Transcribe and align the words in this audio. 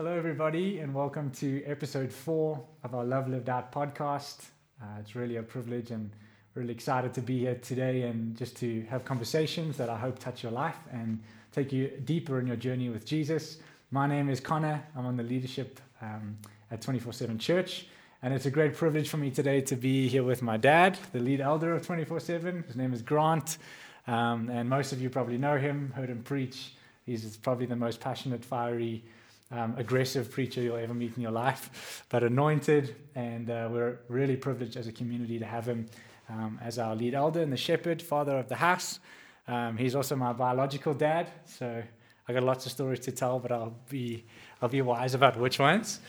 Hello, 0.00 0.16
everybody, 0.16 0.78
and 0.78 0.94
welcome 0.94 1.28
to 1.32 1.60
episode 1.64 2.12
four 2.12 2.64
of 2.84 2.94
our 2.94 3.04
Love 3.04 3.28
Lived 3.28 3.48
Out 3.48 3.72
podcast. 3.72 4.44
Uh, 4.80 4.84
it's 5.00 5.16
really 5.16 5.38
a 5.38 5.42
privilege 5.42 5.90
and 5.90 6.12
really 6.54 6.72
excited 6.72 7.12
to 7.14 7.20
be 7.20 7.40
here 7.40 7.56
today 7.56 8.02
and 8.02 8.36
just 8.36 8.56
to 8.58 8.82
have 8.82 9.04
conversations 9.04 9.76
that 9.76 9.88
I 9.90 9.98
hope 9.98 10.20
touch 10.20 10.44
your 10.44 10.52
life 10.52 10.76
and 10.92 11.20
take 11.50 11.72
you 11.72 11.88
deeper 12.04 12.38
in 12.38 12.46
your 12.46 12.54
journey 12.54 12.90
with 12.90 13.04
Jesus. 13.04 13.58
My 13.90 14.06
name 14.06 14.28
is 14.28 14.38
Connor. 14.38 14.84
I'm 14.94 15.04
on 15.04 15.16
the 15.16 15.24
leadership 15.24 15.80
um, 16.00 16.38
at 16.70 16.80
24 16.80 17.12
7 17.12 17.36
Church. 17.36 17.88
And 18.22 18.32
it's 18.32 18.46
a 18.46 18.52
great 18.52 18.76
privilege 18.76 19.08
for 19.08 19.16
me 19.16 19.32
today 19.32 19.62
to 19.62 19.74
be 19.74 20.06
here 20.06 20.22
with 20.22 20.42
my 20.42 20.58
dad, 20.58 20.96
the 21.10 21.18
lead 21.18 21.40
elder 21.40 21.74
of 21.74 21.84
24 21.84 22.20
7. 22.20 22.62
His 22.68 22.76
name 22.76 22.92
is 22.92 23.02
Grant. 23.02 23.58
Um, 24.06 24.48
and 24.48 24.70
most 24.70 24.92
of 24.92 25.02
you 25.02 25.10
probably 25.10 25.38
know 25.38 25.58
him, 25.58 25.92
heard 25.96 26.08
him 26.08 26.22
preach. 26.22 26.74
He's 27.04 27.36
probably 27.38 27.66
the 27.66 27.74
most 27.74 27.98
passionate, 27.98 28.44
fiery, 28.44 29.02
um, 29.50 29.74
aggressive 29.78 30.30
preacher 30.30 30.60
you'll 30.60 30.76
ever 30.76 30.94
meet 30.94 31.16
in 31.16 31.22
your 31.22 31.32
life, 31.32 32.04
but 32.08 32.22
anointed. 32.22 32.94
And 33.14 33.50
uh, 33.50 33.68
we're 33.70 33.98
really 34.08 34.36
privileged 34.36 34.76
as 34.76 34.86
a 34.86 34.92
community 34.92 35.38
to 35.38 35.46
have 35.46 35.66
him 35.66 35.86
um, 36.28 36.58
as 36.62 36.78
our 36.78 36.94
lead 36.94 37.14
elder 37.14 37.42
and 37.42 37.52
the 37.52 37.56
shepherd, 37.56 38.02
father 38.02 38.36
of 38.36 38.48
the 38.48 38.56
house. 38.56 39.00
Um, 39.46 39.76
he's 39.78 39.94
also 39.94 40.14
my 40.14 40.32
biological 40.32 40.92
dad, 40.92 41.30
so 41.46 41.82
I 42.28 42.32
got 42.34 42.42
lots 42.42 42.66
of 42.66 42.72
stories 42.72 43.00
to 43.00 43.12
tell, 43.12 43.38
but 43.38 43.50
I'll 43.50 43.74
be 43.88 44.24
I'll 44.60 44.68
be 44.68 44.82
wise 44.82 45.14
about 45.14 45.38
which 45.38 45.58
ones. 45.58 46.00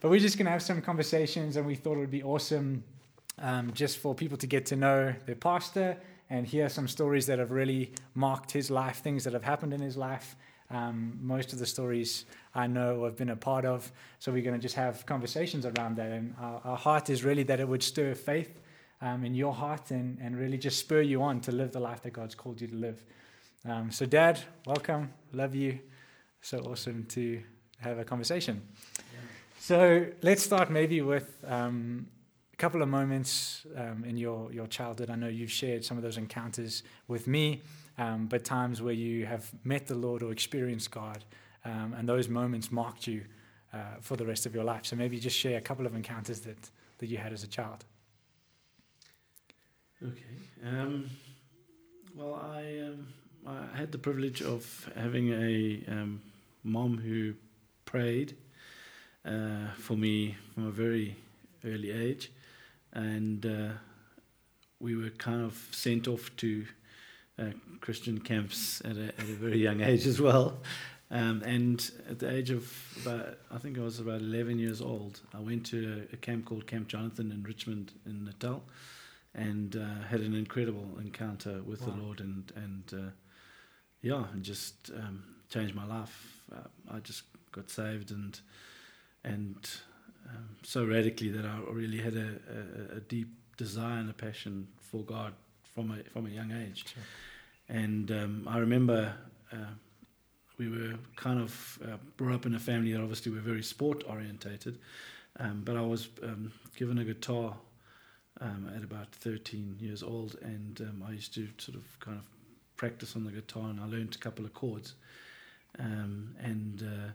But 0.00 0.10
we're 0.10 0.18
just 0.18 0.36
gonna 0.36 0.50
have 0.50 0.62
some 0.62 0.82
conversations, 0.82 1.56
and 1.56 1.64
we 1.64 1.76
thought 1.76 1.96
it 1.96 2.00
would 2.00 2.10
be 2.10 2.24
awesome 2.24 2.82
um, 3.38 3.72
just 3.72 3.98
for 3.98 4.14
people 4.14 4.36
to 4.38 4.46
get 4.48 4.66
to 4.66 4.76
know 4.76 5.14
their 5.26 5.36
pastor 5.36 5.96
and 6.30 6.46
hear 6.46 6.68
some 6.68 6.88
stories 6.88 7.26
that 7.26 7.38
have 7.38 7.52
really 7.52 7.92
marked 8.14 8.50
his 8.50 8.70
life, 8.70 8.98
things 8.98 9.24
that 9.24 9.32
have 9.32 9.44
happened 9.44 9.72
in 9.72 9.80
his 9.80 9.96
life. 9.96 10.36
Um, 10.70 11.18
most 11.22 11.52
of 11.54 11.58
the 11.58 11.66
stories 11.66 12.26
I 12.54 12.66
know 12.66 13.06
I've 13.06 13.16
been 13.16 13.30
a 13.30 13.36
part 13.36 13.64
of. 13.64 13.90
So 14.18 14.32
we're 14.32 14.42
going 14.42 14.56
to 14.56 14.60
just 14.60 14.74
have 14.74 15.06
conversations 15.06 15.64
around 15.64 15.96
that. 15.96 16.10
And 16.10 16.34
our, 16.38 16.60
our, 16.64 16.76
heart 16.76 17.08
is 17.08 17.24
really 17.24 17.42
that 17.44 17.58
it 17.58 17.66
would 17.66 17.82
stir 17.82 18.14
faith 18.14 18.60
um, 19.00 19.24
in 19.24 19.34
your 19.34 19.54
heart 19.54 19.90
and, 19.90 20.18
and 20.20 20.36
really 20.36 20.58
just 20.58 20.78
spur 20.78 21.00
you 21.00 21.22
on 21.22 21.40
to 21.42 21.52
live 21.52 21.72
the 21.72 21.80
life 21.80 22.02
that 22.02 22.12
God's 22.12 22.34
called 22.34 22.60
you 22.60 22.66
to 22.68 22.74
live. 22.74 23.02
Um, 23.66 23.90
so, 23.90 24.06
Dad, 24.06 24.40
welcome. 24.66 25.10
Love 25.32 25.54
you. 25.54 25.78
So 26.40 26.58
awesome 26.60 27.04
to 27.10 27.42
have 27.80 27.98
a 27.98 28.04
conversation. 28.04 28.62
Yeah. 28.96 29.02
So, 29.58 30.06
let's 30.22 30.42
start 30.42 30.70
maybe 30.70 31.00
with 31.00 31.44
um, 31.46 32.06
a 32.52 32.56
couple 32.56 32.82
of 32.82 32.88
moments 32.88 33.66
um, 33.76 34.04
in 34.04 34.16
your, 34.16 34.52
your 34.52 34.66
childhood. 34.66 35.10
I 35.10 35.16
know 35.16 35.28
you've 35.28 35.50
shared 35.50 35.84
some 35.84 35.96
of 35.96 36.02
those 36.02 36.16
encounters 36.16 36.82
with 37.08 37.26
me, 37.26 37.62
um, 37.98 38.26
but 38.26 38.44
times 38.44 38.80
where 38.80 38.94
you 38.94 39.26
have 39.26 39.50
met 39.64 39.86
the 39.86 39.94
Lord 39.94 40.22
or 40.22 40.32
experienced 40.32 40.90
God, 40.90 41.24
um, 41.64 41.94
and 41.98 42.08
those 42.08 42.28
moments 42.28 42.70
marked 42.70 43.06
you 43.06 43.24
uh, 43.72 43.96
for 44.00 44.16
the 44.16 44.24
rest 44.24 44.46
of 44.46 44.54
your 44.54 44.64
life. 44.64 44.86
So, 44.86 44.96
maybe 44.96 45.18
just 45.18 45.36
share 45.36 45.58
a 45.58 45.60
couple 45.60 45.84
of 45.84 45.94
encounters 45.94 46.40
that, 46.40 46.70
that 46.98 47.06
you 47.06 47.18
had 47.18 47.32
as 47.32 47.42
a 47.42 47.48
child. 47.48 47.84
Okay. 50.02 50.22
Um, 50.64 51.10
well, 52.14 52.34
I 52.34 52.80
um, 52.86 53.08
I 53.46 53.76
had 53.76 53.92
the 53.92 53.98
privilege 53.98 54.42
of 54.42 54.90
having 54.96 55.32
a 55.32 55.82
um, 55.88 56.20
mom 56.62 56.98
who 56.98 57.34
prayed 57.84 58.36
uh, 59.24 59.72
for 59.76 59.96
me 59.96 60.36
from 60.54 60.66
a 60.66 60.70
very 60.70 61.16
early 61.64 61.90
age, 61.90 62.30
and 62.92 63.44
uh, 63.44 63.70
we 64.78 64.94
were 64.94 65.10
kind 65.10 65.42
of 65.42 65.68
sent 65.72 66.06
off 66.06 66.30
to 66.36 66.64
uh, 67.38 67.50
Christian 67.80 68.18
camps 68.18 68.82
at 68.84 68.96
a, 68.96 69.08
at 69.08 69.20
a 69.20 69.34
very 69.34 69.58
young 69.58 69.80
age 69.80 70.06
as 70.06 70.20
well. 70.20 70.58
Um, 71.10 71.42
and 71.42 71.90
at 72.10 72.18
the 72.18 72.30
age 72.30 72.50
of 72.50 72.70
about, 73.02 73.38
I 73.50 73.58
think 73.58 73.78
I 73.78 73.80
was 73.80 73.98
about 73.98 74.20
11 74.20 74.58
years 74.58 74.82
old, 74.82 75.20
I 75.34 75.40
went 75.40 75.64
to 75.66 76.06
a, 76.10 76.14
a 76.14 76.16
camp 76.18 76.44
called 76.44 76.66
Camp 76.66 76.88
Jonathan 76.88 77.32
in 77.32 77.42
Richmond 77.42 77.92
in 78.04 78.24
Natal 78.24 78.62
and 79.34 79.76
uh, 79.76 80.06
had 80.06 80.20
an 80.20 80.34
incredible 80.34 80.86
encounter 81.00 81.62
with 81.62 81.80
wow. 81.82 81.94
the 81.94 82.02
Lord 82.02 82.20
and 82.20 82.52
and 82.56 82.92
uh, 82.92 83.10
yeah, 84.02 84.24
and 84.32 84.42
just 84.42 84.90
um, 84.94 85.24
changed 85.48 85.74
my 85.74 85.86
life. 85.86 86.42
Uh, 86.52 86.68
I 86.90 86.98
just 87.00 87.22
got 87.52 87.70
saved 87.70 88.10
and 88.10 88.38
and 89.24 89.56
um, 90.28 90.56
so 90.62 90.84
radically 90.84 91.30
that 91.30 91.44
I 91.44 91.58
really 91.70 91.98
had 91.98 92.14
a, 92.14 92.38
a, 92.92 92.96
a, 92.96 93.00
deep 93.00 93.28
desire 93.56 93.98
and 93.98 94.10
a 94.10 94.12
passion 94.12 94.68
for 94.78 95.02
God 95.02 95.32
from 95.74 95.90
a 95.90 96.10
from 96.10 96.26
a 96.26 96.30
young 96.30 96.52
age. 96.52 96.84
Sure. 96.92 97.02
And 97.68 98.10
um, 98.10 98.48
I 98.48 98.58
remember 98.58 99.12
uh, 99.52 99.72
we 100.58 100.68
were 100.68 100.94
kind 101.16 101.40
of 101.40 101.78
uh, 101.84 101.96
brought 102.16 102.34
up 102.34 102.46
in 102.46 102.54
a 102.54 102.58
family 102.58 102.92
that 102.92 103.00
obviously 103.00 103.32
were 103.32 103.40
very 103.40 103.62
sport 103.62 104.04
orientated, 104.08 104.78
um, 105.38 105.62
but 105.64 105.76
I 105.76 105.82
was 105.82 106.08
um, 106.22 106.52
given 106.76 106.98
a 106.98 107.04
guitar 107.04 107.56
um, 108.40 108.70
at 108.74 108.82
about 108.82 109.12
13 109.12 109.76
years 109.80 110.02
old, 110.02 110.36
and 110.42 110.80
um, 110.80 111.04
I 111.06 111.12
used 111.12 111.34
to 111.34 111.48
sort 111.58 111.76
of 111.76 111.84
kind 112.00 112.18
of 112.18 112.24
practice 112.76 113.16
on 113.16 113.24
the 113.24 113.32
guitar, 113.32 113.70
and 113.70 113.80
I 113.80 113.86
learned 113.86 114.14
a 114.14 114.18
couple 114.18 114.44
of 114.44 114.54
chords, 114.54 114.94
um, 115.78 116.34
and 116.40 116.82
uh, 116.82 117.10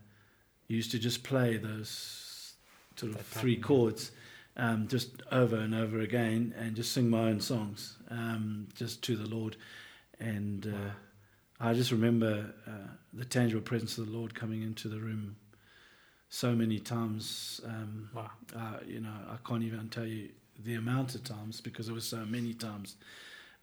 used 0.68 0.92
to 0.92 1.00
just 1.00 1.24
play 1.24 1.58
those 1.58 2.54
sort 2.96 3.12
of 3.12 3.18
that 3.18 3.26
three 3.26 3.56
pattern, 3.56 3.68
chords. 3.68 4.12
Um, 4.56 4.88
just 4.88 5.24
over 5.32 5.56
and 5.56 5.74
over 5.74 6.02
again, 6.02 6.54
and 6.60 6.76
just 6.76 6.92
sing 6.92 7.10
my 7.10 7.22
own 7.22 7.42
songs, 7.42 7.98
um, 8.12 8.68
just 8.76 9.02
to 9.06 9.16
the 9.16 9.28
Lord, 9.28 9.58
and 10.24 10.68
uh. 10.68 10.92
I 11.60 11.74
just 11.74 11.92
remember 11.92 12.54
uh, 12.68 12.90
the 13.14 13.24
tangible 13.24 13.62
presence 13.62 13.98
of 13.98 14.08
the 14.08 14.12
Lord 14.12 14.36
coming 14.36 14.64
into 14.64 14.90
the 14.90 15.00
room 15.00 15.38
so 16.28 16.54
many 16.54 16.78
times. 16.78 17.62
Um, 17.66 18.10
wow. 18.14 18.32
Uh, 18.54 18.80
you 18.86 19.00
know, 19.00 19.14
I 19.30 19.38
can't 19.48 19.64
even 19.64 19.88
tell 19.88 20.06
you 20.06 20.30
the 20.62 20.76
amount 20.76 21.16
of 21.16 21.24
times 21.24 21.62
because 21.62 21.88
it 21.88 21.94
was 21.94 22.06
so 22.06 22.26
many 22.26 22.54
times. 22.54 22.98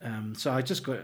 Um, 0.00 0.34
so 0.34 0.50
I 0.50 0.62
just 0.62 0.82
got 0.82 1.00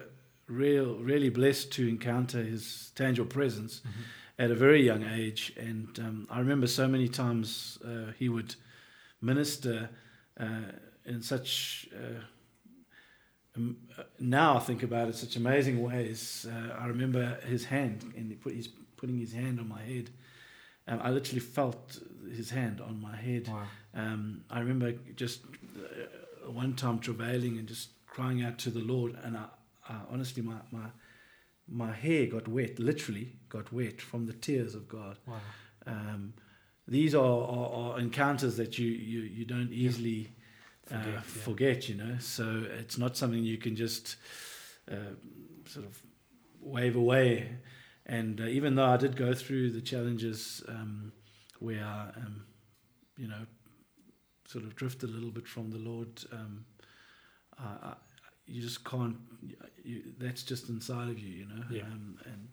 real, 0.48 0.94
really 0.94 1.28
blessed 1.28 1.70
to 1.72 1.86
encounter 1.86 2.42
his 2.42 2.92
tangible 2.94 3.28
presence 3.28 3.80
mm-hmm. 3.80 4.42
at 4.42 4.50
a 4.50 4.54
very 4.54 4.82
young 4.82 5.04
age. 5.04 5.52
And 5.58 5.98
um, 5.98 6.26
I 6.30 6.38
remember 6.38 6.66
so 6.66 6.88
many 6.88 7.08
times 7.08 7.78
uh, 7.84 8.12
he 8.18 8.30
would 8.30 8.54
minister 9.20 9.90
uh, 10.40 10.72
in 11.04 11.20
such. 11.20 11.88
Uh, 13.56 13.60
um, 13.60 13.76
now 14.18 14.56
I 14.56 14.60
think 14.60 14.82
about 14.82 15.08
it, 15.08 15.14
such 15.14 15.36
amazing 15.36 15.82
ways. 15.82 16.46
Uh, 16.50 16.74
I 16.74 16.86
remember 16.86 17.38
his 17.46 17.64
hand, 17.64 18.12
and 18.16 18.30
he 18.30 18.36
put, 18.36 18.54
he's 18.54 18.68
putting 18.96 19.18
his 19.18 19.32
hand 19.32 19.60
on 19.60 19.68
my 19.68 19.82
head. 19.82 20.10
Um, 20.88 21.00
I 21.02 21.10
literally 21.10 21.40
felt 21.40 21.98
his 22.34 22.50
hand 22.50 22.80
on 22.80 23.00
my 23.00 23.16
head. 23.16 23.48
Wow. 23.48 23.62
Um, 23.94 24.44
I 24.50 24.60
remember 24.60 24.92
just 25.14 25.40
uh, 25.44 26.50
one 26.50 26.74
time 26.74 26.98
travailing 26.98 27.58
and 27.58 27.66
just 27.66 27.90
crying 28.06 28.42
out 28.42 28.58
to 28.60 28.70
the 28.70 28.80
Lord, 28.80 29.16
and 29.22 29.36
I, 29.36 29.44
I, 29.88 29.96
honestly, 30.10 30.42
my, 30.42 30.56
my 30.70 30.86
my 31.68 31.92
hair 31.92 32.26
got 32.26 32.48
wet, 32.48 32.78
literally 32.78 33.32
got 33.48 33.72
wet 33.72 34.00
from 34.00 34.26
the 34.26 34.32
tears 34.32 34.74
of 34.74 34.88
God. 34.88 35.18
Wow. 35.26 35.34
Um, 35.86 36.34
these 36.88 37.14
are, 37.14 37.42
are, 37.42 37.94
are, 37.94 38.00
encounters 38.00 38.56
that 38.56 38.78
you, 38.78 38.86
you, 38.86 39.20
you 39.22 39.44
don't 39.44 39.72
easily 39.72 40.28
uh, 40.28 40.35
forget, 40.86 41.06
uh, 41.06 41.10
yeah. 41.10 41.20
forget, 41.20 41.88
you 41.88 41.94
know. 41.96 42.16
So 42.18 42.64
it's 42.78 42.98
not 42.98 43.16
something 43.16 43.42
you 43.42 43.58
can 43.58 43.76
just 43.76 44.16
uh, 44.90 45.14
sort 45.66 45.86
of 45.86 46.00
wave 46.60 46.96
away. 46.96 47.50
And 48.06 48.40
uh, 48.40 48.44
even 48.44 48.76
though 48.76 48.86
I 48.86 48.96
did 48.96 49.16
go 49.16 49.34
through 49.34 49.70
the 49.70 49.80
challenges 49.80 50.62
um, 50.68 51.12
where, 51.58 52.12
um, 52.16 52.44
you 53.16 53.28
know, 53.28 53.46
sort 54.46 54.64
of 54.64 54.76
drifted 54.76 55.10
a 55.10 55.12
little 55.12 55.30
bit 55.30 55.46
from 55.48 55.70
the 55.70 55.78
Lord, 55.78 56.08
um, 56.32 56.64
I, 57.58 57.88
I, 57.88 57.94
you 58.46 58.62
just 58.62 58.84
can't. 58.84 59.16
You, 59.82 60.02
that's 60.18 60.44
just 60.44 60.68
inside 60.68 61.08
of 61.08 61.18
you, 61.18 61.30
you 61.30 61.46
know. 61.46 61.64
Yeah. 61.70 61.82
Um, 61.82 62.18
and 62.24 62.48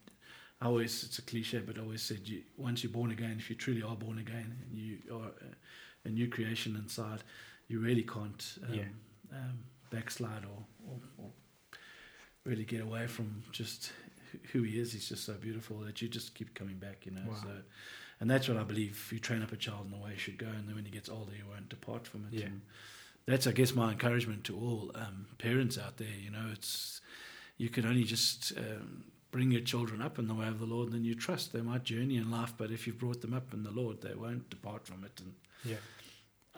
I 0.60 0.66
always, 0.68 1.04
it's 1.04 1.20
a 1.20 1.22
cliche, 1.22 1.60
but 1.60 1.78
I 1.78 1.82
always 1.82 2.02
said, 2.02 2.28
you, 2.28 2.42
once 2.58 2.84
you're 2.84 2.92
born 2.92 3.12
again, 3.12 3.36
if 3.38 3.50
you 3.50 3.56
truly 3.56 3.84
are 3.84 3.96
born 3.96 4.18
again, 4.18 4.56
and 4.62 4.78
you 4.78 4.98
are 5.14 5.28
a, 5.28 6.08
a 6.08 6.10
new 6.10 6.28
creation 6.30 6.76
inside, 6.76 7.24
you 7.68 7.80
really 7.80 8.04
can't 8.04 8.58
um, 8.68 8.74
yeah. 8.74 8.84
um, 9.32 9.60
backslide 9.90 10.44
or, 10.46 10.66
or, 10.90 10.98
or, 11.18 11.30
really 12.46 12.66
get 12.66 12.82
away 12.82 13.08
from 13.08 13.42
just 13.52 13.94
who 14.52 14.64
he 14.64 14.78
is. 14.78 14.92
He's 14.92 15.08
just 15.08 15.26
so 15.26 15.34
beautiful 15.34 15.78
that 15.80 16.02
you 16.02 16.10
just 16.10 16.36
keep 16.36 16.54
coming 16.54 16.76
back, 16.76 17.06
you 17.06 17.14
know. 17.14 17.22
Wow. 17.26 17.38
So 17.42 17.50
and 18.24 18.32
that's 18.32 18.48
what 18.48 18.58
I 18.58 18.64
believe. 18.64 19.10
You 19.12 19.20
train 19.20 19.44
up 19.44 19.52
a 19.52 19.58
child 19.58 19.86
in 19.86 19.92
the 19.92 19.98
way 19.98 20.12
he 20.14 20.18
should 20.18 20.38
go, 20.38 20.48
and 20.48 20.66
then 20.68 20.76
when 20.76 20.86
he 20.86 20.92
gets 20.92 21.10
older, 21.10 21.34
he 21.36 21.44
won't 21.44 21.68
depart 21.68 22.08
from 22.08 22.26
it. 22.32 22.40
Yeah. 22.40 22.46
And 22.46 22.62
that's, 23.26 23.48
I 23.48 23.52
guess, 23.52 23.76
my 23.76 23.92
encouragement 23.92 24.46
to 24.46 24.56
all 24.56 24.92
um, 24.96 25.26
parents 25.40 25.78
out 25.78 25.98
there. 25.98 26.08
You 26.08 26.32
know, 26.32 26.46
it's 26.52 27.02
you 27.58 27.68
can 27.68 27.86
only 27.86 28.06
just 28.06 28.54
um, 28.58 29.04
bring 29.32 29.52
your 29.52 29.60
children 29.60 30.02
up 30.02 30.20
in 30.20 30.28
the 30.28 30.34
way 30.34 30.48
of 30.48 30.60
the 30.60 30.66
Lord, 30.66 30.88
and 30.88 30.96
then 30.96 31.04
you 31.04 31.16
trust 31.16 31.52
they 31.52 31.62
might 31.62 31.84
journey 31.84 32.16
in 32.16 32.32
life. 32.32 32.54
But 32.58 32.72
if 32.72 32.88
you've 32.88 32.98
brought 32.98 33.20
them 33.20 33.34
up 33.34 33.54
in 33.54 33.64
the 33.64 33.72
Lord, 33.72 34.02
they 34.02 34.14
won't 34.16 34.50
depart 34.50 34.88
from 34.88 35.04
it. 35.04 35.20
And 35.20 35.34
yeah. 35.66 35.76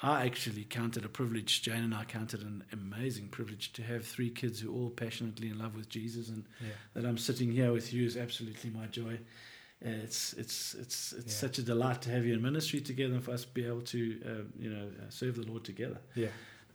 I 0.03 0.25
actually 0.25 0.65
counted 0.65 1.05
a 1.05 1.09
privilege. 1.09 1.61
Jane 1.61 1.83
and 1.83 1.95
I 1.95 2.03
counted 2.03 2.41
an 2.41 2.63
amazing 2.73 3.29
privilege 3.29 3.71
to 3.73 3.83
have 3.83 4.05
three 4.05 4.29
kids 4.29 4.59
who 4.59 4.69
are 4.71 4.75
all 4.75 4.89
passionately 4.89 5.49
in 5.49 5.57
love 5.57 5.75
with 5.75 5.87
Jesus, 5.87 6.29
and 6.29 6.45
yeah. 6.61 6.73
that 6.93 7.05
I'm 7.05 7.17
sitting 7.17 7.51
here 7.51 7.71
with 7.71 7.93
you 7.93 8.05
is 8.05 8.17
absolutely 8.17 8.69
my 8.71 8.87
joy 8.87 9.19
it's 9.81 10.33
it's 10.33 10.73
it's 10.75 11.13
it's 11.13 11.25
Yeah. 11.33 11.39
such 11.47 11.59
a 11.59 11.63
delight 11.63 12.01
to 12.03 12.09
have 12.09 12.25
you 12.25 12.33
in 12.33 12.41
ministry 12.41 12.81
together 12.81 13.13
and 13.13 13.23
for 13.23 13.31
us 13.31 13.43
to 13.43 13.53
be 13.53 13.65
able 13.65 13.81
to 13.81 14.21
uh, 14.25 14.29
you 14.57 14.69
know 14.69 14.87
uh, 14.87 15.09
serve 15.09 15.35
the 15.35 15.43
Lord 15.43 15.63
together. 15.63 15.99
Yeah. 16.15 16.29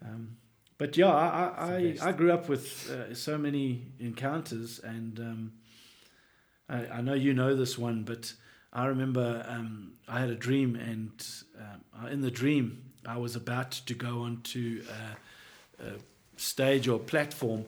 Um, 0.05 0.37
but 0.79 0.97
yeah, 0.97 1.11
I 1.11 1.27
I, 1.27 1.97
I. 2.03 2.09
I 2.09 2.13
grew 2.13 2.33
up 2.33 2.49
with 2.49 2.91
uh, 2.91 3.15
so 3.15 3.37
many 3.37 3.93
encounters, 3.99 4.79
and 4.79 5.19
um, 5.19 5.53
I, 6.69 6.87
I 6.87 7.01
know 7.01 7.15
you 7.15 7.35
know 7.35 7.55
this 7.55 7.77
one, 7.77 8.05
but 8.05 8.33
I 8.73 8.87
remember 8.87 9.45
um, 9.49 9.95
I 10.09 10.21
had 10.21 10.31
a 10.31 10.37
dream, 10.37 10.77
and 10.77 11.11
um, 11.59 12.07
in 12.07 12.21
the 12.21 12.31
dream 12.31 12.90
I 13.07 13.17
was 13.19 13.37
about 13.37 13.71
to 13.73 13.95
go 13.95 14.21
onto 14.23 14.83
a, 15.81 15.85
a 15.87 15.93
stage 16.37 16.89
or 16.89 16.99
platform 16.99 17.65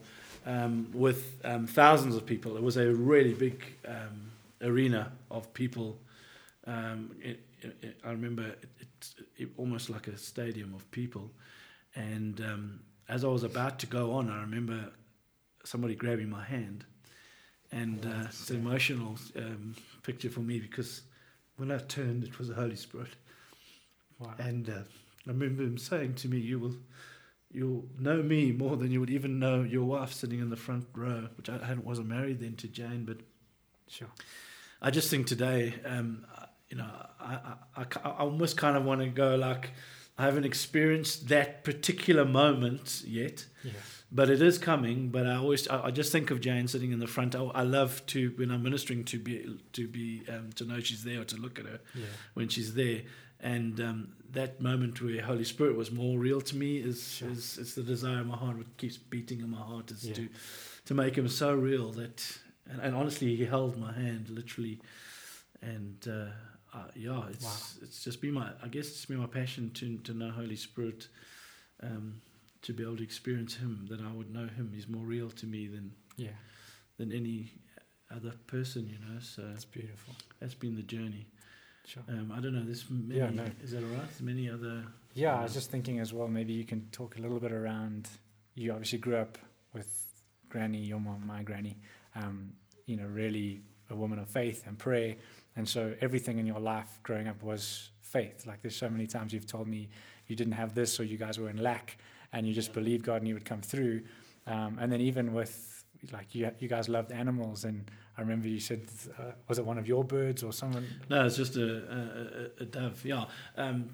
um, 0.47 0.89
with 0.93 1.41
um, 1.45 1.67
thousands 1.67 2.17
of 2.17 2.27
people. 2.27 2.57
It 2.57 2.63
was 2.63 2.77
a 2.77 2.93
really 2.93 3.35
big 3.35 3.65
um, 3.87 4.31
arena 4.61 5.13
of 5.31 5.53
people. 5.55 5.99
Um, 6.67 7.11
it, 7.21 7.41
it, 7.61 7.77
it- 7.83 8.01
I 8.05 8.11
remember 8.11 8.55
it, 9.39 9.49
almost 9.57 9.91
like 9.91 10.09
a 10.09 10.17
stadium 10.17 10.75
of 10.75 10.89
people. 10.91 11.31
And 11.95 12.41
um, 12.41 12.81
as 13.09 13.25
I 13.25 13.29
was 13.29 13.43
about 13.43 13.79
to 13.81 13.87
go 13.87 14.13
on, 14.13 14.31
I 14.31 14.41
remember 14.41 14.91
somebody 15.65 15.95
grabbing 15.95 16.31
my 16.31 16.45
hand. 16.45 16.85
And 17.71 18.05
uh, 18.05 18.27
it's 18.27 18.51
an 18.51 18.57
emotional 18.57 19.17
um, 19.37 19.75
picture 20.03 20.29
for 20.31 20.41
me 20.41 20.59
because 20.61 21.03
when 21.57 21.71
I 21.71 21.79
turned, 21.79 22.25
it 22.25 22.39
was 22.39 22.49
the 22.49 22.55
Holy 22.55 22.77
Spirit. 22.77 23.09
Wow. 24.19 24.35
And 24.39 24.69
uh, 24.69 24.73
I 25.27 25.31
remember 25.31 25.63
him 25.63 25.79
saying 25.79 26.15
to 26.17 26.29
me, 26.29 26.39
"You 26.39 26.59
will, 26.59 26.75
you'll 27.51 27.85
know 27.99 28.23
me 28.23 28.53
more 28.53 28.77
than 28.77 28.91
you 28.91 29.01
would 29.01 29.11
even 29.11 29.39
know 29.39 29.63
your 29.63 29.85
wife 29.85 30.13
sitting 30.13 30.41
in 30.41 30.51
the 30.51 30.57
front 30.57 30.87
row." 30.95 31.29
Which 31.37 31.49
I 31.49 31.59
hadn't, 31.59 31.85
wasn't 31.85 32.09
married 32.09 32.41
then 32.41 32.57
to 32.57 32.69
Jane, 32.69 33.05
but 33.05 33.19
Sure. 33.89 34.09
I 34.81 34.91
just 34.91 35.11
think 35.11 35.27
today, 35.27 35.75
um, 35.85 36.25
you 36.71 36.77
know, 36.79 36.89
I, 37.21 37.35
I, 37.77 37.83
I, 37.83 37.87
I 38.05 38.11
almost 38.21 38.57
kind 38.57 38.77
of 38.77 38.85
want 38.85 39.01
to 39.03 39.07
go 39.09 39.37
like, 39.37 39.71
I 40.19 40.25
haven't 40.25 40.45
experienced 40.45 41.29
that 41.29 41.63
particular 41.63 42.25
moment 42.25 43.03
yet, 43.07 43.45
Yeah. 43.63 43.73
but 44.11 44.31
it 44.31 44.41
is 44.43 44.57
coming. 44.59 45.11
But 45.11 45.27
I 45.27 45.37
always, 45.37 45.69
I, 45.69 45.87
I 45.87 45.91
just 45.91 46.11
think 46.11 46.31
of 46.31 46.41
Jane 46.41 46.67
sitting 46.69 46.91
in 46.91 46.99
the 47.01 47.07
front. 47.07 47.37
I, 47.37 47.43
I 47.45 47.63
love 47.63 48.05
to 48.07 48.33
when 48.37 48.51
I'm 48.51 48.63
ministering 48.63 49.05
to 49.05 49.19
be 49.19 49.59
to 49.75 49.87
be 49.87 50.23
um, 50.29 50.51
to 50.55 50.65
know 50.65 50.81
she's 50.81 51.05
there 51.05 51.21
or 51.21 51.25
to 51.25 51.37
look 51.37 51.59
at 51.59 51.67
her 51.67 51.81
Yeah. 51.95 52.07
when 52.35 52.49
she's 52.49 52.73
there. 52.75 53.03
And 53.43 53.81
um, 53.81 54.13
that 54.33 54.61
moment 54.61 55.03
where 55.03 55.21
Holy 55.21 55.45
Spirit 55.45 55.77
was 55.77 55.91
more 55.91 56.17
real 56.19 56.41
to 56.41 56.57
me 56.57 56.77
is, 56.77 57.13
Sure. 57.15 57.29
is 57.31 57.59
it's 57.59 57.75
the 57.75 57.83
desire 57.83 58.21
of 58.21 58.27
my 58.29 58.37
heart, 58.37 58.57
what 58.57 58.77
keeps 58.77 58.97
beating 58.97 59.41
in 59.41 59.51
my 59.51 59.59
heart 59.61 59.91
is 59.91 60.05
Yeah. 60.05 60.15
to 60.15 60.29
to 60.85 60.95
make 60.95 61.17
him 61.17 61.29
so 61.29 61.55
real 61.55 61.93
that, 61.93 62.39
and, 62.71 62.81
and 62.81 62.95
honestly, 62.97 63.37
he 63.37 63.45
held 63.45 63.77
my 63.79 63.93
hand 63.93 64.29
literally, 64.31 64.81
and 65.61 66.07
uh, 66.09 66.27
uh, 66.77 66.89
yeah, 66.97 67.27
it's 67.29 67.45
Wow. 67.45 67.83
it's 67.83 68.03
just 68.05 68.21
been 68.21 68.33
my 68.35 68.51
I 68.63 68.69
guess 68.69 68.87
it's 68.89 69.07
been 69.07 69.19
my 69.19 69.27
passion 69.27 69.71
to 69.75 69.99
to 69.99 70.13
know 70.15 70.31
Holy 70.31 70.57
Spirit, 70.57 71.09
um, 71.83 72.21
to 72.63 72.73
be 72.73 72.83
able 72.85 72.97
to 72.97 73.03
experience 73.03 73.55
Him, 73.57 73.87
that 73.91 74.01
I 74.01 74.13
would 74.13 74.33
know 74.33 74.47
Him. 74.47 74.71
He's 74.75 74.89
more 74.89 75.05
real 75.05 75.31
to 75.31 75.47
me 75.47 75.67
than 75.69 75.93
Yeah. 76.17 76.37
than 76.97 77.13
any 77.13 77.53
other 78.11 78.33
person, 78.47 78.89
you 78.89 78.99
know. 79.07 79.21
So 79.21 79.43
That's 79.43 79.65
beautiful. 79.65 80.15
that's 80.41 80.55
been 80.55 80.77
the 80.77 80.83
journey. 80.97 81.27
Sure. 81.87 82.03
Um, 82.09 82.33
I 82.35 82.41
don't 82.41 82.55
know. 82.55 82.65
There's 82.65 82.85
many. 82.89 83.19
Yeah, 83.19 83.31
no. 83.31 83.45
Is 83.63 83.73
that 83.73 83.83
all 83.83 83.91
right? 83.91 84.21
Many 84.21 84.49
other. 84.49 84.85
Yeah, 85.15 85.39
I 85.39 85.43
was 85.43 85.53
just 85.53 85.71
thinking 85.71 85.99
as 86.01 86.13
well. 86.13 86.29
Maybe 86.29 86.53
you 86.53 86.65
can 86.65 86.89
talk 86.93 87.19
a 87.19 87.21
little 87.21 87.41
bit 87.41 87.53
around. 87.53 88.09
You 88.55 88.73
obviously 88.73 88.99
grew 88.99 89.17
up 89.17 89.37
with 89.75 90.07
Granny, 90.49 90.79
your 90.79 91.01
mom, 91.01 91.27
my 91.27 91.43
granny. 91.43 91.79
Um, 92.15 92.53
you 92.87 92.97
know, 92.97 93.07
really 93.07 93.63
a 93.91 93.97
woman 93.97 94.19
of 94.19 94.29
faith 94.29 94.65
and 94.67 94.79
prayer, 94.79 95.17
and 95.57 95.69
so 95.69 95.95
everything 96.01 96.39
in 96.39 96.47
your 96.47 96.61
life 96.61 97.01
growing 97.03 97.27
up 97.29 97.43
was 97.43 97.91
faith. 98.01 98.47
Like 98.47 98.63
there's 98.63 98.77
so 98.77 98.89
many 98.89 99.07
times 99.07 99.33
you've 99.33 99.47
told 99.47 99.67
me 99.67 99.89
you 100.29 100.37
didn't 100.37 100.53
have 100.55 100.75
this, 100.75 101.01
or 101.01 101.05
you 101.05 101.19
guys 101.19 101.39
were 101.39 101.51
in 101.51 101.57
lack, 101.63 101.99
and 102.33 102.47
you 102.47 102.55
just 102.55 102.69
Yeah. 102.69 102.75
believed 102.75 103.05
God 103.05 103.17
and 103.17 103.27
He 103.27 103.33
would 103.35 103.45
come 103.45 103.61
through. 103.61 104.03
Um, 104.47 104.79
and 104.81 104.91
then 104.93 105.01
even 105.01 105.33
with 105.35 105.69
like 106.11 106.35
you, 106.35 106.51
you 106.59 106.69
guys 106.69 106.89
loved 106.89 107.13
animals, 107.13 107.65
and 107.65 107.91
I 108.17 108.21
remember 108.23 108.49
you 108.49 108.61
said, 108.61 108.83
uh, 109.19 109.33
was 109.49 109.59
it 109.59 109.65
one 109.65 109.79
of 109.79 109.87
your 109.87 110.05
birds 110.05 110.43
or 110.43 110.53
someone? 110.53 110.87
No, 111.09 111.27
it's 111.27 111.37
just 111.37 111.57
a 111.57 112.51
a, 112.59 112.63
a, 112.63 112.65
dove. 112.67 113.05
Yeah. 113.05 113.25
Um, 113.57 113.91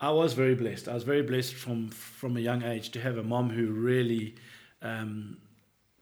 I 0.00 0.10
was 0.10 0.32
very 0.34 0.54
blessed. 0.54 0.88
I 0.88 0.94
was 0.94 1.04
very 1.04 1.22
blessed 1.22 1.54
from 1.54 1.88
from 1.88 2.36
a 2.36 2.40
young 2.40 2.62
age 2.62 2.90
to 2.90 3.00
have 3.00 3.16
a 3.18 3.22
mom 3.22 3.50
who 3.50 3.70
really 3.72 4.34
um, 4.82 5.38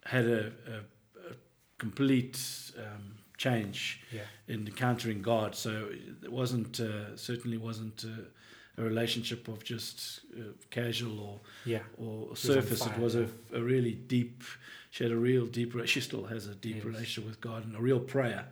had 0.04 0.26
a, 0.26 0.46
a, 0.46 1.30
a 1.30 1.34
complete 1.78 2.38
um, 2.78 3.18
change 3.36 4.02
Yeah, 4.12 4.22
in 4.46 4.66
encountering 4.66 5.22
God. 5.22 5.54
So 5.54 5.88
it 6.22 6.30
wasn't 6.30 6.80
uh, 6.80 7.16
certainly 7.16 7.56
wasn't 7.56 8.04
a, 8.04 8.80
a 8.80 8.84
relationship 8.84 9.48
of 9.48 9.64
just 9.64 10.20
uh, 10.36 10.52
casual 10.70 11.20
or 11.20 11.40
yeah, 11.64 11.82
or 11.96 12.30
was 12.30 12.40
surface. 12.40 12.84
It 12.84 12.90
fire, 12.90 13.00
was 13.00 13.14
a, 13.14 13.28
a 13.52 13.60
really 13.60 13.92
deep. 13.92 14.42
She 14.90 15.04
had 15.04 15.12
a 15.12 15.16
real 15.16 15.46
deep. 15.46 15.74
She 15.86 16.00
still 16.00 16.24
has 16.24 16.46
a 16.46 16.54
deep 16.54 16.76
Yes. 16.76 16.84
relationship 16.84 17.26
with 17.26 17.40
God 17.40 17.64
and 17.64 17.76
a 17.76 17.80
real 17.80 18.00
prayer. 18.00 18.46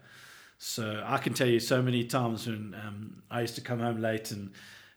So 0.58 1.02
I 1.06 1.18
can 1.18 1.34
tell 1.34 1.46
you 1.48 1.60
so 1.60 1.82
many 1.82 2.04
times 2.04 2.46
when 2.46 2.74
um, 2.86 3.22
I 3.30 3.42
used 3.42 3.54
to 3.56 3.60
come 3.60 3.80
home 3.80 4.00
late 4.00 4.30
and 4.30 4.50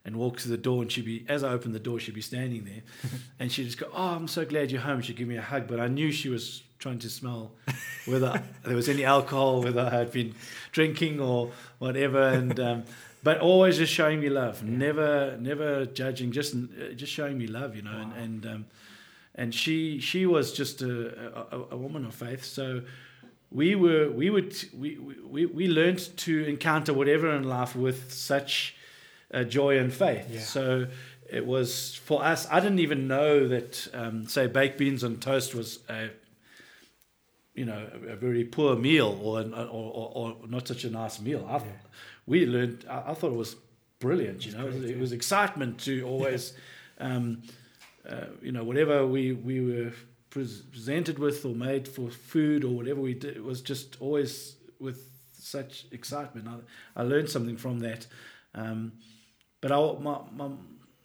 and 0.06 0.16
walk 0.16 0.38
to 0.40 0.48
the 0.48 0.58
door 0.58 0.82
and 0.82 0.90
she'd 0.90 1.04
be 1.06 1.26
as 1.28 1.44
I 1.44 1.50
opened 1.52 1.76
the 1.76 1.80
door 1.80 2.00
she'd 2.00 2.16
be 2.16 2.22
standing 2.22 2.64
there 2.64 2.82
and 3.40 3.52
she'd 3.52 3.66
just 3.66 3.78
go 3.78 3.88
oh 3.94 4.16
I'm 4.16 4.30
so 4.30 4.46
glad 4.46 4.72
you're 4.72 4.80
home 4.82 5.02
she'd 5.02 5.18
give 5.18 5.28
me 5.28 5.36
a 5.36 5.42
hug 5.42 5.68
but 5.68 5.82
I 5.82 5.88
knew 5.90 6.10
she 6.14 6.30
was 6.30 6.64
trying 6.80 7.00
to 7.00 7.10
smell 7.10 7.52
whether 8.06 8.42
there 8.64 8.78
was 8.78 8.88
any 8.88 9.04
alcohol 9.04 9.62
whether 9.62 9.82
I 9.82 9.90
had 9.90 10.12
been 10.14 10.34
drinking 10.72 11.20
or 11.20 11.52
whatever 11.80 12.22
and 12.30 12.58
um, 12.62 12.84
but 13.22 13.40
always 13.42 13.78
just 13.78 13.92
showing 13.94 14.22
me 14.22 14.30
love 14.30 14.64
Yeah. 14.64 14.78
never 14.78 15.38
never 15.38 15.86
judging 15.86 16.32
just 16.32 16.56
uh, 16.56 16.94
just 16.96 17.12
showing 17.12 17.38
me 17.38 17.48
love 17.48 17.76
you 17.76 17.82
know 17.82 17.92
Wow. 17.92 18.14
and 18.18 18.46
and 18.46 18.46
um, 18.56 18.66
and 19.40 19.54
she 19.62 20.00
she 20.10 20.22
was 20.36 20.46
just 20.62 20.82
a, 20.82 20.94
a, 21.56 21.58
a 21.76 21.78
woman 21.86 22.04
of 22.06 22.14
faith 22.26 22.44
so 22.44 22.82
we 23.60 23.68
were 23.84 24.06
we 24.22 24.28
would 24.36 24.54
we 24.82 24.90
we, 25.36 25.42
we 25.60 25.66
learned 25.80 26.02
to 26.26 26.34
encounter 26.54 26.94
whatever 27.00 27.28
in 27.40 27.44
life 27.58 27.74
with 27.86 28.00
such 28.12 28.76
uh, 29.34 29.44
joy 29.58 29.74
and 29.84 29.92
faith 29.94 30.26
Yeah. 30.30 30.40
so 30.56 30.66
it 31.38 31.46
was 31.54 31.70
for 32.08 32.18
us 32.34 32.42
i 32.56 32.60
didn't 32.64 32.80
even 32.88 33.02
know 33.08 33.48
that 33.48 33.74
um, 34.02 34.28
say 34.28 34.48
baked 34.48 34.78
beans 34.78 35.04
and 35.04 35.22
toast 35.22 35.56
was 35.56 35.80
a 35.90 36.10
you 37.60 37.66
know 37.66 37.82
a, 38.08 38.14
a 38.14 38.16
very 38.16 38.44
poor 38.44 38.76
meal 38.76 39.20
or, 39.24 39.40
an, 39.42 39.54
or, 39.54 39.88
or 40.00 40.36
or 40.42 40.48
not 40.48 40.68
such 40.68 40.84
a 40.86 40.90
nice 40.90 41.20
meal 41.20 41.46
I, 41.50 41.58
Yeah. 41.58 41.64
we 42.26 42.46
learned 42.46 42.86
I, 42.90 43.12
I 43.12 43.14
thought 43.14 43.32
it 43.34 43.38
was 43.38 43.56
brilliant 44.00 44.46
you 44.46 44.52
It's 44.52 44.58
know 44.60 44.70
great, 44.70 44.84
it 44.92 44.96
yeah. 44.96 45.02
was 45.02 45.12
excitement 45.12 45.80
to 45.88 45.94
always 46.04 46.54
um, 47.00 47.42
uh, 48.08 48.26
you 48.42 48.52
know 48.52 48.64
whatever 48.64 49.06
we 49.08 49.32
we 49.34 49.60
were 49.62 49.92
presented 50.30 51.18
with 51.18 51.44
or 51.46 51.56
made 51.56 51.88
for 51.88 52.10
food 52.10 52.64
or 52.64 52.70
whatever 52.70 53.02
we 53.02 53.14
did 53.16 53.36
it 53.36 53.44
was 53.44 53.62
just 53.62 53.98
always 54.00 54.56
with 54.80 55.10
such 55.34 55.86
excitement. 55.92 56.48
I, 56.48 57.02
I 57.02 57.04
learned 57.04 57.30
something 57.30 57.58
from 57.58 57.80
that. 57.80 58.06
Um, 58.54 58.94
but 59.62 59.72
I, 59.72 59.78
my, 60.00 60.20
my, 60.36 60.50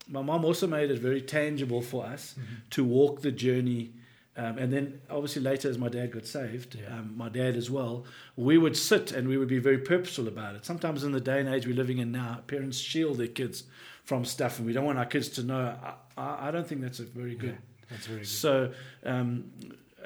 my 0.09 0.23
mom 0.23 0.45
also 0.45 0.67
made 0.67 0.91
it 0.91 0.99
very 0.99 1.23
tangible 1.23 1.81
for 1.81 2.05
us 2.05 2.35
to 2.71 2.85
walk 2.85 3.23
the 3.23 3.33
journey 3.33 3.93
um, 4.37 4.59
and 4.59 4.73
then 4.73 5.01
obviously 5.09 5.41
later 5.43 5.71
as 5.71 5.79
my 5.79 5.89
dad 5.89 6.11
got 6.13 6.27
saved 6.27 6.75
Yeah. 6.77 6.99
um, 6.99 7.15
my 7.17 7.29
dad 7.29 7.55
as 7.57 7.71
well 7.71 8.05
we 8.37 8.59
would 8.59 8.77
sit 8.77 9.13
and 9.13 9.29
we 9.29 9.37
would 9.39 9.49
be 9.49 9.61
very 9.61 9.79
purposeful 9.79 10.27
about 10.29 10.57
it. 10.57 10.65
Sometimes 10.67 11.05
in 11.05 11.13
the 11.13 11.21
day 11.21 11.39
and 11.41 11.49
age 11.49 11.67
we're 11.67 11.77
living 11.77 11.99
in 11.99 12.11
now 12.13 12.41
parents 12.47 12.79
shield 12.79 13.19
their 13.19 13.29
kids 13.29 13.65
from 14.05 14.25
stuff 14.25 14.59
and 14.59 14.67
we 14.67 14.73
don't 14.73 14.85
want 14.85 14.99
our 14.99 15.07
kids 15.07 15.29
to 15.31 15.43
know 15.43 15.77
i, 16.17 16.49
I, 16.49 16.51
don't 16.51 16.67
think 16.67 16.81
that's 16.81 17.01
a 17.01 17.05
very 17.05 17.35
good 17.35 17.51
Yeah, 17.51 17.89
that's 17.91 18.07
very 18.07 18.21
good. 18.21 18.29
so 18.29 18.73
um, 19.05 19.51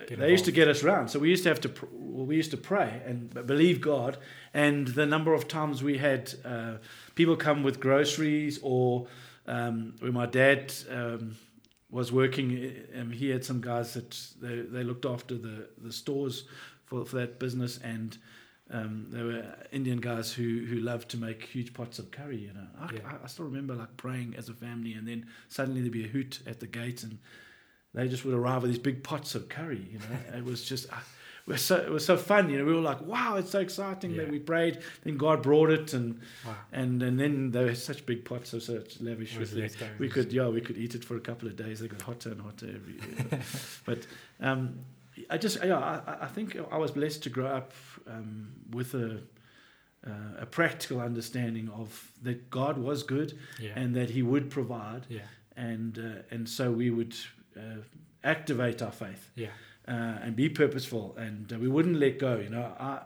they 0.07 0.31
used 0.31 0.45
to 0.45 0.53
get 0.53 0.69
us 0.69 0.83
round. 0.83 1.11
So 1.11 1.19
we 1.19 1.29
used 1.29 1.43
to 1.45 1.49
have 1.49 1.61
to, 1.62 1.69
pr- 1.69 1.87
well, 1.93 2.27
we 2.27 2.37
used 2.37 2.50
to 2.53 2.57
pray 2.57 3.03
and 3.05 3.31
believe 3.47 3.81
God. 3.81 4.17
And 4.55 4.88
the 4.88 5.07
number 5.07 5.35
of 5.35 5.49
times 5.49 5.83
we 5.83 5.99
had 5.99 6.33
uh, 6.45 6.75
people 7.15 7.37
come 7.37 7.62
with 7.62 7.81
groceries, 7.81 8.59
or 8.62 9.07
um, 9.47 9.95
when 10.00 10.12
my 10.15 10.27
dad 10.27 10.73
um, 10.91 11.37
was 11.91 12.12
working, 12.12 12.75
um, 12.99 13.11
he 13.11 13.31
had 13.31 13.45
some 13.45 13.61
guys 13.61 13.95
that 13.95 14.17
they, 14.41 14.61
they 14.61 14.85
looked 14.85 15.07
after 15.07 15.37
the, 15.37 15.69
the 15.79 15.93
stores 15.93 16.45
for, 16.85 17.05
for 17.05 17.17
that 17.17 17.38
business, 17.38 17.79
and 17.79 18.19
um, 18.70 19.06
they 19.10 19.22
were 19.22 19.44
Indian 19.72 19.98
guys 19.98 20.32
who 20.32 20.64
who 20.66 20.76
loved 20.76 21.08
to 21.10 21.16
make 21.16 21.42
huge 21.44 21.72
pots 21.72 21.98
of 21.98 22.10
curry. 22.10 22.37
You 22.37 22.52
know, 22.52 22.66
I, 22.78 22.92
Yeah. 22.92 23.00
I, 23.06 23.25
I 23.25 23.26
still 23.26 23.46
remember 23.46 23.75
like 23.75 23.96
praying 23.96 24.34
as 24.37 24.48
a 24.48 24.54
family, 24.54 24.92
and 24.92 25.08
then 25.08 25.26
suddenly 25.48 25.80
there'd 25.80 25.92
be 25.92 26.04
a 26.04 26.08
hoot 26.08 26.40
at 26.46 26.60
the 26.60 26.66
gate, 26.66 27.02
and 27.02 27.18
they 27.94 28.08
just 28.08 28.25
would 28.25 28.34
arrive 28.34 28.62
with 28.62 28.70
these 28.70 28.80
big 28.80 29.02
pots 29.02 29.34
of 29.34 29.48
curry. 29.48 29.87
You 29.90 29.98
know, 29.98 30.16
it 30.38 30.44
was 30.44 30.64
just. 30.64 30.92
Uh, 30.92 30.96
it 31.46 31.52
was 31.52 31.62
so, 31.62 31.76
it 31.76 31.90
was 31.90 32.04
so 32.04 32.18
fun, 32.18 32.50
you 32.50 32.58
know. 32.58 32.64
We 32.66 32.75
were 32.75 32.82
like, 32.82 33.00
"Wow, 33.00 33.37
it's 33.37 33.52
so 33.52 33.60
exciting!" 33.60 34.10
Yeah. 34.10 34.25
That 34.25 34.30
we 34.30 34.38
prayed, 34.38 34.80
then 35.02 35.16
God 35.16 35.42
brought 35.42 35.70
it, 35.70 35.94
and 35.94 36.20
wow. 36.46 36.54
and 36.72 37.02
and 37.02 37.18
then 37.18 37.52
they 37.52 37.64
were 37.64 37.75
such 37.75 38.04
big 38.04 38.26
pots, 38.26 38.52
of 38.52 38.62
such 38.62 39.00
lavish 39.00 39.34
with 39.38 39.56
it. 39.56 39.75
We 39.98 40.10
could, 40.10 40.30
yeah, 40.30 40.48
we 40.48 40.60
could 40.60 40.76
eat 40.76 40.94
it 40.94 41.06
for 41.06 41.16
a 41.16 41.20
couple 41.20 41.48
of 41.48 41.56
days. 41.56 41.80
They 41.80 41.88
got 41.88 42.02
hotter 42.02 42.32
and 42.32 42.42
hotter 42.42 42.66
every 42.68 42.96
year. 42.96 43.40
but 43.87 44.06
um, 44.40 44.80
I 45.30 45.38
just, 45.38 45.58
yeah, 45.64 45.78
I, 45.78 46.25
I- 46.25 46.28
think 46.28 46.56
I 46.70 46.76
was 46.78 46.90
blessed 46.90 47.22
to 47.25 47.30
grow 47.30 47.46
up 47.46 47.72
um, 48.06 48.48
with 48.70 48.94
a 48.94 49.20
uh, 50.06 50.42
a 50.42 50.46
practical 50.46 51.00
understanding 51.00 51.68
of 51.70 52.12
that 52.22 52.50
God 52.50 52.78
was 52.78 53.02
good 53.02 53.37
Yeah. 53.60 53.72
and 53.75 53.94
that 53.96 54.10
He 54.10 54.22
would 54.22 54.48
provide, 54.50 55.06
yeah. 55.08 55.22
and 55.56 55.98
uh, 55.98 56.34
and 56.34 56.48
so 56.48 56.70
we 56.70 56.90
would 56.90 57.14
uh, 57.56 57.82
activate 58.22 58.80
our 58.82 58.92
faith 58.92 59.30
Yeah. 59.34 59.48
uh, 59.88 60.22
and 60.25 60.37
be 60.37 60.48
purposeful, 60.48 61.16
and 61.18 61.52
uh, 61.52 61.58
we 61.58 61.68
wouldn't 61.68 61.96
let 61.98 62.18
go. 62.20 62.37
You 62.38 62.50
know, 62.50 62.72
I, 62.78 63.00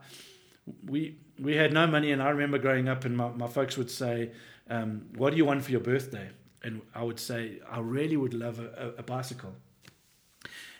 we 0.87 1.17
we 1.39 1.57
had 1.57 1.73
no 1.73 1.87
money, 1.87 2.13
and 2.13 2.23
I 2.23 2.29
remember 2.31 2.59
growing 2.59 2.89
up, 2.89 3.05
and 3.05 3.17
my, 3.17 3.29
my 3.31 3.49
folks 3.49 3.77
would 3.79 3.91
say, 3.91 4.31
um, 4.69 5.07
"What 5.17 5.31
do 5.31 5.37
you 5.37 5.47
want 5.47 5.65
for 5.65 5.71
your 5.73 5.81
birthday?" 5.81 6.29
And 6.63 6.83
I 6.95 7.03
would 7.03 7.19
say, 7.19 7.61
"I 7.71 7.81
really 7.81 8.17
would 8.17 8.35
love 8.35 8.59
a, 8.61 8.69
a, 8.77 8.89
a 8.99 9.03
bicycle." 9.03 9.55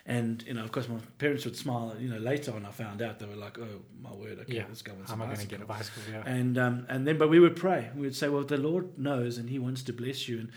And 0.05 0.43
you 0.45 0.53
know, 0.53 0.63
of 0.63 0.71
course, 0.71 0.89
my 0.89 0.97
parents 1.17 1.45
would 1.45 1.55
smile. 1.55 1.95
You 1.97 2.09
know, 2.09 2.17
later 2.17 2.51
on, 2.53 2.65
I 2.65 2.71
found 2.71 3.01
out 3.01 3.19
they 3.19 3.25
were 3.25 3.37
like, 3.37 3.57
"Oh 3.57 3.81
my 4.01 4.11
word, 4.11 4.37
okay, 4.41 4.55
Yeah. 4.57 4.65
this 4.69 4.81
guy 4.81 4.91
wants 4.91 5.09
How 5.09 5.15
am 5.15 5.21
I 5.21 5.27
going 5.27 5.37
to 5.37 5.47
get 5.47 5.61
a 5.61 5.65
bicycle? 5.65 6.01
Yeah. 6.11 6.23
And 6.25 6.57
um, 6.57 6.85
and 6.89 7.07
then, 7.07 7.17
but 7.17 7.29
we 7.29 7.39
would 7.39 7.55
pray. 7.55 7.89
We 7.95 8.01
would 8.01 8.15
say, 8.15 8.27
"Well, 8.27 8.43
the 8.43 8.57
Lord 8.57 8.97
knows, 8.99 9.37
and 9.37 9.49
He 9.49 9.59
wants 9.59 9.81
to 9.83 9.93
bless 9.93 10.27
you." 10.27 10.39
And 10.39 10.49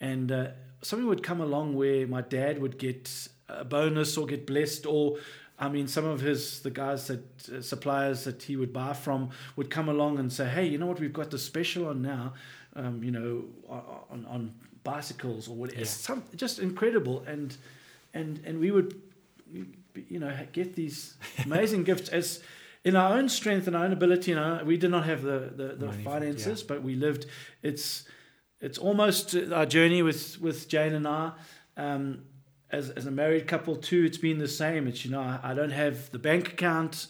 and 0.00 0.32
uh, 0.32 0.46
something 0.80 1.06
would 1.06 1.22
come 1.22 1.42
along 1.42 1.74
where 1.76 2.06
my 2.06 2.22
dad 2.22 2.60
would 2.62 2.78
get 2.78 3.28
a 3.48 3.64
bonus 3.64 4.16
or 4.16 4.26
get 4.26 4.46
blessed, 4.46 4.86
or 4.86 5.18
I 5.58 5.68
mean, 5.68 5.86
some 5.86 6.06
of 6.06 6.20
his 6.22 6.62
the 6.62 6.70
guys 6.70 7.06
that 7.08 7.22
uh, 7.52 7.60
suppliers 7.60 8.24
that 8.24 8.42
he 8.44 8.56
would 8.56 8.72
buy 8.72 8.94
from 8.94 9.30
would 9.56 9.68
come 9.68 9.90
along 9.90 10.18
and 10.18 10.32
say, 10.32 10.48
"Hey, 10.48 10.66
you 10.66 10.78
know 10.78 10.86
what? 10.86 10.98
We've 10.98 11.12
got 11.12 11.30
the 11.30 11.38
special 11.38 11.88
on 11.88 12.00
now. 12.00 12.32
Um, 12.74 13.04
you 13.04 13.10
know, 13.10 13.44
on 14.10 14.24
on 14.26 14.54
bicycles 14.82 15.46
or 15.46 15.56
whatever. 15.56 15.80
Yeah. 15.80 15.84
Some 15.86 16.22
just 16.34 16.58
incredible." 16.58 17.22
And 17.26 17.54
and 18.14 18.40
and 18.46 18.58
we 18.58 18.70
would, 18.70 19.00
you 20.08 20.18
know, 20.18 20.32
get 20.52 20.74
these 20.74 21.14
amazing 21.44 21.84
gifts 21.84 22.08
as 22.08 22.42
in 22.84 22.96
our 22.96 23.16
own 23.16 23.28
strength 23.28 23.66
and 23.66 23.76
our 23.76 23.84
own 23.84 23.92
ability. 23.92 24.30
You 24.30 24.36
know, 24.36 24.62
we 24.64 24.76
did 24.76 24.90
not 24.90 25.04
have 25.04 25.22
the 25.22 25.52
the, 25.54 25.86
the 25.86 25.92
finances, 25.92 26.62
but 26.62 26.82
we 26.82 26.94
lived. 26.94 27.26
It's 27.62 28.04
it's 28.60 28.78
almost 28.78 29.34
our 29.52 29.66
journey 29.66 30.02
with 30.02 30.40
with 30.40 30.68
Jane 30.68 30.94
and 30.94 31.06
I. 31.06 31.32
Um, 31.76 32.22
as, 32.70 32.90
as 32.90 33.06
a 33.06 33.10
married 33.10 33.46
couple 33.46 33.76
too, 33.76 34.04
it's 34.04 34.18
been 34.18 34.38
the 34.38 34.48
same. 34.48 34.88
It's 34.88 35.04
you 35.04 35.10
know 35.10 35.20
I, 35.20 35.40
I 35.42 35.54
don't 35.54 35.70
have 35.70 36.10
the 36.10 36.18
bank 36.18 36.48
account 36.48 37.08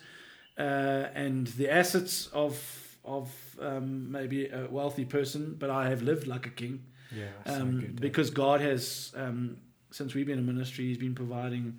uh, 0.59 1.09
and 1.15 1.47
the 1.47 1.71
assets 1.71 2.27
of 2.29 2.99
of 3.05 3.31
um, 3.61 4.11
maybe 4.11 4.49
a 4.49 4.67
wealthy 4.71 5.05
person, 5.05 5.57
but 5.59 5.71
I 5.71 5.89
have 5.91 6.03
lived 6.03 6.27
like 6.27 6.47
a 6.47 6.51
king 6.51 6.85
yeah. 7.15 7.27
So 7.47 7.55
um, 7.55 7.81
good. 7.81 8.01
because 8.01 8.31
God 8.31 8.61
has 8.61 9.13
um, 9.17 9.59
since 9.95 10.15
we've 10.15 10.27
been 10.27 10.39
in 10.39 10.47
ministry, 10.47 10.85
He's 10.87 10.99
been 10.99 11.15
providing 11.15 11.79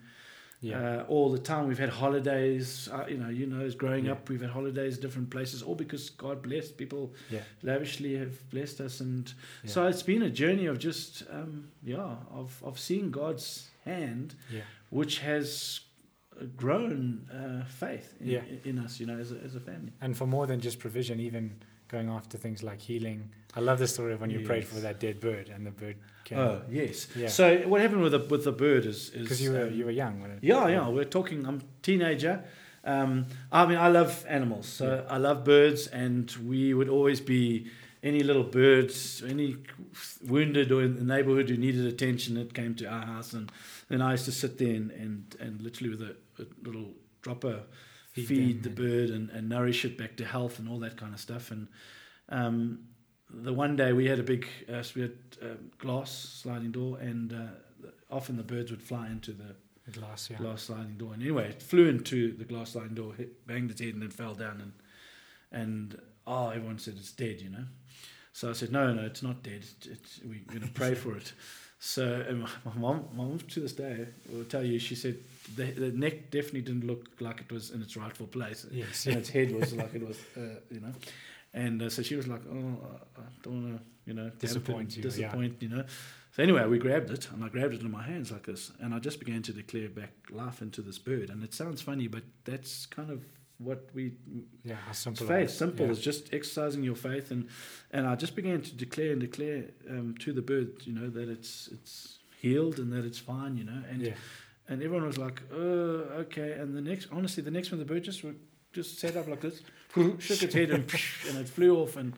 yeah. 0.62 0.80
uh, 1.02 1.04
all 1.14 1.30
the 1.32 1.44
time. 1.52 1.68
We've 1.68 1.84
had 1.88 1.90
holidays. 1.90 2.90
Uh, 2.92 3.06
you 3.08 3.18
know, 3.18 3.30
you 3.30 3.46
know, 3.46 3.62
as 3.66 3.76
growing 3.76 4.06
Yeah. 4.06 4.14
up, 4.14 4.30
we've 4.30 4.42
had 4.42 4.50
holidays, 4.60 4.98
different 4.98 5.30
places, 5.30 5.62
all 5.62 5.76
because 5.76 6.10
God 6.12 6.42
blessed 6.42 6.78
people. 6.78 7.14
Yeah. 7.30 7.42
lavishly 7.62 8.16
have 8.16 8.36
blessed 8.50 8.80
us, 8.82 9.02
and 9.02 9.34
so 9.66 9.86
it's 9.88 10.04
been 10.04 10.24
a 10.24 10.30
journey 10.30 10.66
of 10.68 10.78
just 10.80 11.24
um, 11.30 11.68
yeah, 11.84 12.16
of 12.32 12.62
of 12.64 12.80
seeing 12.80 13.12
God's 13.12 13.70
hand, 13.84 14.36
yeah. 14.52 14.62
which 14.90 15.20
has 15.20 15.82
grown 16.56 17.28
uh, 17.32 17.66
faith 17.66 18.16
in, 18.20 18.60
in 18.64 18.80
us. 18.80 19.00
You 19.00 19.08
know, 19.08 19.18
as 19.20 19.32
a, 19.32 19.38
as 19.46 19.56
a 19.56 19.60
family. 19.60 19.92
And 20.02 20.16
for 20.18 20.28
more 20.28 20.48
than 20.48 20.60
just 20.62 20.80
provision, 20.80 21.20
even 21.20 21.62
going 21.88 22.10
after 22.10 22.38
things 22.38 22.64
like 22.64 22.82
healing. 22.82 23.30
I 23.56 23.62
love 23.62 23.80
the 23.80 23.88
story 23.88 24.14
of 24.14 24.22
when 24.22 24.30
you 24.30 24.42
prayed 24.46 24.66
for 24.68 24.80
that 24.82 25.00
dead 25.00 25.20
bird 25.20 25.50
and 25.50 25.66
the 25.66 25.72
bird 25.72 25.96
came. 26.24 26.40
Oh 26.40 26.62
yes. 26.70 27.08
Yeah. 27.16 27.28
So 27.30 27.58
what 27.68 27.82
happened 27.82 28.02
with 28.02 28.12
the 28.12 28.20
with 28.20 28.44
the 28.44 28.52
bird 28.52 28.86
is 28.86 29.10
Because 29.10 29.42
you 29.42 29.52
were 29.54 29.68
um, 29.68 29.74
you 29.74 29.86
were 29.86 29.92
young 29.92 30.22
when 30.22 30.32
it. 30.32 30.40
Yeah, 30.42 30.68
yeah. 30.68 30.88
We're 30.90 31.06
talking. 31.06 31.46
I'm 31.46 31.60
a 31.60 31.64
teenager. 31.82 32.44
Um, 32.84 33.26
I 33.52 33.66
mean, 33.66 33.78
I 33.78 33.88
love 33.88 34.26
animals. 34.28 34.68
So 34.68 34.86
Yeah. 34.86 35.16
I 35.16 35.18
love 35.18 35.44
birds, 35.44 35.88
and 35.88 36.32
we 36.46 36.74
would 36.74 36.90
always 36.90 37.20
be 37.22 37.72
any 38.04 38.20
little 38.20 38.44
birds, 38.44 39.24
any 39.28 39.56
wounded 40.28 40.72
or 40.72 40.84
in 40.84 40.96
the 40.96 41.04
neighborhood 41.04 41.50
who 41.50 41.58
needed 41.58 41.86
attention 41.88 42.36
that 42.36 42.54
came 42.54 42.76
to 42.76 42.86
our 42.86 43.06
house, 43.06 43.34
and 43.34 43.52
then 43.90 44.02
I 44.02 44.12
used 44.12 44.26
to 44.26 44.32
sit 44.32 44.58
there 44.58 44.76
and 44.76 44.92
and, 44.92 45.36
and 45.40 45.62
literally 45.62 45.90
with 45.90 46.02
a, 46.02 46.16
a 46.40 46.46
little 46.64 46.94
dropper 47.22 47.64
Feed 48.16 48.28
feed, 48.28 48.64
the 48.64 48.70
bird 48.70 49.10
and, 49.10 49.30
and 49.32 49.50
nourish 49.50 49.84
it 49.84 49.98
back 49.98 50.16
to 50.18 50.26
health 50.26 50.58
and 50.60 50.70
all 50.70 50.80
that 50.80 50.96
kind 50.96 51.14
of 51.14 51.20
stuff. 51.20 51.52
And 51.52 51.68
um, 52.30 52.80
the 53.30 53.54
one 53.54 53.76
day 53.76 53.94
we 53.94 54.06
had 54.08 54.20
a 54.20 54.24
big, 54.24 54.48
uh, 54.72 54.84
we 54.96 55.02
had 55.04 55.18
um, 55.42 55.72
glass 55.78 56.12
sliding 56.12 56.72
door, 56.72 56.98
and 57.00 57.34
uh, 57.34 57.88
often 58.12 58.38
the 58.38 58.44
birds 58.44 58.72
would 58.72 58.82
fly 58.82 59.08
into 59.08 59.32
the 59.32 59.56
glass, 59.92 60.30
yeah. 60.30 60.38
glass 60.38 60.64
sliding 60.64 60.98
door. 60.98 61.14
And 61.14 61.22
anyway, 61.22 61.50
it 61.50 61.62
flew 61.62 61.88
into 61.88 62.36
the 62.36 62.46
glass 62.46 62.72
sliding 62.72 62.96
door, 62.96 63.14
hit, 63.14 63.46
banged 63.48 63.72
its 63.72 63.82
head, 63.82 63.94
and 63.94 64.02
then 64.02 64.10
fell 64.12 64.36
down. 64.36 64.62
And 64.62 64.74
and 65.52 66.02
oh, 66.28 66.50
everyone 66.50 66.80
said 66.80 66.96
it's 66.98 67.12
dead, 67.12 67.42
you 67.42 67.50
know. 67.50 67.66
So 68.34 68.50
I 68.50 68.54
said, 68.54 68.72
no, 68.72 68.92
no, 68.94 69.04
it's 69.06 69.24
not 69.24 69.44
dead. 69.44 69.64
It's, 69.64 69.88
it's, 69.88 70.20
we're 70.26 70.42
going 70.48 70.62
to 70.68 70.74
pray 70.74 70.94
for 70.96 71.16
it. 71.16 71.34
So 71.78 72.26
and 72.28 72.42
my 72.42 72.50
my 72.64 72.74
mom, 72.76 73.10
my 73.14 73.26
mom 73.26 73.38
to 73.38 73.60
this 73.60 73.74
day 73.74 74.08
will 74.32 74.46
tell 74.46 74.64
you, 74.64 74.80
she 74.80 74.96
said 74.96 75.18
the, 75.56 75.66
the 75.66 75.92
neck 75.92 76.32
definitely 76.32 76.62
didn't 76.62 76.88
look 76.88 77.10
like 77.20 77.42
it 77.42 77.52
was 77.52 77.70
in 77.70 77.82
its 77.82 77.96
rightful 77.98 78.28
place, 78.28 78.66
Yes. 78.72 79.06
and 79.06 79.18
its 79.18 79.30
head 79.30 79.52
was 79.52 79.74
like 79.74 79.94
it 79.94 80.08
was, 80.08 80.18
uh, 80.38 80.60
you 80.72 80.80
know. 80.80 80.94
And 81.56 81.82
uh, 81.82 81.90
so 81.90 82.02
she 82.04 82.16
was 82.18 82.28
like, 82.28 82.42
oh, 82.52 82.78
I 83.18 83.22
don't 83.42 83.64
want 83.64 83.78
to, 83.78 83.84
you 84.06 84.14
know, 84.14 84.30
Disappoint 84.38 84.98
you, 84.98 85.04
yeah. 85.04 85.10
disappoint, 85.10 85.56
you 85.62 85.70
know. 85.70 85.86
So 86.34 86.44
anyway, 86.44 86.66
we 86.68 86.78
grabbed 86.78 87.10
it, 87.12 87.30
and 87.32 87.44
I 87.46 87.48
grabbed 87.48 87.74
it 87.76 87.82
in 87.82 87.90
my 87.90 88.04
hands 88.04 88.30
like 88.30 88.46
this, 88.46 88.74
and 88.82 88.94
I 88.94 89.00
just 89.00 89.20
began 89.20 89.42
to 89.44 89.54
declare 89.54 89.88
back 89.88 90.12
life 90.30 90.62
into 90.62 90.82
this 90.82 91.00
bird. 91.00 91.30
And 91.30 91.42
it 91.44 91.54
sounds 91.54 91.82
funny, 91.82 92.08
but 92.10 92.24
that's 92.44 92.86
kind 92.88 93.10
of 93.10 93.24
what 93.58 93.88
we 93.94 94.12
Yeah, 94.66 94.76
simple. 94.92 95.26
faith. 95.28 95.38
it 95.38 95.44
is. 95.46 95.58
Simple. 95.58 95.86
Yeah. 95.86 95.92
It's 95.94 96.02
just 96.02 96.34
exercising 96.34 96.84
your 96.84 96.96
faith, 96.96 97.32
and 97.32 97.48
and 97.92 98.06
I 98.06 98.16
just 98.16 98.36
began 98.36 98.62
to 98.62 98.76
declare 98.76 99.14
and 99.14 99.22
declare 99.22 99.64
um, 99.90 100.16
to 100.20 100.34
the 100.34 100.42
bird, 100.42 100.70
you 100.84 100.92
know, 100.94 101.10
that 101.10 101.30
it's 101.30 101.70
it's 101.72 102.20
healed 102.42 102.80
and 102.80 102.92
that 102.92 103.06
it's 103.06 103.18
fine, 103.20 103.56
you 103.56 103.64
know, 103.64 103.82
and 103.90 104.02
yeah. 104.02 104.14
and 104.68 104.84
everyone 104.84 105.08
was 105.08 105.18
like, 105.18 105.42
oh, 105.54 106.04
okay. 106.24 106.52
And 106.60 106.76
the 106.76 106.82
next, 106.82 107.08
honestly, 107.14 107.44
the 107.44 107.52
next 107.52 107.72
one, 107.72 107.80
the 107.80 107.86
bird 107.86 108.04
just 108.04 108.26
just 108.74 109.00
sat 109.00 109.16
up 109.16 109.30
like 109.30 109.40
this, 109.40 109.62
shook 110.20 110.44
its 110.44 110.54
head, 110.54 110.72
and 110.72 110.84
and 111.30 111.38
it 111.40 111.50
flew 111.50 111.78
off, 111.82 111.96
and 111.98 112.14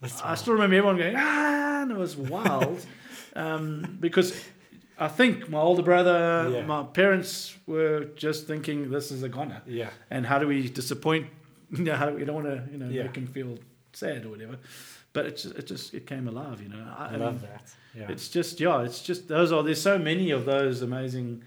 That's 0.00 0.20
I 0.22 0.34
still 0.36 0.54
remember 0.54 0.76
everyone 0.76 0.96
going 0.98 1.14
ah, 1.16 1.82
and 1.82 1.90
it 1.92 1.96
was 1.98 2.16
wild, 2.36 2.84
um, 3.36 3.96
because. 4.00 4.32
I 5.02 5.08
think 5.08 5.48
my 5.48 5.58
older 5.58 5.80
brother, 5.82 6.50
Yeah. 6.52 6.66
my 6.66 6.82
parents 6.82 7.56
were 7.66 8.04
just 8.16 8.46
thinking 8.46 8.90
this 8.90 9.10
is 9.10 9.22
a 9.22 9.30
goner 9.30 9.62
Yeah. 9.66 9.88
and 10.10 10.26
how 10.26 10.38
do 10.38 10.46
we 10.46 10.68
disappoint? 10.68 11.26
You 11.70 11.84
know, 11.84 11.94
how 11.96 12.06
do 12.10 12.14
we, 12.16 12.20
you 12.20 12.26
don't 12.26 12.44
want 12.44 12.48
to, 12.48 12.70
you 12.70 12.76
know, 12.76 12.88
Yeah. 12.90 13.04
make 13.04 13.16
him 13.16 13.26
feel 13.26 13.58
sad 13.94 14.26
or 14.26 14.28
whatever. 14.28 14.58
But 15.14 15.24
it 15.24 15.36
just, 15.38 15.54
it 15.56 15.66
just 15.66 15.94
it 15.94 16.06
came 16.06 16.28
alive, 16.28 16.60
you 16.62 16.68
know. 16.68 16.84
I, 16.98 17.06
I, 17.06 17.14
I 17.14 17.16
love 17.16 17.40
mean, 17.40 17.50
that. 17.50 17.74
Yeah. 17.94 18.10
It's 18.12 18.28
just 18.28 18.60
yeah, 18.60 18.82
it's 18.82 19.00
just 19.00 19.26
those 19.26 19.52
are 19.52 19.62
there's 19.62 19.80
so 19.80 19.98
many 19.98 20.32
of 20.32 20.44
those 20.44 20.82
amazing 20.82 21.44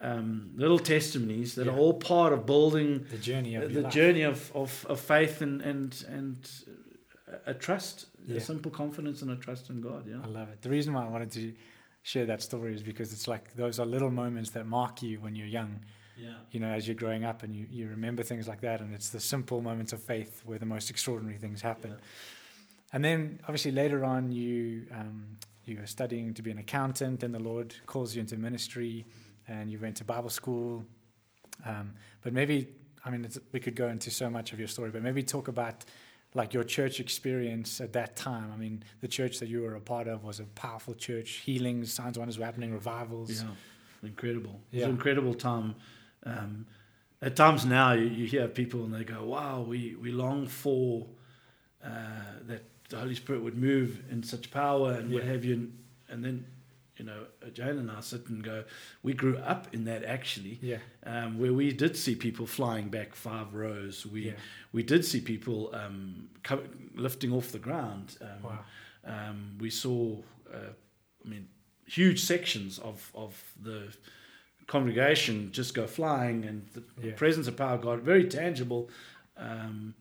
um, 0.00 0.50
little 0.56 0.78
testimonies 0.78 1.54
that 1.56 1.66
Yeah. 1.66 1.72
are 1.72 1.78
all 1.78 1.94
part 1.94 2.32
of 2.32 2.46
building 2.46 3.04
the 3.10 3.18
journey 3.18 3.54
of 3.56 3.72
the 3.74 3.82
journey 3.84 4.22
of, 4.22 4.50
of, 4.54 4.86
of 4.88 4.98
faith 5.00 5.42
and 5.42 5.60
and 5.62 6.04
and 6.08 6.36
a 7.46 7.54
trust, 7.54 8.06
Yeah. 8.26 8.36
a 8.36 8.40
simple 8.40 8.70
confidence 8.70 9.22
and 9.22 9.30
a 9.30 9.36
trust 9.36 9.70
in 9.70 9.80
God. 9.80 10.06
Yeah. 10.08 10.20
I 10.24 10.26
love 10.26 10.48
it. 10.50 10.62
The 10.62 10.70
reason 10.70 10.94
why 10.94 11.04
I 11.04 11.08
wanted 11.08 11.30
to 11.32 11.52
share 12.02 12.26
that 12.26 12.42
story 12.42 12.74
is 12.74 12.82
because 12.82 13.12
it's 13.12 13.28
like 13.28 13.54
those 13.54 13.78
are 13.78 13.86
little 13.86 14.10
moments 14.10 14.50
that 14.50 14.66
mark 14.66 15.02
you 15.02 15.20
when 15.20 15.36
you're 15.36 15.46
young, 15.60 15.80
Yeah. 16.18 16.34
you 16.50 16.58
know, 16.60 16.68
as 16.68 16.86
you're 16.88 16.96
growing 16.96 17.24
up 17.24 17.42
and 17.44 17.54
you, 17.54 17.66
you 17.70 17.88
remember 17.88 18.22
things 18.24 18.48
like 18.48 18.60
that. 18.62 18.80
And 18.80 18.92
it's 18.94 19.10
the 19.10 19.20
simple 19.20 19.60
moments 19.60 19.92
of 19.92 20.02
faith 20.02 20.42
where 20.44 20.58
the 20.58 20.66
most 20.66 20.90
extraordinary 20.90 21.38
things 21.38 21.60
happen. 21.60 21.94
And 22.92 23.04
then 23.04 23.38
obviously 23.44 23.70
later 23.70 24.04
on, 24.04 24.32
you, 24.32 24.86
um, 24.92 25.36
you 25.66 25.78
were 25.78 25.86
studying 25.86 26.34
to 26.34 26.42
be 26.42 26.50
an 26.50 26.58
accountant, 26.58 27.22
and 27.22 27.32
the 27.32 27.38
Lord 27.38 27.74
calls 27.86 28.14
you 28.16 28.20
into 28.20 28.36
ministry, 28.36 29.06
and 29.50 29.70
you 29.70 29.78
went 29.78 29.96
to 29.96 30.04
Bible 30.04 30.30
school. 30.30 30.84
Um, 31.66 31.92
but 32.22 32.32
maybe, 32.32 32.68
I 33.04 33.10
mean, 33.10 33.24
it's, 33.24 33.38
we 33.52 33.60
could 33.60 33.74
go 33.76 33.88
into 33.88 34.10
so 34.10 34.30
much 34.30 34.52
of 34.52 34.58
your 34.58 34.68
story, 34.68 34.90
but 34.90 35.02
maybe 35.02 35.22
talk 35.22 35.48
about 35.48 35.84
like 36.34 36.54
your 36.54 36.62
church 36.62 37.00
experience 37.00 37.80
at 37.80 37.92
that 37.94 38.14
time. 38.14 38.52
I 38.54 38.56
mean, 38.56 38.84
the 39.00 39.08
church 39.08 39.40
that 39.40 39.48
you 39.48 39.62
were 39.62 39.74
a 39.74 39.80
part 39.80 40.06
of 40.06 40.22
was 40.22 40.38
a 40.38 40.44
powerful 40.44 40.94
church. 40.94 41.30
Healings, 41.44 41.92
signs, 41.92 42.16
wonders 42.18 42.38
were 42.38 42.44
happening, 42.44 42.72
revivals. 42.72 43.42
Yeah, 43.42 43.48
incredible. 44.04 44.60
It's 44.70 44.80
Yeah. 44.80 44.84
an 44.86 44.90
incredible 44.92 45.34
time. 45.34 45.74
Um, 46.24 46.66
at 47.20 47.34
times 47.34 47.66
now, 47.66 47.92
you, 47.92 48.06
you 48.06 48.26
hear 48.26 48.46
people 48.48 48.84
and 48.84 48.94
they 48.94 49.04
go, 49.04 49.24
"Wow, 49.24 49.62
we 49.62 49.96
we 49.96 50.10
long 50.12 50.46
for 50.46 51.06
uh, 51.84 51.88
that 52.46 52.62
the 52.88 52.96
Holy 52.98 53.14
Spirit 53.14 53.42
would 53.42 53.56
move 53.58 54.00
in 54.10 54.22
such 54.22 54.50
power 54.50 54.92
and 54.92 55.12
what 55.12 55.24
have 55.24 55.44
you." 55.44 55.72
And 56.08 56.24
then, 56.24 56.46
you 57.00 57.06
know, 57.06 57.20
Jane 57.54 57.78
and 57.78 57.90
I 57.90 58.00
sit 58.00 58.28
and 58.28 58.44
go, 58.44 58.58
"We 59.02 59.12
grew 59.14 59.36
up 59.38 59.62
in 59.74 59.84
that 59.84 60.02
actually." 60.04 60.58
Yeah, 60.62 60.80
Um, 61.14 61.38
where 61.40 61.54
we 61.54 61.72
did 61.72 61.96
see 61.96 62.14
people 62.14 62.46
flying 62.46 62.90
back 62.90 63.14
five 63.14 63.54
rows, 63.54 64.04
we 64.14 64.20
yeah. 64.26 64.36
we 64.72 64.82
did 64.82 65.02
see 65.04 65.20
people 65.20 65.58
um, 65.82 66.28
co- 66.48 66.68
lifting 66.94 67.32
off 67.32 67.48
the 67.52 67.58
ground. 67.68 68.06
Um, 68.20 68.42
Wow. 68.42 68.64
um, 69.14 69.38
we 69.64 69.70
saw, 69.70 70.00
uh, 70.52 70.72
I 71.24 71.28
mean, 71.28 71.48
huge 71.86 72.20
sections 72.32 72.78
of, 72.78 73.10
of 73.14 73.32
the 73.62 73.78
congregation 74.66 75.50
just 75.52 75.74
go 75.74 75.86
flying, 75.86 76.44
and 76.48 76.68
the 76.74 76.82
Yeah. 77.06 77.14
presence 77.16 77.48
of 77.48 77.56
power 77.56 77.76
of 77.76 77.82
God, 77.82 78.02
very 78.04 78.24
tangible. 78.28 78.90
Um, 79.38 79.94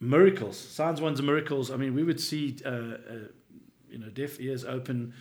miracles, 0.00 0.58
signs, 0.58 1.00
wonders, 1.00 1.20
and 1.20 1.26
miracles. 1.26 1.70
I 1.70 1.76
mean, 1.76 1.94
we 1.94 2.02
would 2.04 2.20
see, 2.20 2.56
uh, 2.64 2.68
uh, 2.68 2.96
you 3.90 3.98
know, 3.98 4.08
deaf 4.10 4.40
ears 4.40 4.64
open 4.64 5.12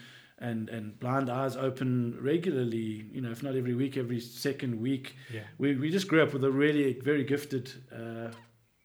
and, 0.41 0.69
and 0.69 0.99
blind 0.99 1.29
eyes 1.29 1.55
open 1.55 2.17
regularly, 2.19 3.05
you 3.13 3.21
know, 3.21 3.31
if 3.31 3.43
not 3.43 3.55
every 3.55 3.75
week, 3.75 3.95
every 3.95 4.19
second 4.19 4.81
week. 4.81 5.15
Yeah. 5.33 5.41
We, 5.59 5.75
we 5.75 5.89
just 5.91 6.07
grew 6.07 6.21
up 6.23 6.33
with 6.33 6.43
a 6.43 6.51
really 6.51 6.93
very 6.93 7.23
gifted 7.23 7.71
uh, 7.95 8.31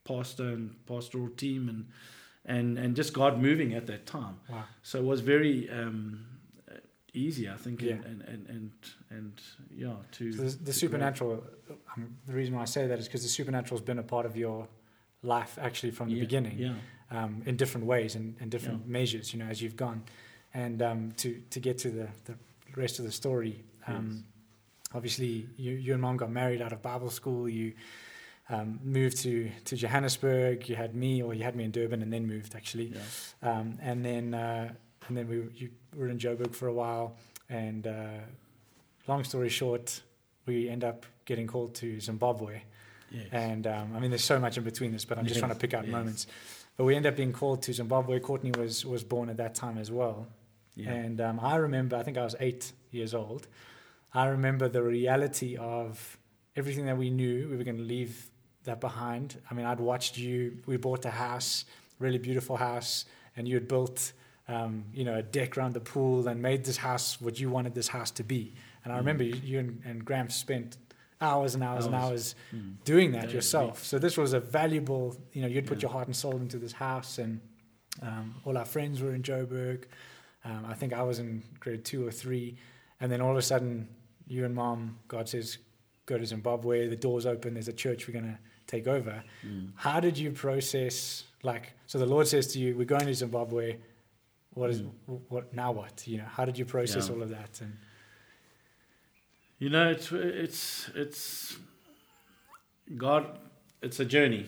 pastor 0.05 0.45
and 0.45 0.77
pastoral 0.87 1.31
team 1.31 1.69
and, 1.69 1.87
and, 2.45 2.79
and 2.79 2.95
just 2.95 3.13
God 3.15 3.41
moving 3.41 3.73
at 3.75 3.87
that 3.87 4.07
time. 4.07 4.37
Wow. 4.51 4.65
So 4.83 4.99
it 4.99 5.05
was 5.05 5.21
very 5.21 5.69
um, 5.71 6.27
easy, 7.15 7.49
I 7.49 7.57
think, 7.57 7.81
Yeah. 7.83 7.95
and, 8.05 8.23
and, 8.23 8.47
and, 8.49 8.71
and, 9.11 9.41
yeah, 9.75 9.95
to. 10.13 10.33
So 10.33 10.43
the, 10.43 10.49
the 10.51 10.65
grow. 10.65 10.73
supernatural. 10.73 11.45
Um, 11.97 12.17
the 12.27 12.35
reason 12.35 12.55
why 12.55 12.63
I 12.63 12.67
say 12.67 12.87
that 12.87 12.99
is 12.99 13.07
because 13.07 13.23
the 13.23 13.29
supernatural 13.31 13.79
has 13.79 13.85
been 13.85 13.99
a 13.99 14.03
part 14.03 14.27
of 14.27 14.37
your 14.37 14.69
life 15.23 15.59
actually 15.61 15.91
from 15.93 16.09
the 16.11 16.17
Yeah, 16.17 16.21
beginning. 16.21 16.59
Yeah. 16.59 16.75
um, 17.11 17.43
in 17.47 17.57
different 17.57 17.87
ways 17.87 18.15
and, 18.15 18.37
and 18.41 18.51
different 18.51 18.83
Yeah. 18.87 18.93
measures, 18.93 19.33
you 19.33 19.39
know, 19.39 19.47
as 19.47 19.63
you've 19.63 19.77
gone. 19.77 20.03
And 20.63 20.81
um, 20.81 21.13
to, 21.19 21.29
to 21.51 21.61
get 21.61 21.77
to 21.85 21.91
the, 21.91 22.09
the 22.25 22.35
rest 22.77 22.99
of 22.99 23.05
the 23.05 23.13
story, 23.13 23.63
um, 23.87 24.25
obviously 24.95 25.47
you, 25.59 25.73
you 25.75 25.93
and 25.93 26.01
mom 26.01 26.17
got 26.17 26.31
married 26.31 26.63
out 26.63 26.73
of 26.73 26.81
Bible 26.81 27.11
school. 27.11 27.47
You 27.47 27.75
um, 28.49 28.81
moved 28.83 29.19
to, 29.19 29.51
to 29.67 29.77
Johannesburg. 29.77 30.67
You 30.69 30.77
had 30.77 30.95
me, 30.95 31.23
or 31.23 31.35
you 31.35 31.43
had 31.45 31.57
me 31.57 31.65
in 31.65 31.73
Durban, 31.73 32.01
and 32.01 32.11
then 32.11 32.27
moved 32.27 32.55
actually. 32.55 32.87
Yeah. 32.95 33.51
Um, 33.51 33.79
and 33.83 34.05
then 34.05 34.33
uh, 34.33 34.73
and 35.09 35.17
then 35.17 35.29
we 35.29 35.37
you 35.55 35.71
were 35.95 36.09
in 36.09 36.19
Joburg 36.19 36.55
for 36.55 36.69
a 36.69 36.73
while. 36.73 37.17
And 37.51 37.87
uh, 37.87 38.21
long 39.07 39.25
story 39.25 39.51
short, 39.51 40.01
we 40.47 40.69
end 40.71 40.85
up 40.85 41.05
getting 41.27 41.47
called 41.47 41.75
to 41.77 42.01
Zimbabwe. 42.01 42.63
Yes. 43.11 43.27
And 43.31 43.67
um, 43.67 43.93
I 43.95 44.01
mean, 44.01 44.11
there's 44.11 44.25
so 44.25 44.39
much 44.41 44.57
in 44.59 44.65
between 44.65 44.93
this, 44.93 45.05
but 45.05 45.19
I'm 45.19 45.25
just 45.25 45.37
Yes, 45.37 45.41
trying 45.41 45.53
to 45.53 45.59
pick 45.59 45.75
out 45.75 45.85
yes. 45.85 45.93
moments. 45.93 46.27
But 46.77 46.85
we 46.85 46.97
end 46.97 47.07
up 47.07 47.15
being 47.17 47.33
called 47.33 47.63
to 47.63 47.73
Zimbabwe. 47.73 48.21
Courtney 48.21 48.53
was 48.53 48.87
was 48.87 49.05
born 49.05 49.29
at 49.29 49.37
that 49.37 49.55
time 49.55 49.79
as 49.79 49.91
well. 49.91 50.27
Yeah. 50.76 50.90
And 50.92 51.21
um, 51.21 51.40
I 51.40 51.56
remember, 51.56 51.97
I 51.97 52.02
think 52.02 52.16
I 52.18 52.25
was 52.25 52.37
eight 52.38 52.73
years 52.90 53.14
old. 53.14 53.47
I 54.14 54.26
remember 54.26 54.68
the 54.68 54.83
reality 54.83 55.56
of 55.56 56.18
everything 56.54 56.87
that 56.87 56.97
we 56.97 57.11
knew. 57.11 57.49
We 57.50 57.56
were 57.56 57.64
going 57.64 57.76
to 57.78 57.83
leave 57.83 58.30
that 58.64 58.80
behind. 58.80 59.40
I 59.50 59.54
mean, 59.54 59.66
I'd 59.66 59.80
watched 59.80 60.16
you. 60.18 60.59
We 60.66 60.76
bought 60.76 61.04
a 61.04 61.11
house, 61.11 61.64
really 61.99 62.18
beautiful 62.18 62.56
house, 62.56 63.04
and 63.37 63.47
you 63.49 63.54
had 63.54 63.68
built, 63.68 64.12
um, 64.49 64.85
you 64.95 65.04
know, 65.04 65.16
a 65.16 65.23
deck 65.23 65.56
around 65.59 65.75
the 65.75 65.80
pool 65.80 66.28
and 66.28 66.40
made 66.40 66.64
this 66.64 66.76
house 66.78 67.21
what 67.21 67.38
you 67.40 67.50
wanted 67.50 67.75
this 67.75 67.88
house 67.88 68.11
to 68.12 68.23
be. 68.25 68.54
And 68.85 68.92
I 68.92 68.97
Mm. 68.97 68.99
remember 69.00 69.25
you, 69.25 69.35
you 69.45 69.59
and, 69.59 69.83
and 69.85 70.04
Graham 70.04 70.30
spent 70.30 70.76
hours 71.21 71.54
and 71.54 71.62
hours, 71.64 71.87
and 71.87 71.95
Hours. 71.95 72.04
hours 72.11 72.35
Mm. 72.54 72.75
doing 72.85 73.12
that 73.12 73.33
yourself. 73.33 73.73
weeks. 73.78 73.87
So 73.88 73.99
this 73.99 74.16
was 74.16 74.33
a 74.35 74.40
valuable, 74.40 75.16
you 75.33 75.42
know, 75.42 75.49
you'd 75.49 75.66
put 75.66 75.78
Yeah. 75.78 75.83
your 75.83 75.90
heart 75.92 76.06
and 76.09 76.16
soul 76.16 76.37
into 76.37 76.59
this 76.59 76.73
house, 76.73 77.18
and 77.18 77.40
um, 78.02 78.35
all 78.45 78.56
our 78.59 78.64
friends 78.66 79.00
were 79.00 79.14
in 79.14 79.23
Joburg. 79.23 79.85
Um, 80.47 80.65
I 80.69 80.75
think 80.75 80.93
I 80.93 81.03
was 81.03 81.19
in 81.19 81.43
grade 81.61 81.85
two 81.85 82.07
or 82.07 82.12
three, 82.12 82.57
and 83.00 83.11
then 83.11 83.21
all 83.21 83.33
of 83.33 83.37
a 83.37 83.43
sudden, 83.43 83.88
you 84.29 84.45
and 84.45 84.55
mom, 84.55 84.99
God 85.09 85.29
says, 85.29 85.59
go 86.07 86.17
to 86.17 86.25
Zimbabwe. 86.26 86.87
The 86.88 86.97
doors 86.97 87.26
open. 87.26 87.55
There's 87.55 87.69
a 87.69 87.73
church 87.73 88.07
we're 88.07 88.15
gonna 88.21 88.38
take 88.67 88.87
over. 88.87 89.23
Mm. 89.47 89.71
How 89.75 89.99
did 90.00 90.17
you 90.17 90.31
process? 90.31 91.25
Like, 91.43 91.73
so 91.87 91.99
the 91.99 92.07
Lord 92.07 92.26
says 92.29 92.47
to 92.53 92.59
you, 92.61 92.76
"We're 92.76 92.85
going 92.97 93.07
to 93.07 93.15
Zimbabwe. 93.15 93.76
What 94.55 94.71
is 94.71 94.83
Mm. 94.83 95.21
what 95.29 95.53
now? 95.53 95.73
What 95.73 96.07
you 96.07 96.19
know? 96.19 96.25
How 96.37 96.45
did 96.45 96.57
you 96.59 96.65
process 96.65 97.09
Yeah. 97.09 97.15
all 97.15 97.23
of 97.23 97.29
that? 97.31 97.61
And 97.61 97.76
You 99.59 99.71
know, 99.71 99.91
it's 99.91 100.12
it's 100.12 100.91
it's 100.95 101.57
God. 102.97 103.38
It's 103.83 104.00
a 104.00 104.05
journey, 104.05 104.47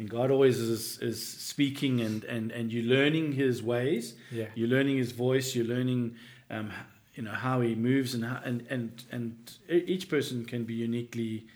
and 0.00 0.08
God 0.10 0.30
always 0.30 0.58
is 0.58 0.98
is 0.98 1.24
speaking, 1.24 2.00
and 2.00 2.24
and 2.24 2.50
and 2.50 2.72
you're 2.72 2.82
learning 2.96 3.32
His 3.32 3.62
ways. 3.62 4.14
yeah, 4.32 4.46
You're 4.54 4.68
learning 4.76 4.96
His 4.96 5.12
voice. 5.12 5.54
You're 5.54 5.66
learning, 5.76 6.16
um, 6.50 6.72
you 7.14 7.22
know, 7.22 7.32
how 7.32 7.60
He 7.60 7.74
moves, 7.74 8.14
and 8.14 8.24
how, 8.24 8.40
and 8.44 8.66
and 8.70 9.04
and 9.12 9.36
each 9.68 10.08
person 10.08 10.44
can 10.46 10.64
be 10.64 10.74
uniquely 10.74 11.46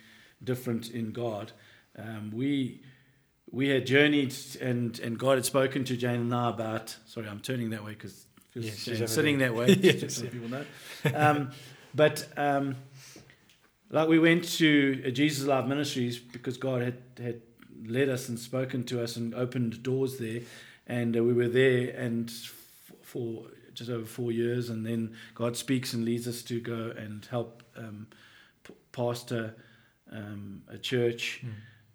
different 0.43 0.91
in 0.91 1.11
God. 1.13 1.53
Um, 1.99 2.31
we 2.35 2.83
we 3.51 3.69
had 3.69 3.87
journeyed, 3.87 4.35
and 4.61 4.99
and 5.01 5.19
God 5.19 5.37
had 5.39 5.47
spoken 5.47 5.85
to 5.85 5.97
Jane 5.97 6.21
and 6.21 6.35
I 6.35 6.51
about. 6.51 6.97
Sorry, 7.07 7.27
I'm 7.27 7.41
turning 7.41 7.71
that 7.71 7.83
way 7.85 7.93
because 7.95 8.27
Yes, 8.57 8.77
she's 8.79 9.11
sitting 9.11 9.39
there. 9.39 9.49
that 9.49 9.57
way. 9.57 9.69
Yes, 9.81 10.01
just 10.01 10.17
so 10.19 10.25
yeah. 10.25 10.31
people 10.31 10.49
know. 10.49 10.65
Um, 11.15 11.51
but 11.95 12.29
um, 12.37 12.77
like 13.91 14.09
we 14.09 14.19
went 14.19 14.45
to 14.59 15.11
Jesus 15.13 15.47
Live 15.47 15.67
Ministries 15.67 16.19
because 16.19 16.57
God 16.59 16.83
had 16.83 16.99
had 17.19 17.41
led 17.87 18.09
us 18.09 18.29
and 18.29 18.39
spoken 18.39 18.85
to 18.85 19.03
us 19.03 19.17
and 19.17 19.35
opened 19.35 19.83
doors 19.83 20.19
there, 20.19 20.41
and 20.87 21.17
uh, 21.17 21.23
we 21.23 21.33
were 21.33 21.49
there 21.49 21.95
and 21.97 22.29
f- 22.29 22.55
for 23.03 23.45
just 23.75 23.91
over 23.91 24.07
four 24.07 24.33
years, 24.33 24.71
and 24.71 24.87
then 24.87 25.15
God 25.35 25.57
speaks 25.57 25.95
and 25.95 26.05
leads 26.05 26.29
us 26.29 26.43
to 26.43 26.61
go 26.61 26.93
and 26.97 27.27
help 27.31 27.63
um, 27.77 28.07
p- 28.63 28.75
pastor 28.93 29.55
um, 30.13 30.63
a 30.69 30.79
church. 30.79 31.43
Mm. 31.45 31.51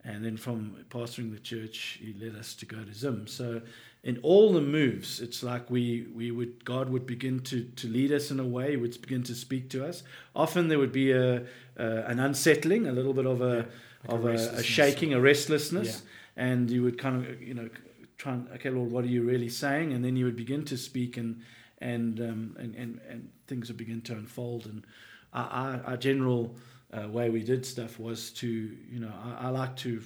And 0.06 0.26
then 0.26 0.38
from 0.38 0.78
pastoring 0.90 1.32
the 1.34 1.40
church, 1.40 2.00
he 2.02 2.14
led 2.14 2.36
us 2.36 2.54
to 2.56 2.66
go 2.66 2.78
to 2.84 2.94
Zim. 2.94 3.28
So 3.28 3.62
in 4.04 4.18
all 4.24 4.54
the 4.54 4.62
moves, 4.62 5.20
it's 5.20 5.44
like 5.44 5.70
we, 5.70 6.08
we 6.16 6.32
would 6.32 6.64
God 6.64 6.90
would 6.90 7.06
begin 7.06 7.42
to, 7.42 7.64
to 7.64 7.88
lead 7.88 8.12
us 8.12 8.32
in 8.32 8.40
a 8.40 8.46
way, 8.46 8.72
he 8.72 8.78
would 8.78 9.00
begin 9.02 9.24
to 9.24 9.36
speak 9.36 9.70
to 9.72 9.86
us. 9.86 10.04
Often 10.36 10.70
there 10.70 10.80
would 10.80 10.94
be 10.94 11.12
a, 11.12 11.42
uh, 11.78 12.04
an 12.08 12.20
unsettling, 12.20 12.88
a 12.88 12.92
little 12.94 13.14
bit 13.14 13.26
of 13.26 13.42
a 13.42 13.68
like 14.08 14.18
of 14.18 14.26
a, 14.26 14.34
a 14.60 14.64
shaking, 14.64 15.14
a 15.14 15.20
restlessness, 15.22 16.02
and 16.36 16.70
you 16.70 16.84
would 16.84 16.98
kind 16.98 17.26
of 17.26 17.42
you 17.42 17.54
know 17.54 17.70
try 18.18 18.34
and 18.34 18.48
okay, 18.56 18.70
Lord, 18.70 18.92
what 18.92 19.04
are 19.04 19.08
you 19.08 19.24
really 19.24 19.50
saying? 19.50 19.94
And 19.94 20.04
then 20.04 20.16
you 20.16 20.26
would 20.26 20.36
begin 20.36 20.64
to 20.66 20.78
speak, 20.78 21.18
and 21.18 21.42
and 21.80 22.20
um, 22.20 22.56
and, 22.60 22.76
and 22.76 23.02
and 23.10 23.30
things 23.48 23.68
would 23.70 23.78
begin 23.78 24.02
to 24.02 24.14
unfold. 24.14 24.66
And 24.66 24.86
our, 25.34 25.50
our, 25.50 25.84
our 25.92 25.98
general 25.98 26.56
uh, 26.94 27.08
way 27.08 27.30
we 27.30 27.44
did 27.44 27.66
stuff 27.66 28.00
was 28.00 28.32
to 28.32 28.48
you 28.48 29.00
know 29.00 29.12
I, 29.24 29.48
I 29.48 29.50
like 29.50 29.76
to 29.78 30.02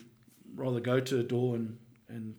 rather 0.55 0.79
go 0.79 0.99
to 0.99 1.19
a 1.19 1.23
door 1.23 1.55
and 1.55 1.77
and 2.09 2.35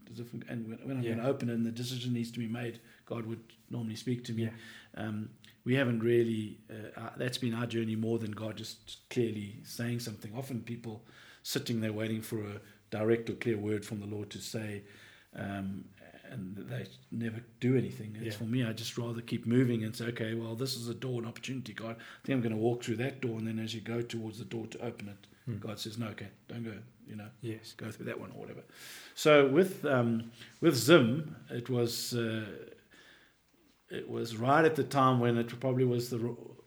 and 0.48 0.68
when, 0.68 0.78
when 0.84 0.96
I'm 0.96 1.02
Yeah. 1.02 1.14
going 1.14 1.24
to 1.24 1.28
open 1.28 1.48
it 1.48 1.54
and 1.54 1.66
the 1.66 1.72
decision 1.72 2.12
needs 2.12 2.30
to 2.32 2.38
be 2.38 2.46
made, 2.46 2.80
God 3.06 3.26
would 3.26 3.40
normally 3.70 3.96
speak 3.96 4.24
to 4.24 4.32
me. 4.32 4.44
yeah, 4.44 4.50
Um, 4.96 5.30
we 5.64 5.74
haven't 5.74 6.00
really, 6.00 6.58
uh, 6.70 7.00
uh, 7.00 7.10
that's 7.16 7.38
been 7.38 7.54
our 7.54 7.66
journey 7.66 7.96
more 7.96 8.18
than 8.18 8.30
God 8.30 8.56
just 8.56 9.08
clearly 9.10 9.56
saying 9.64 10.00
something. 10.00 10.30
Often 10.36 10.62
people 10.62 11.02
sitting 11.44 11.80
there 11.80 11.92
waiting 11.92 12.20
for 12.22 12.38
a 12.40 12.60
direct 12.90 13.30
or 13.30 13.34
clear 13.34 13.56
word 13.58 13.84
from 13.84 14.00
the 14.00 14.06
Lord 14.06 14.30
to 14.30 14.38
say, 14.38 14.82
um, 15.36 15.84
and 16.30 16.56
they 16.56 16.86
never 17.12 17.40
do 17.60 17.76
anything. 17.76 18.16
It's 18.16 18.24
Yeah. 18.26 18.38
for 18.38 18.44
me, 18.44 18.64
I 18.64 18.72
just 18.72 18.96
rather 18.98 19.20
keep 19.20 19.46
moving 19.46 19.84
and 19.84 19.94
say, 19.94 20.06
okay, 20.06 20.34
well, 20.34 20.56
this 20.56 20.74
is 20.74 20.88
a 20.88 20.94
door, 20.94 21.20
an 21.22 21.28
opportunity, 21.28 21.72
God. 21.74 21.96
I 21.96 22.26
think 22.26 22.34
I'm 22.36 22.40
going 22.42 22.54
to 22.54 22.60
walk 22.68 22.82
through 22.82 22.96
that 22.96 23.20
door, 23.20 23.38
and 23.38 23.46
then 23.46 23.58
as 23.60 23.74
you 23.74 23.80
go 23.82 24.00
towards 24.02 24.38
the 24.38 24.44
door 24.46 24.66
to 24.68 24.78
open 24.84 25.08
it, 25.08 25.26
Hmm. 25.46 25.58
God 25.58 25.78
says, 25.78 25.98
no, 25.98 26.06
okay, 26.08 26.28
don't 26.48 26.64
go, 26.64 26.72
you 27.06 27.16
know 27.16 27.28
yes, 27.42 27.74
go 27.76 27.90
through 27.90 28.06
that 28.06 28.18
one 28.18 28.30
or 28.30 28.40
whatever. 28.40 28.62
So 29.14 29.46
with 29.46 29.84
um, 29.84 30.32
with 30.62 30.74
Zim, 30.74 31.36
it 31.50 31.68
was 31.68 32.14
uh, 32.14 32.46
it 33.90 34.08
was 34.08 34.36
right 34.38 34.64
at 34.64 34.74
the 34.76 34.84
time 34.84 35.20
when 35.20 35.36
it 35.36 35.60
probably 35.60 35.84
was 35.84 36.08
the 36.08 36.18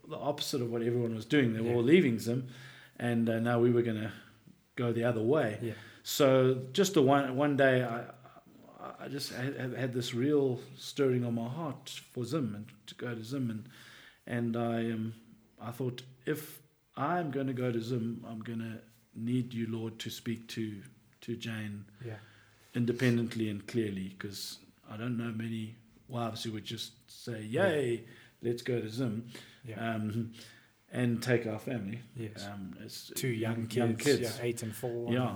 the 0.08 0.16
opposite 0.18 0.62
of 0.62 0.70
what 0.72 0.82
everyone 0.84 1.16
was 1.16 1.26
doing. 1.26 1.54
They 1.54 1.60
were 1.62 1.70
Yeah. 1.70 1.76
all 1.78 1.84
leaving 1.84 2.20
Zim, 2.20 2.48
and 2.98 3.28
uh, 3.30 3.40
now 3.40 3.60
we 3.60 3.72
were 3.72 3.82
going 3.82 3.98
to 4.00 4.12
go 4.78 4.94
the 4.94 5.04
other 5.04 5.22
way. 5.22 5.58
yeah, 5.62 5.74
So 6.04 6.62
just 6.72 6.94
the 6.94 7.02
one 7.02 7.36
one 7.36 7.58
day, 7.58 7.84
I 7.84 8.04
I 9.00 9.08
just 9.10 9.34
had, 9.34 9.74
had 9.74 9.94
this 9.94 10.14
real 10.14 10.60
stirring 10.78 11.24
on 11.26 11.36
my 11.36 11.50
heart 11.50 11.90
for 12.14 12.24
Zim 12.24 12.56
and 12.56 12.66
to 12.88 12.96
go 12.96 13.14
to 13.14 13.24
Zim, 13.24 13.50
and 13.50 13.64
and 14.26 14.56
I 14.56 14.92
um 14.96 15.14
I 15.60 15.72
thought 15.72 16.04
if 16.26 16.62
I'm 16.96 17.32
going 17.32 17.48
to 17.48 17.54
go 17.54 17.72
to 17.72 17.82
Zim, 17.82 18.26
I'm 18.30 18.40
going 18.40 18.60
to 18.60 18.80
need 19.16 19.54
you, 19.54 19.68
Lord, 19.70 20.00
to 20.00 20.10
speak 20.10 20.48
to 20.50 20.82
to 21.22 21.36
Jane 21.36 21.86
yeah, 22.06 22.20
independently 22.74 23.50
and 23.50 23.66
clearly, 23.68 24.16
because 24.18 24.60
I 24.90 24.98
don't 24.98 25.18
know 25.18 25.32
many 25.32 25.76
wives 26.08 26.44
who 26.44 26.52
would 26.54 26.66
just 26.66 26.92
say, 27.08 27.42
"Yay, 27.44 28.06
let's 28.42 28.62
go 28.62 28.80
to 28.80 28.90
Zim," 28.90 29.26
yeah, 29.66 29.96
um, 29.96 30.32
and 30.92 31.22
take 31.22 31.46
our 31.48 31.60
family. 31.60 32.00
yes. 32.16 32.46
Um, 32.52 32.76
it's 32.84 33.12
Two 33.16 33.28
young 33.28 33.64
kids, 33.68 33.76
young 33.76 33.96
kids. 33.96 34.22
yeah, 34.22 34.32
eight 34.46 34.64
and 34.64 34.76
four. 34.76 35.12
Yeah. 35.14 35.36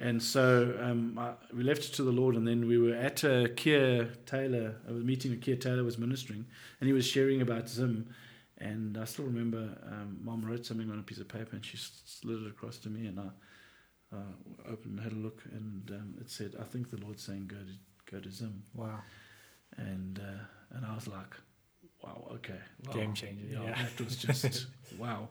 And 0.00 0.22
so 0.22 0.76
um, 0.80 1.18
I, 1.18 1.32
we 1.52 1.64
left 1.64 1.84
it 1.86 1.92
to 1.94 2.04
the 2.04 2.12
Lord, 2.12 2.36
and 2.36 2.46
then 2.46 2.68
we 2.68 2.78
were 2.78 2.94
at 2.94 3.24
a 3.24 3.48
Keir 3.56 4.06
Taylor. 4.26 4.76
I 4.88 4.92
was 4.92 5.02
meeting 5.02 5.32
with 5.32 5.42
Keir 5.42 5.56
Taylor 5.56 5.82
was 5.82 5.98
ministering, 5.98 6.46
and 6.80 6.86
he 6.86 6.92
was 6.92 7.04
sharing 7.06 7.40
about 7.42 7.68
Zim. 7.68 8.08
And 8.58 8.96
I 8.96 9.04
still 9.04 9.24
remember 9.24 9.76
um, 9.90 10.18
Mom 10.22 10.42
wrote 10.42 10.64
something 10.64 10.88
on 10.90 10.98
a 11.00 11.02
piece 11.02 11.18
of 11.18 11.26
paper, 11.28 11.50
and 11.56 11.64
she 11.64 11.76
slid 11.76 12.42
it 12.42 12.48
across 12.48 12.78
to 12.78 12.88
me, 12.88 13.06
and 13.08 13.18
I 13.18 14.16
uh, 14.16 14.70
opened, 14.70 14.98
and 14.98 15.00
had 15.00 15.12
a 15.12 15.16
look, 15.16 15.42
and 15.52 15.90
um, 15.90 16.14
it 16.20 16.30
said, 16.30 16.54
"I 16.60 16.64
think 16.64 16.90
the 16.90 16.96
Lord's 16.98 17.22
saying 17.24 17.48
go 17.48 17.56
to 17.56 18.12
go 18.14 18.20
to 18.20 18.30
Zim," 18.30 18.62
Wow. 18.74 19.00
and 19.76 20.18
uh, 20.20 20.76
and 20.76 20.86
I 20.86 20.94
was 20.94 21.08
like, 21.08 21.34
"Wow, 22.02 22.28
okay, 22.34 22.60
wow. 22.86 22.92
Game 22.92 23.14
changer, 23.14 23.44
Yeah, 23.50 23.62
yeah. 23.64 23.78
that 23.96 24.04
was 24.04 24.16
just 24.26 24.66
wow." 24.98 25.28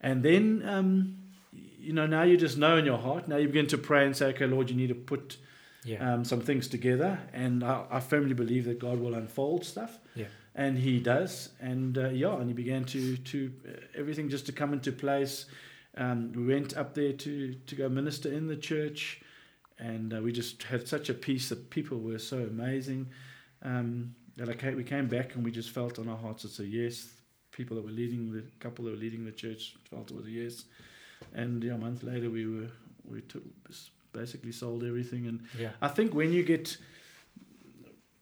And 0.00 0.22
then 0.22 0.62
um, 0.68 1.18
you 1.52 1.92
know, 1.92 2.06
now 2.06 2.22
you 2.22 2.36
just 2.36 2.56
know 2.58 2.76
in 2.76 2.84
your 2.84 2.98
heart. 2.98 3.28
Now 3.28 3.36
you 3.36 3.46
begin 3.48 3.66
to 3.68 3.78
pray 3.78 4.06
and 4.06 4.16
say, 4.16 4.26
okay, 4.26 4.46
Lord, 4.46 4.70
you 4.70 4.76
need 4.76 4.88
to 4.88 4.94
put 4.94 5.36
Yeah. 5.84 6.14
um, 6.14 6.24
some 6.24 6.40
things 6.40 6.68
together, 6.68 7.18
and 7.32 7.62
I, 7.64 7.84
I 7.90 8.00
firmly 8.00 8.34
believe 8.34 8.64
that 8.66 8.78
God 8.78 8.98
will 9.00 9.14
unfold 9.14 9.64
stuff. 9.64 9.98
Yeah. 10.14 10.26
And 10.54 10.78
He 10.78 11.00
does, 11.00 11.48
and 11.60 11.96
uh, 11.98 12.08
yeah, 12.10 12.36
and 12.38 12.46
He 12.48 12.54
began 12.54 12.84
to 12.84 13.16
to 13.16 13.52
uh, 13.68 13.70
everything 14.00 14.28
just 14.30 14.46
to 14.46 14.52
come 14.52 14.72
into 14.72 14.92
place. 14.92 15.46
Um, 15.96 16.32
we 16.32 16.44
went 16.54 16.76
up 16.76 16.94
there 16.94 17.12
to 17.12 17.54
to 17.66 17.74
go 17.76 17.88
minister 17.88 18.30
in 18.32 18.46
the 18.48 18.56
church, 18.56 19.20
and 19.78 20.12
uh, 20.14 20.20
we 20.22 20.30
just 20.32 20.62
had 20.64 20.86
such 20.88 21.08
a 21.10 21.14
peace. 21.14 21.48
The 21.48 21.56
people 21.56 21.98
were 21.98 22.18
so 22.18 22.38
amazing. 22.38 23.08
Um, 23.62 24.14
that 24.36 24.48
I 24.48 24.54
came, 24.54 24.76
we 24.76 24.84
came 24.84 25.06
back 25.08 25.34
and 25.34 25.44
we 25.44 25.50
just 25.50 25.70
felt 25.70 25.98
on 25.98 26.08
our 26.08 26.16
hearts 26.16 26.44
it's 26.44 26.58
a 26.60 26.66
yes. 26.66 27.08
People 27.52 27.76
that 27.76 27.84
were 27.84 27.90
leading 27.90 28.32
the 28.32 28.42
couple 28.60 28.84
that 28.86 28.92
were 28.92 28.96
leading 28.96 29.24
the 29.26 29.32
church 29.32 29.74
felt 29.90 30.10
it 30.10 30.16
was 30.16 30.26
a 30.26 30.30
yes, 30.30 30.64
and 31.34 31.62
yeah, 31.62 31.74
a 31.74 31.78
month 31.78 32.02
later 32.02 32.30
we 32.30 32.46
were 32.46 32.68
we 33.04 33.20
took 33.22 33.42
basically 34.12 34.52
sold 34.52 34.84
everything 34.84 35.26
and 35.26 35.40
Yeah. 35.58 35.70
I 35.82 35.88
think 35.88 36.14
when 36.14 36.32
you 36.32 36.42
get 36.44 36.76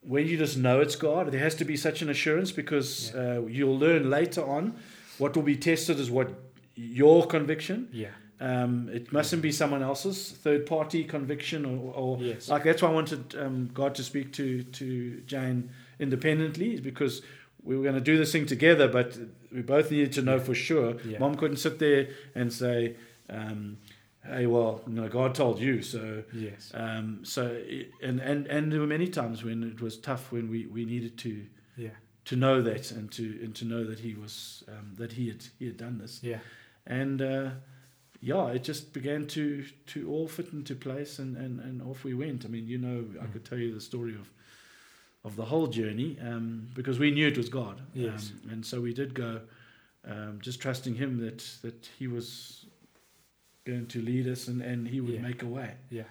when 0.03 0.27
you 0.27 0.37
just 0.39 0.57
know 0.57 0.81
it's 0.81 0.97
God, 0.97 1.31
there 1.31 1.41
has 1.41 1.55
to 1.57 1.65
be 1.65 1.77
such 1.77 2.01
an 2.03 2.09
assurance 2.09 2.51
because 2.53 3.15
uh, 3.15 3.43
you'll 3.47 3.79
learn 3.79 4.09
later 4.09 4.43
on 4.43 4.75
what 5.19 5.37
will 5.37 5.43
be 5.43 5.57
tested 5.57 6.01
is 6.01 6.11
what 6.11 6.31
your 6.75 7.27
conviction. 7.27 7.89
Yeah. 7.93 8.09
Um, 8.41 8.89
it 8.91 9.13
mustn't 9.13 9.43
be 9.43 9.53
someone 9.53 9.83
else's 9.83 10.33
third 10.33 10.65
party 10.65 11.05
conviction 11.05 11.67
or, 11.67 11.93
or 11.95 12.19
Yes. 12.19 12.49
like 12.49 12.65
that's 12.65 12.81
why 12.81 12.89
I 12.89 12.93
wanted 12.93 13.35
um, 13.39 13.71
God 13.75 13.95
to 13.97 14.03
speak 14.03 14.33
to 14.35 14.63
to 14.63 15.21
Jane 15.27 15.71
independently 16.01 16.75
is 16.75 16.81
because 16.81 17.23
we 17.63 17.77
were 17.77 17.83
going 17.83 17.95
to 17.95 18.01
do 18.01 18.17
this 18.17 18.33
thing 18.33 18.47
together, 18.47 18.89
but 18.89 19.19
we 19.53 19.63
both 19.63 19.91
needed 19.91 20.13
to 20.15 20.23
know 20.23 20.39
for 20.41 20.55
sure. 20.55 20.97
Yeah. 21.05 21.19
Mom 21.19 21.35
couldn't 21.37 21.59
sit 21.59 21.79
there 21.79 22.09
and 22.35 22.53
say, 22.53 22.97
um, 23.29 23.77
"Hey, 24.25 24.47
well, 24.47 24.83
you 24.87 24.95
know, 24.95 25.09
God 25.09 25.35
told 25.35 25.61
you." 25.61 25.83
So, 25.83 26.25
Yes. 26.33 26.73
um, 26.75 27.21
so 27.25 27.61
and 28.03 28.19
and 28.21 28.47
and 28.47 28.73
there 28.73 28.81
were 28.81 28.87
many 28.99 29.09
times 29.09 29.45
when 29.45 29.63
it 29.63 29.81
was 29.81 29.99
tough 29.99 30.33
when 30.33 30.49
we, 30.51 30.67
we 30.67 30.85
needed 30.85 31.19
to 31.19 31.45
Yeah. 31.77 31.91
to 32.25 32.37
know 32.37 32.63
that 32.63 32.91
and 32.93 33.11
to 33.13 33.25
and 33.45 33.55
to 33.57 33.65
know 33.67 33.85
that 33.85 33.99
he 34.01 34.15
was 34.15 34.65
um, 34.69 34.95
that 34.97 35.13
he 35.13 35.29
had 35.29 35.45
he 35.59 35.67
had 35.67 35.77
done 35.77 35.99
this 35.99 36.21
Yeah. 36.23 36.39
and 36.87 37.21
uh, 37.21 37.51
yeah, 38.23 38.49
it 38.57 38.65
just 38.65 38.93
began 38.95 39.27
to 39.29 39.65
to 39.93 40.09
all 40.11 40.29
fit 40.29 40.53
into 40.53 40.75
place, 40.75 41.19
and, 41.19 41.37
and, 41.37 41.61
and 41.61 41.83
off 41.83 42.05
we 42.05 42.15
went. 42.15 42.45
I 42.45 42.49
mean, 42.49 42.67
you 42.67 42.79
know, 42.79 43.05
I 43.23 43.27
Mm. 43.27 43.33
could 43.33 43.45
tell 43.45 43.59
you 43.59 43.75
the 43.75 43.81
story 43.81 44.15
of 44.15 44.31
of 45.25 45.37
the 45.37 45.45
whole 45.45 45.67
journey 45.67 46.17
um, 46.23 46.69
because 46.75 46.99
we 46.99 47.11
knew 47.11 47.29
it 47.29 47.37
was 47.37 47.49
God, 47.49 47.81
Yes. 47.95 48.33
um, 48.45 48.51
and 48.53 48.67
so 48.67 48.81
we 48.81 48.95
did 48.95 49.13
go, 49.15 49.41
um, 50.07 50.39
just 50.41 50.61
trusting 50.61 50.95
Him 50.95 51.19
that 51.25 51.39
that 51.63 51.89
He 51.99 52.07
was 52.07 52.65
going 53.67 53.87
to 53.89 54.01
lead 54.01 54.27
us 54.27 54.49
and, 54.49 54.63
and 54.63 54.89
He 54.89 55.01
would 55.01 55.15
Yeah. 55.15 55.21
make 55.21 55.43
a 55.43 55.47
way. 55.47 55.75
Yeah. 55.91 56.05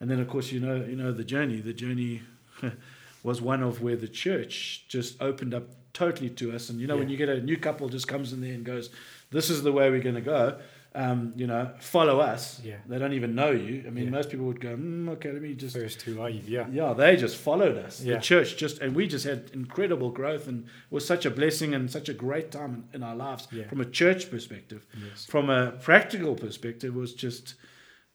And 0.00 0.10
then, 0.10 0.20
of 0.20 0.28
course, 0.28 0.52
you 0.52 0.60
know, 0.60 0.76
you 0.76 0.96
know 0.96 1.12
the 1.12 1.24
journey. 1.24 1.60
The 1.60 1.72
journey 1.72 2.22
was 3.22 3.40
one 3.40 3.62
of 3.62 3.80
where 3.82 3.96
the 3.96 4.08
church 4.08 4.84
just 4.88 5.20
opened 5.20 5.54
up 5.54 5.64
totally 5.92 6.30
to 6.30 6.52
us. 6.54 6.68
And 6.70 6.80
you 6.80 6.86
know, 6.86 6.96
when 6.96 7.08
you 7.08 7.16
get 7.16 7.28
a 7.28 7.40
new 7.40 7.56
couple 7.56 7.88
just 7.88 8.06
comes 8.08 8.32
in 8.32 8.40
there 8.40 8.52
and 8.54 8.64
goes, 8.64 8.90
"This 9.30 9.50
is 9.50 9.62
the 9.62 9.72
way 9.72 9.90
we're 9.90 10.02
going 10.02 10.14
to 10.16 10.20
go." 10.20 10.58
Um, 10.96 11.32
you 11.34 11.48
know, 11.48 11.72
follow 11.80 12.20
us. 12.20 12.60
Yeah. 12.62 12.76
They 12.86 12.98
don't 13.00 13.14
even 13.14 13.34
know 13.34 13.50
you. 13.50 13.82
I 13.84 13.90
mean, 13.90 14.04
Yeah. 14.04 14.10
most 14.10 14.30
people 14.30 14.46
would 14.46 14.60
go, 14.60 14.76
mm, 14.76 15.08
"Okay, 15.14 15.32
let 15.32 15.42
me 15.42 15.54
just." 15.54 15.74
First 15.76 16.02
who 16.02 16.20
are 16.20 16.30
you? 16.30 16.40
Yeah. 16.46 16.68
Yeah, 16.70 16.92
they 16.94 17.16
just 17.16 17.36
followed 17.36 17.76
us. 17.76 18.00
Yeah. 18.00 18.14
The 18.14 18.20
church 18.20 18.56
just, 18.56 18.78
and 18.80 18.94
we 18.94 19.08
just 19.08 19.24
had 19.24 19.50
incredible 19.52 20.10
growth, 20.10 20.46
and 20.46 20.66
was 20.90 21.04
such 21.04 21.26
a 21.26 21.30
blessing 21.30 21.74
and 21.74 21.90
such 21.90 22.08
a 22.08 22.14
great 22.14 22.52
time 22.52 22.84
in, 22.92 23.02
in 23.02 23.02
our 23.02 23.16
lives 23.16 23.48
Yeah. 23.50 23.66
from 23.66 23.80
a 23.80 23.84
church 23.86 24.30
perspective. 24.30 24.86
Yes. 25.04 25.26
From 25.26 25.50
a 25.50 25.72
practical 25.82 26.36
perspective, 26.36 26.94
it 26.94 26.98
was 26.98 27.12
just 27.12 27.54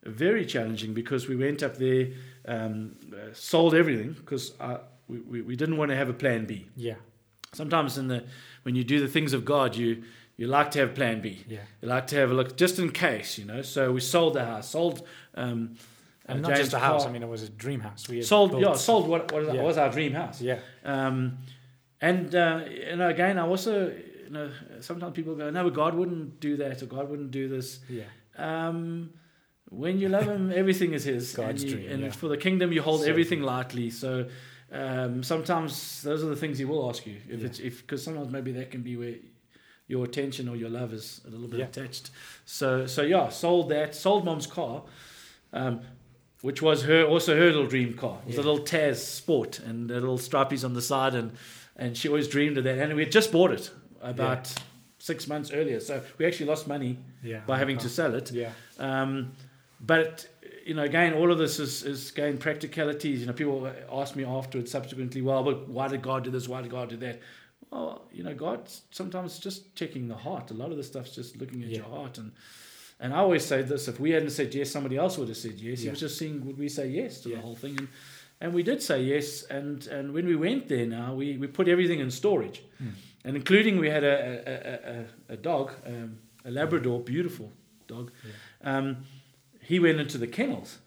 very 0.04 0.46
challenging 0.46 0.94
because 0.94 1.28
we 1.28 1.36
went 1.36 1.62
up 1.62 1.76
there, 1.76 2.08
um, 2.48 2.96
uh, 3.13 3.34
sold 3.34 3.76
everything 3.76 4.13
because 4.13 4.54
we, 5.10 5.20
we, 5.20 5.42
we 5.42 5.56
didn't 5.58 5.76
want 5.76 5.89
to 5.92 5.98
have 5.98 6.08
a 6.08 6.13
plan 6.13 6.46
B. 6.46 6.70
Yeah. 6.78 6.96
Sometimes 7.54 7.98
in 7.98 8.08
the 8.08 8.24
when 8.63 8.76
you 8.76 8.86
do 8.86 9.00
the 9.02 9.08
things 9.10 9.34
of 9.34 9.44
God, 9.44 9.76
you 9.76 10.04
you 10.39 10.47
like 10.47 10.69
to 10.71 10.80
have 10.80 10.91
plan 10.95 11.21
B. 11.21 11.28
Yeah. 11.47 11.60
You 11.82 11.88
like 11.95 12.06
to 12.08 12.15
have 12.21 12.32
a 12.32 12.34
look 12.39 12.49
just 12.63 12.80
in 12.80 12.89
case, 12.91 13.38
you 13.39 13.45
know. 13.52 13.62
So 13.62 13.82
we 13.97 13.99
sold 13.99 14.34
the 14.36 14.45
house, 14.52 14.69
sold. 14.69 14.97
Um, 15.36 15.60
And 16.32 16.38
uh, 16.45 16.47
not 16.49 16.56
James 16.58 16.60
just 16.69 16.73
a 16.73 16.80
house. 16.89 17.06
I 17.08 17.12
mean, 17.12 17.23
it 17.23 17.30
was 17.38 17.43
a 17.43 17.49
dream 17.65 17.80
house. 17.82 18.02
We 18.10 18.21
sold 18.21 18.49
built- 18.52 18.62
yeah 18.63 18.75
sold 18.75 19.06
what, 19.12 19.23
what 19.34 19.43
Yeah. 19.56 19.63
was 19.67 19.78
our 19.78 19.91
dream 19.97 20.13
house. 20.21 20.38
Yeah. 20.49 20.60
Um, 20.95 21.17
and 22.10 22.34
uh, 22.36 22.62
you 22.91 22.95
know, 22.99 23.10
again, 23.15 23.36
I 23.38 23.45
also 23.54 23.73
you 24.25 24.30
know 24.36 24.47
sometimes 24.80 25.13
people 25.19 25.34
go, 25.36 25.49
no, 25.49 25.63
but 25.63 25.73
God 25.84 25.93
wouldn't 25.99 26.39
do 26.47 26.52
that 26.58 26.82
or 26.84 26.88
God 26.97 27.06
wouldn't 27.12 27.32
do 27.32 27.45
this. 27.56 27.67
Yeah. 27.89 28.10
Um, 28.38 29.10
when 29.84 29.99
you 30.02 30.10
love 30.10 30.28
Him, 30.36 30.52
everything 30.62 30.93
is 30.93 31.04
His. 31.04 31.34
God's 31.41 31.63
and 31.63 31.71
you, 31.71 31.78
dream, 31.78 31.91
and 31.93 32.02
yeah. 32.04 32.12
for 32.21 32.28
the 32.30 32.38
kingdom, 32.38 32.71
you 32.71 32.82
hold 32.89 33.02
everything 33.13 33.41
lightly. 33.54 33.89
So 33.89 34.12
um, 34.71 35.23
sometimes 35.23 36.02
those 36.04 36.23
are 36.23 36.28
the 36.36 36.36
things 36.43 36.58
He 36.60 36.65
will 36.65 36.84
ask 36.89 37.02
you. 37.06 37.17
If 37.28 37.39
Yeah. 37.39 37.47
it's 37.47 37.60
if 37.60 37.75
because 37.82 38.02
sometimes 38.04 38.30
maybe 38.32 38.52
that 38.54 38.69
can 38.71 38.82
be 38.84 38.95
where 38.97 39.15
your 39.89 40.06
attention 40.06 40.47
or 40.47 40.56
your 40.56 40.69
love 40.69 40.93
is 40.93 41.19
a 41.28 41.30
little 41.30 41.47
bit 41.47 41.60
Yeah. 41.60 41.65
attached. 41.65 42.12
So 42.45 42.86
so 42.86 43.02
yeah, 43.02 43.28
sold 43.30 43.67
that, 43.69 43.93
sold 43.95 44.23
mom's 44.23 44.47
car. 44.47 44.84
Um, 45.52 45.82
which 46.41 46.62
was 46.62 46.84
her 46.84 47.04
also 47.04 47.36
her 47.36 47.47
little 47.47 47.67
dream 47.67 47.95
car. 47.95 48.19
It 48.21 48.28
was 48.28 48.36
Yeah. 48.36 48.41
a 48.43 48.45
little 48.49 48.63
Tazz 48.65 49.04
Sport 49.06 49.60
and 49.60 49.89
the 49.89 49.95
little 49.95 50.17
stripies 50.17 50.63
on 50.63 50.73
the 50.73 50.82
side, 50.82 51.13
and 51.13 51.32
and 51.75 51.97
she 51.97 52.08
always 52.08 52.28
dreamed 52.30 52.58
of 52.58 52.63
that. 52.63 52.78
And 52.78 52.93
we 52.95 53.04
had 53.04 53.12
just 53.12 53.32
bought 53.32 53.52
it 53.52 53.71
about 54.02 54.54
six 54.99 55.28
months 55.28 55.52
earlier, 55.52 55.80
so 55.82 56.02
we 56.17 56.25
actually 56.25 56.45
lost 56.45 56.67
money 56.67 56.97
Yeah. 57.23 57.41
by 57.47 57.58
having 57.58 57.78
to 57.80 57.89
sell 57.89 58.15
it. 58.15 58.32
Yeah. 58.32 58.52
Um, 58.78 59.32
but 59.82 60.28
you 60.65 60.75
know, 60.75 60.84
again, 60.84 61.13
all 61.13 61.32
of 61.32 61.38
this 61.39 61.60
is 61.60 61.84
is 61.84 62.12
again 62.12 62.38
practicalities. 62.38 63.19
You 63.21 63.25
know, 63.28 63.34
people 63.34 63.69
ask 63.91 64.15
me 64.15 64.23
afterwards, 64.23 64.71
subsequently, 64.71 65.21
well, 65.21 65.43
but 65.43 65.67
why 65.67 65.88
did 65.89 66.02
God 66.02 66.23
do 66.23 66.32
this? 66.32 66.47
Why 66.47 66.62
did 66.62 66.71
God 66.71 66.89
do 66.89 66.97
that? 66.97 67.19
Well, 67.72 68.06
you 68.12 68.24
know, 68.24 68.34
God 68.34 68.62
sometimes 68.92 69.40
just 69.40 69.76
checking 69.76 70.08
the 70.08 70.16
heart. 70.16 70.52
A 70.52 70.54
lot 70.56 70.72
of 70.72 70.78
the 70.78 70.84
stuff's 70.84 71.14
just 71.16 71.38
looking 71.38 71.64
at 71.64 71.70
Yeah. 71.70 71.78
your 71.78 71.86
heart 71.86 72.18
and. 72.18 72.32
And 73.02 73.14
I 73.14 73.20
always 73.20 73.46
say 73.46 73.62
this: 73.62 73.88
if 73.88 73.98
we 73.98 74.10
hadn't 74.12 74.32
said 74.32 74.54
yes, 74.54 74.72
somebody 74.72 74.98
else 74.98 75.18
would 75.18 75.30
have 75.30 75.38
said 75.38 75.54
yes. 75.54 75.80
He 75.84 75.90
was 75.90 76.02
just 76.02 76.18
seeing 76.18 76.46
would 76.46 76.58
we 76.58 76.68
say 76.68 76.90
yes 76.90 77.22
to 77.22 77.30
Yeah. 77.30 77.38
the 77.38 77.42
whole 77.44 77.56
thing, 77.56 77.78
and 77.80 77.88
and 78.42 78.54
we 78.54 78.62
did 78.62 78.82
say 78.82 79.02
yes. 79.04 79.44
And 79.44 79.88
and 79.88 80.14
when 80.14 80.26
we 80.28 80.36
went 80.36 80.68
there, 80.68 80.86
now 80.86 81.14
we, 81.16 81.38
we 81.38 81.48
put 81.48 81.70
everything 81.70 82.02
in 82.02 82.12
storage, 82.12 82.62
Hmm. 82.78 82.90
and 83.24 83.38
including 83.38 83.80
we 83.80 83.90
had 83.90 84.04
a 84.04 84.18
a, 84.46 84.54
a, 84.64 85.34
a, 85.34 85.34
a 85.36 85.38
dog, 85.38 85.72
um, 85.86 86.18
a 86.44 86.52
Labrador, 86.52 87.00
beautiful 87.00 87.54
dog. 87.88 88.12
Um, 88.66 88.98
he 89.62 89.80
went 89.80 90.02
into 90.02 90.18
the 90.18 90.28
kennels, 90.28 90.80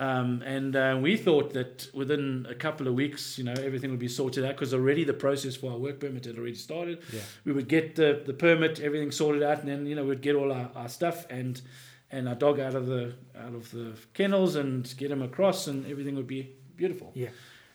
um, 0.00 0.42
and 0.46 0.74
uh, 0.74 0.98
we 1.00 1.16
thought 1.16 1.52
that 1.52 1.88
within 1.94 2.46
a 2.48 2.54
couple 2.54 2.88
of 2.88 2.94
weeks, 2.94 3.36
you 3.38 3.44
know, 3.44 3.52
everything 3.52 3.90
would 3.90 4.00
be 4.00 4.08
sorted 4.08 4.44
out 4.44 4.54
because 4.56 4.72
already 4.74 5.04
the 5.04 5.12
process 5.26 5.54
for 5.56 5.70
our 5.72 5.78
work 5.78 6.00
permit 6.00 6.24
had 6.24 6.36
already 6.38 6.54
started 6.54 6.98
Yeah. 7.12 7.20
we 7.44 7.52
would 7.52 7.68
get 7.68 7.94
the, 7.96 8.22
the 8.24 8.32
permit, 8.32 8.80
everything 8.80 9.12
sorted 9.12 9.42
out, 9.42 9.58
and 9.60 9.68
then 9.68 9.86
you 9.86 9.94
know 9.94 10.04
we'd 10.04 10.22
get 10.22 10.34
all 10.36 10.50
our, 10.52 10.70
our 10.74 10.88
stuff 10.88 11.26
and 11.30 11.60
and 12.10 12.28
our 12.28 12.34
dog 12.34 12.58
out 12.58 12.74
of 12.74 12.86
the 12.86 13.14
out 13.38 13.54
of 13.54 13.70
the 13.70 13.92
kennels 14.14 14.56
and 14.56 14.92
get 14.96 15.10
him 15.10 15.22
across, 15.22 15.66
and 15.68 15.86
everything 15.86 16.16
would 16.16 16.26
be 16.38 16.42
beautiful. 16.76 17.12
Yeah. 17.14 17.28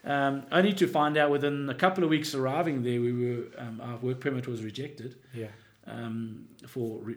Um, 0.03 0.43
only 0.51 0.73
to 0.73 0.88
find 0.88 1.17
out 1.17 1.31
within 1.31 1.69
a 1.69 1.73
couple 1.73 2.03
of 2.03 2.09
weeks 2.09 2.35
arriving 2.35 2.83
there, 2.83 2.99
we 3.01 3.11
were 3.13 3.43
um, 3.57 3.81
our 3.81 3.97
work 3.97 4.19
permit 4.19 4.47
was 4.47 4.61
rejected 4.63 5.15
Yeah. 5.33 5.47
um, 5.88 6.45
for 6.67 6.99
re- 7.01 7.15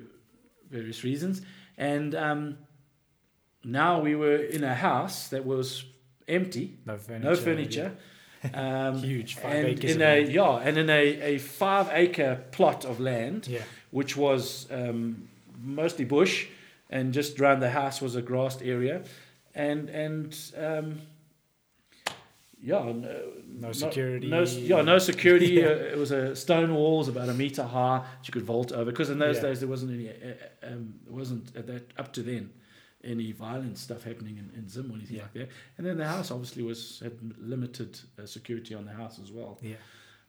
various 0.71 1.03
reasons, 1.05 1.43
and 1.77 2.15
um, 2.15 2.59
now 3.69 4.01
we 4.01 4.15
were 4.17 4.37
in 4.37 4.65
a 4.65 4.75
house 4.75 5.29
that 5.29 5.45
was 5.45 5.85
empty, 6.27 6.77
No 6.87 6.97
furniture. 6.97 7.29
no 7.29 7.35
furniture. 7.37 7.93
Um, 8.55 8.99
Huge. 9.03 9.35
Five 9.37 9.53
and 9.55 9.67
acres. 9.69 9.95
in 9.97 10.01
a 10.03 10.05
land. 10.05 10.33
yeah, 10.33 10.57
and 10.69 10.79
in 10.79 10.91
a, 10.91 11.03
a 11.35 11.39
five 11.39 11.89
acre 11.93 12.41
plot 12.53 12.85
of 12.85 12.99
land, 13.01 13.47
Yeah. 13.49 13.63
which 13.91 14.17
was 14.17 14.67
um, 14.71 15.29
mostly 15.63 16.05
bush, 16.05 16.47
and 16.91 17.13
just 17.13 17.39
around 17.41 17.61
the 17.61 17.71
house 17.71 18.01
was 18.01 18.17
a 18.17 18.23
grassed 18.23 18.63
area, 18.63 19.03
and 19.55 19.89
and 19.91 20.37
um, 20.57 21.01
yeah, 22.61 22.83
no, 22.93 23.33
No 23.61 23.73
security. 23.73 24.29
no, 24.29 24.43
yeah, 24.43 24.83
no 24.83 24.99
security. 24.99 25.65
uh, 25.69 25.69
it 25.71 25.97
was 25.99 26.11
a 26.11 26.35
stone 26.35 26.75
walls 26.75 27.09
about 27.09 27.29
a 27.29 27.35
meter 27.35 27.63
high 27.65 27.99
that 28.19 28.27
you 28.29 28.33
could 28.33 28.43
vault 28.45 28.73
over. 28.73 28.91
Because 28.91 29.11
in 29.11 29.19
those 29.19 29.37
Yeah. 29.37 29.43
days 29.43 29.61
there 29.61 29.69
wasn't 29.69 29.93
any, 29.93 30.09
uh, 30.09 30.13
uh, 30.63 30.67
um, 30.73 30.95
it 31.07 31.13
wasn't 31.13 31.55
at 31.57 31.67
that 31.67 31.93
up 31.99 32.13
to 32.15 32.23
then 32.23 32.51
any 33.05 33.33
violent 33.33 33.79
stuff 33.79 34.03
happening 34.03 34.39
in, 34.39 34.51
in 34.59 34.69
Zim 34.69 34.91
or 34.91 34.95
anything 34.97 35.17
Yeah. 35.17 35.23
like 35.23 35.33
that. 35.35 35.49
And 35.77 35.87
then 35.87 35.97
the 35.99 36.07
house 36.07 36.31
obviously 36.31 36.63
was 36.63 37.01
had 37.03 37.13
limited 37.39 37.99
uh, 38.21 38.27
security 38.27 38.75
on 38.75 38.85
the 38.85 38.93
house 38.93 39.19
as 39.23 39.31
well. 39.31 39.59
Yeah. 39.63 39.77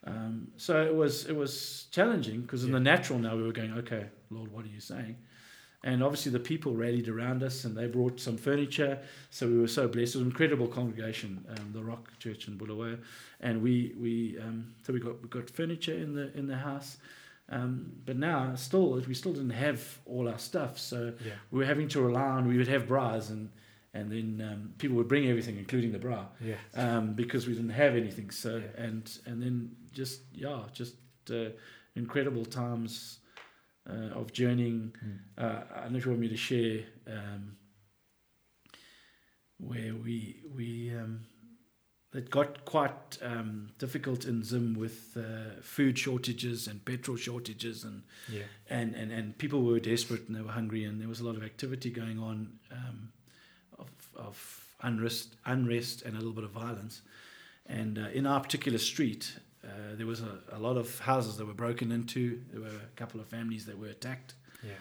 Um, 0.06 0.48
so 0.58 0.82
it 0.86 0.96
was 0.96 1.26
it 1.26 1.36
was 1.36 1.88
challenging 1.92 2.42
because 2.42 2.64
in 2.64 2.70
Yeah. 2.70 2.76
the 2.76 2.84
natural 2.84 3.20
now 3.20 3.36
we 3.36 3.44
were 3.44 3.52
going, 3.52 3.74
okay, 3.74 4.06
Lord, 4.30 4.52
what 4.52 4.66
are 4.66 4.70
you 4.70 4.80
saying? 4.80 5.18
And 5.84 6.04
obviously 6.04 6.32
the 6.34 6.40
people 6.42 6.76
rallied 6.76 7.08
around 7.08 7.42
us 7.42 7.64
and 7.64 7.76
they 7.76 7.88
brought 7.88 8.20
some 8.20 8.38
furniture. 8.38 9.00
So 9.30 9.48
we 9.48 9.58
were 9.58 9.68
so 9.68 9.88
blessed. 9.88 10.16
It 10.16 10.18
was 10.20 10.26
an 10.26 10.32
incredible 10.32 10.68
congregation, 10.68 11.46
um, 11.50 11.72
the 11.74 11.82
Rock 11.84 12.12
Church 12.20 12.48
in 12.50 12.58
Bulawayo, 12.58 13.00
and 13.40 13.62
we 13.64 13.94
we 13.98 14.38
um, 14.40 14.74
so 14.84 14.94
we 14.94 15.00
got 15.00 15.22
we 15.22 15.30
got 15.30 15.50
furniture 15.50 15.94
in 15.96 16.14
the 16.14 16.38
in 16.38 16.48
the 16.48 16.58
house. 16.58 16.98
Um, 17.52 17.94
but 18.06 18.16
now 18.18 18.54
still 18.56 19.02
we 19.08 19.14
still 19.14 19.34
didn't 19.34 19.50
have 19.68 20.00
all 20.06 20.28
our 20.30 20.38
stuff, 20.38 20.78
so 20.78 21.14
Yeah. 21.26 21.34
we 21.52 21.60
were 21.60 21.66
having 21.66 21.88
to 21.90 22.02
rely 22.02 22.22
on 22.38 22.48
we 22.48 22.58
would 22.58 22.68
have 22.68 22.86
braais 22.88 23.30
and 23.32 23.50
and 23.94 24.12
then 24.12 24.48
um, 24.48 24.74
people 24.78 24.96
would 24.98 25.08
bring 25.08 25.28
everything, 25.28 25.58
including 25.58 25.92
the 25.92 25.98
braai, 26.00 26.28
Yeah. 26.40 26.58
um, 26.76 27.14
because 27.16 27.48
we 27.48 27.54
didn't 27.56 27.72
have 27.72 27.96
anything. 27.96 28.30
So 28.32 28.58
Yeah. 28.58 28.84
and 28.86 29.20
and 29.26 29.42
then 29.42 29.76
just 29.92 30.22
yeah, 30.32 30.62
just 30.72 30.96
uh, 31.32 31.50
incredible 31.96 32.46
times 32.46 33.20
uh, 33.90 34.20
of 34.20 34.32
journeying. 34.32 34.94
Mm. 35.04 35.20
Uh, 35.44 35.64
I 35.76 35.82
don't 35.84 35.94
know 35.94 35.98
if 35.98 36.06
you 36.06 36.12
want 36.12 36.22
me 36.22 36.30
to 36.30 36.38
share 36.38 36.84
um, 37.08 37.56
where 39.58 39.94
we 39.96 40.42
we 40.56 40.94
um, 40.96 41.22
it 42.14 42.30
got 42.32 42.66
quite 42.66 43.18
um, 43.22 43.70
difficult 43.78 44.26
in 44.26 44.44
Zim 44.44 44.74
with 44.74 45.16
uh, 45.18 45.62
food 45.62 45.98
shortages 45.98 46.68
and 46.68 46.84
petrol 46.84 47.18
shortages 47.18 47.84
and 47.84 48.02
Yeah. 48.32 48.44
and, 48.70 48.96
and, 48.96 49.12
and 49.12 49.38
people 49.38 49.62
were 49.64 49.80
desperate 49.80 50.28
and 50.28 50.36
they 50.36 50.42
were 50.42 50.52
hungry 50.52 50.84
and 50.86 51.00
there 51.00 51.08
was 51.08 51.20
a 51.20 51.24
lot 51.26 51.36
of 51.36 51.44
activity 51.44 51.92
going 51.92 52.18
on 52.20 52.58
um, 52.72 53.12
of, 53.78 53.90
of 54.16 54.66
unrest, 54.82 55.36
unrest 55.46 56.02
and 56.04 56.16
a 56.16 56.18
little 56.18 56.34
bit 56.34 56.44
of 56.46 56.52
violence. 56.52 57.02
And 57.68 58.00
uh, 58.00 58.08
in 58.14 58.26
our 58.26 58.40
particular 58.42 58.80
street, 58.80 59.38
uh, 59.64 59.68
there 59.96 60.08
was 60.08 60.22
a, 60.22 60.40
a 60.52 60.58
lot 60.58 60.78
of 60.78 60.98
houses 61.00 61.38
that 61.38 61.46
were 61.46 61.54
broken 61.54 61.92
into. 61.92 62.42
There 62.52 62.62
were 62.62 62.68
a 62.68 62.96
couple 62.96 63.20
of 63.20 63.28
families 63.28 63.66
that 63.68 63.78
were 63.78 63.90
attacked. 63.90 64.34
Yeah. 64.64 64.72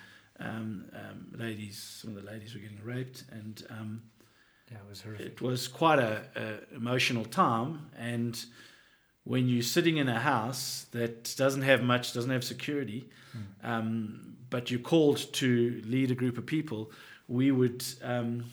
Um, 0.41 0.87
um, 0.95 1.27
ladies, 1.37 1.77
some 2.01 2.17
of 2.17 2.25
the 2.25 2.31
ladies 2.31 2.55
were 2.55 2.61
getting 2.61 2.81
raped, 2.85 3.25
and 3.33 3.67
um, 3.71 4.03
Yeah. 4.71 4.79
It 4.79 4.89
was 4.89 5.01
horrific. 5.03 5.27
it 5.27 5.41
was 5.41 5.69
quite 5.69 5.99
a, 5.99 6.23
a 6.37 6.75
emotional 6.77 7.25
time. 7.25 7.91
And 7.99 8.39
when 9.25 9.49
you're 9.49 9.63
sitting 9.63 9.97
in 9.99 10.09
a 10.09 10.19
house 10.21 10.87
that 10.93 11.35
doesn't 11.37 11.63
have 11.63 11.83
much, 11.83 12.13
doesn't 12.13 12.31
have 12.31 12.45
security, 12.45 13.09
Mm. 13.37 13.69
um, 13.69 14.37
but 14.49 14.71
you're 14.71 14.81
called 14.81 15.19
to 15.35 15.83
lead 15.85 16.11
a 16.11 16.15
group 16.15 16.39
of 16.39 16.47
people, 16.47 16.91
we 17.29 17.51
would 17.51 17.85
um, 18.03 18.45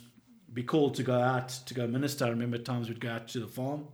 be 0.54 0.64
called 0.64 0.96
to 0.96 1.04
go 1.04 1.18
out 1.18 1.48
to 1.68 1.74
go 1.74 1.88
minister. 1.88 2.26
I 2.26 2.30
remember 2.30 2.58
times 2.58 2.90
we'd 2.90 3.00
go 3.00 3.10
out 3.12 3.30
to 3.30 3.40
the 3.40 3.48
farm 3.48 3.88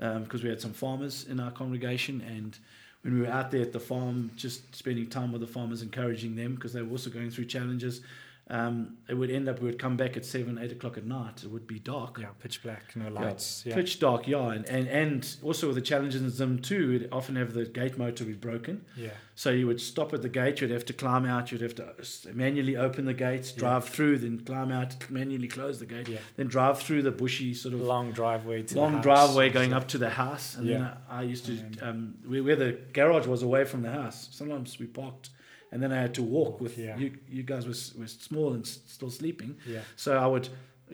Yeah. 0.00 0.18
because 0.20 0.42
we 0.42 0.48
had 0.48 0.60
some 0.62 0.72
farmers 0.72 1.26
in 1.28 1.38
our 1.38 1.50
congregation, 1.50 2.22
and 2.22 2.58
when 3.02 3.14
we 3.14 3.20
were 3.20 3.26
out 3.38 3.50
there 3.50 3.60
at 3.60 3.72
the 3.72 3.80
farm, 3.80 4.30
just 4.36 4.74
spending 4.74 5.06
time 5.10 5.32
with 5.32 5.42
the 5.42 5.46
farmers, 5.46 5.82
encouraging 5.82 6.34
them 6.34 6.54
because 6.54 6.72
they 6.72 6.80
were 6.80 6.90
also 6.92 7.10
going 7.10 7.30
through 7.30 7.44
challenges. 7.44 8.00
Um, 8.48 8.98
it 9.08 9.14
would 9.14 9.28
end 9.32 9.48
up 9.48 9.58
we 9.60 9.66
would 9.66 9.78
come 9.80 9.96
back 9.96 10.16
at 10.16 10.24
seven, 10.24 10.56
eight 10.56 10.70
o'clock 10.70 10.96
at 10.96 11.04
night. 11.04 11.42
It 11.42 11.50
would 11.50 11.66
be 11.66 11.80
dark, 11.80 12.18
Yeah. 12.20 12.28
Pitch 12.40 12.62
black. 12.62 12.94
No 12.94 13.08
lights. 13.08 13.64
Yeah. 13.66 13.74
pitch 13.74 13.98
dark, 13.98 14.28
yeah, 14.28 14.50
and, 14.52 14.64
and 14.66 14.86
and 14.86 15.36
also 15.42 15.66
with 15.66 15.74
the 15.74 15.82
challenges 15.82 16.22
in 16.22 16.30
Zim 16.30 16.60
too, 16.60 16.90
we'd 16.90 17.08
often 17.10 17.34
have 17.34 17.54
the 17.54 17.64
gate 17.64 17.98
motor 17.98 18.24
be 18.24 18.34
broken. 18.34 18.84
Yeah. 18.96 19.08
So 19.34 19.50
you 19.50 19.66
would 19.66 19.80
stop 19.80 20.14
at 20.14 20.22
the 20.22 20.28
gate, 20.28 20.60
you'd 20.60 20.70
have 20.70 20.84
to 20.84 20.92
climb 20.92 21.26
out, 21.26 21.50
you'd 21.50 21.60
have 21.60 21.74
to 21.74 21.92
manually 22.34 22.76
open 22.76 23.04
the 23.04 23.14
gates, 23.14 23.50
drive 23.50 23.88
through, 23.88 24.18
then 24.18 24.38
climb 24.40 24.70
out, 24.70 25.10
manually 25.10 25.48
close 25.48 25.80
the 25.80 25.86
gate, 25.86 26.06
Yeah. 26.08 26.18
then 26.36 26.46
drive 26.46 26.78
through 26.80 27.02
the 27.02 27.10
bushy 27.10 27.52
sort 27.52 27.74
of 27.74 27.80
Long 27.80 28.12
driveway 28.12 28.62
to 28.62 28.74
the 28.74 28.80
long 28.80 28.92
house. 28.94 29.02
driveway 29.02 29.50
going 29.50 29.72
up 29.72 29.88
to 29.88 29.98
the 29.98 30.10
house. 30.10 30.54
And 30.56 30.68
then 30.68 30.82
I, 31.10 31.18
I 31.18 31.22
used 31.22 31.46
to, 31.46 31.58
um, 31.82 32.14
where, 32.24 32.44
where 32.44 32.56
the 32.56 32.78
garage 32.92 33.26
was 33.26 33.42
away 33.42 33.64
from 33.64 33.82
the 33.82 33.90
house, 33.90 34.28
sometimes 34.30 34.78
we 34.78 34.86
parked 34.86 35.30
and 35.72 35.82
then 35.82 35.92
I 35.92 36.00
had 36.00 36.14
to 36.14 36.22
walk 36.22 36.60
with, 36.60 36.78
Yeah. 36.78 36.96
you, 36.96 37.16
you 37.28 37.42
guys 37.42 37.64
were, 37.66 38.00
were 38.00 38.06
small 38.08 38.52
and 38.54 38.66
still 38.66 39.10
sleeping. 39.10 39.56
Yeah. 39.66 39.80
So 39.96 40.16
I 40.16 40.26
would 40.26 40.48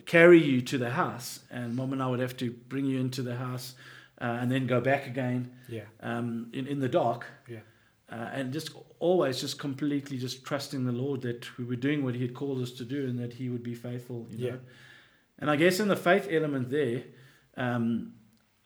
carry 0.05 0.41
you 0.43 0.61
to 0.61 0.77
the 0.77 0.89
house, 0.89 1.39
and 1.51 1.75
mom 1.75 1.93
and 1.93 2.01
I 2.01 2.07
would 2.07 2.19
have 2.19 2.35
to 2.37 2.51
bring 2.69 2.85
you 2.85 2.99
into 2.99 3.21
the 3.21 3.35
house 3.35 3.75
uh, 4.21 4.25
and 4.41 4.51
then 4.51 4.65
go 4.67 4.81
back 4.81 5.05
again 5.07 5.51
Yeah. 5.69 5.83
um, 6.01 6.49
in, 6.53 6.67
in 6.67 6.79
the 6.79 6.89
dark. 6.89 7.25
Yeah. 7.47 7.59
Uh, 8.11 8.29
and 8.33 8.53
just 8.53 8.71
always 8.99 9.39
just 9.41 9.57
completely 9.59 10.17
just 10.17 10.43
trusting 10.45 10.85
the 10.85 10.91
Lord 10.91 11.21
that 11.21 11.57
we 11.57 11.65
were 11.65 11.75
doing 11.75 12.03
what 12.03 12.15
He 12.15 12.21
had 12.21 12.33
called 12.33 12.61
us 12.61 12.71
to 12.73 12.85
do 12.85 13.07
and 13.07 13.17
that 13.19 13.33
He 13.33 13.49
would 13.49 13.63
be 13.63 13.73
faithful. 13.75 14.27
You 14.29 14.37
know? 14.37 14.47
Yeah. 14.53 14.59
And 15.39 15.49
I 15.49 15.55
guess 15.55 15.79
in 15.79 15.87
the 15.87 15.95
faith 15.95 16.27
element 16.29 16.69
there, 16.69 17.03
um, 17.57 18.13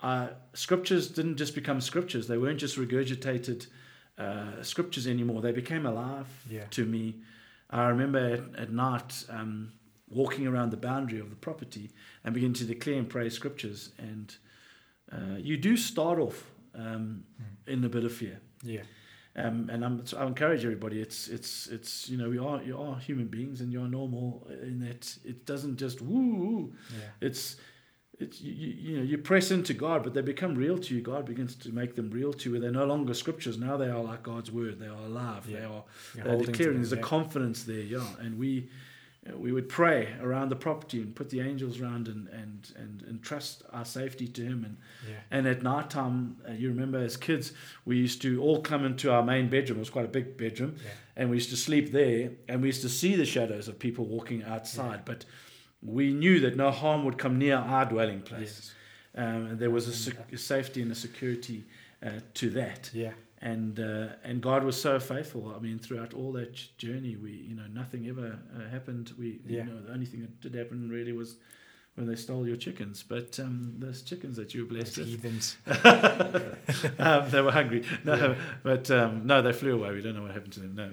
uh, 0.01 0.29
scriptures 0.53 1.07
didn't 1.09 1.37
just 1.37 1.55
become 1.55 1.81
scriptures. 1.81 2.27
They 2.27 2.37
weren't 2.37 2.59
just 2.59 2.77
regurgitated 2.77 3.67
uh, 4.17 4.61
scriptures 4.63 5.07
anymore. 5.07 5.41
They 5.41 5.51
became 5.51 5.85
alive 5.85 6.27
Yeah. 6.49 6.65
to 6.71 6.85
me. 6.85 7.15
I 7.69 7.87
remember 7.89 8.19
at, 8.19 8.59
at 8.63 8.71
night 8.71 9.25
um, 9.29 9.71
walking 10.09 10.47
around 10.47 10.71
the 10.71 10.77
boundary 10.77 11.19
of 11.19 11.29
the 11.29 11.35
property 11.35 11.91
and 12.23 12.33
begin 12.33 12.53
to 12.53 12.63
declare 12.65 12.97
and 12.97 13.09
pray 13.09 13.29
scriptures. 13.29 13.91
And 13.97 14.35
uh, 15.11 15.37
you 15.37 15.57
do 15.57 15.75
start 15.77 16.19
off 16.19 16.43
um, 16.75 17.23
Mm. 17.41 17.73
in 17.73 17.83
a 17.83 17.89
bit 17.89 18.03
of 18.05 18.13
fear. 18.13 18.39
Yeah. 18.63 18.83
Um, 19.35 19.69
and 19.69 19.83
I'm, 19.85 20.05
so 20.05 20.17
I 20.17 20.25
encourage 20.25 20.63
everybody. 20.65 20.99
It's 20.99 21.27
it's 21.27 21.67
it's 21.67 22.09
you 22.09 22.17
know 22.17 22.27
we 22.29 22.39
are 22.39 22.63
you 22.63 22.75
are 22.81 22.97
human 22.99 23.27
beings 23.27 23.61
and 23.61 23.71
you're 23.71 23.87
normal 23.87 24.47
in 24.63 24.79
that 24.79 25.15
it 25.23 25.45
doesn't 25.45 25.77
just 25.77 26.01
woo. 26.01 26.33
woo. 26.35 26.73
Yeah. 26.91 27.27
It's 27.27 27.57
it's 28.19 28.41
you, 28.41 28.51
you, 28.53 28.67
you 28.91 28.97
know 28.97 29.03
you 29.03 29.17
press 29.17 29.51
into 29.51 29.73
God, 29.73 30.03
but 30.03 30.13
they 30.13 30.21
become 30.21 30.55
real 30.55 30.77
to 30.79 30.95
you. 30.95 31.01
God 31.01 31.25
begins 31.25 31.55
to 31.55 31.71
make 31.71 31.95
them 31.95 32.09
real 32.09 32.33
to 32.33 32.53
you. 32.53 32.59
They're 32.59 32.71
no 32.71 32.85
longer 32.85 33.13
scriptures. 33.13 33.57
Now 33.57 33.77
they 33.77 33.89
are 33.89 34.01
like 34.01 34.23
God's 34.23 34.51
word. 34.51 34.79
They 34.79 34.87
are 34.87 35.05
alive. 35.05 35.45
They 35.47 35.53
Yeah. 35.53 35.67
are 35.67 35.83
You're 36.15 36.23
they're 36.25 36.37
declaring. 36.45 36.77
There's 36.77 36.93
a 36.93 36.97
confidence 36.97 37.63
there. 37.63 37.79
Yeah, 37.81 38.05
and 38.19 38.37
we. 38.39 38.69
We 39.35 39.51
would 39.51 39.67
pray 39.67 40.15
around 40.21 40.47
the 40.47 40.55
property 40.55 41.01
and 41.01 41.13
put 41.13 41.29
the 41.29 41.41
angels 41.41 41.81
around 41.81 42.07
and, 42.07 42.29
and, 42.29 42.71
and, 42.77 43.01
and 43.01 43.21
trust 43.21 43.61
our 43.73 43.83
safety 43.83 44.25
to 44.25 44.41
Him. 44.41 44.63
And 44.63 44.77
Yeah. 45.05 45.15
and 45.31 45.47
at 45.47 45.61
night 45.63 45.89
time, 45.89 46.37
uh, 46.47 46.53
you 46.53 46.69
remember 46.69 46.99
as 46.99 47.17
kids, 47.17 47.51
we 47.83 47.97
used 47.97 48.21
to 48.21 48.41
all 48.41 48.61
come 48.61 48.85
into 48.85 49.11
our 49.11 49.21
main 49.23 49.49
bedroom. 49.49 49.79
It 49.79 49.81
was 49.81 49.89
quite 49.89 50.05
a 50.05 50.07
big 50.19 50.37
bedroom. 50.37 50.75
Yeah. 50.77 50.91
And 51.17 51.29
we 51.29 51.35
used 51.35 51.49
to 51.49 51.57
sleep 51.57 51.91
there. 51.91 52.31
And 52.47 52.61
we 52.61 52.67
used 52.69 52.83
to 52.83 52.89
see 52.89 53.17
the 53.17 53.25
shadows 53.25 53.67
of 53.67 53.77
people 53.79 54.05
walking 54.05 54.43
outside. 54.43 55.03
But 55.03 55.25
we 55.81 56.13
knew 56.13 56.39
that 56.41 56.55
no 56.55 56.71
harm 56.71 57.05
would 57.05 57.17
come 57.17 57.37
near 57.37 57.55
our 57.57 57.85
dwelling 57.85 58.21
place. 58.21 58.73
Yes. 59.15 59.23
Um, 59.25 59.45
and 59.47 59.59
there 59.59 59.71
was 59.71 59.87
a, 59.87 59.93
sec- 59.93 60.31
a 60.33 60.37
safety 60.37 60.81
and 60.81 60.91
a 60.91 60.95
security 60.95 61.63
uh, 62.05 62.09
to 62.35 62.49
that. 62.51 62.89
Yeah. 62.93 63.13
And 63.41 63.79
uh, 63.79 64.07
and 64.23 64.41
God 64.41 64.63
was 64.63 64.79
so 64.81 64.99
faithful. 64.99 65.53
I 65.55 65.59
mean, 65.59 65.77
throughout 65.79 66.13
all 66.15 66.31
that 66.33 66.55
journey, 66.79 67.15
we 67.15 67.31
you 67.31 67.55
know 67.55 67.67
nothing 67.71 68.07
ever 68.07 68.39
uh, 68.55 68.69
happened. 68.69 69.13
We 69.19 69.39
Yeah. 69.45 69.63
you 69.63 69.69
know 69.69 69.81
the 69.81 69.93
only 69.93 70.07
thing 70.07 70.21
that 70.21 70.41
did 70.41 70.55
happen 70.55 70.89
really 70.89 71.11
was 71.13 71.35
when 71.95 72.07
they 72.07 72.15
stole 72.15 72.47
your 72.47 72.57
chickens. 72.57 73.03
But 73.07 73.39
um, 73.39 73.75
those 73.77 74.01
chickens 74.01 74.37
that 74.37 74.53
you 74.55 74.61
were 74.63 74.69
blessed 74.69 74.95
Those 74.95 75.17
with, 75.23 75.57
um, 76.99 77.29
they 77.29 77.41
were 77.41 77.51
hungry. 77.51 77.83
No, 78.03 78.15
Yeah. 78.15 78.35
but 78.63 78.89
um, 78.91 79.25
no, 79.27 79.41
they 79.43 79.53
flew 79.53 79.73
away. 79.75 79.93
We 79.93 80.01
don't 80.01 80.15
know 80.15 80.23
what 80.23 80.31
happened 80.31 80.53
to 80.53 80.59
them. 80.61 80.75
No, 80.75 80.91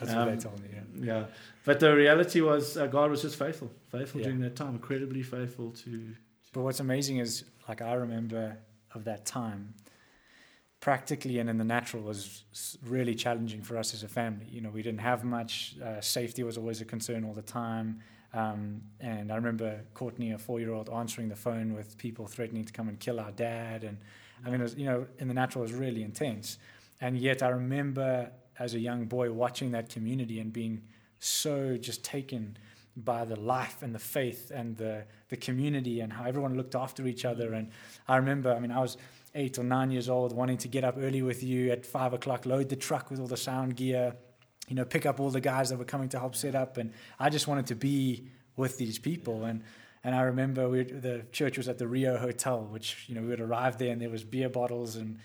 That's 0.00 0.14
what 0.14 0.24
they 0.26 0.32
Um, 0.32 0.38
told 0.38 0.60
me. 0.62 0.68
Yeah. 0.72 1.04
yeah. 1.04 1.26
But 1.64 1.80
the 1.80 1.94
reality 1.94 2.40
was, 2.40 2.76
uh, 2.76 2.86
God 2.86 3.10
was 3.10 3.22
just 3.22 3.36
faithful, 3.36 3.70
faithful 3.90 4.20
Yeah. 4.20 4.26
during 4.28 4.40
that 4.40 4.56
time, 4.56 4.74
incredibly 4.74 5.22
faithful 5.22 5.72
to. 5.72 6.14
But 6.52 6.62
what's 6.62 6.80
amazing 6.80 7.18
is, 7.18 7.44
like, 7.68 7.82
I 7.82 7.94
remember 7.94 8.58
of 8.94 9.04
that 9.04 9.26
time, 9.26 9.74
practically 10.80 11.38
and 11.40 11.50
in 11.50 11.58
the 11.58 11.64
natural 11.64 12.02
was 12.02 12.44
really 12.84 13.14
challenging 13.14 13.62
for 13.62 13.76
us 13.76 13.92
as 13.94 14.02
a 14.02 14.08
family. 14.08 14.46
You 14.46 14.60
know, 14.60 14.70
we 14.70 14.82
didn't 14.82 15.00
have 15.00 15.24
much. 15.24 15.76
Uh, 15.82 16.00
safety 16.00 16.42
was 16.44 16.56
always 16.56 16.80
a 16.80 16.84
concern 16.84 17.24
all 17.24 17.34
the 17.34 17.42
time. 17.42 18.00
Um, 18.32 18.82
and 19.00 19.32
I 19.32 19.36
remember 19.36 19.80
Courtney, 19.94 20.32
a 20.32 20.38
four-year-old, 20.38 20.88
answering 20.90 21.28
the 21.28 21.36
phone 21.36 21.74
with 21.74 21.96
people 21.98 22.26
threatening 22.26 22.64
to 22.64 22.72
come 22.72 22.88
and 22.88 22.98
kill 23.00 23.18
our 23.18 23.32
dad. 23.32 23.84
And 23.84 23.98
I 24.44 24.50
mean, 24.50 24.60
it 24.60 24.62
was, 24.62 24.76
you 24.76 24.84
know, 24.84 25.06
in 25.18 25.28
the 25.28 25.34
natural, 25.34 25.64
it 25.64 25.68
was 25.72 25.74
really 25.74 26.02
intense. 26.02 26.58
And 27.00 27.18
yet, 27.18 27.42
I 27.42 27.48
remember 27.48 28.30
as 28.58 28.74
a 28.74 28.78
young 28.78 29.06
boy 29.06 29.32
watching 29.32 29.70
that 29.72 29.88
community 29.88 30.40
and 30.40 30.52
being 30.52 30.82
so 31.18 31.76
just 31.76 32.04
taken 32.04 32.56
by 32.96 33.24
the 33.24 33.36
life 33.36 33.82
and 33.82 33.94
the 33.94 33.98
faith 33.98 34.50
and 34.52 34.76
the, 34.76 35.04
the 35.28 35.36
community 35.36 36.00
and 36.00 36.12
how 36.12 36.24
everyone 36.24 36.56
looked 36.56 36.74
after 36.74 37.06
each 37.06 37.24
other. 37.24 37.54
And 37.54 37.70
I 38.08 38.16
remember, 38.16 38.52
I 38.52 38.58
mean, 38.58 38.72
I 38.72 38.80
was 38.80 38.96
eight 39.34 39.58
or 39.58 39.64
nine 39.64 39.90
years 39.90 40.08
old, 40.08 40.32
wanting 40.32 40.58
to 40.58 40.68
get 40.68 40.84
up 40.84 40.96
early 40.98 41.22
with 41.22 41.42
you 41.42 41.70
at 41.70 41.86
five 41.86 42.12
o'clock, 42.12 42.46
load 42.46 42.68
the 42.68 42.76
truck 42.76 43.10
with 43.10 43.20
all 43.20 43.28
the 43.28 43.36
sound 43.36 43.76
gear, 43.76 44.16
you 44.68 44.74
know, 44.74 44.84
pick 44.84 45.06
up 45.06 45.20
all 45.20 45.30
the 45.30 45.40
guys 45.40 45.70
that 45.70 45.78
were 45.78 45.84
coming 45.84 46.08
to 46.10 46.18
help 46.18 46.34
set 46.34 46.54
up. 46.54 46.76
And 46.76 46.92
I 47.18 47.30
just 47.30 47.46
wanted 47.46 47.66
to 47.68 47.74
be 47.74 48.28
with 48.56 48.78
these 48.78 48.98
people. 48.98 49.44
And 49.44 49.62
and 50.04 50.14
I 50.14 50.22
remember 50.22 50.68
we, 50.68 50.84
the 50.84 51.26
church 51.32 51.58
was 51.58 51.68
at 51.68 51.78
the 51.78 51.86
Rio 51.86 52.16
Hotel, 52.16 52.64
which 52.70 53.04
you 53.08 53.14
know 53.14 53.22
we 53.22 53.28
would 53.28 53.40
arrive 53.40 53.78
there 53.78 53.90
and 53.90 54.00
there 54.00 54.10
was 54.10 54.24
beer 54.24 54.48
bottles 54.48 54.96
and 54.96 55.18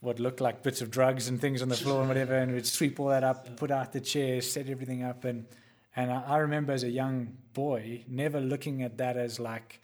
what 0.00 0.18
looked 0.18 0.40
like 0.40 0.62
bits 0.62 0.80
of 0.80 0.90
drugs 0.90 1.28
and 1.28 1.40
things 1.40 1.60
on 1.60 1.68
the 1.68 1.76
floor 1.76 2.00
and 2.00 2.08
whatever, 2.08 2.34
and 2.34 2.52
we'd 2.52 2.66
sweep 2.66 2.98
all 2.98 3.08
that 3.08 3.22
up, 3.22 3.56
put 3.56 3.70
out 3.70 3.92
the 3.92 4.00
chairs, 4.00 4.50
set 4.50 4.68
everything 4.68 5.02
up, 5.02 5.24
and 5.24 5.46
and 5.94 6.10
I, 6.10 6.22
I 6.22 6.36
remember 6.38 6.72
as 6.72 6.84
a 6.84 6.90
young 6.90 7.36
boy 7.52 8.04
never 8.08 8.40
looking 8.40 8.82
at 8.82 8.96
that 8.98 9.16
as 9.16 9.38
like, 9.38 9.80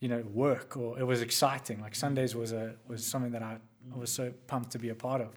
you 0.00 0.08
know, 0.08 0.22
work 0.32 0.76
or 0.76 0.98
it 0.98 1.04
was 1.04 1.22
exciting. 1.22 1.80
Like 1.80 1.94
Sundays 1.94 2.34
was 2.34 2.52
a 2.52 2.74
was 2.86 3.06
something 3.06 3.32
that 3.32 3.42
I, 3.42 3.56
I 3.94 3.98
was 3.98 4.12
so 4.12 4.32
pumped 4.46 4.72
to 4.72 4.78
be 4.78 4.90
a 4.90 4.94
part 4.94 5.22
of, 5.22 5.30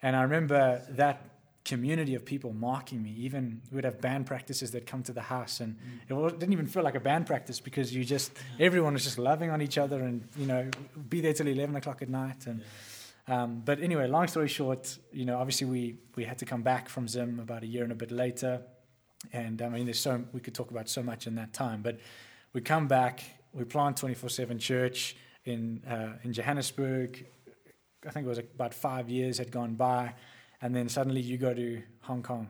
and 0.00 0.14
I 0.14 0.22
remember 0.22 0.82
that 0.90 1.24
community 1.64 2.14
of 2.14 2.24
people 2.24 2.52
marking 2.52 3.02
me. 3.02 3.10
Even 3.18 3.62
we'd 3.72 3.84
have 3.84 4.00
band 4.00 4.26
practices 4.26 4.70
that 4.70 4.86
come 4.86 5.02
to 5.02 5.12
the 5.12 5.22
house, 5.22 5.58
and 5.58 5.76
it 6.08 6.38
didn't 6.38 6.52
even 6.52 6.68
feel 6.68 6.84
like 6.84 6.94
a 6.94 7.00
band 7.00 7.26
practice 7.26 7.58
because 7.58 7.92
you 7.92 8.04
just 8.04 8.30
everyone 8.60 8.92
was 8.92 9.02
just 9.02 9.18
loving 9.18 9.50
on 9.50 9.60
each 9.60 9.76
other, 9.76 10.00
and 10.00 10.28
you 10.36 10.46
know, 10.46 10.70
be 11.08 11.20
there 11.20 11.32
till 11.32 11.48
eleven 11.48 11.74
o'clock 11.74 12.00
at 12.00 12.08
night, 12.08 12.46
and. 12.46 12.62
Um, 13.28 13.62
but 13.64 13.80
anyway, 13.80 14.06
long 14.06 14.26
story 14.26 14.48
short, 14.48 14.98
you 15.12 15.24
know, 15.24 15.38
obviously 15.38 15.66
we, 15.66 15.96
we 16.16 16.24
had 16.24 16.38
to 16.38 16.44
come 16.44 16.62
back 16.62 16.88
from 16.88 17.06
Zim 17.06 17.38
about 17.38 17.62
a 17.62 17.66
year 17.66 17.84
and 17.84 17.92
a 17.92 17.96
bit 17.96 18.10
later. 18.10 18.62
and 19.32 19.60
I 19.62 19.68
mean, 19.68 19.84
there's 19.84 20.00
so 20.00 20.24
we 20.32 20.40
could 20.40 20.54
talk 20.54 20.70
about 20.70 20.88
so 20.88 21.02
much 21.02 21.26
in 21.26 21.34
that 21.36 21.52
time. 21.52 21.82
But 21.82 21.98
we 22.52 22.60
come 22.60 22.88
back, 22.88 23.22
we 23.52 23.64
plant 23.64 24.00
24/7 24.00 24.58
church 24.58 25.16
in 25.44 25.82
uh, 25.86 26.14
in 26.24 26.32
Johannesburg. 26.32 27.26
I 28.06 28.10
think 28.10 28.24
it 28.24 28.28
was 28.28 28.38
about 28.38 28.72
five 28.72 29.10
years 29.10 29.38
had 29.38 29.50
gone 29.50 29.74
by, 29.74 30.14
and 30.62 30.74
then 30.74 30.88
suddenly 30.88 31.20
you 31.20 31.36
go 31.36 31.52
to 31.52 31.82
Hong 32.00 32.22
Kong 32.22 32.48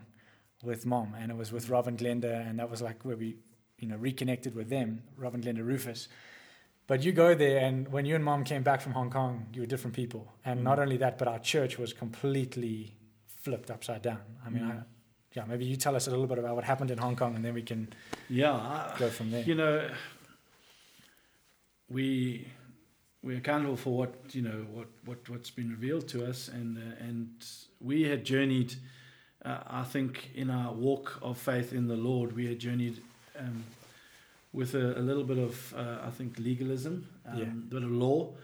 with 0.62 0.87
mom, 0.87 1.14
and 1.18 1.30
it 1.30 1.37
was 1.37 1.52
with 1.52 1.68
Rob 1.68 1.88
and 1.88 1.98
Glenda, 1.98 2.48
and 2.48 2.59
that 2.59 2.70
was 2.70 2.83
like 2.83 3.04
where 3.04 3.16
we, 3.16 3.37
you 3.78 3.88
know, 3.88 3.96
reconnected 3.96 4.54
with 4.54 4.68
them, 4.68 5.02
Rob 5.16 5.35
and 5.35 5.42
Glenda 5.42 5.64
Rufus. 5.64 6.09
But 6.90 7.05
you 7.05 7.12
go 7.12 7.37
there, 7.37 7.61
and 7.61 7.87
when 7.87 8.05
you 8.05 8.16
and 8.16 8.24
mom 8.24 8.42
came 8.42 8.64
back 8.64 8.81
from 8.81 8.94
Hong 8.94 9.11
Kong, 9.11 9.46
you 9.55 9.61
were 9.61 9.66
different 9.66 9.94
people, 9.94 10.33
and 10.44 10.59
mm. 10.59 10.62
not 10.64 10.81
only 10.81 10.96
that, 10.96 11.18
but 11.18 11.29
our 11.29 11.38
church 11.38 11.79
was 11.79 11.92
completely 11.92 12.96
flipped 13.29 13.70
upside 13.70 14.03
down. 14.03 14.22
I 14.44 14.50
mean, 14.50 14.64
mm. 14.64 14.72
I, 14.72 14.83
yeah, 15.33 15.44
maybe 15.44 15.64
you 15.64 15.76
tell 15.76 15.94
us 15.94 16.09
a 16.09 16.11
little 16.11 16.26
bit 16.26 16.38
about 16.38 16.57
what 16.57 16.64
happened 16.64 16.90
in 16.90 16.98
Hong 16.98 17.14
Kong, 17.14 17.37
and 17.37 17.44
then 17.44 17.55
we 17.55 17.62
can 17.62 17.92
yeah 18.29 18.92
go 18.98 19.09
from 19.09 19.31
there. 19.31 19.44
You 19.44 19.55
know, 19.55 19.88
we 21.88 22.48
we're 23.22 23.38
accountable 23.38 23.76
for 23.76 23.96
what 23.96 24.12
you 24.33 24.42
know 24.42 24.66
what 24.72 24.88
what 25.05 25.29
what's 25.29 25.50
been 25.50 25.70
revealed 25.70 26.09
to 26.09 26.26
us, 26.29 26.48
and 26.48 26.76
uh, 26.76 27.05
and 27.05 27.31
we 27.81 28.03
had 28.03 28.24
journeyed. 28.24 28.74
Uh, 29.44 29.59
I 29.64 29.85
think 29.85 30.31
in 30.35 30.50
our 30.50 30.72
walk 30.72 31.20
of 31.22 31.38
faith 31.38 31.72
in 31.72 31.87
the 31.87 31.96
Lord, 31.96 32.35
we 32.35 32.46
had 32.46 32.59
journeyed 32.59 33.00
um, 33.38 33.62
with 34.52 34.74
a, 34.74 34.98
a, 34.98 35.02
little 35.02 35.24
bit 35.24 35.38
of 35.38 35.74
uh, 35.76 35.98
I 36.06 36.10
think 36.10 36.38
legalism, 36.38 37.06
um, 37.26 37.38
yeah. 37.38 37.44
a 37.44 37.46
bit 37.46 37.82
of 37.82 37.90
law. 37.90 38.34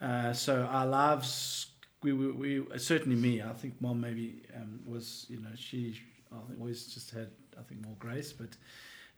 Uh, 0.00 0.32
so 0.32 0.62
our 0.62 0.86
lives, 0.86 1.66
we, 2.02 2.12
we, 2.12 2.32
we, 2.32 2.78
certainly 2.78 3.16
me. 3.16 3.42
I 3.42 3.52
think 3.52 3.80
mom 3.80 4.00
maybe 4.00 4.42
um, 4.56 4.80
was 4.86 5.26
you 5.28 5.40
know 5.40 5.50
she 5.54 6.00
I 6.32 6.46
think 6.46 6.58
always 6.60 6.86
just 6.86 7.10
had 7.10 7.30
I 7.58 7.62
think 7.62 7.84
more 7.84 7.96
grace, 7.98 8.32
but. 8.32 8.50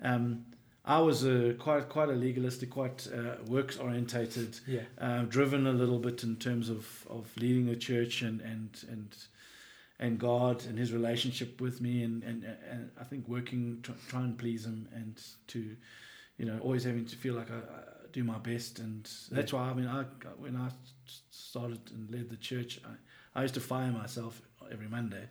Um, 0.03 0.45
I 0.87 0.99
was 0.99 1.25
a, 1.25 1.55
quite 1.55 1.89
quite 1.89 2.11
a 2.11 2.13
legalistic, 2.13 2.71
quite 2.71 3.09
uh, 3.11 3.37
works 3.47 3.79
orientated, 3.79 4.61
yeah. 4.67 4.83
uh, 5.01 5.23
driven 5.23 5.67
a 5.67 5.73
little 5.73 5.99
bit 5.99 6.23
in 6.23 6.37
terms 6.37 6.69
of, 6.69 7.07
of 7.09 7.35
leading 7.39 7.67
the 7.67 7.77
church 7.77 8.21
and 8.21 8.43
and 8.43 8.85
and 8.91 9.17
and 9.99 10.19
God 10.19 10.65
and 10.67 10.79
His 10.79 10.93
relationship 10.93 11.61
with 11.61 11.81
me, 11.81 12.03
and 12.03 12.23
and, 12.23 12.45
and 12.71 12.91
I 13.01 13.05
think 13.05 13.27
working 13.29 13.81
try, 13.83 13.95
try 14.09 14.21
and 14.21 14.37
please 14.37 14.67
Him 14.67 14.89
and 14.95 15.19
to, 15.49 15.75
you 16.39 16.47
know, 16.47 16.59
always 16.61 16.85
having 16.85 17.05
to 17.07 17.17
feel 17.17 17.35
like 17.35 17.51
I, 17.51 17.57
I 17.57 18.07
do 18.13 18.25
my 18.25 18.39
best, 18.39 18.79
and 18.79 19.09
that's 19.31 19.53
yeah. 19.53 19.59
why 19.59 19.71
I 19.71 19.75
mean 19.75 19.87
I 19.87 20.05
when 20.39 20.57
I 20.57 20.69
started 21.31 21.81
and 21.93 22.11
led 22.11 22.31
the 22.31 22.37
church, 22.37 22.81
I, 22.85 23.39
I 23.39 23.43
used 23.43 23.55
to 23.55 23.61
fire 23.61 23.91
myself 23.91 24.41
every 24.71 24.89
Monday 24.89 25.29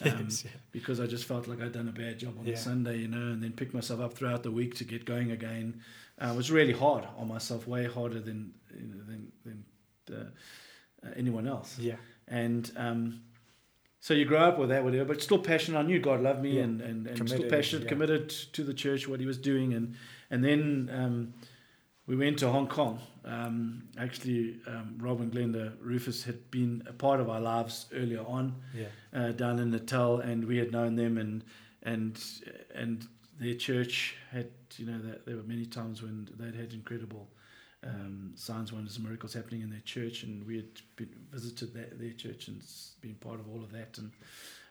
um, 0.02 0.24
yes, 0.24 0.44
yeah. 0.44 0.50
because 0.72 1.00
I 1.00 1.06
just 1.06 1.24
felt 1.24 1.46
like 1.46 1.60
I'd 1.60 1.72
done 1.72 1.88
a 1.88 1.92
bad 1.92 2.18
job 2.18 2.34
on 2.38 2.44
yeah. 2.44 2.54
the 2.54 2.58
Sunday, 2.58 2.98
you 2.98 3.08
know, 3.08 3.32
and 3.32 3.42
then 3.42 3.52
pick 3.52 3.72
myself 3.72 4.00
up 4.00 4.14
throughout 4.14 4.42
the 4.42 4.50
week 4.50 4.74
to 4.76 4.84
get 4.84 5.04
going 5.04 5.30
again. 5.30 5.80
Uh, 6.20 6.30
it 6.32 6.36
was 6.36 6.50
really 6.50 6.72
hard 6.72 7.04
on 7.16 7.28
myself, 7.28 7.66
way 7.66 7.86
harder 7.86 8.20
than 8.20 8.52
you 8.72 8.86
know, 8.86 9.04
than, 9.04 9.64
than 10.06 10.16
uh, 10.16 11.10
anyone 11.16 11.46
else. 11.46 11.78
Yeah, 11.78 11.96
and 12.28 12.70
um, 12.76 13.20
so 14.00 14.14
you 14.14 14.24
grow 14.24 14.40
up 14.40 14.58
with 14.58 14.68
that, 14.70 14.84
whatever, 14.84 15.04
but 15.04 15.22
still 15.22 15.38
passionate. 15.38 15.78
I 15.78 15.82
knew 15.82 15.98
God 15.98 16.20
loved 16.20 16.42
me, 16.42 16.56
yeah. 16.56 16.62
and 16.62 16.80
and, 16.80 17.06
and 17.06 17.28
still 17.28 17.48
passionate, 17.48 17.88
committed 17.88 18.30
to 18.30 18.64
the 18.64 18.74
church, 18.74 19.08
what 19.08 19.20
He 19.20 19.26
was 19.26 19.38
doing, 19.38 19.74
and 19.74 19.94
and 20.34 20.44
then. 20.44 20.90
Um, 20.92 21.34
we 22.06 22.16
went 22.16 22.38
to 22.40 22.50
Hong 22.50 22.66
Kong. 22.66 23.00
Um, 23.24 23.84
actually, 23.98 24.60
um, 24.66 24.96
Rob 24.98 25.20
and 25.20 25.32
Glenda 25.32 25.72
Rufus 25.80 26.24
had 26.24 26.50
been 26.50 26.82
a 26.86 26.92
part 26.92 27.20
of 27.20 27.30
our 27.30 27.40
lives 27.40 27.86
earlier 27.94 28.22
on, 28.26 28.54
yeah. 28.74 28.88
uh, 29.14 29.32
down 29.32 29.58
in 29.58 29.70
Natal, 29.70 30.20
and 30.20 30.44
we 30.44 30.58
had 30.58 30.70
known 30.70 30.96
them, 30.96 31.16
and 31.16 31.44
and 31.82 32.22
and 32.74 33.06
their 33.40 33.54
church 33.54 34.16
had, 34.30 34.50
you 34.76 34.86
know, 34.86 34.98
that 34.98 35.26
there 35.26 35.36
were 35.36 35.42
many 35.42 35.66
times 35.66 36.02
when 36.02 36.28
they'd 36.38 36.54
had 36.54 36.72
incredible 36.72 37.28
um, 37.82 38.32
signs, 38.34 38.72
wonders, 38.72 38.96
and 38.96 39.04
miracles 39.04 39.32
happening 39.32 39.62
in 39.62 39.70
their 39.70 39.80
church, 39.80 40.22
and 40.22 40.46
we 40.46 40.56
had 40.56 40.80
been, 40.96 41.08
visited 41.32 41.72
that, 41.74 41.98
their 41.98 42.12
church 42.12 42.48
and 42.48 42.62
been 43.00 43.14
part 43.14 43.40
of 43.40 43.48
all 43.48 43.62
of 43.62 43.72
that, 43.72 43.96
and 43.96 44.10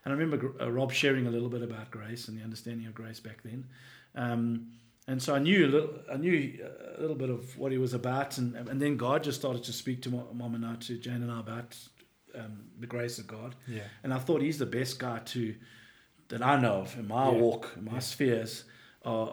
and 0.04 0.14
I 0.14 0.16
remember 0.16 0.52
uh, 0.60 0.70
Rob 0.70 0.92
sharing 0.92 1.26
a 1.26 1.30
little 1.30 1.48
bit 1.48 1.62
about 1.62 1.90
grace 1.90 2.28
and 2.28 2.38
the 2.38 2.44
understanding 2.44 2.86
of 2.86 2.94
grace 2.94 3.18
back 3.18 3.42
then. 3.42 3.66
Um, 4.14 4.68
and 5.06 5.22
so 5.22 5.34
I 5.34 5.38
knew 5.38 5.66
a 5.66 5.68
little, 5.68 5.90
I 6.12 6.16
knew 6.16 6.66
a 6.96 7.00
little 7.00 7.16
bit 7.16 7.30
of 7.30 7.58
what 7.58 7.72
he 7.72 7.78
was 7.78 7.92
about, 7.92 8.38
and 8.38 8.56
and 8.56 8.80
then 8.80 8.96
God 8.96 9.22
just 9.22 9.38
started 9.38 9.64
to 9.64 9.72
speak 9.72 10.02
to 10.02 10.10
mom 10.10 10.54
and 10.54 10.64
I, 10.64 10.76
to 10.76 10.98
Jane 10.98 11.22
and 11.22 11.30
I 11.30 11.40
about 11.40 11.76
um, 12.34 12.64
the 12.78 12.86
grace 12.86 13.18
of 13.18 13.26
God. 13.26 13.54
Yeah. 13.66 13.82
And 14.02 14.12
I 14.12 14.18
thought 14.18 14.40
he's 14.40 14.58
the 14.58 14.66
best 14.66 14.98
guy 14.98 15.18
to 15.18 15.54
that 16.28 16.42
I 16.42 16.58
know 16.58 16.80
of 16.80 16.98
in 16.98 17.08
my 17.08 17.30
yeah. 17.30 17.38
walk, 17.38 17.72
in 17.76 17.84
my 17.84 17.94
yeah. 17.94 17.98
spheres, 17.98 18.64
uh, 19.04 19.26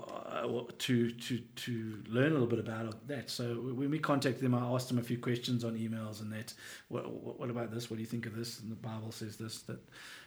to 0.77 1.11
to 1.11 1.37
to 1.37 2.03
learn 2.09 2.31
a 2.31 2.33
little 2.33 2.47
bit 2.47 2.59
about 2.59 3.07
that. 3.07 3.29
So 3.29 3.53
when 3.53 3.89
we 3.89 3.99
contacted 3.99 4.43
him, 4.43 4.53
I 4.53 4.65
asked 4.65 4.91
him 4.91 4.97
a 4.97 5.03
few 5.03 5.17
questions 5.17 5.63
on 5.63 5.77
emails 5.77 6.21
and 6.21 6.31
that. 6.33 6.53
What, 6.89 7.09
what, 7.09 7.39
what 7.39 7.49
about 7.49 7.71
this? 7.71 7.89
What 7.89 7.95
do 7.95 8.01
you 8.01 8.07
think 8.07 8.25
of 8.25 8.35
this? 8.35 8.59
And 8.59 8.69
the 8.71 8.75
Bible 8.75 9.11
says 9.11 9.37
this 9.37 9.61
that, 9.63 9.79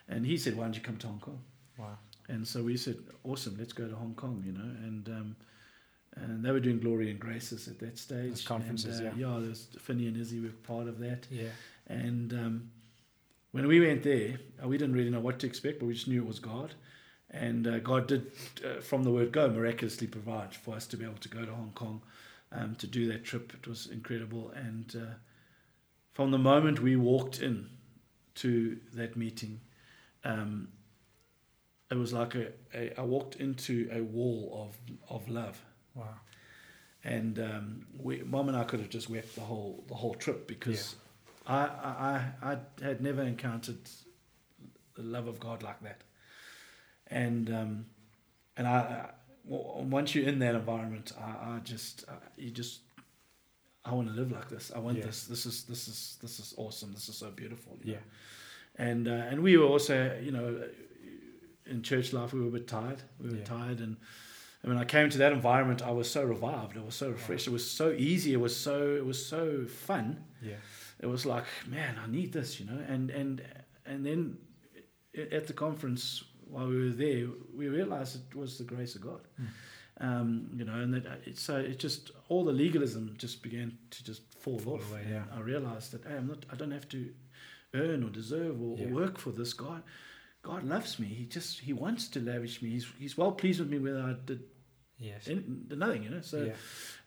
and 0.08 0.24
he 0.24 0.38
said, 0.38 0.56
"Why 0.56 0.64
don't 0.64 0.74
you 0.74 0.82
come 0.82 0.96
to 0.96 1.06
Hong 1.06 1.20
Kong?" 1.20 1.40
Wow. 1.78 1.98
And 2.28 2.46
so 2.46 2.62
we 2.62 2.76
said, 2.76 2.96
awesome, 3.22 3.56
let's 3.58 3.72
go 3.72 3.86
to 3.86 3.94
Hong 3.94 4.14
Kong, 4.14 4.42
you 4.46 4.52
know. 4.52 4.60
And 4.60 5.08
um, 5.08 5.36
and 6.16 6.44
they 6.44 6.50
were 6.50 6.60
doing 6.60 6.78
Glory 6.78 7.10
and 7.10 7.18
Graces 7.18 7.68
at 7.68 7.78
that 7.80 7.98
stage. 7.98 8.30
Those 8.30 8.42
conferences, 8.46 9.00
and, 9.00 9.08
uh, 9.08 9.12
yeah. 9.16 9.34
Yeah, 9.34 9.40
there's 9.40 9.66
Finney 9.78 10.06
and 10.06 10.16
Izzy 10.16 10.40
were 10.40 10.48
part 10.48 10.86
of 10.86 10.98
that. 11.00 11.26
Yeah. 11.30 11.48
And 11.86 12.32
um, 12.32 12.70
when 13.50 13.66
we 13.66 13.80
went 13.80 14.02
there, 14.02 14.38
uh, 14.62 14.68
we 14.68 14.78
didn't 14.78 14.94
really 14.94 15.10
know 15.10 15.20
what 15.20 15.38
to 15.40 15.46
expect, 15.46 15.80
but 15.80 15.86
we 15.86 15.94
just 15.94 16.08
knew 16.08 16.22
it 16.22 16.26
was 16.26 16.38
God. 16.38 16.74
And 17.30 17.66
uh, 17.66 17.78
God 17.80 18.06
did, 18.06 18.30
uh, 18.64 18.80
from 18.80 19.02
the 19.02 19.10
word 19.10 19.32
go, 19.32 19.50
miraculously 19.50 20.06
provide 20.06 20.54
for 20.54 20.76
us 20.76 20.86
to 20.86 20.96
be 20.96 21.04
able 21.04 21.16
to 21.16 21.28
go 21.28 21.44
to 21.44 21.52
Hong 21.52 21.72
Kong 21.74 22.00
um, 22.52 22.76
to 22.76 22.86
do 22.86 23.08
that 23.08 23.24
trip. 23.24 23.52
It 23.52 23.66
was 23.66 23.88
incredible. 23.88 24.52
And 24.54 24.94
uh, 24.96 25.14
from 26.12 26.30
the 26.30 26.38
moment 26.38 26.80
we 26.80 26.94
walked 26.94 27.40
in 27.42 27.68
to 28.36 28.78
that 28.94 29.16
meeting, 29.16 29.60
um, 30.22 30.68
it 31.90 31.96
was 31.96 32.12
like 32.12 32.34
a, 32.34 32.48
a 32.74 32.98
I 32.98 33.02
walked 33.02 33.36
into 33.36 33.88
a 33.92 34.00
wall 34.00 34.68
of 34.68 35.16
of 35.16 35.28
love. 35.28 35.60
Wow. 35.94 36.08
And 37.06 37.38
um, 37.38 37.86
we, 37.98 38.22
mom 38.22 38.48
and 38.48 38.56
I 38.56 38.64
could 38.64 38.80
have 38.80 38.88
just 38.88 39.10
wept 39.10 39.34
the 39.34 39.42
whole 39.42 39.84
the 39.88 39.94
whole 39.94 40.14
trip 40.14 40.48
because 40.48 40.96
yeah. 41.46 41.54
I, 41.54 42.22
I 42.42 42.52
I 42.52 42.84
had 42.84 43.00
never 43.02 43.22
encountered 43.22 43.78
the 44.94 45.02
love 45.02 45.26
of 45.26 45.38
God 45.38 45.62
like 45.62 45.82
that. 45.82 46.02
And 47.08 47.50
um, 47.50 47.86
and 48.56 48.66
I, 48.66 48.76
I 48.76 49.10
once 49.46 50.14
you're 50.14 50.26
in 50.26 50.38
that 50.38 50.54
environment, 50.54 51.12
I, 51.20 51.56
I 51.56 51.60
just 51.62 52.04
I, 52.08 52.14
you 52.36 52.50
just 52.50 52.80
I 53.84 53.92
want 53.92 54.08
to 54.08 54.14
live 54.14 54.32
like 54.32 54.48
this. 54.48 54.72
I 54.74 54.78
want 54.78 54.98
yeah. 54.98 55.04
this. 55.04 55.24
This 55.24 55.44
is 55.44 55.64
this 55.64 55.88
is 55.88 56.16
this 56.22 56.38
is 56.38 56.54
awesome. 56.56 56.92
This 56.92 57.08
is 57.08 57.16
so 57.16 57.30
beautiful. 57.30 57.78
Yeah. 57.82 57.96
Know? 57.96 58.00
And 58.76 59.08
uh, 59.08 59.10
and 59.30 59.42
we 59.42 59.56
were 59.58 59.66
also 59.66 60.18
you 60.22 60.32
know 60.32 60.62
in 61.66 61.82
church 61.82 62.12
life 62.12 62.32
we 62.32 62.40
were 62.40 62.48
a 62.48 62.50
bit 62.50 62.68
tired. 62.68 63.02
We 63.20 63.30
were 63.30 63.36
yeah. 63.36 63.44
tired, 63.44 63.80
and, 63.80 63.96
and 64.62 64.72
when 64.72 64.78
I 64.78 64.84
came 64.84 65.10
to 65.10 65.18
that 65.18 65.32
environment, 65.32 65.82
I 65.82 65.90
was 65.90 66.10
so 66.10 66.24
revived. 66.24 66.76
I 66.76 66.82
was 66.82 66.94
so 66.94 67.10
refreshed. 67.10 67.46
It 67.46 67.52
was 67.52 67.68
so 67.68 67.92
easy. 67.92 68.32
It 68.32 68.40
was 68.40 68.56
so 68.56 68.94
it 68.96 69.04
was 69.04 69.24
so 69.24 69.66
fun. 69.66 70.24
Yeah. 70.42 70.54
It 71.00 71.06
was 71.06 71.26
like, 71.26 71.44
man, 71.66 71.96
I 72.02 72.10
need 72.10 72.32
this, 72.32 72.60
you 72.60 72.66
know. 72.66 72.80
And 72.88 73.10
and 73.10 73.42
and 73.84 74.04
then 74.04 74.38
at 75.32 75.46
the 75.46 75.52
conference 75.52 76.24
while 76.48 76.68
we 76.68 76.84
were 76.84 76.90
there, 76.90 77.26
we 77.54 77.68
realized 77.68 78.16
it 78.16 78.36
was 78.36 78.58
the 78.58 78.64
grace 78.64 78.94
of 78.94 79.02
God. 79.02 79.20
Mm. 79.40 79.46
Um, 80.00 80.50
you 80.56 80.64
know, 80.64 80.74
and 80.74 80.92
that 80.94 81.06
it, 81.24 81.38
so 81.38 81.56
it 81.56 81.78
just 81.78 82.10
all 82.28 82.44
the 82.44 82.52
legalism 82.52 83.14
just 83.16 83.42
began 83.42 83.78
to 83.90 84.04
just 84.04 84.22
fall, 84.40 84.58
fall 84.58 84.74
off. 84.74 84.90
Away, 84.90 85.06
yeah. 85.08 85.22
I 85.32 85.40
realized 85.40 85.92
that 85.92 86.04
hey, 86.04 86.16
I'm 86.16 86.26
not. 86.26 86.44
I 86.52 86.56
don't 86.56 86.72
have 86.72 86.88
to 86.90 87.10
earn 87.74 88.02
or 88.02 88.10
deserve 88.10 88.60
or, 88.60 88.76
yeah. 88.76 88.86
or 88.86 88.88
work 88.88 89.18
for 89.18 89.30
this 89.30 89.52
God. 89.52 89.82
God 90.44 90.62
loves 90.62 90.98
me. 90.98 91.06
He 91.06 91.24
just 91.24 91.60
He 91.60 91.72
wants 91.72 92.08
to 92.08 92.20
lavish 92.20 92.62
me. 92.62 92.70
He's 92.70 92.86
He's 92.98 93.16
well 93.16 93.32
pleased 93.32 93.58
with 93.60 93.70
me 93.70 93.78
whether 93.78 94.00
I 94.00 94.14
did 94.26 94.42
yes 94.98 95.28
nothing, 95.70 96.04
you 96.04 96.10
know. 96.10 96.20
So 96.20 96.44
yeah. 96.44 96.52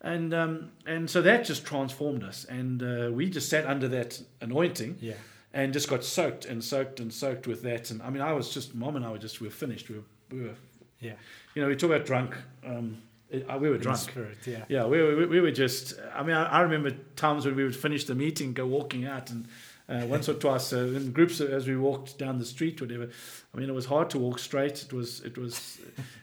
and 0.02 0.34
um 0.34 0.72
and 0.86 1.10
so 1.10 1.22
that 1.22 1.46
just 1.46 1.66
transformed 1.66 2.24
us, 2.24 2.46
and 2.46 2.84
uh, 2.84 3.10
we 3.14 3.30
just 3.30 3.50
sat 3.50 3.66
under 3.66 3.88
that 3.90 4.22
anointing. 4.42 4.98
Yeah. 5.00 5.14
And 5.54 5.74
just 5.74 5.90
got 5.90 6.04
soaked 6.04 6.46
and 6.46 6.64
soaked 6.64 7.00
and 7.00 7.12
soaked 7.12 7.48
with 7.48 7.64
that, 7.64 7.90
and 7.90 8.02
I 8.04 8.10
mean, 8.10 8.22
I 8.22 8.34
was 8.34 8.54
just 8.54 8.76
mom 8.76 8.96
and 8.96 9.06
I 9.06 9.12
were 9.12 9.18
just 9.18 9.40
we 9.40 9.48
were 9.48 9.54
finished. 9.54 9.90
We 9.90 9.96
were, 9.96 10.04
we 10.30 10.42
were 10.42 10.56
yeah. 11.00 11.14
You 11.56 11.62
know, 11.62 11.68
we 11.68 11.76
talk 11.76 11.90
about 11.92 12.06
drunk. 12.06 12.36
Um, 12.66 13.02
uh, 13.34 13.58
we 13.58 13.70
were 13.70 13.78
drunk. 13.78 13.98
Spirit, 13.98 14.38
yeah. 14.46 14.66
Yeah, 14.70 14.86
we 14.86 15.02
were, 15.02 15.28
we 15.28 15.42
were 15.42 15.52
just. 15.52 15.96
I 16.14 16.24
mean, 16.24 16.36
I, 16.36 16.46
I 16.46 16.62
remember 16.62 16.92
times 17.16 17.46
when 17.46 17.56
we 17.56 17.64
would 17.64 17.76
finish 17.76 18.06
the 18.06 18.16
meeting, 18.16 18.54
go 18.54 18.66
walking 18.66 19.06
out, 19.06 19.30
and 19.32 19.48
uh, 19.90 20.06
once 20.06 20.28
or 20.28 20.34
twice 20.34 20.74
uh, 20.74 20.80
in 20.80 21.12
groups 21.12 21.40
as 21.40 21.68
we 21.68 21.76
walked 21.78 22.18
down 22.18 22.40
the 22.40 22.46
street, 22.46 22.82
whatever. 22.82 23.10
I 23.54 23.58
mean, 23.58 23.70
it 23.70 23.74
was 23.74 23.86
hard 23.86 24.10
to 24.12 24.20
walk 24.20 24.40
straight. 24.40 24.82
It 24.84 24.92
was, 24.92 25.22
it 25.22 25.38
was. 25.38 25.80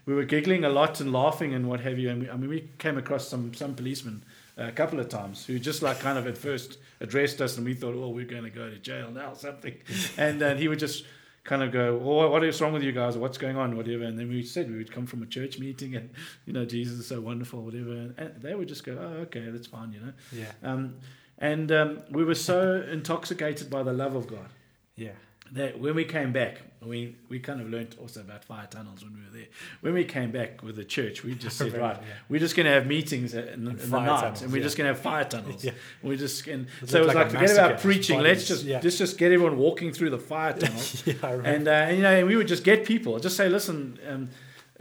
we 0.06 0.14
were 0.14 0.24
giggling 0.24 0.64
a 0.64 0.68
lot 0.68 1.00
and 1.00 1.12
laughing 1.12 1.54
and 1.54 1.68
what 1.68 1.80
have 1.80 1.98
you. 1.98 2.10
And 2.10 2.22
we, 2.22 2.30
I 2.30 2.36
mean, 2.36 2.50
we 2.50 2.68
came 2.78 2.98
across 2.98 3.26
some 3.28 3.54
some 3.54 3.74
policemen 3.74 4.22
uh, 4.58 4.64
a 4.64 4.72
couple 4.72 5.00
of 5.00 5.08
times 5.08 5.46
who 5.46 5.58
just 5.58 5.82
like 5.82 6.00
kind 6.00 6.18
of 6.18 6.26
at 6.26 6.36
first 6.36 6.78
addressed 7.00 7.40
us, 7.40 7.56
and 7.56 7.66
we 7.66 7.74
thought, 7.74 7.94
oh, 7.94 8.08
we're 8.08 8.24
going 8.24 8.44
to 8.44 8.50
go 8.50 8.68
to 8.68 8.78
jail 8.78 9.10
now, 9.10 9.32
something. 9.34 9.74
and 10.16 10.40
then 10.40 10.58
he 10.58 10.68
would 10.68 10.78
just 10.78 11.04
kind 11.44 11.62
of 11.62 11.70
go, 11.72 12.00
"Oh, 12.02 12.30
what 12.30 12.42
is 12.42 12.60
wrong 12.60 12.72
with 12.72 12.82
you 12.82 12.92
guys? 12.92 13.16
What's 13.16 13.38
going 13.38 13.56
on? 13.56 13.76
Whatever." 13.76 14.04
And 14.04 14.18
then 14.18 14.28
we 14.28 14.42
said 14.42 14.70
we 14.70 14.78
would 14.78 14.90
come 14.90 15.06
from 15.06 15.22
a 15.22 15.26
church 15.26 15.58
meeting, 15.58 15.94
and 15.94 16.10
you 16.46 16.52
know, 16.52 16.64
Jesus 16.64 16.98
is 16.98 17.06
so 17.06 17.20
wonderful, 17.20 17.62
whatever. 17.62 17.92
And, 17.92 18.14
and 18.18 18.42
they 18.42 18.54
would 18.54 18.68
just 18.68 18.84
go, 18.84 18.96
"Oh, 18.98 19.22
okay, 19.22 19.44
that's 19.50 19.66
fine," 19.66 19.92
you 19.92 20.00
know. 20.00 20.12
Yeah. 20.32 20.52
Um, 20.62 20.96
and 21.38 21.70
um, 21.72 21.98
we 22.10 22.24
were 22.24 22.34
so 22.34 22.82
intoxicated 22.90 23.70
by 23.70 23.82
the 23.82 23.92
love 23.92 24.14
of 24.14 24.26
God 24.26 24.48
Yeah. 24.96 25.12
that 25.52 25.78
when 25.80 25.94
we 25.94 26.04
came 26.04 26.32
back, 26.32 26.60
we 26.82 27.16
we 27.30 27.38
kind 27.40 27.60
of 27.62 27.70
learnt 27.70 27.96
also 27.98 28.20
about 28.20 28.44
fire 28.44 28.66
tunnels 28.70 29.02
when 29.02 29.14
we 29.14 29.20
were 29.20 29.30
there. 29.38 29.46
When 29.80 29.94
we 29.94 30.04
came 30.04 30.30
back 30.30 30.62
with 30.62 30.76
the 30.76 30.84
church, 30.84 31.24
we 31.24 31.34
just 31.34 31.56
said, 31.60 31.72
right, 31.72 31.96
yeah. 31.96 32.06
we're 32.28 32.40
just 32.40 32.54
going 32.56 32.66
to 32.66 32.72
have 32.72 32.86
meetings 32.86 33.32
in, 33.34 33.48
in 33.48 33.64
the 33.64 33.72
night, 33.72 34.06
tunnels, 34.20 34.42
and 34.42 34.52
we're 34.52 34.58
yeah. 34.58 34.64
just 34.64 34.76
going 34.76 34.88
to 34.88 34.94
have 34.94 35.02
fire 35.02 35.24
tunnels. 35.34 35.64
Yeah. 35.64 35.72
We 36.02 36.16
just 36.18 36.46
and 36.46 36.66
It 36.82 36.90
so 36.90 36.98
it 36.98 37.06
was 37.06 37.14
like, 37.14 37.16
like 37.16 37.30
forget 37.40 37.56
about 37.56 37.80
preaching. 37.80 38.20
Let's 38.20 38.46
just 38.46 38.64
yeah. 38.64 38.80
just 38.80 38.98
just 38.98 39.16
get 39.16 39.32
everyone 39.32 39.56
walking 39.56 39.92
through 39.92 40.10
the 40.10 40.18
fire 40.18 40.52
tunnels. 40.58 41.06
yeah. 41.06 41.14
And, 41.24 41.66
uh, 41.68 41.70
and 41.70 41.96
you 41.96 42.02
know, 42.02 42.14
and 42.14 42.28
we 42.28 42.36
would 42.36 42.48
just 42.48 42.64
get 42.64 42.84
people. 42.84 43.18
Just 43.18 43.36
say, 43.36 43.48
listen, 43.48 43.98
um, 44.08 44.28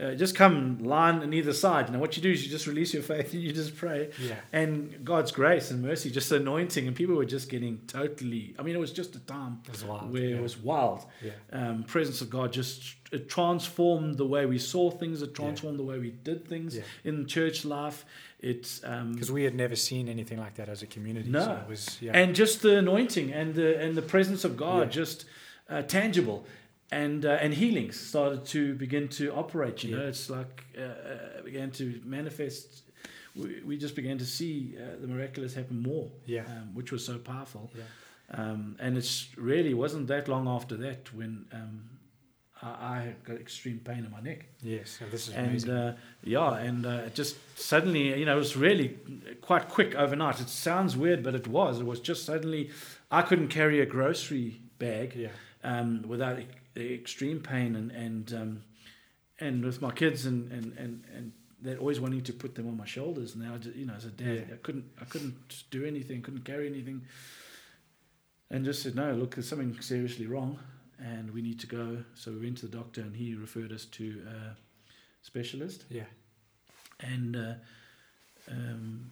uh, 0.00 0.12
just 0.14 0.34
come 0.34 0.82
line 0.82 1.20
on 1.22 1.32
either 1.32 1.52
side. 1.52 1.86
You 1.86 1.92
know, 1.92 2.00
what 2.00 2.16
you 2.16 2.22
do 2.22 2.30
is 2.32 2.44
you 2.44 2.50
just 2.50 2.66
release 2.66 2.92
your 2.92 3.02
faith 3.04 3.32
and 3.32 3.40
you 3.42 3.52
just 3.52 3.76
pray. 3.76 4.10
yeah. 4.20 4.34
And 4.52 5.04
God's 5.04 5.30
grace 5.30 5.70
and 5.70 5.82
mercy, 5.82 6.10
just 6.10 6.32
anointing, 6.32 6.86
and 6.88 6.96
people 6.96 7.14
were 7.14 7.24
just 7.24 7.48
getting 7.48 7.78
totally. 7.86 8.54
I 8.58 8.62
mean, 8.62 8.74
it 8.74 8.80
was 8.80 8.92
just 8.92 9.14
a 9.14 9.20
time 9.20 9.60
It 9.72 9.84
wild. 9.86 10.12
where 10.12 10.22
yeah. 10.22 10.36
it 10.36 10.42
was 10.42 10.56
wild. 10.58 11.04
Yeah. 11.22 11.30
Um, 11.52 11.84
presence 11.84 12.20
of 12.20 12.28
God 12.28 12.52
just 12.52 12.96
it 13.12 13.28
transformed 13.28 14.16
the 14.18 14.26
way 14.26 14.46
we 14.46 14.58
saw 14.58 14.90
things. 14.90 15.22
It 15.22 15.34
transformed 15.34 15.78
the 15.78 15.84
way 15.84 15.98
we 16.00 16.10
did 16.10 16.48
things 16.48 16.76
Yeah. 16.76 16.82
in 17.04 17.26
church 17.26 17.64
life. 17.64 18.04
It's 18.40 18.82
um, 18.84 19.12
Because 19.12 19.30
we 19.30 19.44
had 19.44 19.54
never 19.54 19.76
seen 19.76 20.08
anything 20.08 20.38
like 20.38 20.56
that 20.56 20.68
as 20.68 20.82
a 20.82 20.86
community. 20.86 21.30
No. 21.30 21.40
So 21.44 21.52
it 21.52 21.68
was, 21.68 22.02
yeah. 22.02 22.12
and 22.14 22.34
just 22.34 22.62
the 22.62 22.78
anointing 22.78 23.32
and 23.32 23.54
the 23.54 23.78
and 23.80 23.96
the 23.96 24.02
presence 24.02 24.44
of 24.44 24.56
God, 24.56 24.86
Yeah. 24.88 25.02
just 25.02 25.24
uh, 25.70 25.82
tangible, 25.82 26.44
and 26.90 27.24
uh, 27.24 27.38
and 27.40 27.54
healings 27.54 27.98
started 27.98 28.44
to 28.46 28.74
begin 28.74 29.08
to 29.08 29.32
operate. 29.32 29.82
You 29.84 29.96
know, 29.96 30.06
it's 30.06 30.30
like 30.30 30.64
uh, 30.78 30.82
uh, 30.82 31.42
began 31.44 31.70
to 31.72 32.00
manifest. 32.04 32.82
We, 33.36 33.62
we 33.64 33.76
just 33.76 33.96
began 33.96 34.18
to 34.18 34.24
see 34.24 34.76
uh, 34.78 35.00
the 35.00 35.08
miraculous 35.08 35.54
happen 35.54 35.82
more, 35.82 36.08
yeah. 36.24 36.44
um, 36.46 36.74
which 36.74 36.92
was 36.92 37.04
so 37.04 37.18
powerful. 37.18 37.70
yeah. 37.74 37.82
Um, 38.30 38.76
and 38.78 38.96
it's 38.96 39.28
really 39.36 39.74
wasn't 39.74 40.06
that 40.08 40.28
long 40.28 40.48
after 40.48 40.76
that 40.76 41.12
when 41.12 41.44
um, 41.52 41.82
I, 42.62 42.68
I 42.68 43.14
got 43.24 43.36
extreme 43.36 43.80
pain 43.80 44.04
in 44.04 44.10
my 44.10 44.20
neck. 44.20 44.46
Yes. 44.62 44.98
This 45.10 45.28
is 45.28 45.34
And 45.34 45.48
amazing. 45.48 45.70
uh, 45.70 45.96
yeah, 46.22 46.56
and 46.56 46.86
uh, 46.86 47.08
just 47.10 47.36
suddenly, 47.58 48.18
you 48.18 48.24
know, 48.24 48.34
it 48.34 48.38
was 48.38 48.56
really 48.56 48.96
quite 49.42 49.68
quick 49.68 49.94
overnight. 49.94 50.40
It 50.40 50.48
sounds 50.48 50.96
weird, 50.96 51.22
but 51.22 51.34
it 51.34 51.46
was. 51.46 51.80
It 51.80 51.86
was 51.86 52.00
just 52.00 52.24
suddenly, 52.24 52.70
I 53.10 53.22
couldn't 53.22 53.48
carry 53.48 53.80
a 53.80 53.86
grocery 53.86 54.60
bag 54.78 55.14
yeah. 55.14 55.28
um, 55.62 56.02
without 56.06 56.38
e- 56.76 56.94
extreme 56.94 57.40
pain, 57.40 57.76
and 57.76 57.90
and 57.92 58.32
um, 58.32 58.62
and 59.40 59.64
with 59.64 59.80
my 59.82 59.90
kids, 59.92 60.26
and 60.26 60.50
and 60.52 60.76
and 60.78 61.04
and 61.16 61.32
they're 61.60 61.78
always 61.78 61.98
wanting 62.00 62.22
to 62.22 62.32
put 62.32 62.54
them 62.54 62.66
on 62.68 62.76
my 62.76 62.84
shoulders. 62.86 63.34
Now, 63.36 63.56
you 63.74 63.86
know, 63.86 63.94
as 63.94 64.04
a 64.04 64.10
dad, 64.10 64.46
Yeah. 64.48 64.54
I 64.54 64.58
couldn't 64.62 64.84
I 65.00 65.04
couldn't 65.04 65.64
do 65.70 65.84
anything, 65.84 66.20
couldn't 66.22 66.44
carry 66.44 66.66
anything, 66.68 67.02
and 68.50 68.64
just 68.64 68.82
said, 68.82 68.94
no, 68.94 69.12
look, 69.14 69.34
there's 69.34 69.48
something 69.48 69.80
seriously 69.80 70.26
wrong, 70.26 70.58
and 70.98 71.30
we 71.32 71.40
need 71.42 71.58
to 71.60 71.66
go. 71.66 72.04
So 72.14 72.32
we 72.32 72.40
went 72.40 72.58
to 72.58 72.66
the 72.66 72.76
doctor, 72.76 73.00
and 73.00 73.16
he 73.16 73.34
referred 73.34 73.72
us 73.72 73.84
to 73.86 74.22
a 74.28 74.56
specialist 75.22 75.84
Yeah. 75.88 76.04
and 77.00 77.34
uh, 77.36 77.54
um, 78.50 79.10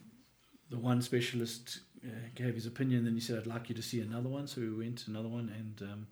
the 0.70 0.78
one 0.78 1.00
specialist 1.02 1.80
uh, 2.04 2.10
gave 2.34 2.54
his 2.54 2.66
opinion. 2.66 3.04
Then 3.04 3.14
he 3.14 3.20
said, 3.20 3.38
"I'd 3.38 3.46
like 3.46 3.68
you 3.70 3.74
to 3.74 3.82
see 3.82 4.00
another 4.00 4.28
one." 4.28 4.46
So 4.46 4.60
we 4.60 4.70
went 4.70 4.98
to 4.98 5.10
another 5.10 5.28
one, 5.28 5.48
and 5.58 5.90
um, 5.90 6.06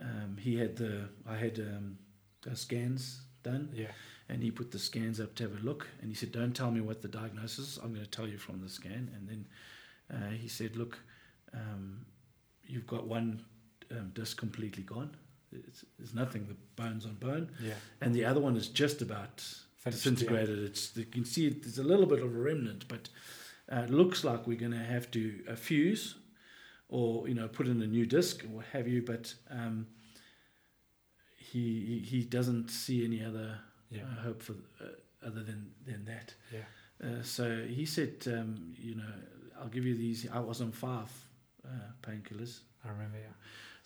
um, 0.00 0.36
he 0.38 0.56
had 0.56 0.76
the 0.76 1.08
I 1.28 1.36
had 1.36 1.58
um, 1.58 1.98
scans 2.54 3.22
done, 3.42 3.70
Yeah. 3.74 3.88
and 4.28 4.42
he 4.42 4.50
put 4.50 4.70
the 4.70 4.78
scans 4.78 5.20
up 5.20 5.34
to 5.36 5.44
have 5.44 5.56
a 5.60 5.64
look. 5.64 5.86
And 6.00 6.08
he 6.10 6.14
said, 6.14 6.32
"Don't 6.32 6.54
tell 6.54 6.70
me 6.70 6.80
what 6.80 7.02
the 7.02 7.08
diagnosis 7.08 7.58
is. 7.72 7.78
I'm 7.78 7.92
going 7.92 8.04
to 8.04 8.10
tell 8.10 8.26
you 8.28 8.38
from 8.38 8.60
the 8.60 8.68
scan." 8.68 9.10
And 9.14 9.28
then 9.28 9.46
uh, 10.12 10.30
he 10.30 10.48
said, 10.48 10.76
"Look, 10.76 10.98
um, 11.54 12.04
you've 12.66 12.86
got 12.86 13.06
one 13.06 13.42
um, 13.90 14.10
disc 14.14 14.36
completely 14.38 14.82
gone. 14.82 15.16
It's, 15.52 15.84
there's 15.98 16.14
nothing. 16.14 16.46
The 16.46 16.56
bone's 16.82 17.04
on 17.06 17.14
bone." 17.14 17.50
Yeah. 17.62 17.74
and 18.00 18.14
the 18.14 18.24
other 18.24 18.40
one 18.40 18.56
is 18.56 18.68
just 18.68 19.02
about 19.02 19.42
Finished, 19.76 20.04
disintegrated. 20.04 20.58
It's 20.60 20.96
you 20.96 21.04
can 21.06 21.24
see 21.24 21.46
it, 21.46 21.62
there's 21.62 21.78
a 21.78 21.82
little 21.82 22.06
bit 22.06 22.20
of 22.20 22.34
a 22.34 22.38
remnant, 22.38 22.86
but 22.88 23.08
uh, 23.72 23.82
it 23.84 23.90
looks 23.90 24.24
like 24.24 24.46
we're 24.46 24.58
going 24.58 24.72
to 24.72 24.78
have 24.94 25.10
to 25.12 25.42
uh, 25.50 25.54
fuse 25.56 26.16
or 26.90 27.26
you 27.28 27.34
know 27.34 27.48
put 27.48 27.66
in 27.66 27.80
a 27.82 27.86
new 27.86 28.04
disc 28.06 28.44
or 28.44 28.48
what 28.48 28.66
have 28.72 28.86
you. 28.86 29.02
But 29.02 29.34
um, 29.50 29.86
he 31.38 32.02
he 32.04 32.22
doesn't 32.24 32.70
see 32.70 33.04
any 33.04 33.24
other 33.24 33.58
Yeah. 33.90 34.02
uh, 34.04 34.22
hope 34.22 34.42
for 34.42 34.54
uh, 34.80 34.86
other 35.26 35.42
than 35.42 35.72
than 35.86 36.04
that. 36.04 36.34
Yeah. 36.52 36.64
Uh, 37.02 37.22
so 37.22 37.64
he 37.66 37.86
said, 37.86 38.14
um, 38.26 38.74
you 38.76 38.94
know, 38.94 39.12
I'll 39.58 39.68
give 39.68 39.86
you 39.86 39.96
these. 39.96 40.28
I 40.30 40.40
was 40.40 40.60
on 40.60 40.70
five 40.72 41.10
uh, 41.64 41.68
painkillers. 42.02 42.60
I 42.84 42.88
remember. 42.90 43.18
Yeah. 43.18 43.32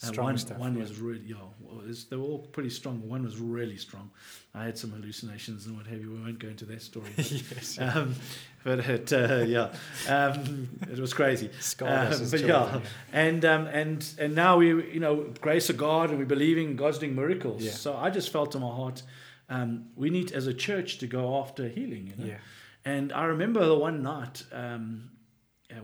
Strong 0.04 0.24
one 0.26 0.38
stuff. 0.38 0.58
one 0.58 0.74
yeah. 0.74 0.80
was 0.80 1.00
really, 1.00 1.22
yeah, 1.26 1.36
it's- 1.84 2.04
they 2.04 2.16
were 2.16 2.24
all 2.24 2.38
pretty 2.38 2.70
strong. 2.70 3.06
One 3.08 3.24
was 3.24 3.38
really 3.38 3.76
strong. 3.76 4.10
I 4.54 4.64
had 4.64 4.78
some 4.78 4.90
hallucinations 4.90 5.66
and 5.66 5.76
what 5.76 5.86
have 5.86 6.00
you. 6.00 6.12
We 6.12 6.20
won't 6.22 6.38
go 6.38 6.48
into 6.48 6.64
that 6.66 6.82
story. 6.82 7.10
But, 7.16 7.32
yes. 7.32 7.78
um, 7.80 8.14
but 8.62 8.78
it, 8.80 9.12
uh, 9.12 9.44
yeah, 9.46 9.74
um, 10.08 10.68
it 10.90 10.98
was 10.98 11.12
crazy. 11.12 11.50
Uh, 11.80 11.84
as 11.86 12.30
but 12.30 12.40
children, 12.40 12.82
And 13.12 13.44
um, 13.44 13.66
and 13.66 14.06
and 14.18 14.34
now 14.34 14.58
we, 14.58 14.68
you 14.68 15.00
know, 15.00 15.32
grace 15.40 15.70
of 15.70 15.76
God, 15.76 16.10
and 16.10 16.18
we're 16.18 16.24
believing 16.24 16.76
God's 16.76 16.98
doing 16.98 17.14
miracles. 17.14 17.62
Yeah. 17.62 17.72
So 17.72 17.96
I 17.96 18.10
just 18.10 18.30
felt 18.30 18.54
in 18.54 18.60
my 18.60 18.74
heart, 18.74 19.02
um, 19.48 19.86
we 19.96 20.08
need 20.10 20.32
as 20.32 20.46
a 20.46 20.54
church 20.54 20.98
to 20.98 21.06
go 21.06 21.38
after 21.40 21.68
healing. 21.68 22.06
You 22.16 22.24
know? 22.24 22.30
Yeah. 22.30 22.38
And 22.84 23.12
I 23.12 23.24
remember 23.24 23.64
the 23.66 23.78
one 23.78 24.02
night, 24.02 24.44
um, 24.52 25.10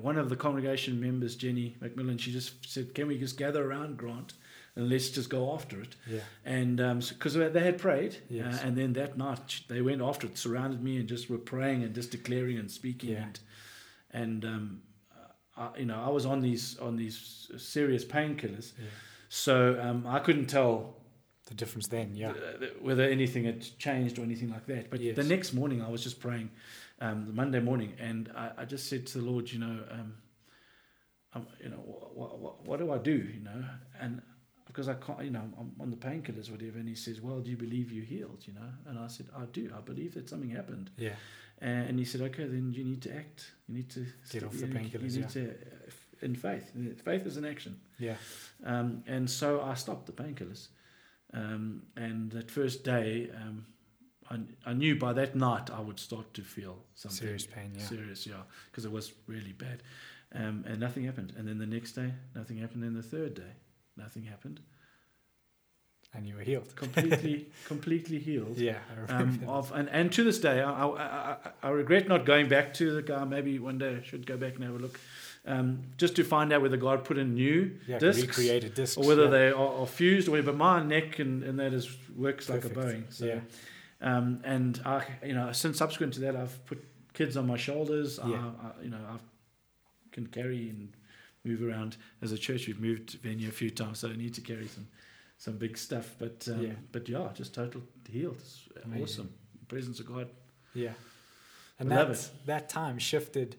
one 0.01 0.17
of 0.19 0.29
the 0.29 0.37
congregation 0.37 1.01
members, 1.01 1.37
Jenny 1.37 1.77
McMillan, 1.83 2.19
she 2.21 2.33
just 2.33 2.67
said, 2.71 2.95
"Can 2.95 3.09
we 3.09 3.19
just 3.19 3.37
gather 3.39 3.65
around 3.69 3.97
Grant 3.97 4.35
and 4.77 4.89
let's 4.89 5.09
just 5.11 5.31
go 5.31 5.53
after 5.55 5.81
it?" 5.81 5.97
Yeah. 6.07 6.21
And 6.45 6.77
because 7.09 7.35
they 7.35 7.61
had 7.61 7.79
prayed, 7.79 8.19
Yes. 8.29 8.63
uh, 8.63 8.67
and 8.67 8.77
then 8.77 8.93
that 8.95 9.17
night 9.19 9.61
they 9.69 9.81
went 9.81 10.01
after 10.03 10.27
it, 10.27 10.37
surrounded 10.39 10.83
me, 10.83 10.97
and 10.99 11.09
just 11.09 11.29
were 11.31 11.39
praying 11.39 11.83
and 11.83 11.95
just 11.95 12.11
declaring 12.11 12.59
and 12.59 12.71
speaking, 12.71 13.11
Yeah. 13.11 13.23
and 13.25 13.41
and 14.13 14.45
um, 14.45 14.83
I, 15.57 15.71
you 15.79 15.87
know 15.87 16.01
I 16.01 16.11
was 16.11 16.27
on 16.27 16.41
these 16.41 16.79
on 16.79 16.97
these 16.97 17.51
serious 17.57 18.05
painkillers, 18.05 18.73
Yeah. 18.79 18.85
so 19.29 19.81
um, 19.81 20.07
I 20.07 20.19
couldn't 20.21 20.47
tell 20.47 20.97
The 21.47 21.55
difference 21.57 21.89
then. 21.89 22.15
Yeah. 22.15 22.31
uh, 22.31 22.67
whether 22.81 23.03
anything 23.03 23.45
had 23.45 23.63
changed 23.79 24.19
or 24.19 24.23
anything 24.23 24.51
like 24.51 24.67
that. 24.67 24.89
But 24.91 25.01
Yes. 25.01 25.17
the 25.17 25.25
next 25.25 25.53
morning, 25.53 25.83
I 25.83 25.89
was 25.91 26.03
just 26.05 26.21
praying, 26.21 26.51
um, 27.01 27.27
the 27.27 27.33
Monday 27.33 27.61
morning, 27.61 27.95
and 27.99 28.31
I, 28.37 28.51
I 28.59 28.65
just 28.65 28.89
said 28.89 29.07
to 29.09 29.19
the 29.19 29.25
Lord, 29.25 29.51
you 29.51 29.59
know, 29.59 29.79
um, 29.91 30.15
um, 31.35 31.47
you 31.63 31.71
know, 31.71 31.77
what, 31.77 32.39
what, 32.39 32.67
what 32.67 32.79
do 32.79 32.93
I 32.93 32.99
do, 32.99 33.13
you 33.13 33.41
know, 33.41 33.65
and 34.01 34.21
because 34.67 34.89
I 34.89 34.95
can't, 34.95 35.25
you 35.25 35.31
know, 35.31 35.43
I'm 35.59 35.73
on 35.81 35.91
the 35.91 35.97
painkillers, 35.97 36.51
whatever. 36.51 36.79
And 36.79 36.89
he 36.89 36.95
says, 36.95 37.21
well, 37.21 37.41
do 37.41 37.51
you 37.51 37.57
believe 37.57 37.91
you 37.91 38.03
healed, 38.03 38.45
you 38.47 38.53
know? 38.53 38.71
And 38.87 38.99
I 38.99 39.09
said, 39.09 39.27
I 39.37 39.45
do. 39.47 39.73
I 39.77 39.81
believe 39.81 40.15
that 40.15 40.29
something 40.29 40.51
happened. 40.51 40.91
Yeah. 40.97 41.15
And 41.61 41.99
he 41.99 42.05
said, 42.05 42.21
okay, 42.23 42.45
then 42.45 42.73
you 42.73 42.85
need 42.85 43.03
to 43.03 43.15
act. 43.15 43.51
You 43.69 43.75
need 43.75 43.91
to 43.91 44.07
Get 44.31 44.45
off 44.45 44.53
the 44.53 44.67
painkillers, 44.67 45.15
You 45.15 45.23
yeah. 45.23 45.27
to, 45.27 45.51
uh, 45.51 45.91
in 46.23 46.35
faith. 46.37 46.73
Faith 47.05 47.27
is 47.27 47.37
an 47.37 47.45
action. 47.45 47.81
Yeah. 47.99 48.15
Um, 48.65 49.03
and 49.07 49.29
so 49.29 49.61
I 49.61 49.75
stopped 49.75 50.07
the 50.07 50.13
painkillers. 50.13 50.69
Um, 51.35 51.83
and 51.97 52.31
that 52.31 52.51
first 52.51 52.85
day, 52.85 53.31
um, 53.35 53.67
I, 54.31 54.39
I 54.65 54.73
knew 54.73 54.97
by 54.97 55.13
that 55.15 55.35
night 55.35 55.71
I 55.71 55.81
would 55.81 55.99
start 55.99 56.33
to 56.35 56.43
feel 56.43 56.79
something 56.95 57.19
Serious 57.19 57.47
pain. 57.47 57.73
Yeah. 57.77 57.85
serious, 57.85 58.27
yeah, 58.27 58.43
because 58.71 58.85
it 58.85 58.93
was 58.93 59.13
really 59.27 59.53
bad. 59.53 59.83
Um, 60.33 60.65
and 60.67 60.79
nothing 60.79 61.05
happened. 61.05 61.33
And 61.37 61.49
then 61.49 61.59
the 61.59 61.67
next 61.67 61.93
day, 61.93 62.13
nothing 62.35 62.59
happened. 62.59 62.85
And 62.85 62.97
the 62.97 63.03
third 63.03 63.35
day, 63.35 63.53
nothing 63.97 64.23
happened. 64.23 64.61
And 66.13 66.27
you 66.27 66.35
were 66.37 66.43
healed. 66.43 66.75
Completely, 66.75 67.49
completely 67.67 68.19
healed. 68.19 68.59
Yeah. 68.59 68.79
I. 69.09 69.13
Um, 69.15 69.41
of 69.47 69.73
and, 69.73 69.89
and 69.91 70.13
to 70.13 70.25
this 70.25 70.39
day, 70.39 70.61
I, 70.61 70.87
I, 70.87 71.37
I, 71.63 71.69
regret 71.71 72.09
not 72.09 72.27
going 72.27 72.49
back 72.49 72.75
to 72.75 72.93
the 72.93 73.03
guy. 73.03 73.25
Maybe 73.25 73.59
one 73.61 73.79
day 73.79 73.99
I 74.01 74.03
should 74.05 74.27
go 74.27 74.37
back 74.37 74.57
and 74.57 74.65
have 74.65 74.75
a 74.75 74.79
look, 74.79 74.99
um, 75.47 75.83
just 75.99 76.17
to 76.17 76.25
find 76.25 76.53
out 76.53 76.63
whether 76.63 76.77
God 76.77 77.05
put 77.05 77.17
in 77.17 77.35
new 77.35 77.79
yeah. 77.87 77.99
discs 77.99 78.27
Recreated 78.27 78.75
discs. 78.75 78.97
or 78.97 79.07
whether 79.07 79.25
yeah. 79.25 79.31
they 79.31 79.49
are, 79.51 79.83
are 79.83 79.87
fused 79.87 80.27
or 80.27 80.33
whatever. 80.33 80.51
But 80.51 80.59
my 80.59 80.83
neck 80.83 81.21
and, 81.21 81.45
and 81.45 81.61
that 81.61 81.73
is 81.73 81.89
works 82.17 82.47
Perfect. 82.47 82.77
like 82.77 82.87
a 82.87 82.89
Boeing. 82.89 83.05
So, 83.11 83.27
Yeah. 83.27 83.41
Um, 84.01 84.41
and 84.45 84.81
I, 84.85 85.05
you 85.25 85.35
know, 85.35 85.53
since 85.53 85.79
subsequent 85.79 86.15
to 86.15 86.21
that, 86.21 86.37
I've 86.37 86.65
put 86.67 86.83
kids 87.13 87.37
on 87.37 87.47
my 87.47 87.57
shoulders. 87.57 88.19
I, 88.19 88.29
Yeah. 88.29 88.51
I, 88.63 88.83
you 88.83 88.91
know, 88.91 88.99
I 89.09 89.17
can 90.13 90.27
carry 90.27 90.69
and 90.71 90.93
move 91.45 91.63
around. 91.63 91.97
As 92.23 92.33
a 92.33 92.39
church, 92.39 92.67
we've 92.67 92.81
moved 92.81 93.11
venue 93.23 93.49
a 93.49 93.53
few 93.53 93.71
times, 93.71 93.99
so 94.01 94.09
I 94.09 94.17
need 94.17 94.35
to 94.35 94.41
carry 94.41 94.67
some 94.69 94.87
some 95.39 95.57
big 95.57 95.79
stuff. 95.79 96.15
But 96.19 96.47
um, 96.51 96.63
Yeah. 96.67 96.73
but 96.93 97.09
yeah, 97.09 97.29
just 97.35 97.55
total 97.55 97.83
healed. 98.11 98.37
It's 98.37 98.69
Amazing. 98.85 99.03
awesome. 99.05 99.35
Presence 99.69 100.01
of 100.01 100.07
God. 100.07 100.29
Yeah. 100.75 100.93
And 101.79 101.91
that, 101.91 102.31
that 102.45 102.69
time 102.69 102.99
shifted 102.99 103.57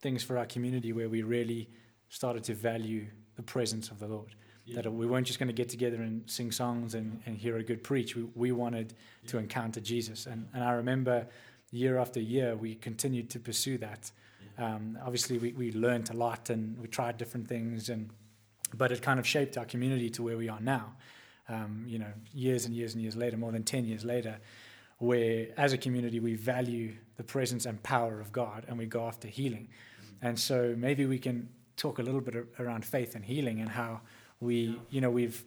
things 0.00 0.22
for 0.22 0.38
our 0.38 0.46
community 0.46 0.92
where 0.92 1.08
we 1.08 1.22
really 1.22 1.68
started 2.08 2.44
to 2.44 2.54
value 2.54 3.06
the 3.34 3.42
presence 3.42 3.90
of 3.90 3.98
the 3.98 4.06
Lord. 4.06 4.36
Yeah. 4.66 4.82
That 4.82 4.92
we 4.92 5.06
weren't 5.06 5.26
just 5.26 5.38
going 5.38 5.46
to 5.46 5.54
get 5.54 5.68
together 5.68 6.02
and 6.02 6.28
sing 6.28 6.50
songs 6.50 6.94
and, 6.94 7.20
and 7.24 7.38
hear 7.38 7.56
a 7.56 7.62
good 7.62 7.84
preach. 7.84 8.16
We, 8.16 8.24
we 8.34 8.52
wanted 8.52 8.94
to 9.28 9.38
encounter 9.38 9.80
Jesus. 9.80 10.26
And, 10.26 10.48
and 10.52 10.64
I 10.64 10.72
remember 10.72 11.28
year 11.70 11.98
after 11.98 12.20
year, 12.20 12.56
we 12.56 12.74
continued 12.74 13.30
to 13.30 13.38
pursue 13.38 13.78
that. 13.78 14.10
Um, 14.58 14.98
obviously, 15.04 15.38
we, 15.38 15.52
we 15.52 15.72
learned 15.72 16.10
a 16.10 16.14
lot 16.14 16.50
and 16.50 16.78
we 16.78 16.88
tried 16.88 17.16
different 17.16 17.46
things, 17.48 17.90
and 17.90 18.10
but 18.74 18.90
it 18.90 19.02
kind 19.02 19.20
of 19.20 19.26
shaped 19.26 19.56
our 19.56 19.64
community 19.64 20.10
to 20.10 20.22
where 20.22 20.36
we 20.36 20.48
are 20.48 20.60
now. 20.60 20.94
Um, 21.48 21.84
you 21.86 21.98
know, 21.98 22.12
years 22.34 22.64
and 22.64 22.74
years 22.74 22.94
and 22.94 23.02
years 23.02 23.14
later, 23.14 23.36
more 23.36 23.52
than 23.52 23.62
10 23.62 23.84
years 23.84 24.04
later, 24.04 24.38
where 24.98 25.48
as 25.56 25.72
a 25.72 25.78
community 25.78 26.20
we 26.20 26.34
value 26.34 26.92
the 27.16 27.22
presence 27.22 27.66
and 27.66 27.80
power 27.82 28.20
of 28.20 28.32
God 28.32 28.64
and 28.66 28.78
we 28.78 28.86
go 28.86 29.06
after 29.06 29.28
healing. 29.28 29.68
And 30.22 30.38
so 30.38 30.74
maybe 30.76 31.06
we 31.06 31.18
can 31.18 31.48
talk 31.76 31.98
a 31.98 32.02
little 32.02 32.20
bit 32.20 32.46
around 32.58 32.84
faith 32.84 33.14
and 33.14 33.24
healing 33.24 33.60
and 33.60 33.68
how 33.68 34.00
we, 34.40 34.78
you 34.90 35.00
know, 35.00 35.10
we've 35.10 35.44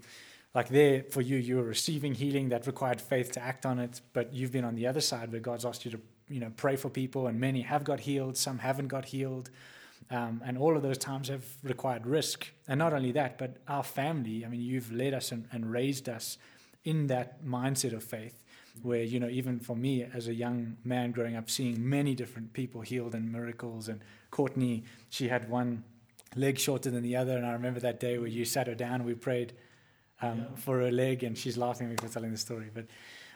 like 0.56 0.70
there 0.70 1.04
for 1.04 1.22
you, 1.22 1.38
you 1.38 1.58
were 1.58 1.64
receiving 1.64 2.16
healing 2.16 2.50
that 2.50 2.66
required 2.66 3.00
faith 3.00 3.32
to 3.34 3.42
act 3.42 3.66
on 3.66 3.78
it, 3.80 4.02
but 4.14 4.34
you've 4.34 4.52
been 4.52 4.66
on 4.66 4.76
the 4.76 4.88
other 4.88 5.02
side 5.02 5.32
where 5.32 5.42
God's 5.42 5.66
asked 5.66 5.86
you 5.86 5.92
to, 5.92 6.00
you 6.28 6.40
know, 6.40 6.52
pray 6.58 6.76
for 6.76 6.90
people, 6.90 7.28
and 7.28 7.40
many 7.40 7.62
have 7.62 7.84
got 7.84 8.00
healed, 8.00 8.36
some 8.36 8.58
haven't 8.58 8.88
got 8.88 9.06
healed. 9.06 9.52
Um, 10.12 10.42
and 10.44 10.58
all 10.58 10.76
of 10.76 10.82
those 10.82 10.98
times 10.98 11.28
have 11.28 11.46
required 11.62 12.08
risk. 12.08 12.48
And 12.68 12.80
not 12.80 12.94
only 12.94 13.12
that, 13.12 13.38
but 13.38 13.58
our 13.68 13.84
family, 13.84 14.44
I 14.44 14.50
mean, 14.50 14.62
you've 14.62 14.92
led 14.92 15.14
us 15.14 15.32
and, 15.32 15.48
and 15.52 15.72
raised 15.72 16.10
us 16.10 16.40
in 16.84 17.08
that 17.08 17.44
mindset 17.46 17.94
of 17.94 18.04
faith 18.04 18.44
where 18.82 19.04
you 19.04 19.20
know 19.20 19.28
even 19.28 19.60
for 19.60 19.76
me 19.76 20.04
as 20.14 20.28
a 20.28 20.34
young 20.34 20.78
man 20.84 21.12
growing 21.12 21.36
up 21.36 21.50
seeing 21.50 21.90
many 21.90 22.16
different 22.16 22.54
people 22.54 22.82
healed 22.82 23.14
and 23.14 23.32
miracles 23.32 23.90
and 23.90 24.00
courtney 24.32 24.84
she 25.10 25.28
had 25.28 25.50
one 25.50 25.84
leg 26.36 26.58
shorter 26.60 26.90
than 26.92 27.04
the 27.04 27.16
other 27.16 27.36
and 27.36 27.46
i 27.46 27.52
remember 27.52 27.80
that 27.80 28.00
day 28.00 28.18
where 28.18 28.28
you 28.28 28.46
sat 28.46 28.68
her 28.68 28.76
down 28.76 29.04
we 29.04 29.14
prayed 29.14 29.54
um, 30.22 30.40
yeah. 30.40 30.46
for 30.56 30.80
her 30.80 30.92
leg 30.92 31.24
and 31.24 31.38
she's 31.38 31.58
laughing 31.58 31.88
at 31.88 31.92
me 31.92 32.08
for 32.08 32.14
telling 32.14 32.32
the 32.32 32.38
story 32.38 32.70
but 32.74 32.86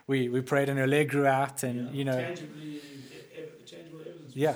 we, 0.05 0.27
we 0.27 0.41
prayed 0.41 0.67
and 0.69 0.77
her 0.77 0.87
leg 0.87 1.09
grew 1.09 1.25
out 1.25 1.63
and 1.63 1.87
yeah. 1.87 1.91
you 1.91 2.05
know 2.05 2.17
Tangibly, 2.17 2.81
tangible 3.65 4.01
evidence 4.01 4.35
yeah 4.35 4.55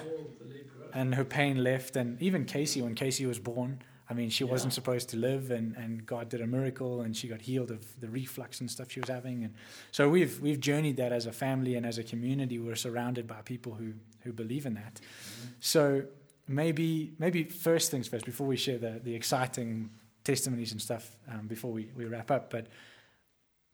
and 0.97 1.13
her 1.13 1.23
pain 1.23 1.63
left. 1.63 1.95
And 1.95 2.21
even 2.21 2.45
Casey, 2.45 2.81
when 2.81 2.95
Casey 2.95 3.25
was 3.25 3.39
born, 3.39 3.81
I 4.09 4.13
mean, 4.13 4.29
she 4.29 4.45
yeah. 4.45 4.51
wasn't 4.51 4.73
supposed 4.73 5.09
to 5.09 5.17
live, 5.17 5.51
and, 5.51 5.75
and 5.75 6.05
God 6.05 6.29
did 6.29 6.41
a 6.41 6.47
miracle, 6.47 7.01
and 7.01 7.15
she 7.15 7.27
got 7.27 7.41
healed 7.41 7.71
of 7.71 7.99
the 7.99 8.07
reflux 8.07 8.61
and 8.61 8.71
stuff 8.71 8.91
she 8.91 9.01
was 9.01 9.09
having. 9.09 9.43
And 9.43 9.53
so 9.91 10.09
we've 10.09 10.39
we've 10.39 10.59
journeyed 10.59 10.97
that 10.97 11.11
as 11.11 11.25
a 11.25 11.31
family 11.31 11.75
and 11.75 11.85
as 11.85 11.97
a 11.97 12.03
community. 12.03 12.57
We're 12.57 12.75
surrounded 12.75 13.27
by 13.27 13.41
people 13.43 13.73
who 13.75 13.93
who 14.21 14.33
believe 14.33 14.65
in 14.65 14.73
that. 14.75 14.95
Mm-hmm. 14.95 15.47
So 15.59 16.03
maybe 16.47 17.13
maybe 17.19 17.43
first 17.43 17.91
things 17.91 18.07
first, 18.07 18.25
before 18.25 18.47
we 18.47 18.57
share 18.57 18.77
the 18.77 18.99
the 19.03 19.15
exciting 19.15 19.89
testimonies 20.23 20.71
and 20.71 20.81
stuff, 20.81 21.15
um, 21.31 21.47
before 21.47 21.71
we, 21.71 21.89
we 21.95 22.05
wrap 22.05 22.31
up. 22.31 22.49
But 22.49 22.67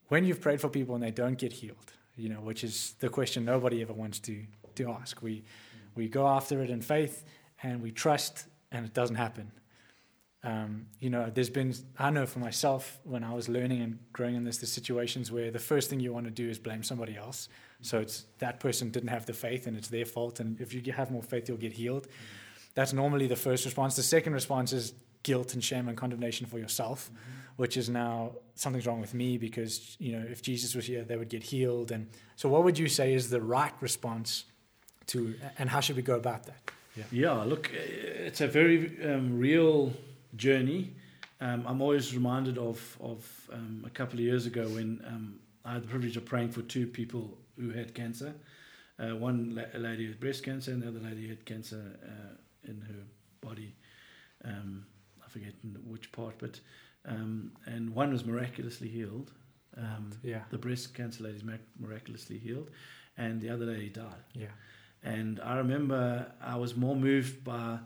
when 0.10 0.24
you've 0.24 0.42
prayed 0.42 0.62
for 0.62 0.70
people 0.70 0.94
and 0.94 1.04
they 1.04 1.12
don't 1.12 1.38
get 1.38 1.54
healed, 1.54 1.94
you 2.16 2.30
know, 2.30 2.42
which 2.42 2.64
is 2.64 2.96
the 3.00 3.10
question 3.10 3.44
nobody 3.46 3.82
ever 3.82 3.94
wants 3.94 4.20
to 4.20 4.44
to 4.76 4.92
ask. 4.92 5.22
We 5.22 5.44
we 5.96 6.08
go 6.08 6.28
after 6.28 6.62
it 6.62 6.70
in 6.70 6.82
faith 6.82 7.24
and 7.62 7.82
we 7.82 7.92
trust, 7.92 8.46
and 8.72 8.86
it 8.86 8.94
doesn't 8.94 9.16
happen. 9.16 9.52
Um, 10.46 10.88
you 11.00 11.10
know, 11.10 11.32
there's 11.34 11.50
been, 11.50 11.74
I 11.98 12.10
know 12.10 12.26
for 12.26 12.40
myself, 12.40 13.00
when 13.06 13.24
I 13.24 13.34
was 13.34 13.48
learning 13.48 13.82
and 13.82 14.00
growing 14.12 14.36
in 14.36 14.44
this, 14.44 14.58
the 14.58 14.66
situations 14.66 15.32
where 15.32 15.52
the 15.52 15.60
first 15.60 15.90
thing 15.90 16.02
you 16.02 16.12
want 16.12 16.26
to 16.26 16.32
do 16.32 16.50
is 16.50 16.60
blame 16.60 16.84
somebody 16.84 17.16
else. 17.16 17.48
So 17.80 18.00
it's 18.00 18.26
that 18.40 18.60
person 18.60 18.90
didn't 18.90 19.08
have 19.08 19.26
the 19.26 19.32
faith 19.34 19.68
and 19.68 19.78
it's 19.78 19.88
their 19.88 20.06
fault. 20.06 20.42
And 20.42 20.60
if 20.60 20.74
you 20.74 20.92
have 20.92 21.12
more 21.12 21.24
faith, 21.24 21.48
you'll 21.48 21.58
get 21.58 21.72
healed. 21.74 22.08
That's 22.76 22.94
normally 22.94 23.28
the 23.28 23.36
first 23.36 23.66
response. 23.66 23.96
The 23.96 24.04
second 24.04 24.34
response 24.34 24.74
is 24.74 24.94
guilt 25.24 25.54
and 25.54 25.64
shame 25.64 25.88
and 25.88 25.98
condemnation 25.98 26.46
for 26.46 26.60
yourself, 26.60 27.10
mm-hmm. 27.10 27.32
which 27.58 27.78
is 27.78 27.90
now 27.90 28.34
something's 28.56 28.86
wrong 28.86 29.02
with 29.02 29.14
me 29.14 29.38
because, 29.38 29.96
you 30.00 30.12
know, 30.12 30.26
if 30.30 30.42
Jesus 30.42 30.76
was 30.76 30.86
here, 30.86 31.04
they 31.04 31.16
would 31.16 31.30
get 31.30 31.44
healed. 31.44 31.92
And 31.92 32.10
so, 32.36 32.50
what 32.50 32.64
would 32.64 32.78
you 32.78 32.88
say 32.88 33.14
is 33.14 33.30
the 33.30 33.42
right 33.42 33.74
response 33.80 34.46
to, 35.08 35.36
and 35.58 35.70
how 35.70 35.80
should 35.80 35.96
we 35.96 36.02
go 36.02 36.16
about 36.16 36.46
that? 36.46 36.72
Yeah, 36.96 37.04
yeah 37.12 37.44
look, 37.44 37.72
it's 37.74 38.42
a 38.42 38.48
very 38.48 38.98
um, 39.04 39.40
real 39.40 39.94
journey. 40.36 40.94
Um, 41.42 41.66
I'm 41.68 41.82
always 41.82 42.14
reminded 42.14 42.58
of, 42.58 42.98
of 43.02 43.50
um, 43.52 43.84
a 43.86 43.90
couple 43.90 44.16
of 44.16 44.26
years 44.26 44.46
ago 44.46 44.68
when 44.68 45.04
um, 45.08 45.40
I 45.66 45.74
had 45.74 45.84
the 45.84 45.88
privilege 45.88 46.18
of 46.18 46.26
praying 46.26 46.52
for 46.52 46.62
two 46.62 46.88
people 46.88 47.38
who 47.60 47.72
had 47.72 47.94
cancer. 47.94 48.34
Uh, 49.00 49.16
one 49.16 49.56
la- 49.56 49.80
lady 49.80 50.08
had 50.08 50.20
breast 50.20 50.44
cancer, 50.44 50.72
and 50.72 50.84
the 50.84 50.88
other 50.88 51.00
lady 51.00 51.28
had 51.28 51.46
cancer 51.46 51.98
uh, 52.06 52.36
in 52.68 52.82
her 52.82 53.04
body. 53.42 53.76
Um, 54.46 54.86
I 55.26 55.30
forget 55.30 55.54
which 55.86 56.12
part, 56.12 56.36
but 56.40 56.60
um, 57.06 57.52
and 57.66 57.94
one 57.94 58.12
was 58.12 58.26
miraculously 58.26 58.88
healed. 58.88 59.32
yeah, 60.24 60.42
the 60.52 60.58
breast 60.58 60.94
cancer 60.94 61.24
lady 61.24 61.38
is 61.38 61.44
miraculously 61.80 62.38
healed, 62.38 62.70
and 63.18 63.42
the 63.42 63.50
other 63.50 63.66
lady 63.66 63.90
died. 63.90 64.24
Yeah. 64.34 64.48
And 65.04 65.42
I 65.42 65.58
remember 65.58 66.32
I 66.42 66.56
was 66.56 66.76
more 66.76 66.96
moved 66.96 67.44
by 67.44 67.80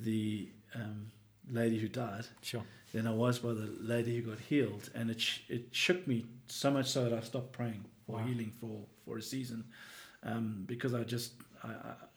the 0.00 0.48
um, 0.74 1.10
lady 1.50 1.78
who 1.78 1.88
died 1.88 2.26
sure. 2.40 2.62
than 2.92 3.06
I 3.06 3.12
was 3.12 3.38
by 3.38 3.50
the 3.50 3.68
lady 3.80 4.16
who 4.16 4.30
got 4.30 4.40
healed. 4.40 4.90
And 4.94 5.10
it, 5.10 5.20
sh- 5.20 5.40
it 5.48 5.66
shook 5.72 6.06
me 6.06 6.24
so 6.46 6.70
much 6.70 6.88
so 6.88 7.04
that 7.04 7.12
I 7.12 7.20
stopped 7.20 7.52
praying 7.52 7.84
for 8.06 8.16
wow. 8.16 8.24
healing 8.24 8.52
for, 8.60 8.86
for 9.04 9.18
a 9.18 9.22
season 9.22 9.64
um, 10.22 10.64
because 10.66 10.94
I 10.94 11.02
just 11.04 11.32
I, 11.62 11.68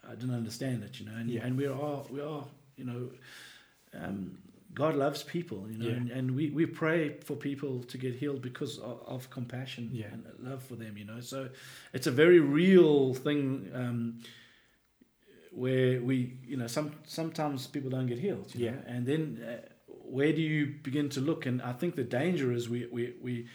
I, 0.09 0.15
didn't 0.15 0.35
understand 0.35 0.83
it, 0.83 0.99
you 0.99 1.05
know. 1.05 1.15
And, 1.15 1.29
yeah. 1.29 1.45
and 1.45 1.57
we 1.57 1.67
are 1.67 2.03
we 2.09 2.21
are 2.21 2.43
you 2.77 2.85
know 2.85 3.09
um, 3.93 4.37
God 4.75 4.95
loves 4.95 5.23
people, 5.23 5.65
you 5.69 5.77
know, 5.77 5.89
yeah. 5.89 5.95
and, 5.95 6.11
and, 6.11 6.35
we, 6.35 6.49
we 6.49 6.65
pray 6.65 7.15
for 7.21 7.33
people 7.33 7.81
to 7.83 7.97
get 7.97 8.13
healed 8.13 8.41
because 8.41 8.77
of, 8.79 9.01
of 9.07 9.29
compassion 9.29 9.89
yeah. 9.93 10.07
and 10.11 10.25
love 10.39 10.61
for 10.63 10.75
them, 10.75 10.97
you 10.97 11.05
know. 11.05 11.21
So 11.21 11.47
it's 11.93 12.07
a 12.07 12.11
very 12.11 12.41
real 12.41 13.13
thing. 13.13 13.71
Um, 13.73 14.19
where 15.51 16.01
we, 16.01 16.33
you 16.45 16.57
know, 16.57 16.67
some 16.67 16.91
sometimes 17.05 17.65
people 17.65 17.89
don't 17.89 18.07
get 18.07 18.19
healed, 18.19 18.51
yeah, 18.53 18.71
know? 18.71 18.77
and 18.87 19.05
then 19.05 19.41
uh, 19.47 19.67
where 19.87 20.33
do 20.33 20.41
you 20.41 20.75
begin 20.83 21.07
to 21.09 21.21
look? 21.21 21.45
And 21.45 21.61
I 21.61 21.71
think 21.71 21.95
the 21.95 22.03
danger 22.03 22.51
is 22.51 22.67
we 22.67 22.87
we 22.91 23.13
we 23.21 23.47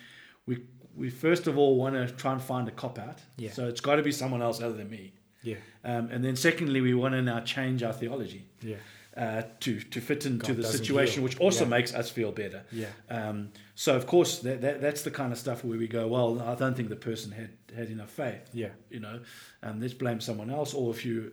we, 0.46 0.64
we 0.96 1.10
first 1.10 1.46
of 1.46 1.58
all 1.58 1.76
want 1.76 1.94
to 1.94 2.10
try 2.14 2.32
and 2.32 2.42
find 2.42 2.66
a 2.68 2.70
cop 2.70 2.98
out. 2.98 3.18
Yeah. 3.36 3.52
So 3.52 3.68
it's 3.68 3.82
got 3.82 3.96
to 3.96 4.02
be 4.02 4.12
someone 4.12 4.40
else 4.40 4.62
other 4.62 4.72
than 4.72 4.88
me. 4.88 5.12
Yeah. 5.42 5.56
Um, 5.84 6.10
and 6.10 6.24
then 6.24 6.36
secondly, 6.36 6.80
we 6.80 6.94
want 6.94 7.14
to 7.14 7.22
now 7.22 7.40
change 7.40 7.82
our 7.82 7.92
theology. 7.92 8.46
Yeah. 8.62 8.76
Uh, 9.16 9.42
to 9.58 9.80
to 9.80 10.00
fit 10.00 10.24
into 10.24 10.54
God 10.54 10.56
the 10.56 10.64
situation, 10.64 11.14
heal. 11.16 11.24
which 11.24 11.38
also 11.40 11.64
yeah. 11.64 11.70
makes 11.70 11.92
us 11.92 12.08
feel 12.08 12.30
better. 12.30 12.62
Yeah. 12.70 12.86
Um, 13.10 13.50
so 13.74 13.96
of 13.96 14.06
course 14.06 14.38
that, 14.38 14.60
that 14.60 14.80
that's 14.80 15.02
the 15.02 15.10
kind 15.10 15.32
of 15.32 15.38
stuff 15.38 15.64
where 15.64 15.76
we 15.76 15.88
go, 15.88 16.06
well, 16.06 16.40
I 16.40 16.54
don't 16.54 16.76
think 16.76 16.90
the 16.90 16.96
person 16.96 17.32
had 17.32 17.50
had 17.76 17.90
enough 17.90 18.10
faith. 18.10 18.48
Yeah. 18.52 18.68
You 18.88 19.00
know, 19.00 19.20
um, 19.64 19.80
let's 19.80 19.94
blame 19.94 20.20
someone 20.20 20.48
else, 20.48 20.74
or 20.74 20.92
if 20.92 21.04
you 21.04 21.32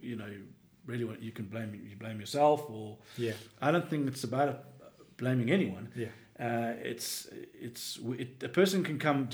you 0.00 0.16
know, 0.16 0.30
really 0.86 1.04
want, 1.04 1.22
you 1.22 1.32
can 1.32 1.46
blame 1.46 1.74
you 1.88 1.96
blame 1.96 2.18
yourself 2.20 2.64
or 2.70 2.96
yeah. 3.16 3.32
I 3.60 3.70
don't 3.70 3.88
think 3.88 4.08
it's 4.08 4.24
about 4.24 4.64
blaming 5.16 5.50
anyone. 5.50 5.90
Yeah. 5.94 6.08
Uh, 6.38 6.74
it's 6.82 7.28
it's 7.54 7.98
it, 8.18 8.42
a 8.42 8.48
person 8.48 8.84
can 8.84 8.98
come. 8.98 9.28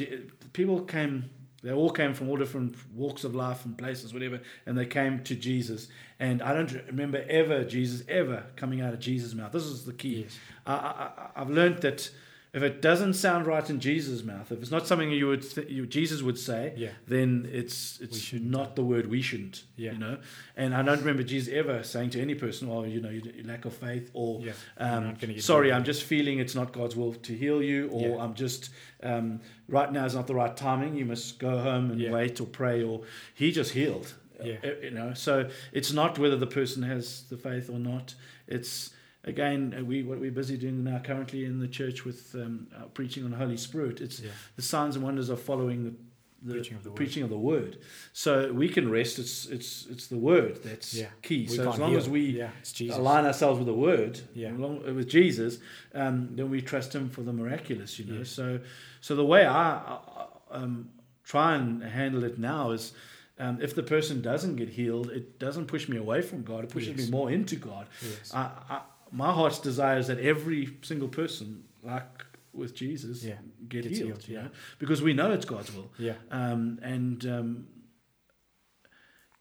People 0.52 0.80
came. 0.80 1.30
They 1.64 1.72
all 1.72 1.88
came 1.88 2.12
from 2.12 2.28
all 2.28 2.36
different 2.36 2.76
walks 2.94 3.24
of 3.24 3.34
life 3.34 3.64
and 3.64 3.76
places, 3.76 4.12
whatever, 4.12 4.42
and 4.66 4.76
they 4.76 4.84
came 4.84 5.24
to 5.24 5.34
Jesus. 5.34 5.88
And 6.20 6.42
I 6.42 6.52
don't 6.52 6.70
remember 6.86 7.24
ever 7.26 7.64
Jesus 7.64 8.04
ever 8.06 8.44
coming 8.54 8.82
out 8.82 8.92
of 8.92 9.00
Jesus' 9.00 9.32
mouth. 9.32 9.52
This 9.52 9.64
is 9.64 9.86
the 9.86 9.94
key. 9.94 10.24
Yes. 10.24 10.38
I, 10.66 10.74
I, 10.74 11.10
I've 11.34 11.48
learned 11.48 11.78
that 11.78 12.10
if 12.54 12.62
it 12.62 12.80
doesn't 12.80 13.14
sound 13.14 13.48
right 13.48 13.68
in 13.68 13.80
Jesus' 13.80 14.22
mouth, 14.22 14.52
if 14.52 14.60
it's 14.60 14.70
not 14.70 14.86
something 14.86 15.10
you 15.10 15.26
would 15.26 15.42
th- 15.42 15.68
you, 15.68 15.86
Jesus 15.86 16.22
would 16.22 16.38
say, 16.38 16.72
yeah. 16.76 16.90
then 17.08 17.48
it's 17.52 18.00
it's 18.00 18.32
not 18.32 18.76
the 18.76 18.84
word 18.84 19.10
we 19.10 19.20
shouldn't. 19.20 19.64
Yeah. 19.76 19.92
You 19.92 19.98
know, 19.98 20.18
and 20.56 20.72
I 20.72 20.82
don't 20.82 21.00
remember 21.00 21.24
Jesus 21.24 21.52
ever 21.52 21.82
saying 21.82 22.10
to 22.10 22.22
any 22.22 22.36
person, 22.36 22.70
"Oh, 22.70 22.84
you 22.84 23.00
know, 23.00 23.10
you, 23.10 23.22
lack 23.44 23.64
of 23.64 23.74
faith," 23.74 24.08
or 24.14 24.40
yeah. 24.40 24.52
um, 24.78 25.16
"Sorry, 25.38 25.72
I'm 25.72 25.82
just 25.82 26.04
feeling 26.04 26.38
it's 26.38 26.54
not 26.54 26.72
God's 26.72 26.94
will 26.94 27.14
to 27.14 27.32
heal 27.34 27.60
you," 27.60 27.88
or. 27.88 28.20
"I'm 28.20 28.34
just 28.34 28.70
um, 29.02 29.40
right 29.68 29.90
now 29.90 30.04
is 30.04 30.14
not 30.14 30.28
the 30.28 30.34
right 30.36 30.56
timing. 30.56 30.94
You 30.94 31.06
must 31.06 31.40
go 31.40 31.58
home 31.58 31.90
and 31.90 32.12
wait 32.12 32.40
or 32.40 32.46
pray." 32.46 32.84
Or 32.84 33.02
He 33.34 33.50
just 33.50 33.72
healed. 33.72 34.14
Yeah. 34.42 34.56
Uh, 34.62 34.68
you 34.82 34.90
know, 34.90 35.14
so 35.14 35.48
it's 35.72 35.92
not 35.92 36.18
whether 36.18 36.36
the 36.36 36.46
person 36.46 36.84
has 36.84 37.24
the 37.24 37.36
faith 37.36 37.68
or 37.68 37.78
not. 37.78 38.14
It's 38.46 38.90
again, 39.26 39.74
uh, 39.78 39.84
we 39.84 40.02
what 40.02 40.20
we're 40.20 40.30
busy 40.30 40.56
doing 40.56 40.84
now 40.84 40.98
currently 40.98 41.44
in 41.44 41.58
the 41.58 41.68
church 41.68 42.04
with 42.04 42.34
um, 42.34 42.68
uh, 42.76 42.84
preaching 42.86 43.24
on 43.24 43.30
the 43.30 43.36
Holy 43.36 43.56
Spirit. 43.56 44.00
It's 44.00 44.20
yeah. 44.20 44.30
the 44.56 44.62
signs 44.62 44.96
and 44.96 45.04
wonders 45.04 45.28
of 45.28 45.40
following 45.40 45.84
the, 45.84 45.94
the 46.42 46.54
preaching, 46.54 46.76
of 46.76 46.84
the, 46.84 46.90
preaching 46.90 47.22
of 47.22 47.30
the 47.30 47.38
word. 47.38 47.78
So 48.12 48.52
we 48.52 48.68
can 48.68 48.90
rest. 48.90 49.18
It's 49.18 49.46
it's 49.46 49.86
it's 49.86 50.06
the 50.06 50.18
word 50.18 50.62
that's 50.62 50.94
yeah. 50.94 51.06
key. 51.22 51.46
We 51.50 51.56
so 51.56 51.70
as 51.70 51.78
long 51.78 51.90
heal. 51.90 51.98
as 51.98 52.08
we 52.08 52.20
yeah, 52.20 52.50
align 52.92 53.24
ourselves 53.24 53.58
with 53.58 53.66
the 53.66 53.74
word, 53.74 54.20
yeah. 54.34 54.50
along, 54.50 54.82
with 54.94 55.08
Jesus, 55.08 55.58
um, 55.94 56.30
then 56.32 56.50
we 56.50 56.60
trust 56.60 56.94
Him 56.94 57.08
for 57.08 57.22
the 57.22 57.32
miraculous. 57.32 57.98
You 57.98 58.12
know. 58.12 58.22
So 58.24 58.60
so 59.00 59.16
the 59.16 59.24
way 59.24 59.46
I, 59.46 59.70
I 59.70 60.26
um, 60.50 60.90
try 61.24 61.54
and 61.54 61.82
handle 61.82 62.24
it 62.24 62.38
now 62.38 62.70
is. 62.70 62.92
Um, 63.36 63.60
if 63.60 63.74
the 63.74 63.82
person 63.82 64.22
doesn't 64.22 64.54
get 64.54 64.68
healed, 64.68 65.10
it 65.10 65.40
doesn't 65.40 65.66
push 65.66 65.88
me 65.88 65.96
away 65.96 66.22
from 66.22 66.44
God. 66.44 66.62
It 66.62 66.70
pushes 66.70 66.96
yes. 66.96 66.98
me 66.98 67.10
more 67.10 67.32
into 67.32 67.56
God. 67.56 67.88
Yes. 68.00 68.32
I, 68.32 68.48
I, 68.70 68.80
my 69.14 69.32
heart's 69.32 69.58
desire 69.60 69.98
is 69.98 70.06
that 70.08 70.18
every 70.18 70.76
single 70.82 71.08
person 71.08 71.64
like 71.82 72.24
with 72.52 72.74
Jesus, 72.74 73.24
Yeah. 73.24 73.34
get 73.68 73.84
healed. 73.84 73.96
healed, 73.96 74.28
you 74.28 74.34
yeah. 74.36 74.42
know, 74.44 74.50
because 74.78 75.02
we 75.02 75.12
know 75.12 75.32
it's 75.32 75.44
God's 75.44 75.74
will. 75.74 75.90
Yeah. 75.98 76.14
Um, 76.30 76.78
and 76.82 77.24
um, 77.26 77.66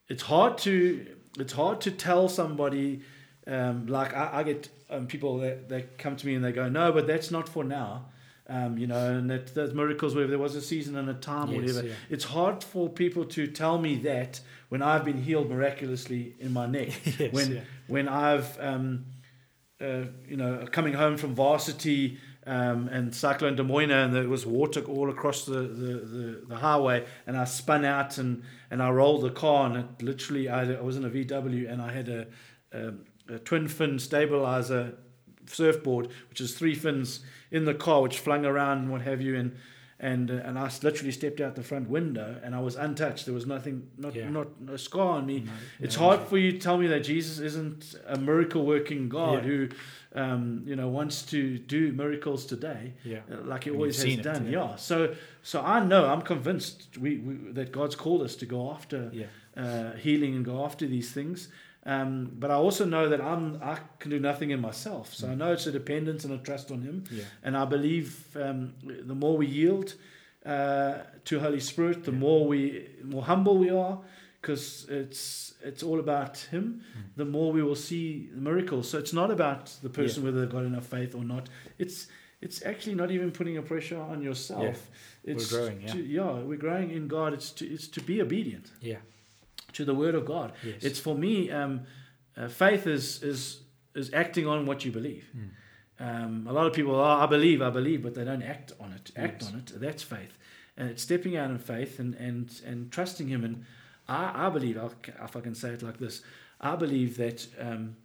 it's 0.08 0.24
hard 0.24 0.58
to 0.60 1.06
it's 1.40 1.54
hard 1.54 1.82
to 1.82 1.92
tell 1.92 2.30
somebody 2.30 3.02
um, 3.48 3.88
like 3.88 4.14
I, 4.16 4.30
I 4.40 4.44
get 4.44 4.70
um, 4.90 5.08
people 5.08 5.40
that, 5.40 5.70
that 5.70 5.98
come 5.98 6.16
to 6.16 6.26
me 6.28 6.36
and 6.36 6.44
they 6.44 6.52
go 6.52 6.70
no 6.70 6.92
but 6.92 7.08
that's 7.08 7.32
not 7.32 7.50
for 7.50 7.64
now 7.64 8.06
um, 8.48 8.78
you 8.78 8.88
know 8.88 9.18
and 9.18 9.30
that 9.30 9.54
those 9.56 9.74
miracles 9.74 10.14
where 10.16 10.28
there 10.28 10.38
was 10.38 10.56
a 10.56 10.62
season 10.62 10.96
and 10.96 11.10
a 11.10 11.14
time 11.16 11.50
Yes, 11.50 11.58
whatever 11.62 11.88
yeah. 11.88 11.94
it's 12.10 12.26
hard 12.26 12.64
for 12.64 12.90
people 12.90 13.26
to 13.26 13.48
tell 13.48 13.78
me 13.80 13.96
that 13.98 14.40
when 14.70 14.82
I've 14.82 15.06
been 15.06 15.22
healed 15.24 15.50
miraculously 15.50 16.36
in 16.40 16.54
my 16.54 16.66
neck 16.68 16.90
Yes, 17.20 17.34
when 17.34 17.52
yeah. 17.56 17.62
when 17.88 18.08
I've 18.08 18.60
um, 18.60 19.06
uh, 19.84 20.06
you 20.28 20.38
know 20.38 20.66
coming 20.72 20.94
home 20.94 21.18
from 21.18 21.36
varsity 21.36 22.18
um, 22.46 22.90
and 22.90 23.14
Cyclone 23.16 23.56
Domoina 23.56 24.06
and 24.06 24.14
there 24.14 24.28
was 24.28 24.46
water 24.46 24.82
all 24.82 25.10
across 25.10 25.46
the, 25.46 25.62
the, 25.62 25.94
the, 25.94 26.44
the 26.48 26.56
highway 26.56 27.06
and 27.26 27.38
I 27.38 27.46
spun 27.46 27.86
out 27.86 28.18
and, 28.18 28.44
and 28.70 28.84
I 28.84 28.90
rolled 28.90 29.24
the 29.24 29.30
car 29.30 29.68
and 29.68 29.78
it 29.78 30.04
literally 30.04 30.50
I, 30.50 30.74
I 30.74 30.82
was 30.82 30.98
in 30.98 31.06
a 31.06 31.10
VW 31.10 31.72
and 31.72 31.82
I 31.82 31.94
had 31.94 32.10
a, 32.10 32.28
a, 32.74 32.94
a 33.36 33.40
twin 33.40 33.68
fin 33.68 33.98
stabilizer 33.98 34.98
surfboard 35.46 36.10
which 36.30 36.42
is 36.42 36.54
three 36.54 36.76
fins 36.76 37.22
in 37.52 37.66
the 37.66 37.74
car 37.74 38.02
which 38.02 38.20
flung 38.20 38.46
around 38.46 38.80
and 38.80 38.92
what 38.92 39.02
have 39.02 39.22
you 39.22 39.38
and 39.38 39.56
and 40.12 40.30
uh, 40.30 40.48
and 40.48 40.54
I 40.60 40.70
literally 40.88 41.12
stepped 41.12 41.40
out 41.46 41.56
the 41.56 41.64
front 41.72 41.88
window 41.90 42.30
and 42.44 42.54
I 42.54 42.60
was 42.68 42.76
untouched 42.76 43.26
there 43.26 43.34
was 43.42 43.48
nothing 43.56 43.78
not 43.98 44.14
Yeah. 44.16 44.30
not 44.40 44.48
a 44.70 44.78
scar 44.78 45.10
on 45.20 45.26
me 45.26 45.38
No, 45.40 45.52
it's 45.86 45.98
no, 45.98 46.04
hard 46.06 46.20
for 46.30 46.38
you 46.44 46.52
to 46.52 46.60
tell 46.68 46.78
me 46.84 46.88
that 46.94 47.02
Jesus 47.14 47.40
isn't 47.40 47.96
a 48.16 48.18
miracle 48.30 48.64
working 48.66 49.10
God 49.10 49.34
Yeah. 49.44 49.50
who, 49.50 49.60
um, 50.24 50.44
you 50.70 50.76
know, 50.80 50.90
wants 51.00 51.24
to 51.34 51.40
do 51.76 51.82
miracles 52.04 52.46
today, 52.46 52.84
Yeah. 53.04 53.22
uh, 53.32 53.42
like 53.52 53.64
He 53.64 53.72
always 53.72 53.96
has 54.04 54.14
it, 54.14 54.24
done. 54.24 54.44
yeah. 54.58 54.76
So, 54.76 54.96
so 55.42 55.58
I 55.76 55.78
know 55.92 56.02
I'm 56.14 56.22
convinced 56.34 56.98
we, 57.06 57.12
we 57.26 57.34
that 57.54 57.72
God's 57.72 57.96
called 57.96 58.22
us 58.28 58.36
to 58.42 58.46
go 58.46 58.72
after 58.76 59.00
uh, 59.56 59.92
healing 60.06 60.36
and 60.38 60.44
go 60.46 60.66
after 60.66 60.86
these 60.96 61.10
things. 61.18 61.48
Um, 61.86 62.32
but 62.40 62.50
I 62.50 62.54
also 62.54 62.86
know 62.86 63.10
that 63.10 63.20
I'm 63.20 63.60
I 63.62 63.78
can 64.00 64.10
do 64.12 64.20
nothing 64.20 64.52
in 64.52 64.62
myself. 64.62 65.14
So 65.14 65.28
I 65.30 65.36
know 65.36 65.52
it's 65.52 65.68
a 65.68 65.72
dependence 65.72 66.24
and 66.24 66.34
a 66.34 66.38
trust 66.38 66.72
on 66.72 66.82
Him. 66.82 67.04
Yeah. 67.12 67.24
And 67.44 67.58
I 67.58 67.66
believe 67.66 68.26
um, 68.38 68.74
the 68.84 69.16
more 69.16 69.36
we 69.38 69.48
yield 69.48 69.96
uh, 70.46 71.00
to 71.26 71.40
Holy 71.40 71.60
Spirit, 71.60 72.04
the 72.04 72.12
Yeah. 72.12 72.18
more 72.20 72.48
we 72.48 72.88
more 73.04 73.24
humble 73.24 73.58
we 73.58 73.70
are, 73.70 74.00
because 74.42 74.86
it's 74.90 75.54
it's 75.62 75.84
all 75.84 76.00
about 76.00 76.38
Him. 76.52 76.64
Hmm. 76.94 77.00
The 77.18 77.26
more 77.26 77.52
we 77.52 77.62
will 77.62 77.76
see 77.76 78.30
the 78.34 78.42
miracles. 78.42 78.90
So 78.90 78.98
it's 78.98 79.14
not 79.14 79.30
about 79.32 79.66
the 79.82 79.90
person 79.90 80.24
whether 80.24 80.40
they've 80.40 80.50
got 80.58 80.64
enough 80.66 80.86
faith 80.86 81.14
or 81.16 81.24
not. 81.26 81.50
It's 81.78 82.08
it's 82.42 82.66
actually 82.66 82.96
not 82.96 83.10
even 83.12 83.32
putting 83.32 83.58
a 83.58 83.62
pressure 83.62 84.00
on 84.00 84.22
yourself. 84.22 84.90
It's 85.24 85.52
We're 85.52 85.60
growing, 85.60 85.82
yeah. 85.82 85.94
To, 85.94 85.98
yeah, 86.00 86.32
we're 86.50 86.58
growing 86.58 86.92
in 86.92 87.08
God. 87.08 87.34
It's 87.34 87.52
to 87.52 87.66
it's 87.66 87.88
to 87.90 88.02
be 88.02 88.22
obedient 88.22 88.72
Yeah. 88.82 88.98
To 89.74 89.86
the 89.86 89.94
Word 89.94 90.16
of 90.16 90.26
God. 90.26 90.54
Yes. 90.64 90.84
It's 90.84 91.00
for 91.00 91.16
me. 91.16 91.52
Um, 91.52 91.82
uh, 92.38 92.48
faith 92.48 92.88
is 92.88 93.22
is 93.24 93.62
is 93.96 94.14
acting 94.14 94.48
on 94.48 94.66
what 94.66 94.84
you 94.86 94.92
believe. 94.92 95.26
Mm. 95.38 95.50
Um, 96.00 96.48
a 96.48 96.54
lot 96.54 96.66
of 96.66 96.74
people, 96.74 96.96
oh, 96.96 97.04
I 97.04 97.28
believe, 97.28 97.62
I 97.62 97.70
believe, 97.70 98.02
but 98.02 98.16
they 98.16 98.26
don't 98.26 98.42
act 98.42 98.72
on 98.80 98.92
it. 98.94 99.12
Act 99.16 99.44
Yes. 99.44 99.52
on 99.54 99.60
it. 99.60 99.72
That's 99.80 100.02
faith, 100.04 100.38
and 100.76 100.90
it's 100.90 101.04
stepping 101.04 101.38
out 101.38 101.52
in 101.52 101.58
faith 101.60 102.00
and 102.00 102.16
and 102.16 102.62
and 102.66 102.92
trusting 102.92 103.28
Him. 103.28 103.44
And 103.44 103.66
I, 104.08 104.48
I 104.48 104.50
believe, 104.50 104.78
I'll, 104.78 104.94
if 105.24 105.36
I 105.36 105.42
can 105.42 105.56
say 105.56 105.70
it 105.70 105.84
like 105.84 105.98
this, 106.00 106.22
I 106.60 106.76
believe 106.76 107.18
that 107.18 107.48
um, 107.60 107.96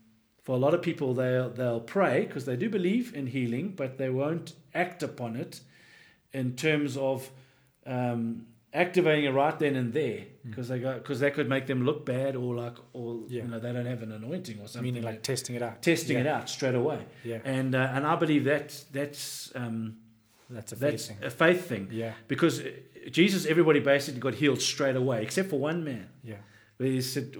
for 0.42 0.54
a 0.54 0.58
lot 0.58 0.74
of 0.74 0.82
people, 0.82 1.14
they'll 1.14 1.48
they'll 1.50 1.80
pray 1.80 2.26
because 2.26 2.44
they 2.44 2.56
do 2.56 2.68
believe 2.68 3.14
in 3.14 3.26
healing, 3.26 3.70
but 3.76 3.96
they 3.98 4.10
won't 4.10 4.52
act 4.74 5.02
upon 5.02 5.34
it 5.36 5.60
in 6.32 6.54
terms 6.56 6.96
of 6.96 7.30
um, 7.86 8.46
activating 8.74 9.24
it 9.24 9.30
right 9.30 9.58
then 9.58 9.76
and 9.76 9.92
there 9.92 10.24
because 10.44 10.68
they 10.68 10.78
go 10.78 10.94
because 10.94 11.20
that 11.20 11.32
could 11.34 11.48
make 11.48 11.66
them 11.66 11.84
look 11.84 12.04
bad 12.04 12.36
or 12.36 12.54
like 12.54 12.76
or 12.92 13.14
Mm. 13.14 13.24
Yeah. 13.28 13.42
you 13.42 13.48
know 13.48 13.58
they 13.58 13.72
don't 13.72 13.86
have 13.86 14.02
an 14.02 14.12
anointing 14.12 14.60
or 14.60 14.68
something 14.68 14.82
Meaning 14.82 15.02
like 15.02 15.22
testing 15.22 15.56
it 15.56 15.62
out. 15.62 15.82
testing 15.82 16.16
yeah. 16.16 16.20
it 16.24 16.26
out 16.26 16.48
straight 16.50 16.74
away 16.74 17.00
Yeah. 17.24 17.38
and 17.44 17.74
uh, 17.74 17.90
and 17.94 18.06
I 18.06 18.16
believe 18.16 18.44
that 18.44 18.84
that's 18.92 19.50
um, 19.54 19.96
That's 20.50 20.72
a 20.72 20.76
that's 20.76 21.06
facing. 21.08 21.24
a 21.24 21.30
faith 21.30 21.66
thing 21.68 21.88
Yeah. 21.90 22.12
because 22.26 22.60
uh, 22.60 22.70
Jesus 23.10 23.46
everybody 23.46 23.80
basically 23.80 24.20
got 24.20 24.34
healed 24.34 24.60
straight 24.60 24.96
away 24.96 25.22
except 25.22 25.48
for 25.50 25.58
one 25.58 25.82
man 25.82 26.08
Yeah. 26.22 26.36
where 26.76 26.90
he 26.90 27.00
said 27.00 27.36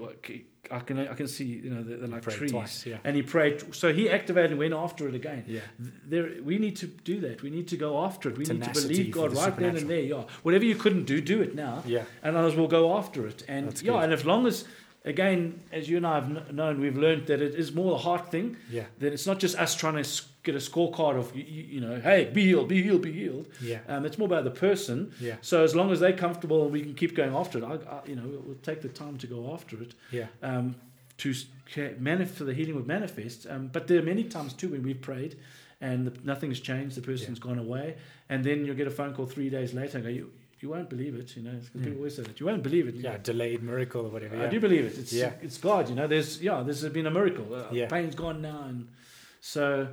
I 0.71 0.79
can 0.79 0.99
I 0.99 1.13
can 1.15 1.27
see 1.27 1.45
you 1.45 1.69
know 1.69 1.81
they're, 1.83 2.07
like 2.07 2.21
trees 2.23 2.51
twice, 2.51 2.85
yeah. 2.85 2.97
and 3.03 3.15
he 3.15 3.21
prayed 3.23 3.73
so 3.73 3.91
he 3.93 4.09
activated 4.09 4.51
and 4.51 4.59
went 4.59 4.73
after 4.73 5.07
it 5.07 5.15
again 5.15 5.43
Yeah. 5.47 5.61
there 6.07 6.29
we 6.43 6.57
need 6.57 6.75
to 6.77 6.87
do 6.87 7.19
that 7.21 7.41
we 7.41 7.49
need 7.49 7.67
to 7.69 7.77
go 7.77 8.03
after 8.05 8.29
it 8.29 8.37
we 8.37 8.45
need 8.45 8.63
to 8.63 8.71
believe 8.81 9.11
God 9.11 9.31
the 9.31 9.35
right 9.37 9.55
then 9.55 9.75
and 9.77 9.89
there 9.89 10.01
yeah 10.01 10.23
whatever 10.43 10.65
you 10.65 10.75
couldn't 10.75 11.05
do 11.05 11.21
do 11.21 11.41
it 11.41 11.55
now 11.55 11.83
Yeah. 11.87 12.03
and 12.23 12.35
others 12.35 12.55
will 12.55 12.67
go 12.67 12.97
after 12.97 13.25
it. 13.25 13.43
And 13.47 13.67
That's 13.67 13.81
yeah, 13.81 13.93
good. 13.93 14.03
and 14.03 14.13
as 14.13 14.25
long 14.25 14.45
as, 14.47 14.65
again, 15.05 15.59
as 15.71 15.89
you 15.89 15.97
and 15.97 16.05
I 16.05 16.15
have 16.15 16.27
kn- 16.27 16.55
known, 16.55 16.79
we've 16.81 16.97
learned 16.97 17.27
that 17.27 17.41
it 17.41 17.55
is 17.55 17.73
more 17.73 17.91
the 17.91 17.97
heart 18.07 18.29
thing. 18.31 18.57
Yeah. 18.69 18.83
That 18.99 19.13
it's 19.13 19.25
not 19.25 19.39
just 19.39 19.57
us 19.57 19.75
trying 19.75 19.95
to 19.95 20.03
get 20.43 20.55
a 20.55 20.59
scorecard 20.59 21.17
of 21.17 21.35
you, 21.35 21.43
you 21.43 21.81
know, 21.81 21.99
hey, 21.99 22.25
be 22.33 22.45
healed, 22.45 22.67
be 22.69 22.81
healed, 22.81 23.01
be 23.01 23.11
healed. 23.11 23.47
Yeah. 23.61 23.79
Um, 23.87 24.05
it's 24.05 24.17
more 24.17 24.25
about 24.27 24.45
the 24.45 24.51
person. 24.51 25.11
Yeah. 25.19 25.35
So 25.41 25.63
as 25.63 25.75
long 25.75 25.91
as 25.91 25.99
they're 25.99 26.13
comfortable 26.15 26.63
and 26.63 26.71
we 26.71 26.81
can 26.81 26.93
keep 26.93 27.15
going 27.15 27.35
after 27.35 27.57
it, 27.57 27.63
I, 27.63 27.73
I, 27.73 27.99
you 28.07 28.15
know, 28.15 28.23
we'll, 28.25 28.41
we'll 28.41 28.55
take 28.63 28.81
the 28.81 28.87
time 28.89 29.17
to 29.17 29.27
go 29.27 29.53
after 29.53 29.81
it. 29.81 29.93
Yeah. 30.11 30.27
Um, 30.41 30.75
to 31.17 31.31
s- 31.31 31.45
ca- 31.73 31.95
manif- 31.99 32.29
for 32.29 32.45
the 32.45 32.53
healing 32.53 32.75
would 32.75 32.87
manifest. 32.87 33.47
Um, 33.49 33.67
but 33.67 33.87
there 33.87 33.99
are 33.99 34.03
many 34.03 34.23
times 34.23 34.53
too 34.53 34.69
when 34.69 34.83
we've 34.83 35.01
prayed 35.01 35.35
and 35.81 36.07
the, 36.07 36.13
nothing's 36.23 36.59
changed, 36.61 36.95
the 36.95 37.01
person's 37.01 37.39
gone 37.39 37.59
away, 37.59 37.95
and 38.29 38.43
then 38.43 38.65
you'll 38.65 38.75
get 38.75 38.87
a 38.87 38.91
phone 38.91 39.13
call 39.13 39.25
three 39.25 39.49
days 39.49 39.73
later 39.73 39.97
and 39.97 40.05
go, 40.05 40.09
you, 40.09 40.31
you 40.61 40.69
won't 40.69 40.89
believe 40.89 41.15
it, 41.15 41.35
you 41.35 41.41
know, 41.43 41.51
Mm. 41.51 41.83
people 41.83 41.97
always 41.97 42.15
say 42.15 42.23
that. 42.23 42.39
You 42.39 42.45
won't 42.45 42.63
believe 42.63 42.87
it. 42.87 42.95
Yeah. 42.95 43.17
Delayed 43.21 43.61
miracle 43.63 44.05
or 44.05 44.09
whatever. 44.09 44.41
I 44.41 44.47
do 44.47 44.59
believe 44.61 44.85
it. 44.85 44.97
It's 44.97 45.11
Yeah. 45.13 45.31
it's 45.41 45.57
God, 45.57 45.89
you 45.89 45.95
know. 45.95 46.07
There's 46.07 46.41
yeah, 46.41 46.63
there's 46.63 46.83
been 46.89 47.05
a 47.07 47.11
miracle. 47.11 47.53
Uh, 47.53 47.65
Yeah. 47.71 47.87
Pain's 47.87 48.15
gone 48.15 48.41
now, 48.41 48.63
and 48.67 48.87
so 49.41 49.87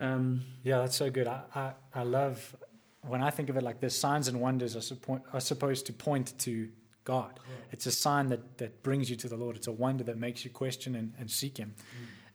um, 0.00 0.42
Yeah, 0.62 0.78
that's 0.78 0.96
so 0.96 1.10
good. 1.10 1.26
I, 1.26 1.42
I, 1.54 1.72
I 1.94 2.02
love 2.02 2.56
when 3.02 3.22
I 3.22 3.30
think 3.30 3.48
of 3.48 3.56
it 3.56 3.62
like 3.62 3.80
this 3.80 3.98
signs 3.98 4.28
and 4.28 4.40
wonders 4.40 4.74
are, 4.76 4.80
suppo- 4.80 5.22
are 5.32 5.40
supposed 5.40 5.86
to 5.86 5.92
point 5.92 6.36
to 6.40 6.68
God. 7.04 7.38
It's 7.70 7.86
a 7.86 7.92
sign 7.92 8.28
that, 8.30 8.58
that 8.58 8.82
brings 8.82 9.08
you 9.08 9.16
to 9.16 9.28
the 9.28 9.36
Lord. 9.36 9.56
It's 9.56 9.68
a 9.68 9.72
wonder 9.72 10.02
that 10.04 10.18
makes 10.18 10.44
you 10.44 10.50
question 10.50 10.96
and, 10.96 11.12
and 11.18 11.30
seek 11.30 11.56
Him. 11.56 11.74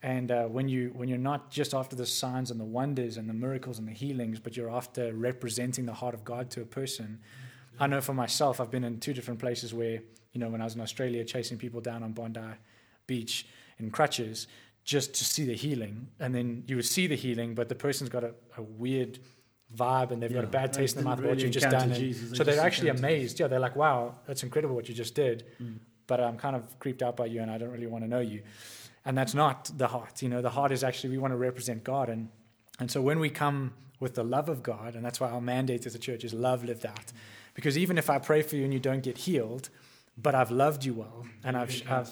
And 0.03 0.31
uh, 0.31 0.45
when 0.45 0.67
you 0.67 0.91
when 0.95 1.07
you're 1.09 1.19
not 1.19 1.51
just 1.51 1.73
after 1.75 1.95
the 1.95 2.07
signs 2.07 2.49
and 2.49 2.59
the 2.59 2.65
wonders 2.65 3.17
and 3.17 3.29
the 3.29 3.33
miracles 3.33 3.77
and 3.77 3.87
the 3.87 3.91
healings, 3.91 4.39
but 4.39 4.57
you're 4.57 4.71
after 4.71 5.13
representing 5.13 5.85
the 5.85 5.93
heart 5.93 6.15
of 6.15 6.23
God 6.23 6.49
to 6.51 6.61
a 6.61 6.65
person, 6.65 7.19
I 7.79 7.85
know 7.87 8.01
for 8.01 8.13
myself, 8.13 8.59
I've 8.59 8.71
been 8.71 8.83
in 8.83 8.99
two 8.99 9.13
different 9.13 9.39
places 9.39 9.73
where 9.73 9.99
you 10.31 10.39
know 10.39 10.49
when 10.49 10.61
I 10.61 10.63
was 10.63 10.75
in 10.75 10.81
Australia 10.81 11.23
chasing 11.23 11.57
people 11.57 11.81
down 11.81 12.01
on 12.01 12.13
Bondi 12.13 12.39
Beach 13.05 13.45
in 13.77 13.91
crutches 13.91 14.47
just 14.83 15.13
to 15.15 15.25
see 15.25 15.45
the 15.45 15.55
healing, 15.55 16.07
and 16.19 16.33
then 16.33 16.63
you 16.67 16.75
would 16.75 16.85
see 16.85 17.07
the 17.07 17.15
healing, 17.15 17.53
but 17.55 17.69
the 17.69 17.75
person's 17.75 18.09
got 18.09 18.23
a, 18.23 18.33
a 18.57 18.61
weird 18.61 19.19
vibe 19.75 20.11
and 20.11 20.21
they've 20.21 20.33
got 20.33 20.43
a 20.43 20.47
bad 20.47 20.73
taste 20.73 20.97
in 20.97 21.03
their 21.03 21.09
mouth 21.09 21.19
didn't 21.19 21.29
what 21.29 21.39
you've 21.39 21.51
just 21.51 21.69
done. 21.69 21.93
Jesus, 21.93 22.37
so 22.37 22.43
they're 22.43 22.59
actually 22.59 22.89
amazed. 22.89 23.39
Yeah, 23.39 23.47
they're 23.47 23.59
like, 23.59 23.75
"Wow, 23.75 24.15
that's 24.25 24.43
incredible 24.43 24.75
what 24.75 24.89
you 24.89 24.95
just 24.95 25.15
did." 25.15 25.45
Mm. 25.61 25.77
But 26.07 26.19
I'm 26.19 26.37
kind 26.37 26.55
of 26.55 26.77
creeped 26.79 27.01
out 27.01 27.15
by 27.15 27.27
you, 27.27 27.41
and 27.41 27.49
I 27.49 27.57
don't 27.57 27.69
really 27.71 27.87
want 27.87 28.03
to 28.03 28.09
know 28.09 28.19
you. 28.19 28.41
And 29.05 29.17
that's 29.17 29.33
not 29.33 29.71
the 29.77 29.87
heart. 29.87 30.21
You 30.21 30.29
know, 30.29 30.41
the 30.41 30.49
heart 30.49 30.71
is 30.71 30.83
actually 30.83 31.11
we 31.11 31.17
want 31.17 31.31
to 31.31 31.37
represent 31.37 31.83
God, 31.83 32.09
and 32.09 32.29
and 32.79 32.91
so 32.91 33.01
when 33.01 33.19
we 33.19 33.29
come 33.29 33.73
with 33.99 34.15
the 34.15 34.23
love 34.23 34.49
of 34.49 34.63
God, 34.63 34.95
and 34.95 35.05
that's 35.05 35.19
why 35.19 35.29
our 35.29 35.41
mandate 35.41 35.85
as 35.85 35.95
a 35.95 35.99
church 35.99 36.23
is 36.23 36.33
love 36.33 36.63
lived 36.63 36.85
out. 36.85 37.13
Because 37.53 37.77
even 37.77 37.97
if 37.97 38.09
I 38.09 38.17
pray 38.17 38.41
for 38.41 38.55
you 38.55 38.63
and 38.63 38.73
you 38.73 38.79
don't 38.79 39.03
get 39.03 39.19
healed, 39.19 39.69
but 40.17 40.35
I've 40.35 40.51
loved 40.51 40.83
you 40.85 40.93
well, 40.93 41.25
and 41.43 41.55
I've, 41.55 41.81
I've 41.89 42.09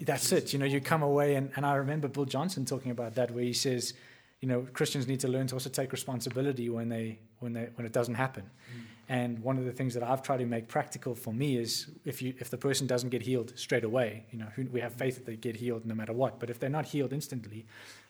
that's 0.00 0.32
it. 0.32 0.52
You 0.52 0.58
know, 0.58 0.64
you 0.64 0.80
come 0.80 1.02
away, 1.02 1.34
and, 1.34 1.50
and 1.56 1.64
I 1.66 1.74
remember 1.74 2.08
Bill 2.08 2.24
Johnson 2.24 2.64
talking 2.64 2.90
about 2.90 3.14
that, 3.16 3.30
where 3.30 3.44
he 3.44 3.52
says, 3.52 3.94
you 4.40 4.48
know, 4.48 4.66
Christians 4.72 5.06
need 5.06 5.20
to 5.20 5.28
learn 5.28 5.46
to 5.48 5.54
also 5.54 5.68
take 5.68 5.92
responsibility 5.92 6.68
when 6.70 6.88
they 6.88 7.18
when 7.40 7.52
they 7.52 7.68
when 7.74 7.86
it 7.86 7.92
doesn't 7.92 8.14
happen. 8.14 8.44
Mm. 8.44 8.82
And 9.08 9.38
one 9.40 9.58
of 9.58 9.64
the 9.64 9.72
things 9.72 9.94
that 9.94 10.02
I've 10.02 10.22
tried 10.22 10.38
to 10.38 10.46
make 10.46 10.68
practical 10.68 11.14
for 11.14 11.34
me 11.34 11.56
is 11.56 11.90
if 12.04 12.22
you 12.22 12.34
if 12.38 12.48
the 12.48 12.56
person 12.56 12.86
doesn't 12.86 13.10
get 13.10 13.22
healed 13.22 13.52
straight 13.56 13.84
away, 13.84 14.24
you 14.30 14.38
know, 14.38 14.46
we 14.72 14.80
have 14.80 14.94
faith 14.94 15.16
that 15.16 15.26
they 15.26 15.36
get 15.36 15.56
healed 15.56 15.84
no 15.84 15.94
matter 15.94 16.12
what. 16.12 16.40
But 16.40 16.48
if 16.48 16.58
they're 16.58 16.70
not 16.70 16.86
healed 16.86 17.12
instantly, 17.12 17.66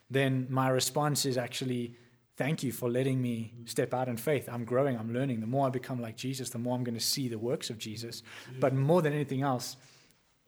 then 0.08 0.46
my 0.50 0.68
response 0.68 1.26
is 1.26 1.36
actually 1.36 1.96
thank 2.36 2.62
you 2.62 2.72
for 2.72 2.88
letting 2.88 3.20
me 3.20 3.52
mm. 3.58 3.68
step 3.68 3.92
out 3.92 4.08
in 4.08 4.16
faith. 4.16 4.48
I'm 4.48 4.64
growing, 4.64 4.96
I'm 4.96 5.12
learning. 5.12 5.40
The 5.40 5.46
more 5.46 5.66
I 5.66 5.70
become 5.70 6.00
like 6.00 6.16
Jesus, 6.16 6.50
the 6.50 6.58
more 6.58 6.76
I'm 6.76 6.84
going 6.84 6.94
to 6.94 7.04
see 7.04 7.28
the 7.28 7.38
works 7.38 7.70
of 7.70 7.78
Jesus. 7.78 8.22
But 8.60 8.72
more 8.72 9.02
than 9.02 9.12
anything 9.12 9.42
else, 9.42 9.76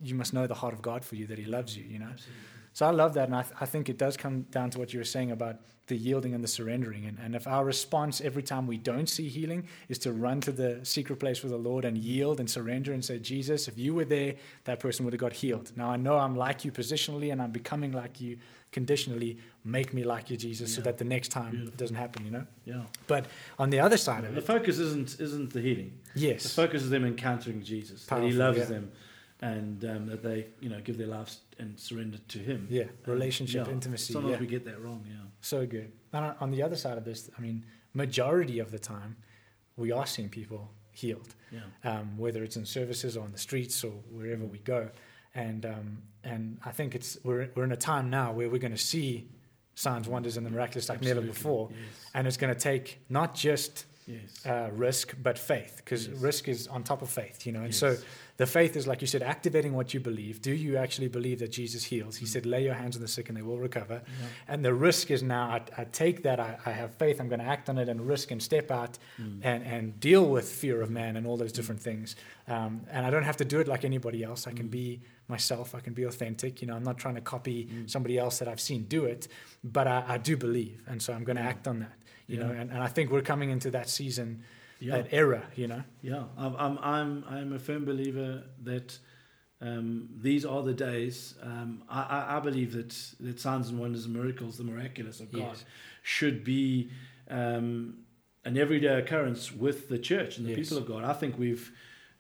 you 0.03 0.15
must 0.15 0.33
know 0.33 0.47
the 0.47 0.55
heart 0.55 0.75
of 0.75 0.83
God 0.83 1.05
for 1.05 1.17
you 1.17 1.27
that 1.27 1.39
He 1.39 1.45
loves 1.45 1.77
you. 1.77 1.85
You 1.85 1.99
know. 1.99 2.13
So 2.75 2.87
I 2.87 2.91
love 2.91 3.13
that, 3.15 3.29
and 3.29 3.37
I, 3.37 3.43
th- 3.43 3.55
I 3.61 3.67
think 3.67 3.91
it 3.91 3.99
does 3.99 4.17
come 4.17 4.43
down 4.51 4.71
to 4.71 4.79
what 4.79 4.95
you 4.95 4.99
were 4.99 5.05
saying 5.05 5.31
about 5.31 5.57
the 5.89 5.97
yielding 5.97 6.33
and 6.33 6.43
the 6.43 6.49
surrendering. 6.49 7.05
And, 7.05 7.19
and 7.19 7.35
if 7.35 7.47
our 7.47 7.65
response 7.67 8.23
every 8.23 8.43
time 8.43 8.67
we 8.67 8.79
don't 8.79 9.09
see 9.11 9.29
healing 9.29 9.67
is 9.91 9.99
to 9.99 10.13
run 10.13 10.41
to 10.43 10.53
the 10.53 10.81
secret 10.83 11.17
place 11.19 11.43
with 11.43 11.53
the 11.53 11.59
Lord 11.59 11.85
and 11.85 11.99
yield 11.99 12.41
and 12.41 12.49
surrender 12.49 12.95
and 12.95 13.05
say, 13.05 13.19
Jesus, 13.19 13.69
if 13.69 13.77
you 13.77 13.95
were 13.95 14.07
there, 14.07 14.37
that 14.65 14.81
person 14.81 15.05
would 15.05 15.13
have 15.13 15.21
got 15.21 15.35
healed. 15.35 15.71
Now 15.77 15.91
I 15.91 15.97
know 15.99 16.17
I'm 16.17 16.35
like 16.35 16.65
you 16.65 16.73
positionally 16.73 17.31
and 17.31 17.43
I'm 17.43 17.51
becoming 17.51 17.93
like 17.93 18.21
you 18.23 18.39
conditionally. 18.71 19.37
Make 19.65 19.93
me 19.93 20.03
like 20.05 20.31
you, 20.31 20.37
Jesus, 20.39 20.71
Yeah. 20.71 20.77
so 20.77 20.83
that 20.83 20.97
the 20.99 21.05
next 21.05 21.29
time 21.29 21.51
Beautiful. 21.51 21.75
it 21.75 21.77
doesn't 21.77 21.97
happen, 21.97 22.25
you 22.25 22.31
know? 22.31 22.47
Yeah. 22.65 22.83
But 23.07 23.27
on 23.59 23.69
the 23.71 23.81
other 23.81 23.97
side 23.99 24.25
of 24.25 24.33
The 24.33 24.39
it, 24.39 24.47
the 24.47 24.53
focus 24.53 24.79
isn't 24.79 25.21
isn't 25.21 25.53
the 25.53 25.61
healing. 25.61 25.93
Yes. 26.15 26.45
The 26.45 26.49
focus 26.49 26.83
is 26.85 26.91
them 26.91 27.05
encountering 27.05 27.63
Jesus. 27.63 28.07
that 28.07 28.23
he 28.23 28.33
loves 28.33 28.59
yeah. 28.59 28.65
them, 28.67 28.93
and 29.43 29.85
um, 29.85 30.07
that 30.07 30.23
they 30.23 30.47
you 30.61 30.71
know 30.71 30.81
give 30.81 30.97
their 30.97 31.09
lives 31.09 31.41
and 31.59 31.79
surrender 31.79 32.19
to 32.29 32.39
Him. 32.39 32.67
yeah, 32.71 32.85
relationship, 33.07 33.67
yeah, 33.67 33.73
intimacy. 33.73 34.13
Sometimes 34.15 34.33
Yeah. 34.35 34.41
we 34.41 34.47
get 34.47 34.65
that 34.65 34.81
wrong. 34.81 35.05
Yeah. 35.07 35.17
So 35.41 35.67
good. 35.67 35.93
And 36.15 36.35
on- 36.41 36.51
the 36.53 36.63
other 36.63 36.77
side 36.77 36.97
of 36.97 37.05
this, 37.05 37.29
I 37.37 37.41
mean, 37.41 37.65
majority 37.93 38.59
of 38.61 38.71
the 38.71 38.79
time, 38.79 39.17
we 39.77 39.91
are 39.93 40.07
seeing 40.07 40.29
people 40.29 40.71
healed, 40.93 41.35
Yeah. 41.51 41.61
um, 41.85 42.17
whether 42.19 42.43
it's 42.45 42.57
in 42.57 42.65
services 42.67 43.17
or 43.17 43.25
on 43.25 43.33
the 43.33 43.39
streets 43.39 43.83
or 43.85 43.91
wherever 44.11 44.45
we 44.45 44.59
go. 44.59 44.91
And 45.35 45.67
um, 45.67 46.03
and 46.25 46.59
I 46.65 46.71
think 46.71 46.95
it's 46.95 47.19
we're 47.25 47.49
we're 47.55 47.65
in 47.65 47.73
a 47.73 47.77
time 47.93 48.11
now 48.11 48.33
where 48.33 48.49
we're 48.49 48.61
going 48.69 48.73
to 48.77 48.87
see 48.95 49.29
signs, 49.75 50.07
wonders, 50.07 50.37
and 50.37 50.45
the 50.47 50.51
miraculous 50.51 50.89
like 50.89 51.01
never 51.03 51.21
before. 51.23 51.69
Yes. 51.71 51.79
And 52.15 52.27
it's 52.29 52.37
going 52.37 52.55
to 52.55 52.61
take 52.61 53.01
not 53.09 53.35
just 53.35 53.87
Yes. 54.07 54.45
uh, 54.45 54.69
risk, 54.73 55.15
but 55.23 55.39
faith, 55.39 55.75
because 55.77 56.09
Yes. 56.09 56.17
risk 56.19 56.49
is 56.49 56.67
on 56.69 56.83
top 56.85 57.03
of 57.03 57.09
faith, 57.09 57.47
you 57.47 57.53
know. 57.53 57.63
And 57.63 57.75
so 57.75 57.97
the 58.39 58.47
faith 58.47 58.77
is, 58.77 58.87
like 58.87 59.01
you 59.03 59.07
said, 59.07 59.23
activating 59.23 59.75
what 59.75 59.93
you 59.93 60.01
believe. 60.01 60.41
Do 60.41 60.53
you 60.53 60.77
actually 60.77 61.09
believe 61.09 61.39
that 61.41 61.53
Jesus 61.53 61.85
heals? 61.85 62.17
He 62.17 62.25
Mm. 62.25 62.29
said, 62.29 62.47
lay 62.47 62.65
your 62.65 62.75
hands 62.75 62.97
on 62.97 63.03
the 63.03 63.09
sick 63.09 63.29
and 63.29 63.37
they 63.37 63.43
will 63.43 63.59
recover. 63.59 64.03
And 64.49 64.65
the 64.65 64.73
risk 64.73 65.11
is 65.11 65.23
now, 65.23 65.49
I, 65.51 65.61
I 65.77 65.85
take 65.85 66.23
that, 66.23 66.41
I, 66.41 66.59
I 66.65 66.73
have 66.73 66.95
faith, 66.95 67.21
I'm 67.21 67.29
going 67.29 67.41
to 67.41 67.47
act 67.47 67.69
on 67.69 67.77
it 67.79 67.89
and 67.89 68.01
risk 68.07 68.31
and 68.31 68.43
step 68.43 68.71
out 68.71 68.99
Mm. 69.21 69.41
and, 69.43 69.63
and 69.65 70.01
deal 70.01 70.25
with 70.29 70.49
fear 70.49 70.81
of 70.83 70.91
man 70.91 71.17
and 71.17 71.27
all 71.27 71.37
those 71.37 71.53
different 71.53 71.81
things. 71.83 72.17
Um, 72.49 72.83
and 72.91 73.05
I 73.07 73.11
don't 73.11 73.25
have 73.25 73.37
to 73.39 73.45
do 73.45 73.61
it 73.61 73.69
like 73.69 73.85
anybody 73.85 74.23
else. 74.25 74.47
I 74.47 74.53
can 74.53 74.69
Mm. 74.69 74.71
be 74.73 75.01
myself, 75.29 75.75
I 75.75 75.81
can 75.81 75.93
be 75.93 76.05
authentic. 76.05 76.61
You 76.63 76.69
know, 76.69 76.75
I'm 76.75 76.83
not 76.83 76.99
trying 76.99 77.15
to 77.17 77.21
copy 77.21 77.67
Mm. 77.67 77.89
somebody 77.91 78.19
else 78.19 78.39
that 78.39 78.49
I've 78.49 78.61
seen 78.61 78.85
do 78.85 79.05
it, 79.05 79.29
but 79.63 79.87
I, 79.87 80.05
I 80.09 80.19
do 80.19 80.37
believe. 80.37 80.83
And 80.87 81.01
so 81.03 81.13
I'm 81.13 81.25
going 81.25 81.37
to 81.37 81.43
act 81.43 81.69
on 81.69 81.81
that, 81.81 81.97
you 82.27 82.39
Yeah. 82.39 82.47
know. 82.47 82.53
And, 82.53 82.71
and 82.71 82.83
I 82.83 82.89
think 82.89 83.11
we're 83.11 83.23
coming 83.23 83.51
into 83.51 83.71
that 83.71 83.89
season, 83.89 84.43
Yeah. 84.83 84.97
that 84.97 85.09
era, 85.13 85.43
you 85.55 85.69
know. 85.69 85.83
Yeah, 86.03 86.25
I'm, 86.37 86.55
I'm, 86.57 86.79
I'm, 86.79 87.25
I'm 87.29 87.53
a 87.53 87.59
firm 87.59 87.85
believer 87.85 88.43
that 88.65 88.99
um, 89.61 90.09
these 90.21 90.45
are 90.45 90.63
the 90.63 90.75
days. 90.75 91.35
Um, 91.43 91.85
I, 91.89 92.03
I, 92.03 92.37
I 92.37 92.41
believe 92.41 92.73
that, 92.73 92.91
that 93.21 93.39
signs 93.41 93.69
and 93.69 93.79
wonders 93.79 94.05
and 94.07 94.15
miracles, 94.15 94.59
the 94.59 94.65
miraculous 94.65 95.21
of 95.21 95.31
God, 95.31 95.41
Yes. 95.55 95.65
should 96.03 96.43
be 96.43 96.91
um, 97.31 97.99
an 98.45 98.57
everyday 98.59 98.99
occurrence 98.99 99.53
with 99.53 99.89
the 99.89 99.99
church 99.99 100.37
and 100.39 100.47
the 100.47 100.51
Yes. 100.51 100.59
people 100.61 100.79
of 100.79 100.87
God. 100.87 101.05
I 101.05 101.13
think 101.13 101.39
we've, 101.39 101.71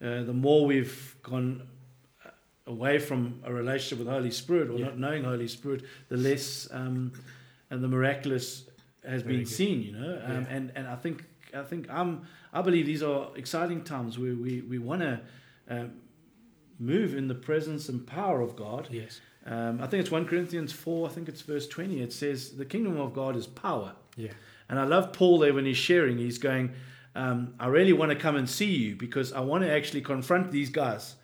uh, 0.00 0.22
the 0.22 0.32
more 0.32 0.64
we've 0.66 1.16
gone 1.22 1.66
away 2.68 2.98
from 3.00 3.40
a 3.44 3.52
relationship 3.52 3.98
with 3.98 4.06
Holy 4.08 4.30
Spirit 4.30 4.70
or 4.70 4.78
Yeah. 4.78 4.84
not 4.86 4.98
knowing 4.98 5.24
Holy 5.24 5.48
Spirit, 5.48 5.82
the 6.08 6.16
less 6.16 6.68
um, 6.70 7.12
and 7.70 7.82
the 7.82 7.88
miraculous 7.88 8.66
has 9.04 9.22
Very 9.22 9.34
been 9.38 9.44
good. 9.44 9.52
seen. 9.52 9.82
You 9.82 9.92
know, 9.92 10.20
um, 10.24 10.30
Yeah. 10.42 10.46
and 10.56 10.72
and 10.76 10.86
I 10.86 10.94
think 10.94 11.24
I 11.54 11.62
think 11.62 11.90
I'm 11.90 12.22
I 12.52 12.62
believe 12.62 12.86
these 12.86 13.02
are 13.02 13.28
exciting 13.36 13.84
times 13.84 14.18
where 14.18 14.34
we 14.34 14.60
we 14.62 14.78
want 14.78 15.02
to. 15.02 15.20
Um, 15.68 15.92
move 16.82 17.14
in 17.14 17.28
the 17.28 17.34
presence 17.34 17.88
and 17.88 18.06
power 18.06 18.40
of 18.40 18.56
God. 18.56 18.88
Yes. 18.90 19.20
Um, 19.46 19.80
I 19.80 19.86
think 19.86 20.02
it's 20.02 20.10
1 20.10 20.26
Corinthians 20.26 20.72
4, 20.72 21.08
I 21.08 21.12
think 21.12 21.28
it's 21.28 21.40
verse 21.40 21.66
20. 21.68 22.00
It 22.00 22.12
says, 22.12 22.56
The 22.56 22.64
kingdom 22.64 23.00
of 23.00 23.14
God 23.14 23.36
is 23.36 23.46
power. 23.46 23.94
Yeah. 24.16 24.32
And 24.68 24.78
I 24.78 24.84
love 24.84 25.12
Paul 25.12 25.38
there 25.38 25.54
when 25.54 25.64
he's 25.64 25.76
sharing. 25.76 26.18
He's 26.18 26.38
going, 26.38 26.72
um, 27.14 27.54
I 27.58 27.66
really 27.66 27.92
want 27.92 28.10
to 28.10 28.16
come 28.16 28.36
and 28.36 28.48
see 28.48 28.74
you 28.74 28.96
because 28.96 29.32
I 29.32 29.40
want 29.40 29.64
to 29.64 29.70
actually 29.70 30.02
confront 30.02 30.50
these 30.50 30.70
guys 30.70 31.16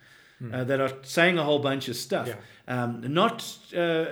uh, 0.53 0.63
that 0.63 0.79
are 0.79 0.91
saying 1.03 1.37
a 1.37 1.43
whole 1.43 1.59
bunch 1.59 1.87
of 1.89 1.95
stuff. 1.95 2.27
Yeah. 2.27 2.35
Um, 2.67 3.01
not 3.13 3.43
uh, 3.75 4.05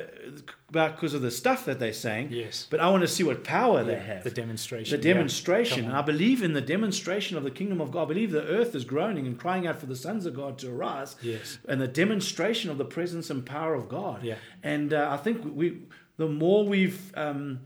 because 0.71 1.13
of 1.13 1.21
the 1.21 1.29
stuff 1.31 1.65
that 1.65 1.79
they're 1.79 1.93
saying, 1.93 2.29
Yes. 2.31 2.67
but 2.69 2.79
I 2.79 2.89
want 2.89 3.01
to 3.01 3.07
see 3.07 3.23
what 3.23 3.43
power 3.43 3.83
they 3.83 3.99
have 3.99 4.23
The 4.23 4.31
demonstration. 4.31 4.97
the 4.99 5.03
demonstration. 5.03 5.85
On. 5.85 5.91
I 5.91 6.01
believe 6.01 6.41
in 6.41 6.53
the 6.53 6.61
demonstration 6.61 7.37
of 7.37 7.43
the 7.43 7.51
kingdom 7.51 7.79
of 7.79 7.91
God. 7.91 8.03
I 8.03 8.07
believe 8.07 8.31
the 8.31 8.43
earth 8.47 8.73
is 8.73 8.83
groaning 8.83 9.27
and 9.27 9.37
crying 9.39 9.67
out 9.67 9.79
for 9.79 9.85
the 9.85 9.95
sons 9.95 10.25
of 10.25 10.33
God 10.35 10.57
to 10.59 10.71
arise. 10.71 11.15
Yes. 11.21 11.59
And 11.69 11.79
the 11.79 11.87
demonstration 11.87 12.71
of 12.71 12.77
the 12.79 12.85
presence 12.85 13.29
and 13.29 13.45
power 13.45 13.75
of 13.75 13.87
God. 13.87 14.23
Yeah. 14.23 14.35
And 14.63 14.93
uh, 14.93 15.09
I 15.11 15.17
think 15.17 15.43
we, 15.55 15.83
the 16.17 16.27
more 16.27 16.65
we've 16.65 17.15
um, 17.15 17.59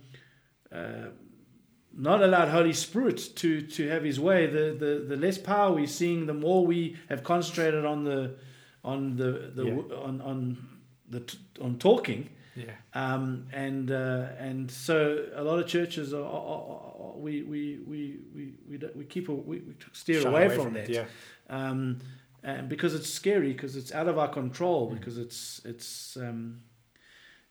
uh, 0.71 1.07
not 1.97 2.21
allowed 2.21 2.49
Holy 2.49 2.73
Spirit 2.73 3.17
to, 3.37 3.61
to 3.61 3.87
have 3.87 4.03
His 4.03 4.19
way, 4.19 4.45
the, 4.45 4.75
the, 4.77 5.05
the 5.07 5.15
less 5.15 5.37
power 5.37 5.71
we're 5.73 5.87
seeing, 5.87 6.25
the 6.25 6.33
more 6.33 6.65
we 6.65 6.97
have 7.09 7.23
concentrated 7.23 7.85
on 7.85 8.03
the 8.03 8.35
on 8.83 9.15
the, 9.15 9.51
the 9.55 9.65
Yeah. 9.65 9.95
on 10.07 10.21
on 10.21 10.57
the 11.09 11.35
on 11.61 11.77
talking. 11.77 12.29
Yeah. 12.55 12.65
Um, 12.93 13.45
and 13.53 13.89
uh, 13.91 14.27
and 14.37 14.69
so 14.69 15.25
a 15.35 15.41
lot 15.43 15.59
of 15.59 15.67
churches 15.67 16.13
are, 16.13 16.21
are, 16.21 16.63
are, 16.99 17.17
we, 17.17 17.43
we, 17.43 17.79
we, 17.87 18.17
we, 18.35 18.53
we, 18.69 18.77
don't- 18.77 18.93
we 18.95 19.05
keep 19.05 19.29
a, 19.29 19.33
we, 19.33 19.59
we 19.59 19.73
steer 19.93 20.19
Shy 20.21 20.27
away, 20.29 20.49
from, 20.53 20.75
it, 20.75 20.87
that 20.87 20.89
Yeah. 20.93 21.05
um, 21.49 21.99
and 22.43 22.67
because 22.67 22.93
it's 22.93 23.09
scary 23.09 23.53
because 23.53 23.77
it's 23.77 23.93
out 23.93 24.07
of 24.09 24.17
our 24.17 24.27
control 24.27 24.89
Mm. 24.89 24.99
because 24.99 25.17
it's 25.17 25.61
it's 25.63 26.17
um, 26.17 26.61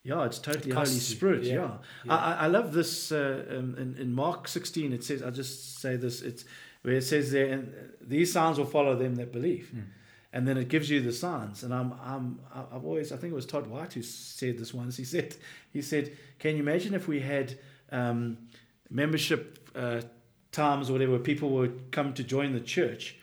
yeah 0.02 0.24
it's 0.26 0.38
totally 0.38 0.70
It 0.72 0.74
Holy 0.74 0.90
you. 0.92 1.00
Spirit 1.00 1.44
Yeah. 1.44 1.54
yeah, 1.54 1.70
Yeah. 2.04 2.14
I, 2.14 2.32
I- 2.32 2.38
I 2.44 2.46
love 2.48 2.72
this 2.74 3.10
uh, 3.10 3.44
um, 3.56 3.76
in, 3.78 3.96
in 3.96 4.12
Mark 4.12 4.48
16 4.48 4.92
it 4.92 5.02
says 5.02 5.22
I'll 5.22 5.30
just 5.30 5.78
say 5.80 5.96
this 5.96 6.20
it's 6.20 6.44
where 6.82 6.96
it 6.96 7.04
says 7.04 7.30
there 7.32 7.48
and 7.54 7.72
these 8.02 8.30
signs 8.32 8.58
will 8.58 8.66
follow 8.66 8.94
them 8.96 9.14
that 9.14 9.32
believe 9.32 9.70
Mm. 9.74 9.84
And 10.32 10.46
then 10.46 10.56
it 10.56 10.68
gives 10.68 10.88
you 10.90 11.00
the 11.00 11.12
signs. 11.12 11.62
And 11.64 11.74
I'm, 11.74 11.92
I'm, 12.04 12.38
I've 12.54 12.84
always, 12.84 13.10
I 13.12 13.16
think 13.16 13.32
it 13.32 13.36
was 13.36 13.46
Todd 13.46 13.66
White 13.66 13.92
who 13.94 14.02
said 14.02 14.58
this 14.58 14.72
once. 14.72 14.96
He 14.96 15.04
said, 15.04 15.34
he 15.72 15.82
said, 15.82 16.16
can 16.38 16.56
you 16.56 16.62
imagine 16.62 16.94
if 16.94 17.08
we 17.08 17.20
had 17.20 17.58
um, 17.90 18.38
membership 18.90 19.68
uh, 19.74 20.02
times 20.52 20.90
or 20.90 20.94
whatever, 20.94 21.12
where 21.12 21.20
people 21.20 21.50
would 21.50 21.90
come 21.92 22.12
to 22.14 22.24
join 22.24 22.52
the 22.52 22.60
church, 22.60 23.16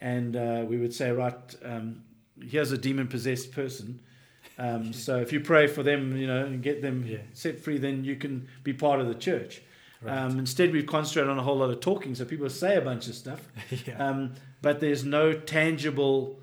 and 0.00 0.36
uh, 0.36 0.64
we 0.66 0.78
would 0.78 0.94
say, 0.94 1.10
right, 1.10 1.34
um, 1.64 2.02
here's 2.40 2.70
a 2.72 2.78
demon 2.78 3.08
possessed 3.08 3.52
person. 3.52 4.00
Um, 4.58 4.92
so 5.06 5.18
if 5.18 5.32
you 5.32 5.40
pray 5.40 5.66
for 5.66 5.82
them, 5.82 6.16
you 6.16 6.26
know, 6.26 6.44
and 6.44 6.62
get 6.62 6.82
them 6.82 7.04
Yeah. 7.06 7.18
set 7.32 7.60
free, 7.60 7.78
then 7.78 8.04
you 8.04 8.16
can 8.16 8.48
be 8.64 8.72
part 8.72 9.00
of 9.00 9.08
the 9.08 9.14
church. 9.14 9.62
Right. 10.00 10.16
Um, 10.16 10.38
instead, 10.38 10.72
we 10.72 10.84
concentrate 10.84 11.28
on 11.28 11.38
a 11.38 11.42
whole 11.42 11.56
lot 11.56 11.70
of 11.70 11.80
talking, 11.80 12.14
so 12.14 12.24
people 12.24 12.48
say 12.50 12.76
a 12.76 12.80
bunch 12.80 13.08
of 13.08 13.14
stuff, 13.16 13.40
yeah. 13.86 13.96
um, 14.08 14.34
but 14.62 14.78
there's 14.78 15.04
no 15.04 15.32
tangible 15.32 16.38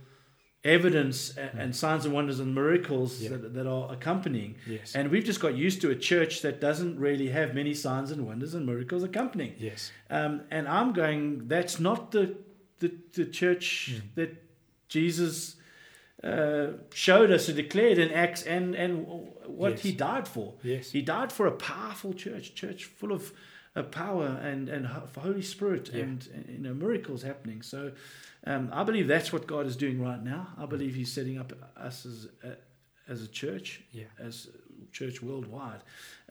evidence 0.66 1.38
a- 1.38 1.56
and 1.62 1.74
signs 1.76 2.04
and 2.06 2.14
wonders 2.14 2.40
and 2.40 2.54
miracles 2.56 3.18
Hmm. 3.20 3.24
Yeah. 3.24 3.30
that, 3.38 3.54
that 3.54 3.68
are 3.68 3.94
accompanying. 3.94 4.56
yes. 4.68 4.96
And 4.96 5.10
we've 5.12 5.24
just 5.24 5.40
got 5.40 5.56
used 5.56 5.80
to 5.82 5.92
a 5.92 5.96
church 5.96 6.42
that 6.42 6.60
doesn't 6.60 7.00
really 7.00 7.30
have 7.30 7.54
many 7.56 7.74
signs 7.74 8.12
and 8.12 8.26
wonders 8.26 8.54
and 8.56 8.66
miracles 8.66 9.04
accompanying. 9.04 9.54
yes. 9.60 9.92
Um, 10.10 10.42
and 10.52 10.68
I'm 10.68 10.92
going, 10.94 11.48
that's 11.48 11.80
not 11.80 12.12
the 12.12 12.36
the, 12.80 12.92
the 13.14 13.26
church 13.26 13.94
Mm. 13.96 14.02
that 14.16 14.32
Jesus 14.90 15.56
uh, 16.24 16.68
showed 16.94 17.32
us 17.32 17.48
and 17.48 17.56
declared 17.56 17.98
in 17.98 18.12
Acts 18.12 18.44
and, 18.44 18.76
and 18.76 19.06
what 19.48 19.72
Yes. 19.74 19.82
he 19.84 19.92
died 19.94 20.28
for. 20.28 20.56
Yes. 20.64 20.92
He 20.92 21.02
died 21.02 21.32
for 21.32 21.46
a 21.48 21.52
powerful 21.52 22.14
church, 22.14 22.54
church 22.56 22.84
full 22.86 23.12
of 23.14 23.32
uh, 23.78 23.84
power 23.84 24.28
and 24.42 24.70
and 24.70 24.86
Holy 25.18 25.42
Spirit 25.42 25.90
Yeah. 25.94 26.04
and, 26.04 26.28
and 26.34 26.46
you 26.50 26.58
know 26.60 26.74
miracles 26.74 27.24
happening. 27.24 27.62
So 27.62 27.92
um, 28.46 28.70
I 28.72 28.84
believe 28.84 29.08
that's 29.08 29.34
what 29.34 29.48
God 29.48 29.66
is 29.66 29.76
doing 29.76 30.02
right 30.02 30.22
now. 30.24 30.48
I 30.58 30.66
believe 30.66 30.96
He's 30.96 31.12
setting 31.12 31.38
up 31.40 31.54
us 31.78 32.06
as 32.06 32.28
a, 32.44 32.56
as 33.12 33.22
a 33.22 33.28
church, 33.28 33.82
Yeah. 33.92 34.06
as 34.20 34.48
a 34.82 34.92
church 34.92 35.22
worldwide, 35.22 35.82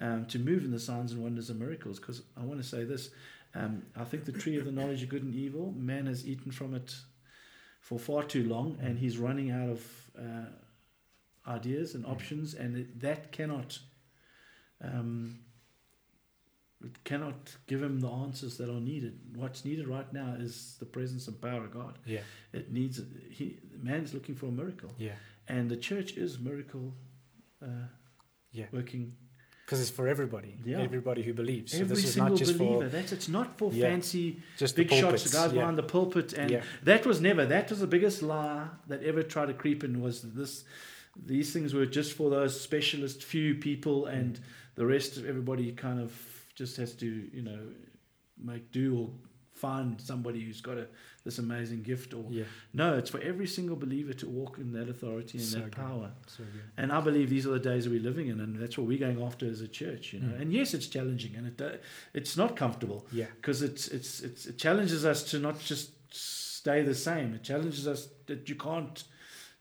um, 0.01 0.27
to 0.27 0.39
move 0.39 0.65
in 0.65 0.71
the 0.71 0.79
signs 0.81 1.13
and 1.13 1.23
wonders 1.23 1.51
and 1.51 1.59
miracles. 1.59 1.99
Because 1.99 2.23
I 2.37 2.43
want 2.45 2.61
to 2.63 2.67
say 2.67 2.85
this: 2.85 3.11
um, 3.55 3.83
I 3.97 4.05
think 4.05 4.25
the 4.25 4.33
tree 4.33 4.57
of 4.59 4.65
the 4.65 4.73
knowledge 4.73 5.03
of 5.03 5.09
good 5.09 5.23
and 5.23 5.35
evil, 5.35 5.73
man 5.77 6.07
has 6.07 6.27
eaten 6.27 6.53
from 6.53 6.75
it 6.75 6.95
for 7.81 7.99
far 7.99 8.23
too 8.23 8.45
long, 8.49 8.79
and 8.81 8.99
he's 8.99 9.19
running 9.19 9.51
out 9.51 9.69
of 9.69 10.11
uh, 10.19 11.51
ideas 11.51 11.95
and 11.95 12.07
options, 12.07 12.55
and 12.55 12.77
it, 12.77 13.01
that 13.01 13.31
cannot. 13.33 13.79
Um, 14.83 15.39
cannot 17.05 17.57
give 17.67 17.83
him 17.83 18.01
the 18.01 18.09
answers 18.09 18.57
that 18.59 18.69
are 18.69 18.81
needed. 18.81 19.19
What's 19.35 19.65
needed 19.65 19.89
right 19.89 20.11
now 20.13 20.35
is 20.39 20.77
the 20.79 20.87
presence 20.87 21.29
and 21.29 21.41
power 21.41 21.65
of 21.65 21.73
God. 21.73 21.99
Yeah. 22.07 22.21
It 22.53 22.73
needs 22.73 23.01
he 23.31 23.59
man's 23.83 24.15
looking 24.15 24.35
for 24.35 24.47
a 24.47 24.53
miracle, 24.53 24.93
Yeah. 24.99 25.13
and 25.49 25.71
the 25.71 25.77
church 25.77 26.17
is 26.17 26.39
miracle 26.39 26.95
uh, 27.63 27.87
Yeah. 28.53 28.67
working. 28.73 29.17
Because 29.65 29.81
it's 29.81 29.91
for 29.91 30.07
everybody. 30.07 30.59
Yeah. 30.65 30.81
Everybody 30.81 31.23
who 31.23 31.33
believes. 31.33 31.73
So 31.73 31.79
Every 31.79 31.97
this 31.97 32.05
is 32.05 32.15
single 32.15 32.31
not 32.33 32.39
just 32.39 32.59
believer. 32.59 32.85
for 32.85 32.89
That's 32.97 33.13
it's 33.13 33.29
not 33.29 33.57
for 33.59 33.73
Yeah. 33.73 33.89
fancy 33.89 34.43
just 34.59 34.77
big 34.77 34.91
the 34.91 35.01
shots, 35.01 35.25
the 35.25 35.31
guys 35.39 35.53
yeah. 35.53 35.61
behind 35.61 35.79
the 35.79 35.83
pulpit, 35.83 36.35
and 36.35 36.51
yeah. 36.51 36.63
that 36.83 37.07
was 37.07 37.21
never. 37.21 37.47
That 37.47 37.71
was 37.71 37.81
the 37.81 37.87
biggest 37.87 38.23
lie 38.23 38.69
that 38.89 39.03
ever 39.03 39.23
tried 39.23 39.47
to 39.47 39.55
creep 39.55 39.83
in. 39.83 40.03
Was 40.03 40.21
this 40.23 40.65
these 41.17 41.53
things 41.53 41.73
were 41.73 41.87
just 41.87 42.13
for 42.13 42.29
those 42.29 42.61
specialist 42.61 43.23
few 43.25 43.55
people, 43.55 44.07
and 44.07 44.39
the 44.75 44.85
rest 44.85 45.17
of 45.17 45.25
everybody 45.27 45.73
kind 45.73 46.01
of 46.01 46.11
just 46.55 46.77
has 46.77 46.95
to, 46.95 47.07
you 47.07 47.43
know, 47.43 47.59
make 48.43 48.71
do 48.73 48.97
or 48.99 49.11
find 49.53 50.01
somebody 50.01 50.41
who's 50.41 50.61
got 50.61 50.77
a, 50.77 50.89
this 51.25 51.39
amazing 51.39 51.81
gift 51.83 52.13
or 52.13 52.25
Yeah. 52.29 52.43
no 52.73 52.99
it's 52.99 53.09
for 53.09 53.21
every 53.21 53.47
single 53.47 53.77
believer 53.77 54.13
to 54.15 54.29
walk 54.29 54.59
in 54.59 54.73
that 54.73 54.89
authority 54.89 55.39
and 55.39 55.47
So 55.47 55.59
that 55.59 55.65
good. 55.67 55.73
power 55.77 56.11
So 56.27 56.43
good. 56.43 56.63
and 56.77 56.91
I 56.93 57.01
believe 57.01 57.31
these 57.31 57.47
are 57.47 57.53
the 57.53 57.61
days 57.61 57.85
that 57.85 57.91
we're 57.91 58.03
living 58.03 58.27
in, 58.27 58.41
and 58.41 58.57
that's 58.61 58.77
what 58.77 58.89
we're 58.89 58.99
going 58.99 59.23
after 59.23 59.47
as 59.47 59.61
a 59.61 59.69
church. 59.69 60.13
You 60.13 60.21
know, 60.21 60.35
Mm. 60.35 60.41
and 60.43 60.53
yes, 60.53 60.75
it's 60.75 60.89
challenging, 60.89 61.37
and 61.37 61.47
it 61.47 61.83
it's 62.15 62.37
not 62.37 62.57
comfortable 62.57 63.07
Yeah. 63.13 63.27
because 63.37 63.63
it's, 63.63 63.87
it's 63.89 64.21
it's 64.23 64.47
it 64.47 64.59
challenges 64.59 65.05
us 65.05 65.23
to 65.31 65.39
not 65.39 65.61
just 65.61 65.91
stay 66.13 66.83
the 66.83 66.95
same. 66.95 67.33
It 67.35 67.45
challenges 67.45 67.87
us 67.87 68.09
that 68.27 68.49
you 68.49 68.57
can't 68.57 69.05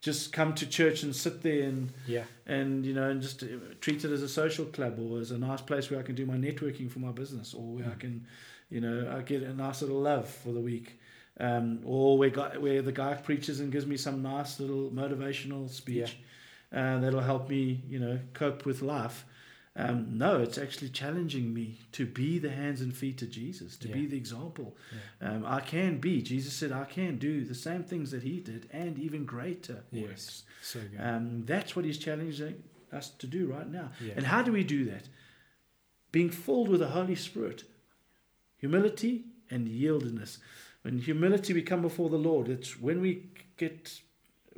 just 0.03 0.33
come 0.33 0.53
to 0.53 0.65
church 0.67 1.01
and 1.03 1.15
sit 1.15 1.41
there 1.41 1.63
and 1.69 1.91
Yeah. 2.05 2.25
and 2.45 2.85
you 2.85 2.93
know 2.93 3.09
and 3.09 3.21
just 3.21 3.41
treat 3.79 4.03
it 4.03 4.11
as 4.11 4.21
a 4.21 4.27
social 4.27 4.65
club 4.65 4.99
or 4.99 5.19
as 5.21 5.31
a 5.31 5.37
nice 5.37 5.61
place 5.61 5.89
where 5.89 5.99
I 5.99 6.03
can 6.03 6.13
do 6.13 6.25
my 6.25 6.35
networking 6.35 6.91
for 6.91 6.99
my 6.99 7.11
business 7.13 7.53
or 7.53 7.75
where 7.75 7.85
I 7.85 7.95
Mm. 7.95 7.99
can, 7.99 8.27
you 8.69 8.81
know, 8.81 8.97
I 9.17 9.21
get 9.21 9.41
a 9.43 9.53
nice 9.53 9.81
little 9.81 10.01
love 10.01 10.27
for 10.27 10.51
the 10.51 10.59
week. 10.59 10.99
Um, 11.39 11.79
or 11.83 12.17
where, 12.19 12.29
guy, 12.29 12.57
where 12.57 12.81
the 12.83 12.91
guy 12.91 13.13
preaches 13.15 13.59
and 13.61 13.71
gives 13.71 13.87
me 13.87 13.97
some 13.97 14.21
nice 14.21 14.59
little 14.59 14.91
motivational 14.91 15.67
speech 15.69 16.17
uh, 16.71 16.99
that'll 16.99 17.21
help 17.21 17.49
me, 17.49 17.81
you 17.89 17.97
know, 17.99 18.19
cope 18.33 18.65
with 18.65 18.81
life. 18.83 19.25
Um, 19.75 20.19
no, 20.19 20.39
it's 20.39 20.59
actually 20.59 20.89
challenging 20.89 21.51
me 21.51 21.79
to 21.93 22.05
be 22.05 22.37
the 22.37 22.51
hands 22.51 22.81
and 22.81 22.95
feet 22.95 23.23
of 23.23 23.31
Jesus, 23.31 23.75
to 23.77 23.87
be 23.87 24.05
the 24.05 24.15
example. 24.15 24.77
Yeah. 25.19 25.29
Um, 25.31 25.45
I 25.47 25.61
can 25.61 25.97
be. 25.97 26.21
Jesus 26.21 26.53
said, 26.53 26.71
I 26.71 26.83
can 26.85 27.17
do 27.17 27.43
the 27.43 27.55
same 27.55 27.83
things 27.83 28.11
that 28.11 28.21
he 28.21 28.39
did 28.39 28.69
and 28.71 28.99
even 28.99 29.25
greater 29.25 29.83
Yes. 29.91 30.03
works. 30.07 30.43
So 30.61 30.79
good. 30.79 30.99
Um, 31.01 31.43
that's 31.45 31.75
what 31.75 31.85
he's 31.85 31.97
challenging 31.97 32.61
us 32.91 33.09
to 33.17 33.25
do 33.25 33.47
right 33.47 33.67
now. 33.67 33.89
Yeah. 33.99 34.13
And 34.15 34.27
how 34.27 34.43
do 34.43 34.51
we 34.51 34.63
do 34.63 34.85
that? 34.85 35.07
Being 36.11 36.29
filled 36.29 36.69
with 36.69 36.81
the 36.81 36.89
Holy 36.89 37.15
Spirit, 37.15 37.63
humility 38.57 39.23
and 39.49 39.67
yieldedness. 39.67 40.37
When 40.83 40.99
humility 40.99 41.53
we 41.53 41.63
come 41.63 41.81
before 41.81 42.09
the 42.09 42.17
Lord, 42.17 42.47
it's 42.47 42.79
when 42.79 43.01
we 43.01 43.23
get 43.57 44.01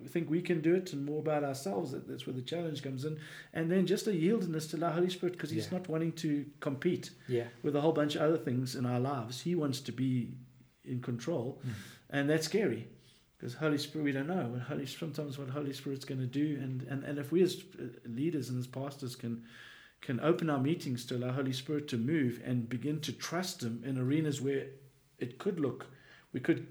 think 0.08 0.30
we 0.30 0.42
can 0.42 0.62
do 0.62 0.76
it 0.76 0.92
and 0.94 1.06
more 1.06 1.20
about 1.20 1.44
ourselves 1.44 1.92
that, 1.92 2.08
that's 2.08 2.26
where 2.28 2.34
the 2.34 2.42
challenge 2.42 2.84
comes 2.84 3.06
in 3.06 3.18
and 3.54 3.72
then 3.72 3.86
just 3.86 4.08
a 4.08 4.12
yieldedness 4.12 4.70
to 4.70 4.78
the 4.78 4.90
holy 4.90 5.10
spirit 5.10 5.34
because 5.34 5.50
he's 5.52 5.66
Yeah. 5.72 5.78
not 5.78 5.88
wanting 5.90 6.12
to 6.14 6.46
compete 6.60 7.12
yeah. 7.28 7.46
with 7.64 7.76
a 7.76 7.82
whole 7.82 7.94
bunch 7.94 8.16
of 8.16 8.22
other 8.22 8.38
things 8.38 8.76
in 8.76 8.86
our 8.86 9.00
lives 9.00 9.42
he 9.42 9.56
wants 9.56 9.80
to 9.82 9.92
be 9.92 10.34
in 10.84 11.02
control 11.02 11.62
Mm. 11.66 11.72
and 12.10 12.30
that's 12.30 12.46
scary 12.46 12.88
because 13.38 13.54
Holy 13.56 13.78
Spirit, 13.78 14.06
we 14.06 14.12
don't 14.14 14.28
know 14.28 14.48
what 14.48 14.62
Holy 14.62 14.86
sometimes 14.86 15.38
what 15.38 15.50
Holy 15.50 15.74
Spirit's 15.74 16.06
going 16.06 16.22
to 16.22 16.26
do, 16.26 16.58
and, 16.64 16.84
and 16.84 17.04
and 17.04 17.20
if 17.20 17.34
we 17.34 17.44
as 17.44 17.62
uh, 17.78 17.84
leaders 18.06 18.50
and 18.50 18.58
as 18.58 18.66
pastors 18.66 19.14
can 19.16 19.44
can 20.02 20.20
open 20.22 20.50
our 20.50 20.58
meetings 20.60 21.06
to 21.08 21.16
allow 21.18 21.32
Holy 21.34 21.52
Spirit 21.52 21.88
to 21.90 21.98
move 21.98 22.42
and 22.46 22.70
begin 22.70 23.02
to 23.02 23.12
trust 23.12 23.62
Him 23.62 23.84
in 23.86 23.98
arenas 23.98 24.40
where 24.42 24.68
it 25.20 25.38
could 25.38 25.60
look, 25.60 25.88
we 26.32 26.40
could, 26.40 26.66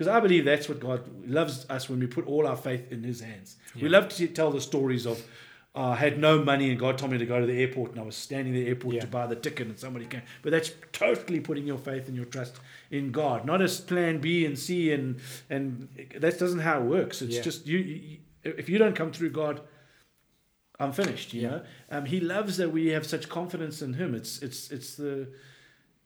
because 0.00 0.08
I 0.16 0.18
believe 0.20 0.46
that's 0.46 0.66
what 0.66 0.80
God 0.80 1.02
loves 1.28 1.66
us 1.68 1.90
when 1.90 2.00
we 2.00 2.06
put 2.06 2.26
all 2.26 2.46
our 2.46 2.56
faith 2.56 2.90
in 2.90 3.02
His 3.02 3.20
hands. 3.20 3.56
We 3.78 3.90
love 3.90 4.08
to 4.08 4.26
tell 4.28 4.50
the 4.50 4.60
stories 4.62 5.04
of. 5.06 5.22
uh, 5.76 5.88
I 5.90 5.96
had 5.96 6.18
no 6.18 6.42
money 6.42 6.70
and 6.70 6.80
God 6.80 6.96
told 6.96 7.12
me 7.12 7.18
to 7.18 7.26
go 7.26 7.38
to 7.38 7.46
the 7.46 7.60
airport 7.60 7.90
and 7.90 8.00
I 8.00 8.02
was 8.02 8.16
standing 8.16 8.54
at 8.56 8.60
the 8.64 8.66
airport 8.68 8.94
Yeah. 8.94 9.02
to 9.02 9.06
buy 9.08 9.26
the 9.26 9.36
ticket 9.36 9.66
and 9.66 9.78
somebody 9.78 10.06
came. 10.06 10.22
But 10.40 10.52
that's 10.52 10.72
totally 10.92 11.38
putting 11.40 11.66
your 11.66 11.76
faith 11.76 12.08
and 12.08 12.16
your 12.16 12.24
trust 12.24 12.56
in 12.90 13.12
God, 13.12 13.44
not 13.44 13.60
as 13.60 13.78
plan 13.78 14.20
B 14.22 14.46
and 14.46 14.58
C 14.58 14.90
and 14.90 15.20
and 15.50 15.86
that 16.18 16.38
doesn't 16.38 16.60
how 16.60 16.80
it 16.80 16.86
works. 16.86 17.20
It's 17.20 17.36
Yeah. 17.36 17.42
just 17.42 17.66
you, 17.66 17.78
you. 17.78 18.18
If 18.42 18.70
you 18.70 18.78
don't 18.78 18.96
come 18.96 19.12
through 19.12 19.30
God, 19.30 19.60
I'm 20.80 20.92
finished. 20.92 21.34
You 21.34 21.42
Yeah. 21.42 21.50
know, 21.50 21.62
um, 21.90 22.04
He 22.06 22.20
loves 22.20 22.56
that 22.56 22.72
we 22.72 22.86
have 22.88 23.04
such 23.06 23.28
confidence 23.28 23.82
in 23.82 23.92
Him. 23.94 24.14
It's 24.14 24.40
it's 24.42 24.70
it's 24.70 24.94
the 24.96 25.28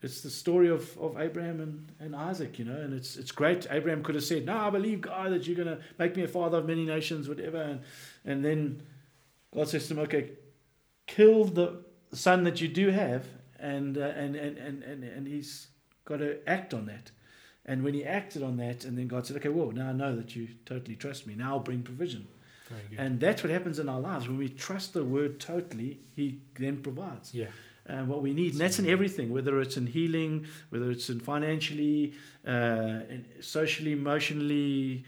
it's 0.05 0.21
the 0.21 0.31
story 0.31 0.69
of, 0.69 0.97
of 0.99 1.19
Abraham 1.19 1.61
and, 1.61 1.91
and 1.99 2.15
Isaac, 2.15 2.59
you 2.59 2.65
know, 2.67 2.77
and 2.77 2.93
it's 2.93 3.17
it's 3.17 3.33
great. 3.33 3.67
Abraham 3.71 4.03
could 4.03 4.15
have 4.15 4.25
said, 4.25 4.45
"No, 4.45 4.57
I 4.57 4.71
believe 4.71 5.01
God 5.01 5.33
that 5.33 5.47
you're 5.47 5.57
going 5.57 5.77
to 5.77 5.83
make 5.99 6.15
me 6.15 6.23
a 6.23 6.29
father 6.29 6.59
of 6.59 6.67
many 6.67 6.85
nations, 6.85 7.29
whatever," 7.29 7.61
and 7.63 7.81
and 8.25 8.45
then 8.45 8.83
God 9.55 9.69
says 9.69 9.89
to 9.89 9.95
him, 9.95 10.01
"Okay, 10.01 10.33
kill 11.07 11.45
the 11.45 11.83
son 12.13 12.45
that 12.45 12.61
you 12.61 12.69
do 12.69 12.91
have," 12.91 13.27
and 13.59 13.97
uh, 13.97 14.03
and, 14.03 14.37
and 14.37 14.59
and 14.59 14.83
and 14.83 15.05
and 15.05 15.27
he's 15.27 15.69
got 16.05 16.19
to 16.19 16.39
act 16.49 16.75
on 16.75 16.87
that. 16.87 17.11
And 17.67 17.83
when 17.83 17.95
he 17.95 18.05
acted 18.05 18.43
on 18.43 18.59
that, 18.59 18.85
and 18.85 18.99
then 18.99 19.09
God 19.09 19.27
said, 19.27 19.39
"Okay, 19.39 19.49
well, 19.49 19.73
now 19.73 19.89
I 19.89 19.93
know 19.93 20.15
that 20.15 20.37
you 20.37 20.49
totally 20.67 20.97
trust 20.97 21.27
me. 21.27 21.35
Now 21.35 21.55
I'll 21.55 21.61
bring 21.61 21.83
provision." 21.83 22.27
And 22.99 23.21
that's 23.21 23.43
what 23.43 23.51
happens 23.51 23.79
in 23.79 23.89
our 23.89 24.01
lives 24.01 24.27
when 24.27 24.39
we 24.39 24.49
trust 24.49 24.95
the 24.95 25.05
Word 25.05 25.39
totally. 25.39 26.01
He 26.17 26.41
then 26.59 26.79
provides 26.83 27.35
yeah. 27.35 27.49
Uh, 27.89 28.05
what 28.05 28.23
we 28.23 28.33
need. 28.33 28.53
And 28.53 28.61
that's 28.61 28.79
in 28.79 28.89
everything, 28.89 29.31
whether 29.33 29.61
it's 29.61 29.77
in 29.77 29.87
healing, 29.87 30.47
whether 30.71 30.91
it's 30.91 31.09
in 31.11 31.21
financially, 31.21 32.15
uh, 32.47 33.01
socially, 33.41 33.93
emotionally, 33.93 35.05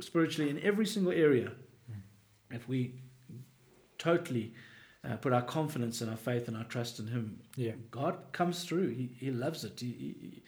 spiritually, 0.00 0.50
in 0.50 0.60
every 0.62 0.86
single 0.86 1.12
area. 1.12 1.52
If 2.50 2.68
we 2.68 2.94
totally 3.98 4.52
uh, 5.08 5.16
put 5.16 5.32
our 5.32 5.42
confidence 5.42 6.00
and 6.00 6.10
our 6.10 6.16
faith 6.16 6.48
and 6.48 6.56
our 6.56 6.64
trust 6.64 6.98
in 6.98 7.06
Him, 7.06 7.40
Yeah. 7.56 7.72
God 7.90 8.18
comes 8.32 8.64
through. 8.64 8.88
He, 8.88 9.16
he 9.18 9.30
loves 9.30 9.64
it. 9.64 9.80
He, 9.80 9.86
he, 9.86 10.42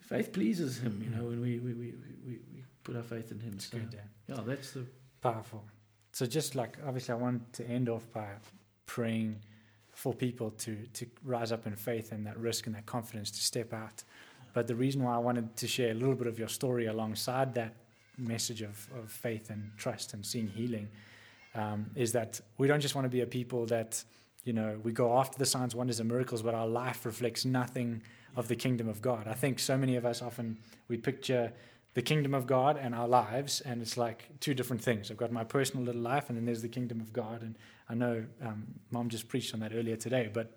faith 0.00 0.32
pleases 0.32 0.78
Him, 0.78 1.00
you 1.04 1.10
know, 1.10 1.24
when 1.28 1.40
we, 1.40 1.58
we, 1.58 1.74
we, 1.74 1.94
we, 2.26 2.38
we 2.52 2.64
put 2.82 2.96
our 2.96 3.02
faith 3.02 3.30
in 3.30 3.38
Him. 3.40 3.52
It's 3.54 3.70
So, 3.70 3.78
good, 3.78 3.98
yeah, 4.28 4.40
that's 4.44 4.72
the. 4.72 4.84
Powerful. 5.20 5.64
So 6.12 6.26
just 6.26 6.56
like 6.56 6.76
obviously 6.84 7.12
I 7.12 7.16
want 7.16 7.52
to 7.54 7.64
end 7.66 7.88
off 7.88 8.04
by 8.12 8.26
praying 8.86 9.36
for 9.92 10.14
people 10.14 10.50
to 10.50 10.76
to 10.94 11.06
rise 11.24 11.52
up 11.52 11.66
in 11.66 11.76
faith 11.76 12.12
and 12.12 12.26
that 12.26 12.38
risk 12.38 12.66
and 12.66 12.74
that 12.74 12.86
confidence 12.86 13.30
to 13.30 13.40
step 13.40 13.72
out. 13.72 14.04
But 14.54 14.66
the 14.66 14.74
reason 14.74 15.02
why 15.02 15.14
I 15.14 15.18
wanted 15.18 15.56
to 15.56 15.66
share 15.66 15.90
a 15.90 15.94
little 15.94 16.14
bit 16.14 16.26
of 16.26 16.38
your 16.38 16.48
story 16.48 16.86
alongside 16.86 17.54
that 17.54 17.74
message 18.18 18.62
of, 18.62 18.88
of 18.98 19.10
faith 19.10 19.50
and 19.50 19.70
trust 19.76 20.14
and 20.14 20.24
seeing 20.24 20.48
healing 20.48 20.88
um, 21.54 21.90
is 21.94 22.12
that 22.12 22.40
we 22.58 22.66
don't 22.66 22.80
just 22.80 22.94
want 22.94 23.04
to 23.04 23.10
be 23.10 23.20
a 23.20 23.26
people 23.26 23.66
that, 23.66 24.02
you 24.44 24.52
know, 24.52 24.78
we 24.82 24.92
go 24.92 25.18
after 25.18 25.38
the 25.38 25.46
signs, 25.46 25.74
wonders, 25.74 26.00
and 26.00 26.08
miracles, 26.08 26.42
but 26.42 26.54
our 26.54 26.66
life 26.66 27.06
reflects 27.06 27.44
nothing 27.44 28.02
of 28.36 28.48
the 28.48 28.56
kingdom 28.56 28.88
of 28.88 29.00
God. 29.00 29.26
I 29.26 29.34
think 29.34 29.58
so 29.58 29.76
many 29.76 29.96
of 29.96 30.04
us 30.04 30.22
often 30.22 30.58
we 30.88 30.96
picture 30.96 31.52
the 31.94 32.02
kingdom 32.02 32.32
of 32.32 32.46
God 32.46 32.78
and 32.80 32.94
our 32.94 33.06
lives, 33.06 33.60
and 33.60 33.82
it's 33.82 33.98
like 33.98 34.28
two 34.40 34.54
different 34.54 34.82
things. 34.82 35.10
I've 35.10 35.18
got 35.18 35.30
my 35.30 35.44
personal 35.44 35.84
little 35.84 36.00
life, 36.00 36.30
and 36.30 36.38
then 36.38 36.46
there's 36.46 36.62
the 36.62 36.68
kingdom 36.68 37.00
of 37.00 37.12
God. 37.12 37.42
And 37.42 37.56
I 37.88 37.94
know 37.94 38.24
um, 38.42 38.66
Mom 38.90 39.08
just 39.08 39.28
preached 39.28 39.54
on 39.54 39.60
that 39.60 39.72
earlier 39.74 39.96
today, 39.96 40.30
but 40.32 40.56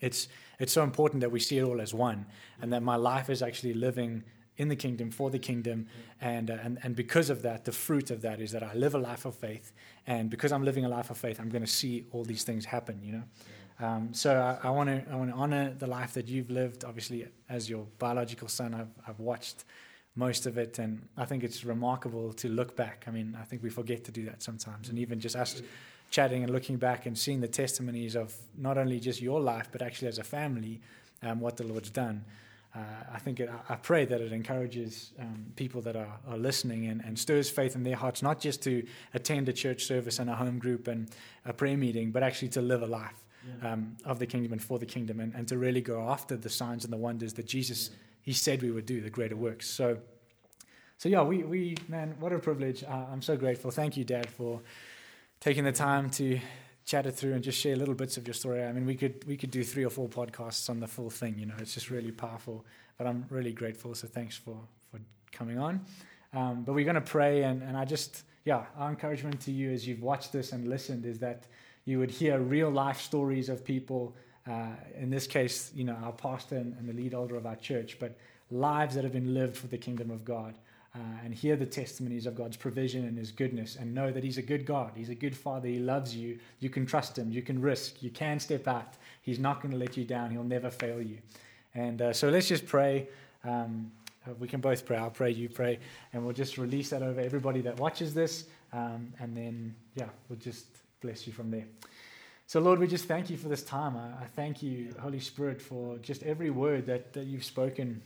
it's 0.00 0.28
it's 0.58 0.72
so 0.72 0.82
important 0.82 1.20
that 1.20 1.30
we 1.30 1.40
see 1.40 1.58
it 1.58 1.62
all 1.62 1.80
as 1.80 1.94
one, 1.94 2.26
and 2.60 2.72
that 2.72 2.82
my 2.82 2.96
life 2.96 3.30
is 3.30 3.42
actually 3.42 3.74
living 3.74 4.24
in 4.56 4.68
the 4.68 4.76
kingdom 4.76 5.10
for 5.10 5.30
the 5.30 5.38
kingdom, 5.38 5.86
and 6.20 6.50
uh, 6.50 6.58
and 6.62 6.78
and 6.82 6.96
because 6.96 7.30
of 7.30 7.42
that, 7.42 7.64
the 7.64 7.72
fruit 7.72 8.10
of 8.10 8.22
that 8.22 8.40
is 8.40 8.52
that 8.52 8.62
I 8.62 8.74
live 8.74 8.94
a 8.94 8.98
life 8.98 9.24
of 9.24 9.34
faith, 9.34 9.72
and 10.06 10.30
because 10.30 10.52
I'm 10.52 10.64
living 10.64 10.84
a 10.84 10.88
life 10.88 11.10
of 11.10 11.18
faith, 11.18 11.38
I'm 11.40 11.48
going 11.48 11.64
to 11.64 11.70
see 11.70 12.06
all 12.12 12.24
these 12.24 12.44
things 12.44 12.64
happen. 12.64 13.00
You 13.02 13.12
know. 13.12 13.22
Um, 13.78 14.14
so 14.14 14.58
I 14.62 14.70
want 14.70 14.88
to 14.88 15.04
I 15.12 15.16
want 15.16 15.30
to 15.30 15.36
honor 15.36 15.74
the 15.78 15.86
life 15.86 16.14
that 16.14 16.28
you've 16.28 16.50
lived. 16.50 16.84
Obviously, 16.84 17.26
as 17.48 17.68
your 17.68 17.86
biological 17.98 18.48
son, 18.48 18.74
I've 18.74 18.94
I've 19.06 19.20
watched 19.20 19.64
most 20.14 20.46
of 20.46 20.56
it, 20.56 20.78
and 20.78 21.06
I 21.16 21.26
think 21.26 21.44
it's 21.44 21.64
remarkable 21.64 22.32
to 22.34 22.48
look 22.48 22.74
back. 22.74 23.04
I 23.06 23.10
mean, 23.10 23.36
I 23.38 23.44
think 23.44 23.62
we 23.62 23.68
forget 23.68 24.04
to 24.04 24.12
do 24.12 24.24
that 24.24 24.42
sometimes, 24.42 24.88
and 24.88 24.98
even 24.98 25.20
just 25.20 25.36
us 25.36 25.60
chatting 26.16 26.42
and 26.42 26.50
looking 26.50 26.78
back 26.78 27.04
and 27.04 27.18
seeing 27.18 27.42
the 27.42 27.52
testimonies 27.62 28.16
of 28.16 28.34
not 28.56 28.78
only 28.78 28.98
just 28.98 29.20
your 29.20 29.38
life, 29.38 29.68
but 29.70 29.82
actually 29.82 30.08
as 30.08 30.18
a 30.18 30.24
family, 30.24 30.80
um, 31.22 31.40
what 31.40 31.58
the 31.58 31.66
Lord's 31.72 31.90
done. 31.90 32.24
Uh, 32.74 32.78
I 33.12 33.18
think 33.18 33.38
it, 33.38 33.50
I 33.68 33.74
pray 33.74 34.06
that 34.06 34.22
it 34.22 34.32
encourages 34.32 35.12
um, 35.20 35.44
people 35.56 35.82
that 35.82 35.94
are, 35.94 36.18
are 36.26 36.38
listening 36.38 36.86
and, 36.86 37.02
and 37.04 37.18
stirs 37.18 37.50
faith 37.50 37.74
in 37.74 37.82
their 37.82 37.96
hearts, 37.96 38.22
not 38.22 38.40
just 38.40 38.62
to 38.62 38.86
attend 39.12 39.50
a 39.50 39.52
church 39.52 39.84
service 39.84 40.18
and 40.18 40.30
a 40.30 40.34
home 40.34 40.58
group 40.58 40.88
and 40.88 41.10
a 41.44 41.52
prayer 41.52 41.76
meeting, 41.76 42.12
but 42.12 42.22
actually 42.22 42.48
to 42.48 42.62
live 42.62 42.80
a 42.82 42.86
life 42.86 43.22
um, 43.62 43.94
of 44.06 44.18
the 44.18 44.26
kingdom 44.26 44.52
and 44.52 44.62
for 44.62 44.78
the 44.78 44.86
kingdom 44.86 45.20
and, 45.20 45.34
and 45.34 45.46
to 45.48 45.58
really 45.58 45.82
go 45.82 46.08
after 46.08 46.34
the 46.34 46.48
signs 46.48 46.84
and 46.84 46.92
the 46.92 47.02
wonders 47.08 47.34
that 47.34 47.46
Jesus 47.46 47.90
he 48.22 48.32
said 48.32 48.62
we 48.62 48.70
would 48.70 48.86
do, 48.86 49.02
the 49.02 49.10
greater 49.10 49.36
works. 49.36 49.68
So, 49.68 49.98
so 50.96 51.08
yeah, 51.10 51.22
we, 51.22 51.44
we 51.44 51.76
man, 51.88 52.16
what 52.18 52.32
a 52.32 52.38
privilege. 52.38 52.82
Uh, 52.82 53.04
I'm 53.12 53.22
so 53.22 53.36
grateful. 53.36 53.70
Thank 53.70 53.96
you, 53.98 54.04
Dad, 54.04 54.28
for 54.28 54.62
taking 55.40 55.64
the 55.64 55.72
time 55.72 56.10
to 56.10 56.40
chat 56.84 57.04
it 57.04 57.12
through 57.12 57.34
and 57.34 57.42
just 57.42 57.58
share 57.58 57.76
little 57.76 57.94
bits 57.94 58.16
of 58.16 58.26
your 58.26 58.34
story. 58.34 58.64
I 58.64 58.72
mean, 58.72 58.86
we 58.86 58.94
could 58.94 59.24
we 59.26 59.36
could 59.36 59.50
do 59.50 59.64
three 59.64 59.84
or 59.84 59.90
four 59.90 60.08
podcasts 60.08 60.70
on 60.70 60.80
the 60.80 60.86
full 60.86 61.10
thing. 61.10 61.38
You 61.38 61.46
know, 61.46 61.54
it's 61.58 61.74
just 61.74 61.90
really 61.90 62.12
powerful. 62.12 62.64
But 62.96 63.06
I'm 63.06 63.26
really 63.28 63.52
grateful. 63.52 63.94
So 63.94 64.06
thanks 64.06 64.36
for 64.36 64.56
for 64.90 65.00
coming 65.32 65.58
on. 65.58 65.84
Um, 66.32 66.62
but 66.64 66.74
we're 66.74 66.84
going 66.84 66.94
to 66.94 67.00
pray, 67.00 67.42
and 67.42 67.62
and 67.62 67.76
I 67.76 67.84
just 67.84 68.22
yeah, 68.44 68.64
our 68.78 68.90
encouragement 68.90 69.40
to 69.42 69.52
you 69.52 69.72
as 69.72 69.86
you've 69.86 70.02
watched 70.02 70.32
this 70.32 70.52
and 70.52 70.68
listened 70.68 71.04
is 71.04 71.18
that 71.18 71.46
you 71.84 71.98
would 71.98 72.10
hear 72.10 72.38
real 72.38 72.70
life 72.70 73.00
stories 73.00 73.48
of 73.48 73.64
people. 73.64 74.14
Uh, 74.48 74.68
in 74.96 75.10
this 75.10 75.26
case, 75.26 75.72
you 75.74 75.82
know, 75.82 75.96
our 76.04 76.12
pastor 76.12 76.56
and, 76.56 76.76
and 76.78 76.88
the 76.88 76.92
lead 76.92 77.14
elder 77.14 77.36
of 77.36 77.46
our 77.46 77.56
church, 77.56 77.98
but 77.98 78.16
lives 78.52 78.94
that 78.94 79.02
have 79.02 79.12
been 79.12 79.34
lived 79.34 79.56
for 79.56 79.66
the 79.66 79.76
kingdom 79.76 80.10
of 80.10 80.24
God. 80.24 80.54
Uh, 80.96 81.24
and 81.24 81.34
hear 81.34 81.56
the 81.56 81.66
testimonies 81.66 82.24
of 82.24 82.34
God's 82.34 82.56
provision 82.56 83.04
and 83.04 83.18
His 83.18 83.30
goodness 83.30 83.76
and 83.76 83.94
know 83.94 84.10
that 84.10 84.24
He's 84.24 84.38
a 84.38 84.42
good 84.42 84.64
God. 84.64 84.92
He's 84.94 85.10
a 85.10 85.14
good 85.14 85.36
Father. 85.36 85.68
He 85.68 85.78
loves 85.78 86.16
you. 86.16 86.38
You 86.60 86.70
can 86.70 86.86
trust 86.86 87.18
Him. 87.18 87.30
You 87.30 87.42
can 87.42 87.60
risk. 87.60 88.02
You 88.02 88.10
can 88.10 88.40
step 88.40 88.66
out. 88.66 88.94
He's 89.22 89.38
not 89.38 89.60
going 89.60 89.72
to 89.72 89.78
let 89.78 89.96
you 89.96 90.04
down. 90.04 90.30
He'll 90.30 90.42
never 90.42 90.70
fail 90.70 91.02
you. 91.02 91.18
And 91.74 92.00
uh, 92.00 92.12
so 92.12 92.30
let's 92.30 92.48
just 92.48 92.66
pray. 92.66 93.08
Um, 93.44 93.92
we 94.38 94.48
can 94.48 94.60
both 94.60 94.86
pray. 94.86 94.96
I'll 94.96 95.10
pray, 95.10 95.30
you 95.30 95.48
pray. 95.48 95.78
And 96.12 96.24
we'll 96.24 96.34
just 96.34 96.56
release 96.58 96.90
that 96.90 97.02
over 97.02 97.20
everybody 97.20 97.60
that 97.62 97.78
watches 97.78 98.14
this. 98.14 98.46
Um, 98.72 99.12
and 99.20 99.36
then, 99.36 99.74
yeah, 99.94 100.08
we'll 100.28 100.38
just 100.38 100.66
bless 101.00 101.26
you 101.26 101.32
from 101.32 101.50
there. 101.50 101.66
So, 102.46 102.60
Lord, 102.60 102.78
we 102.78 102.86
just 102.86 103.06
thank 103.06 103.28
you 103.28 103.36
for 103.36 103.48
this 103.48 103.62
time. 103.62 103.96
I, 103.96 104.24
I 104.24 104.26
thank 104.34 104.62
you, 104.62 104.94
Holy 105.00 105.20
Spirit, 105.20 105.60
for 105.60 105.98
just 105.98 106.22
every 106.22 106.50
word 106.50 106.86
that, 106.86 107.12
that 107.12 107.26
you've 107.26 107.44
spoken 107.44 108.02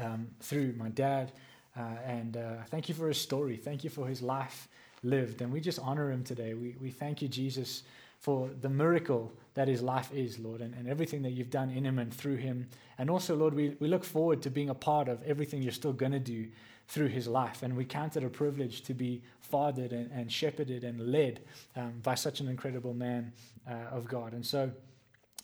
um, 0.00 0.28
through 0.40 0.74
my 0.76 0.88
dad. 0.88 1.32
Uh, 1.78 1.82
and 2.04 2.36
uh, 2.36 2.56
thank 2.70 2.88
you 2.88 2.94
for 2.94 3.08
his 3.08 3.20
story. 3.20 3.56
Thank 3.56 3.84
you 3.84 3.90
for 3.90 4.06
his 4.06 4.20
life 4.20 4.68
lived. 5.02 5.42
And 5.42 5.52
we 5.52 5.60
just 5.60 5.78
honor 5.78 6.10
him 6.10 6.24
today. 6.24 6.54
We, 6.54 6.74
we 6.80 6.90
thank 6.90 7.22
you, 7.22 7.28
Jesus, 7.28 7.84
for 8.18 8.50
the 8.60 8.68
miracle 8.68 9.32
that 9.54 9.68
his 9.68 9.80
life 9.80 10.10
is, 10.12 10.38
Lord, 10.38 10.60
and, 10.60 10.74
and 10.74 10.88
everything 10.88 11.22
that 11.22 11.30
you've 11.30 11.50
done 11.50 11.70
in 11.70 11.84
him 11.84 11.98
and 11.98 12.12
through 12.12 12.36
him. 12.36 12.66
And 12.98 13.08
also, 13.08 13.36
Lord, 13.36 13.54
we, 13.54 13.76
we 13.78 13.86
look 13.86 14.04
forward 14.04 14.42
to 14.42 14.50
being 14.50 14.70
a 14.70 14.74
part 14.74 15.08
of 15.08 15.22
everything 15.22 15.62
you're 15.62 15.72
still 15.72 15.92
going 15.92 16.12
to 16.12 16.18
do 16.18 16.48
through 16.88 17.08
his 17.08 17.28
life. 17.28 17.62
And 17.62 17.76
we 17.76 17.84
count 17.84 18.16
it 18.16 18.24
a 18.24 18.28
privilege 18.28 18.82
to 18.82 18.94
be 18.94 19.22
fathered 19.40 19.92
and, 19.92 20.10
and 20.10 20.32
shepherded 20.32 20.82
and 20.82 21.12
led 21.12 21.40
um, 21.76 22.00
by 22.02 22.14
such 22.14 22.40
an 22.40 22.48
incredible 22.48 22.94
man 22.94 23.32
uh, 23.70 23.74
of 23.92 24.08
God. 24.08 24.32
And 24.32 24.44
so, 24.44 24.72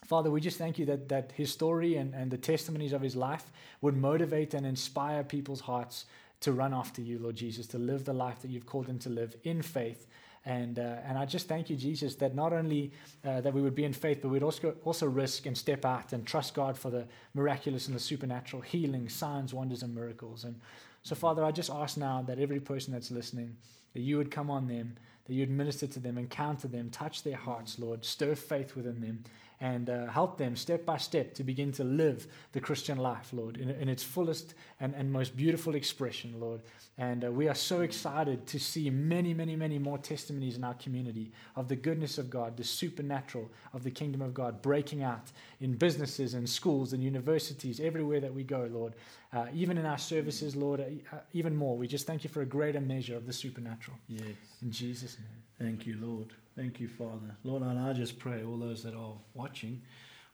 Father, 0.05 0.29
we 0.29 0.41
just 0.41 0.57
thank 0.57 0.77
you 0.77 0.85
that, 0.87 1.07
that 1.09 1.31
his 1.35 1.51
story 1.51 1.95
and, 1.95 2.13
and 2.13 2.29
the 2.29 2.37
testimonies 2.37 2.93
of 2.93 3.01
his 3.01 3.15
life 3.15 3.51
would 3.81 3.95
motivate 3.95 4.53
and 4.53 4.65
inspire 4.65 5.23
people's 5.23 5.61
hearts 5.61 6.05
to 6.45 6.53
run 6.53 6.73
after 6.73 7.01
you, 7.01 7.17
Lord 7.17 7.35
Jesus, 7.35 7.65
to 7.67 7.79
live 7.79 8.05
the 8.05 8.13
life 8.13 8.41
that 8.43 8.51
you've 8.51 8.67
called 8.67 8.85
them 8.85 8.99
to 8.99 9.09
live 9.09 9.35
in 9.43 9.61
faith. 9.61 10.07
And, 10.45 10.77
uh, 10.77 10.97
and 11.03 11.17
I 11.17 11.25
just 11.25 11.47
thank 11.47 11.71
you, 11.71 11.75
Jesus, 11.75 12.13
that 12.17 12.35
not 12.35 12.53
only 12.53 12.91
uh, 13.25 13.41
that 13.41 13.51
we 13.51 13.63
would 13.63 13.73
be 13.73 13.83
in 13.83 13.93
faith, 13.93 14.19
but 14.21 14.29
we'd 14.29 14.43
also, 14.43 14.75
also 14.83 15.07
risk 15.07 15.47
and 15.47 15.57
step 15.57 15.85
out 15.85 16.13
and 16.13 16.23
trust 16.23 16.53
God 16.53 16.77
for 16.77 16.91
the 16.91 17.07
miraculous 17.33 17.87
and 17.87 17.95
the 17.95 17.99
supernatural 17.99 18.61
healing, 18.61 19.09
signs, 19.09 19.55
wonders, 19.55 19.81
and 19.81 19.95
miracles. 19.95 20.43
And 20.43 20.61
so, 21.01 21.15
Father, 21.15 21.43
I 21.43 21.49
just 21.51 21.71
ask 21.71 21.97
now 21.97 22.21
that 22.27 22.37
every 22.37 22.59
person 22.59 22.93
that's 22.93 23.09
listening, 23.09 23.57
that 23.93 24.01
you 24.01 24.17
would 24.17 24.29
come 24.29 24.51
on 24.51 24.67
them, 24.67 24.97
that 25.25 25.33
you'd 25.33 25.49
minister 25.49 25.87
to 25.87 25.99
them, 25.99 26.19
encounter 26.19 26.67
them, 26.67 26.91
touch 26.91 27.23
their 27.23 27.37
hearts, 27.37 27.79
Lord, 27.79 28.05
stir 28.05 28.35
faith 28.35 28.75
within 28.75 29.01
them, 29.01 29.23
and 29.65 29.89
uh, 29.89 30.05
help 30.05 30.37
them 30.37 30.55
step 30.55 30.85
by 30.85 30.95
step 30.95 31.33
to 31.33 31.43
begin 31.43 31.71
to 31.71 31.83
live 31.83 32.27
the 32.51 32.59
Christian 32.59 32.99
life, 32.99 33.33
Lord, 33.33 33.57
in, 33.57 33.71
in 33.71 33.89
its 33.89 34.03
fullest 34.03 34.53
and, 34.79 34.93
and 34.93 35.11
most 35.11 35.35
beautiful 35.35 35.73
expression, 35.73 36.35
Lord. 36.39 36.61
And 36.99 37.25
uh, 37.25 37.31
we 37.31 37.47
are 37.47 37.55
so 37.55 37.81
excited 37.81 38.45
to 38.45 38.59
see 38.59 38.91
many, 38.91 39.33
many, 39.33 39.55
many 39.55 39.79
more 39.79 39.97
testimonies 39.97 40.55
in 40.55 40.63
our 40.63 40.75
community 40.75 41.31
of 41.55 41.67
the 41.67 41.75
goodness 41.75 42.19
of 42.19 42.29
God, 42.29 42.57
the 42.57 42.63
supernatural 42.63 43.49
of 43.73 43.83
the 43.83 43.89
kingdom 43.89 44.21
of 44.21 44.35
God 44.35 44.61
breaking 44.61 45.01
out 45.01 45.31
in 45.59 45.73
businesses 45.73 46.35
and 46.35 46.47
schools 46.47 46.93
and 46.93 47.03
universities, 47.03 47.79
everywhere 47.79 48.19
that 48.19 48.33
we 48.33 48.43
go, 48.43 48.69
Lord. 48.71 48.93
Uh, 49.33 49.47
even 49.51 49.79
in 49.79 49.85
our 49.87 49.97
services, 49.97 50.55
Lord, 50.55 50.79
uh, 50.79 51.17
even 51.33 51.55
more. 51.55 51.75
We 51.75 51.87
just 51.87 52.05
thank 52.05 52.23
you 52.23 52.29
for 52.29 52.43
a 52.43 52.45
greater 52.45 52.81
measure 52.81 53.17
of 53.17 53.25
the 53.25 53.33
supernatural. 53.33 53.97
Yes. 54.07 54.21
In 54.61 54.71
Jesus' 54.71 55.17
name. 55.17 55.67
Thank 55.67 55.87
you, 55.87 55.97
Lord. 55.99 56.33
Thank 56.55 56.79
you, 56.79 56.87
Father. 56.87 57.35
Lord, 57.43 57.63
and 57.63 57.77
I 57.77 57.91
just 57.91 58.17
pray 58.17 58.41
all 58.41 58.57
those 58.57 58.83
that 58.83 58.95
are 58.95 59.15
watching 59.33 59.81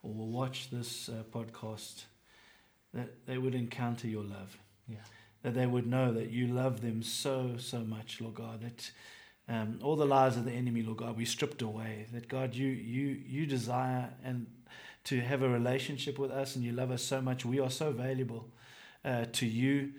or 0.04 0.14
will 0.14 0.30
watch 0.30 0.70
this 0.70 1.10
uh, 1.10 1.24
podcast 1.34 2.04
that 2.94 3.26
they 3.26 3.40
would 3.40 3.56
encounter 3.56 4.08
your 4.08 4.24
love. 4.24 4.56
Yeah. 4.88 4.98
That 5.42 5.56
they 5.56 5.66
would 5.66 5.88
know 5.88 6.14
that 6.14 6.30
you 6.30 6.46
love 6.46 6.82
them 6.82 7.02
so, 7.02 7.56
so 7.58 7.80
much, 7.80 8.22
Lord 8.22 8.36
God, 8.36 8.62
that 8.62 8.92
um, 9.50 9.80
all 9.82 9.96
the 9.96 10.06
lies 10.06 10.38
of 10.38 10.46
the 10.46 10.52
enemy, 10.52 10.84
Lord 10.84 11.00
God, 11.00 11.18
we 11.18 11.26
stripped 11.26 11.64
away. 11.64 12.06
That 12.14 12.28
God, 12.28 12.54
you 12.54 12.68
you 12.68 13.20
you 13.26 13.48
desire 13.48 14.10
and 14.24 14.46
to 15.06 15.20
have 15.22 15.42
a 15.42 15.50
relationship 15.50 16.20
with 16.20 16.30
us, 16.30 16.56
and 16.56 16.64
you 16.64 16.72
love 16.72 16.92
us 16.92 17.02
so 17.02 17.20
much. 17.20 17.44
We 17.44 17.60
are 17.60 17.72
so 17.72 17.92
valuable 17.92 18.48
uh, 19.04 19.26
to 19.34 19.48
you 19.48 19.94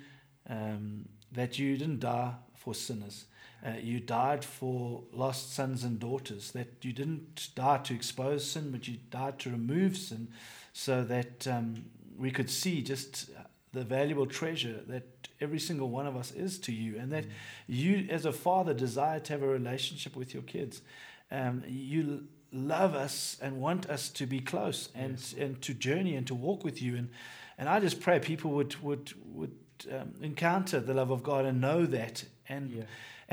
um, 0.49 1.09
that 1.33 1.59
you 1.59 1.77
didn't 1.77 1.99
die 1.99 2.35
for 2.55 2.75
sinners. 2.75 3.25
Uh, 3.65 3.75
you 3.81 4.01
died 4.01 4.45
for 4.45 5.05
lost 5.13 5.55
sons 5.55 5.85
and 5.85 6.01
daughters, 6.01 6.51
that 6.51 6.69
you 6.83 6.93
didn't 6.93 7.51
die 7.55 7.79
to 7.79 7.95
expose 7.95 8.45
sin, 8.51 8.73
but 8.73 8.89
you 8.89 8.97
died 9.11 9.39
to 9.39 9.51
remove 9.51 9.97
sin 9.97 10.27
so 10.73 11.05
that 11.05 11.47
um, 11.47 11.85
we 12.19 12.31
could 12.31 12.51
see 12.51 12.83
just 12.83 13.31
the 13.73 13.85
valuable 13.85 14.27
treasure 14.27 14.81
that 14.89 15.05
every 15.41 15.61
single 15.61 15.89
one 15.91 16.07
of 16.07 16.17
us 16.17 16.33
is 16.33 16.59
to 16.59 16.73
you, 16.73 16.99
and 16.99 17.13
that 17.13 17.25
mm. 17.25 17.31
you, 17.69 18.07
as 18.11 18.25
a 18.25 18.33
father, 18.33 18.75
desire 18.75 19.21
to 19.21 19.33
have 19.33 19.43
a 19.43 19.47
relationship 19.47 20.17
with 20.17 20.35
your 20.35 20.43
kids. 20.43 20.83
Um, 21.31 21.63
you 21.67 22.25
love 22.53 22.95
us 22.95 23.39
and 23.41 23.61
want 23.61 23.89
us 23.89 24.11
to 24.11 24.27
be 24.27 24.41
close 24.41 24.89
and, 24.95 25.13
yes. 25.13 25.35
and 25.39 25.63
to 25.63 25.73
journey 25.73 26.17
and 26.17 26.27
to 26.27 26.35
walk 26.35 26.65
with 26.65 26.83
you. 26.83 26.97
And, 26.97 27.11
and 27.57 27.69
I 27.69 27.81
just 27.81 28.01
pray 28.01 28.19
people 28.19 28.51
would, 28.51 28.75
would, 28.83 29.13
would 29.33 29.57
um, 29.91 30.15
encounter 30.21 30.79
the 30.81 30.93
love 30.93 31.11
of 31.11 31.23
God 31.23 31.47
and 31.47 31.61
know 31.61 31.87
that. 31.87 32.25
And 32.49 32.71
yeah 32.71 32.83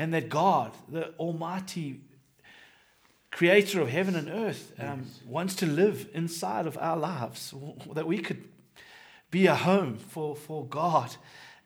and 0.00 0.14
that 0.14 0.30
God, 0.30 0.72
the 0.88 1.10
Almighty 1.18 2.00
Creator 3.30 3.82
of 3.82 3.90
heaven 3.90 4.16
and 4.16 4.30
earth, 4.30 4.72
um, 4.78 5.04
yes. 5.04 5.20
wants 5.26 5.54
to 5.56 5.66
live 5.66 6.08
inside 6.14 6.66
of 6.66 6.78
our 6.78 6.96
lives, 6.96 7.52
that 7.92 8.06
we 8.06 8.16
could 8.16 8.42
be 9.30 9.46
a 9.46 9.54
home 9.54 9.98
for, 9.98 10.34
for 10.34 10.64
God 10.64 11.16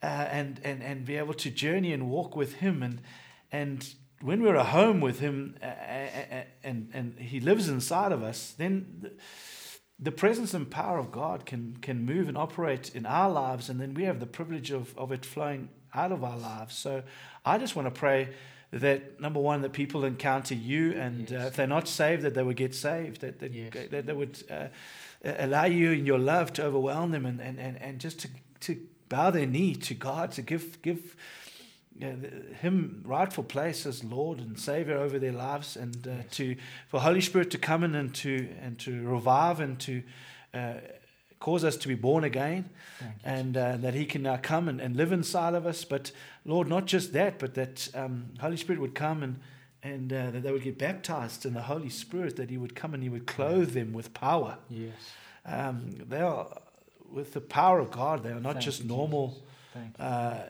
uh, 0.03 0.07
and, 0.07 0.61
and, 0.65 0.83
and 0.83 1.05
be 1.05 1.15
able 1.15 1.35
to 1.35 1.49
journey 1.49 1.93
and 1.93 2.11
walk 2.11 2.35
with 2.35 2.55
Him. 2.55 2.83
And, 2.83 3.03
and 3.53 3.89
when 4.21 4.43
we're 4.43 4.57
a 4.57 4.65
home 4.65 5.01
with 5.01 5.21
Him 5.21 5.57
uh, 5.63 5.67
uh, 5.67 5.69
uh 5.69 6.43
and, 6.65 6.91
and 6.93 7.17
He 7.21 7.39
lives 7.39 7.69
inside 7.69 8.11
of 8.11 8.25
us, 8.25 8.55
then. 8.59 8.99
The, 9.01 9.13
the 9.97 10.11
presence 10.11 10.53
and 10.55 10.69
power 10.69 10.99
of 10.99 11.13
God 11.13 11.47
can, 11.47 11.77
can 11.81 12.05
move 12.05 12.29
and 12.29 12.37
operate 12.37 12.91
in 12.97 13.07
our 13.07 13.31
lives, 13.31 13.71
and 13.71 13.81
then 13.81 13.95
we 13.95 14.03
have 14.03 14.19
the 14.19 14.27
privilege 14.27 14.73
of, 14.73 14.93
of 14.99 15.13
it 15.13 15.25
flowing 15.25 15.69
out 15.95 16.13
of 16.13 16.25
our 16.25 16.37
lives. 16.37 16.77
So 16.77 17.05
I 17.45 17.59
just 17.59 17.77
want 17.77 17.87
to 17.87 17.99
pray 17.99 18.29
that 18.73 19.21
number 19.21 19.39
one, 19.39 19.63
that 19.63 19.73
people 19.73 20.05
encounter 20.05 20.55
you, 20.55 20.93
and 20.93 21.31
yes. 21.31 21.45
uh, 21.45 21.47
if 21.47 21.57
they're 21.57 21.67
not 21.67 21.87
saved, 21.87 22.23
that 22.23 22.35
they 22.35 22.43
would 22.43 22.57
get 22.57 22.75
saved, 22.75 23.21
that 23.21 23.39
that, 23.39 23.53
yes. 23.53 23.73
that, 23.91 24.07
they 24.07 24.13
would 24.13 24.43
uh, 24.51 24.67
allow 25.25 25.65
you 25.65 25.93
and 25.93 26.07
your 26.07 26.19
love 26.19 26.53
to 26.55 26.65
overwhelm 26.65 27.13
them, 27.13 27.25
and, 27.25 27.41
and, 27.41 27.59
and, 27.59 27.81
and 27.81 28.01
just 28.01 28.19
to, 28.21 28.29
to 28.61 28.81
bow 29.09 29.31
their 29.31 29.47
knee 29.47 29.75
to 29.75 29.95
God, 29.95 30.33
to 30.33 30.43
give 30.43 30.83
give 30.83 31.17
you 31.97 32.09
know, 32.09 32.17
Him 32.61 33.03
rightful 33.07 33.45
place 33.45 33.87
as 33.87 34.03
Lord 34.03 34.41
and 34.41 34.59
Savior 34.59 34.99
over 34.99 35.21
their 35.21 35.33
lives, 35.33 35.77
and 35.77 36.07
uh, 36.07 36.11
yes. 36.11 36.37
to 36.37 36.57
for 36.89 37.01
Holy 37.01 37.21
Spirit 37.21 37.51
to 37.53 37.59
come 37.59 37.85
in 37.85 37.95
and 37.95 38.13
to 38.17 38.49
and 38.61 38.79
to 38.81 39.07
revive 39.07 39.61
and 39.61 39.79
to 39.81 40.03
uh, 40.53 40.75
cause 41.45 41.63
us 41.63 41.77
to 41.77 41.89
be 41.89 41.95
born 41.95 42.25
again, 42.25 42.71
and 43.23 43.55
uh, 43.55 43.77
that 43.77 43.93
He 43.93 44.07
can 44.07 44.23
now 44.23 44.39
come 44.39 44.67
and, 44.67 44.81
and 44.81 44.97
live 44.97 45.13
inside 45.13 45.53
of 45.53 45.67
us. 45.67 45.85
But 45.85 46.11
Lord, 46.47 46.69
not 46.69 46.87
just 46.87 47.13
that, 47.13 47.39
but 47.39 47.53
that 47.55 47.89
um, 47.95 48.31
Holy 48.41 48.57
Spirit 48.57 48.81
would 48.81 48.95
come 48.95 49.23
and 49.23 49.41
and 49.83 50.11
uh, 50.11 50.31
that 50.31 50.43
they 50.43 50.51
would 50.51 50.63
get 50.63 50.79
baptized 50.79 51.45
in 51.45 51.53
the 51.53 51.61
Holy 51.61 51.91
Spirit. 51.91 52.37
That 52.37 52.49
He 52.49 52.57
would 52.57 52.75
come 52.75 52.95
and 52.95 53.03
He 53.03 53.11
would 53.11 53.27
clothe 53.27 53.73
them 53.73 53.93
with 53.93 54.15
power. 54.15 54.57
Yes, 54.71 54.95
um, 55.45 55.91
they 56.09 56.23
are 56.23 56.47
with 57.13 57.35
the 57.35 57.43
power 57.43 57.79
of 57.79 57.91
God. 57.91 58.23
They 58.23 58.31
are 58.31 58.41
not 58.41 58.55
Thank 58.55 58.65
just 58.65 58.83
you, 58.83 58.89
normal. 58.89 59.43
Uh, 59.99 60.45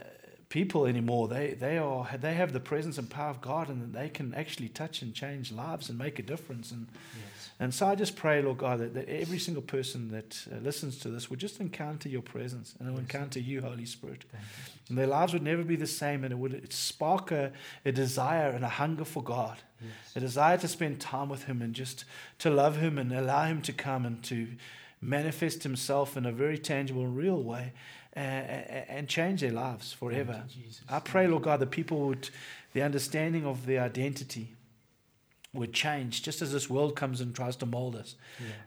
people 0.49 0.87
anymore. 0.87 1.27
They 1.27 1.55
they 1.55 1.77
are 1.77 2.09
they 2.21 2.35
have 2.35 2.53
the 2.53 2.61
presence 2.61 2.99
and 2.99 3.11
power 3.11 3.31
of 3.31 3.41
God, 3.41 3.69
and 3.69 3.93
they 3.93 4.09
can 4.09 4.33
actually 4.35 4.69
touch 4.69 5.03
and 5.03 5.13
change 5.13 5.51
lives 5.51 5.89
and 5.91 5.99
make 5.99 6.21
a 6.21 6.23
difference. 6.23 6.71
And 6.71 6.87
yes. 6.93 7.34
And 7.61 7.73
so 7.73 7.87
I 7.87 7.95
just 7.95 8.17
pray, 8.17 8.43
Lord 8.43 8.59
God, 8.59 8.81
that, 8.81 8.95
that 8.95 9.09
every 9.09 9.39
single 9.39 9.63
person 9.63 10.11
that 10.11 10.45
uh, 10.53 10.59
listens 10.59 10.99
to 11.01 11.09
this 11.09 11.31
would 11.31 11.39
just 11.39 11.61
encounter 11.61 12.09
Your 12.09 12.23
presence 12.23 12.75
and 12.81 12.91
yes. 12.91 12.99
encounter 12.99 13.39
You, 13.39 13.63
Holy 13.63 13.87
Spirit, 13.87 14.25
and 14.89 14.99
their 14.99 15.07
lives 15.07 15.33
would 15.33 15.43
never 15.43 15.63
be 15.63 15.77
the 15.77 15.87
same, 15.87 16.25
and 16.25 16.33
it 16.33 16.37
would 16.37 16.73
spark 16.73 17.31
a, 17.31 17.53
a 17.85 17.93
desire 17.93 18.51
and 18.51 18.65
a 18.65 18.69
hunger 18.69 19.05
for 19.05 19.23
God, 19.23 19.59
yes. 19.81 19.93
a 20.17 20.21
desire 20.21 20.59
to 20.59 20.69
spend 20.69 21.01
time 21.01 21.29
with 21.29 21.45
Him 21.45 21.63
and 21.63 21.75
just 21.75 22.05
to 22.41 22.51
love 22.51 22.79
Him 22.79 22.99
and 22.99 23.13
allow 23.13 23.45
Him 23.45 23.63
to 23.63 23.73
come 23.73 24.05
and 24.05 24.23
to 24.25 24.49
manifest 25.01 25.63
Himself 25.63 26.17
in 26.17 26.27
a 26.27 26.33
very 26.33 26.59
tangible 26.59 27.07
real 27.07 27.41
way 27.41 27.73
and 28.15 29.09
change 29.09 29.41
their 29.41 29.53
lives 29.53 29.93
forever. 29.93 30.45
I 30.89 31.01
pray, 31.01 31.27
Lord 31.27 31.43
God, 31.43 31.61
that 31.61 31.71
people 31.71 31.99
would, 32.09 32.31
the 32.73 32.83
understanding 32.83 33.45
of 33.45 33.67
their 33.67 33.83
identity 33.83 34.55
would 35.55 35.73
change 35.73 36.23
just 36.23 36.43
as 36.43 36.53
this 36.53 36.69
world 36.69 36.97
comes 36.97 37.21
and 37.21 37.35
tries 37.35 37.57
to 37.57 37.67
mold 37.67 37.97
us 37.97 38.17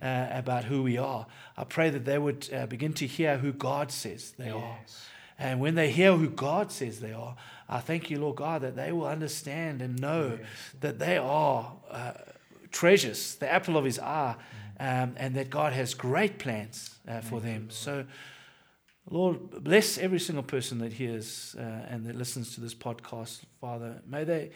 yeah. 0.02 0.30
uh, 0.32 0.40
about 0.40 0.64
who 0.64 0.84
we 0.84 0.98
are. 0.98 1.28
I 1.56 1.64
pray 1.64 1.90
that 1.90 2.06
they 2.06 2.18
would 2.18 2.50
uh, 2.54 2.66
begin 2.66 2.94
to 2.94 3.08
hear 3.08 3.38
who 3.38 3.52
God 3.52 3.92
says 3.92 4.34
they 4.38 4.46
yes. 4.46 4.56
are. 4.56 4.78
And 5.40 5.60
when 5.60 5.76
they 5.76 5.92
hear 5.92 6.14
who 6.14 6.30
God 6.30 6.72
says 6.72 7.00
they 7.00 7.14
are, 7.14 7.36
I 7.70 7.80
thank 7.80 8.10
you, 8.10 8.20
Lord 8.20 8.38
God, 8.38 8.62
that 8.62 8.76
they 8.76 8.92
will 8.92 9.06
understand 9.06 9.82
and 9.82 10.00
know 10.00 10.38
yes. 10.40 10.50
that 10.80 11.00
they 11.00 11.18
are 11.18 11.74
uh, 11.92 12.14
treasures, 12.72 13.36
the 13.36 13.52
apple 13.52 13.78
of 13.78 13.86
his 13.86 14.00
eye, 14.00 14.36
mm. 14.80 15.04
um, 15.04 15.14
and 15.18 15.36
that 15.36 15.50
God 15.50 15.74
has 15.74 15.94
great 15.94 16.40
plans 16.40 16.96
uh, 17.08 17.22
for 17.22 17.40
them. 17.40 17.70
So, 17.70 18.06
Lord, 19.10 19.64
bless 19.64 19.98
every 19.98 20.20
single 20.20 20.44
person 20.44 20.80
that 20.80 20.94
hears 20.94 21.56
uh, 21.58 21.62
and 21.62 22.06
that 22.06 22.16
listens 22.16 22.56
to 22.56 22.62
this 22.62 22.74
podcast, 22.74 23.42
Father. 23.62 24.02
May 24.08 24.24
they 24.24 24.52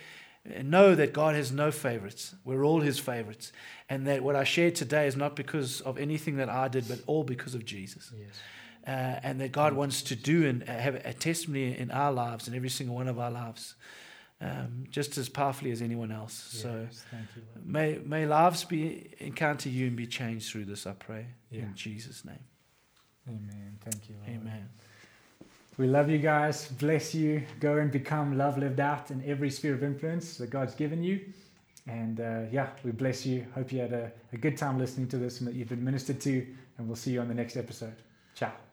know 0.63 0.95
that 0.95 1.13
God 1.13 1.35
has 1.35 1.51
no 1.51 1.71
favorites. 1.71 2.35
We're 2.43 2.63
all 2.63 2.81
His 2.81 2.99
favorites. 2.99 3.51
And 3.89 4.07
that 4.07 4.23
what 4.23 4.35
I 4.35 4.43
shared 4.43 4.75
today 4.75 5.07
is 5.07 5.15
not 5.15 5.35
because 5.35 5.81
of 5.81 5.97
anything 5.97 6.37
that 6.37 6.49
I 6.49 6.67
did, 6.67 6.87
but 6.87 6.99
all 7.07 7.23
because 7.23 7.55
of 7.55 7.65
Jesus. 7.65 8.11
Yes. 8.17 8.29
Uh, 8.87 9.19
and 9.21 9.39
that 9.41 9.51
God 9.51 9.73
wants 9.73 10.01
to 10.03 10.15
do 10.15 10.47
and 10.47 10.63
have 10.63 10.95
a 10.95 11.13
testimony 11.13 11.77
in 11.77 11.91
our 11.91 12.11
lives, 12.11 12.47
in 12.47 12.55
every 12.55 12.69
single 12.69 12.95
one 12.95 13.07
of 13.07 13.19
our 13.19 13.29
lives, 13.29 13.75
um, 14.41 14.85
just 14.89 15.19
as 15.19 15.29
powerfully 15.29 15.69
as 15.69 15.83
anyone 15.83 16.11
else. 16.11 16.49
Yes, 16.53 16.61
so 16.63 16.87
thank 17.11 17.27
you. 17.35 17.43
May, 17.63 17.99
may 18.03 18.25
lives 18.25 18.63
be 18.63 19.13
encounter 19.19 19.69
you 19.69 19.85
and 19.85 19.95
be 19.95 20.07
changed 20.07 20.51
through 20.51 20.65
this, 20.65 20.87
I 20.87 20.93
pray. 20.93 21.27
Yeah. 21.51 21.61
In 21.61 21.75
Jesus' 21.75 22.25
name. 22.25 22.39
Amen. 23.27 23.77
Thank 23.81 24.09
you. 24.09 24.15
Lord. 24.15 24.41
Amen. 24.41 24.69
We 25.77 25.87
love 25.87 26.09
you 26.09 26.17
guys. 26.17 26.67
Bless 26.67 27.15
you. 27.15 27.43
Go 27.59 27.77
and 27.77 27.91
become 27.91 28.37
love 28.37 28.57
lived 28.57 28.79
out 28.79 29.11
in 29.11 29.23
every 29.25 29.49
sphere 29.49 29.73
of 29.73 29.83
influence 29.83 30.37
that 30.37 30.49
God's 30.49 30.75
given 30.75 31.03
you. 31.03 31.21
And 31.87 32.19
uh, 32.19 32.41
yeah, 32.51 32.69
we 32.83 32.91
bless 32.91 33.25
you. 33.25 33.45
Hope 33.55 33.71
you 33.71 33.79
had 33.79 33.93
a, 33.93 34.11
a 34.33 34.37
good 34.37 34.57
time 34.57 34.77
listening 34.77 35.07
to 35.09 35.17
this 35.17 35.39
and 35.39 35.47
that 35.47 35.55
you've 35.55 35.69
been 35.69 35.83
ministered 35.83 36.21
to. 36.21 36.45
And 36.77 36.87
we'll 36.87 36.95
see 36.95 37.11
you 37.11 37.21
on 37.21 37.27
the 37.27 37.33
next 37.33 37.57
episode. 37.57 37.95
Ciao. 38.35 38.70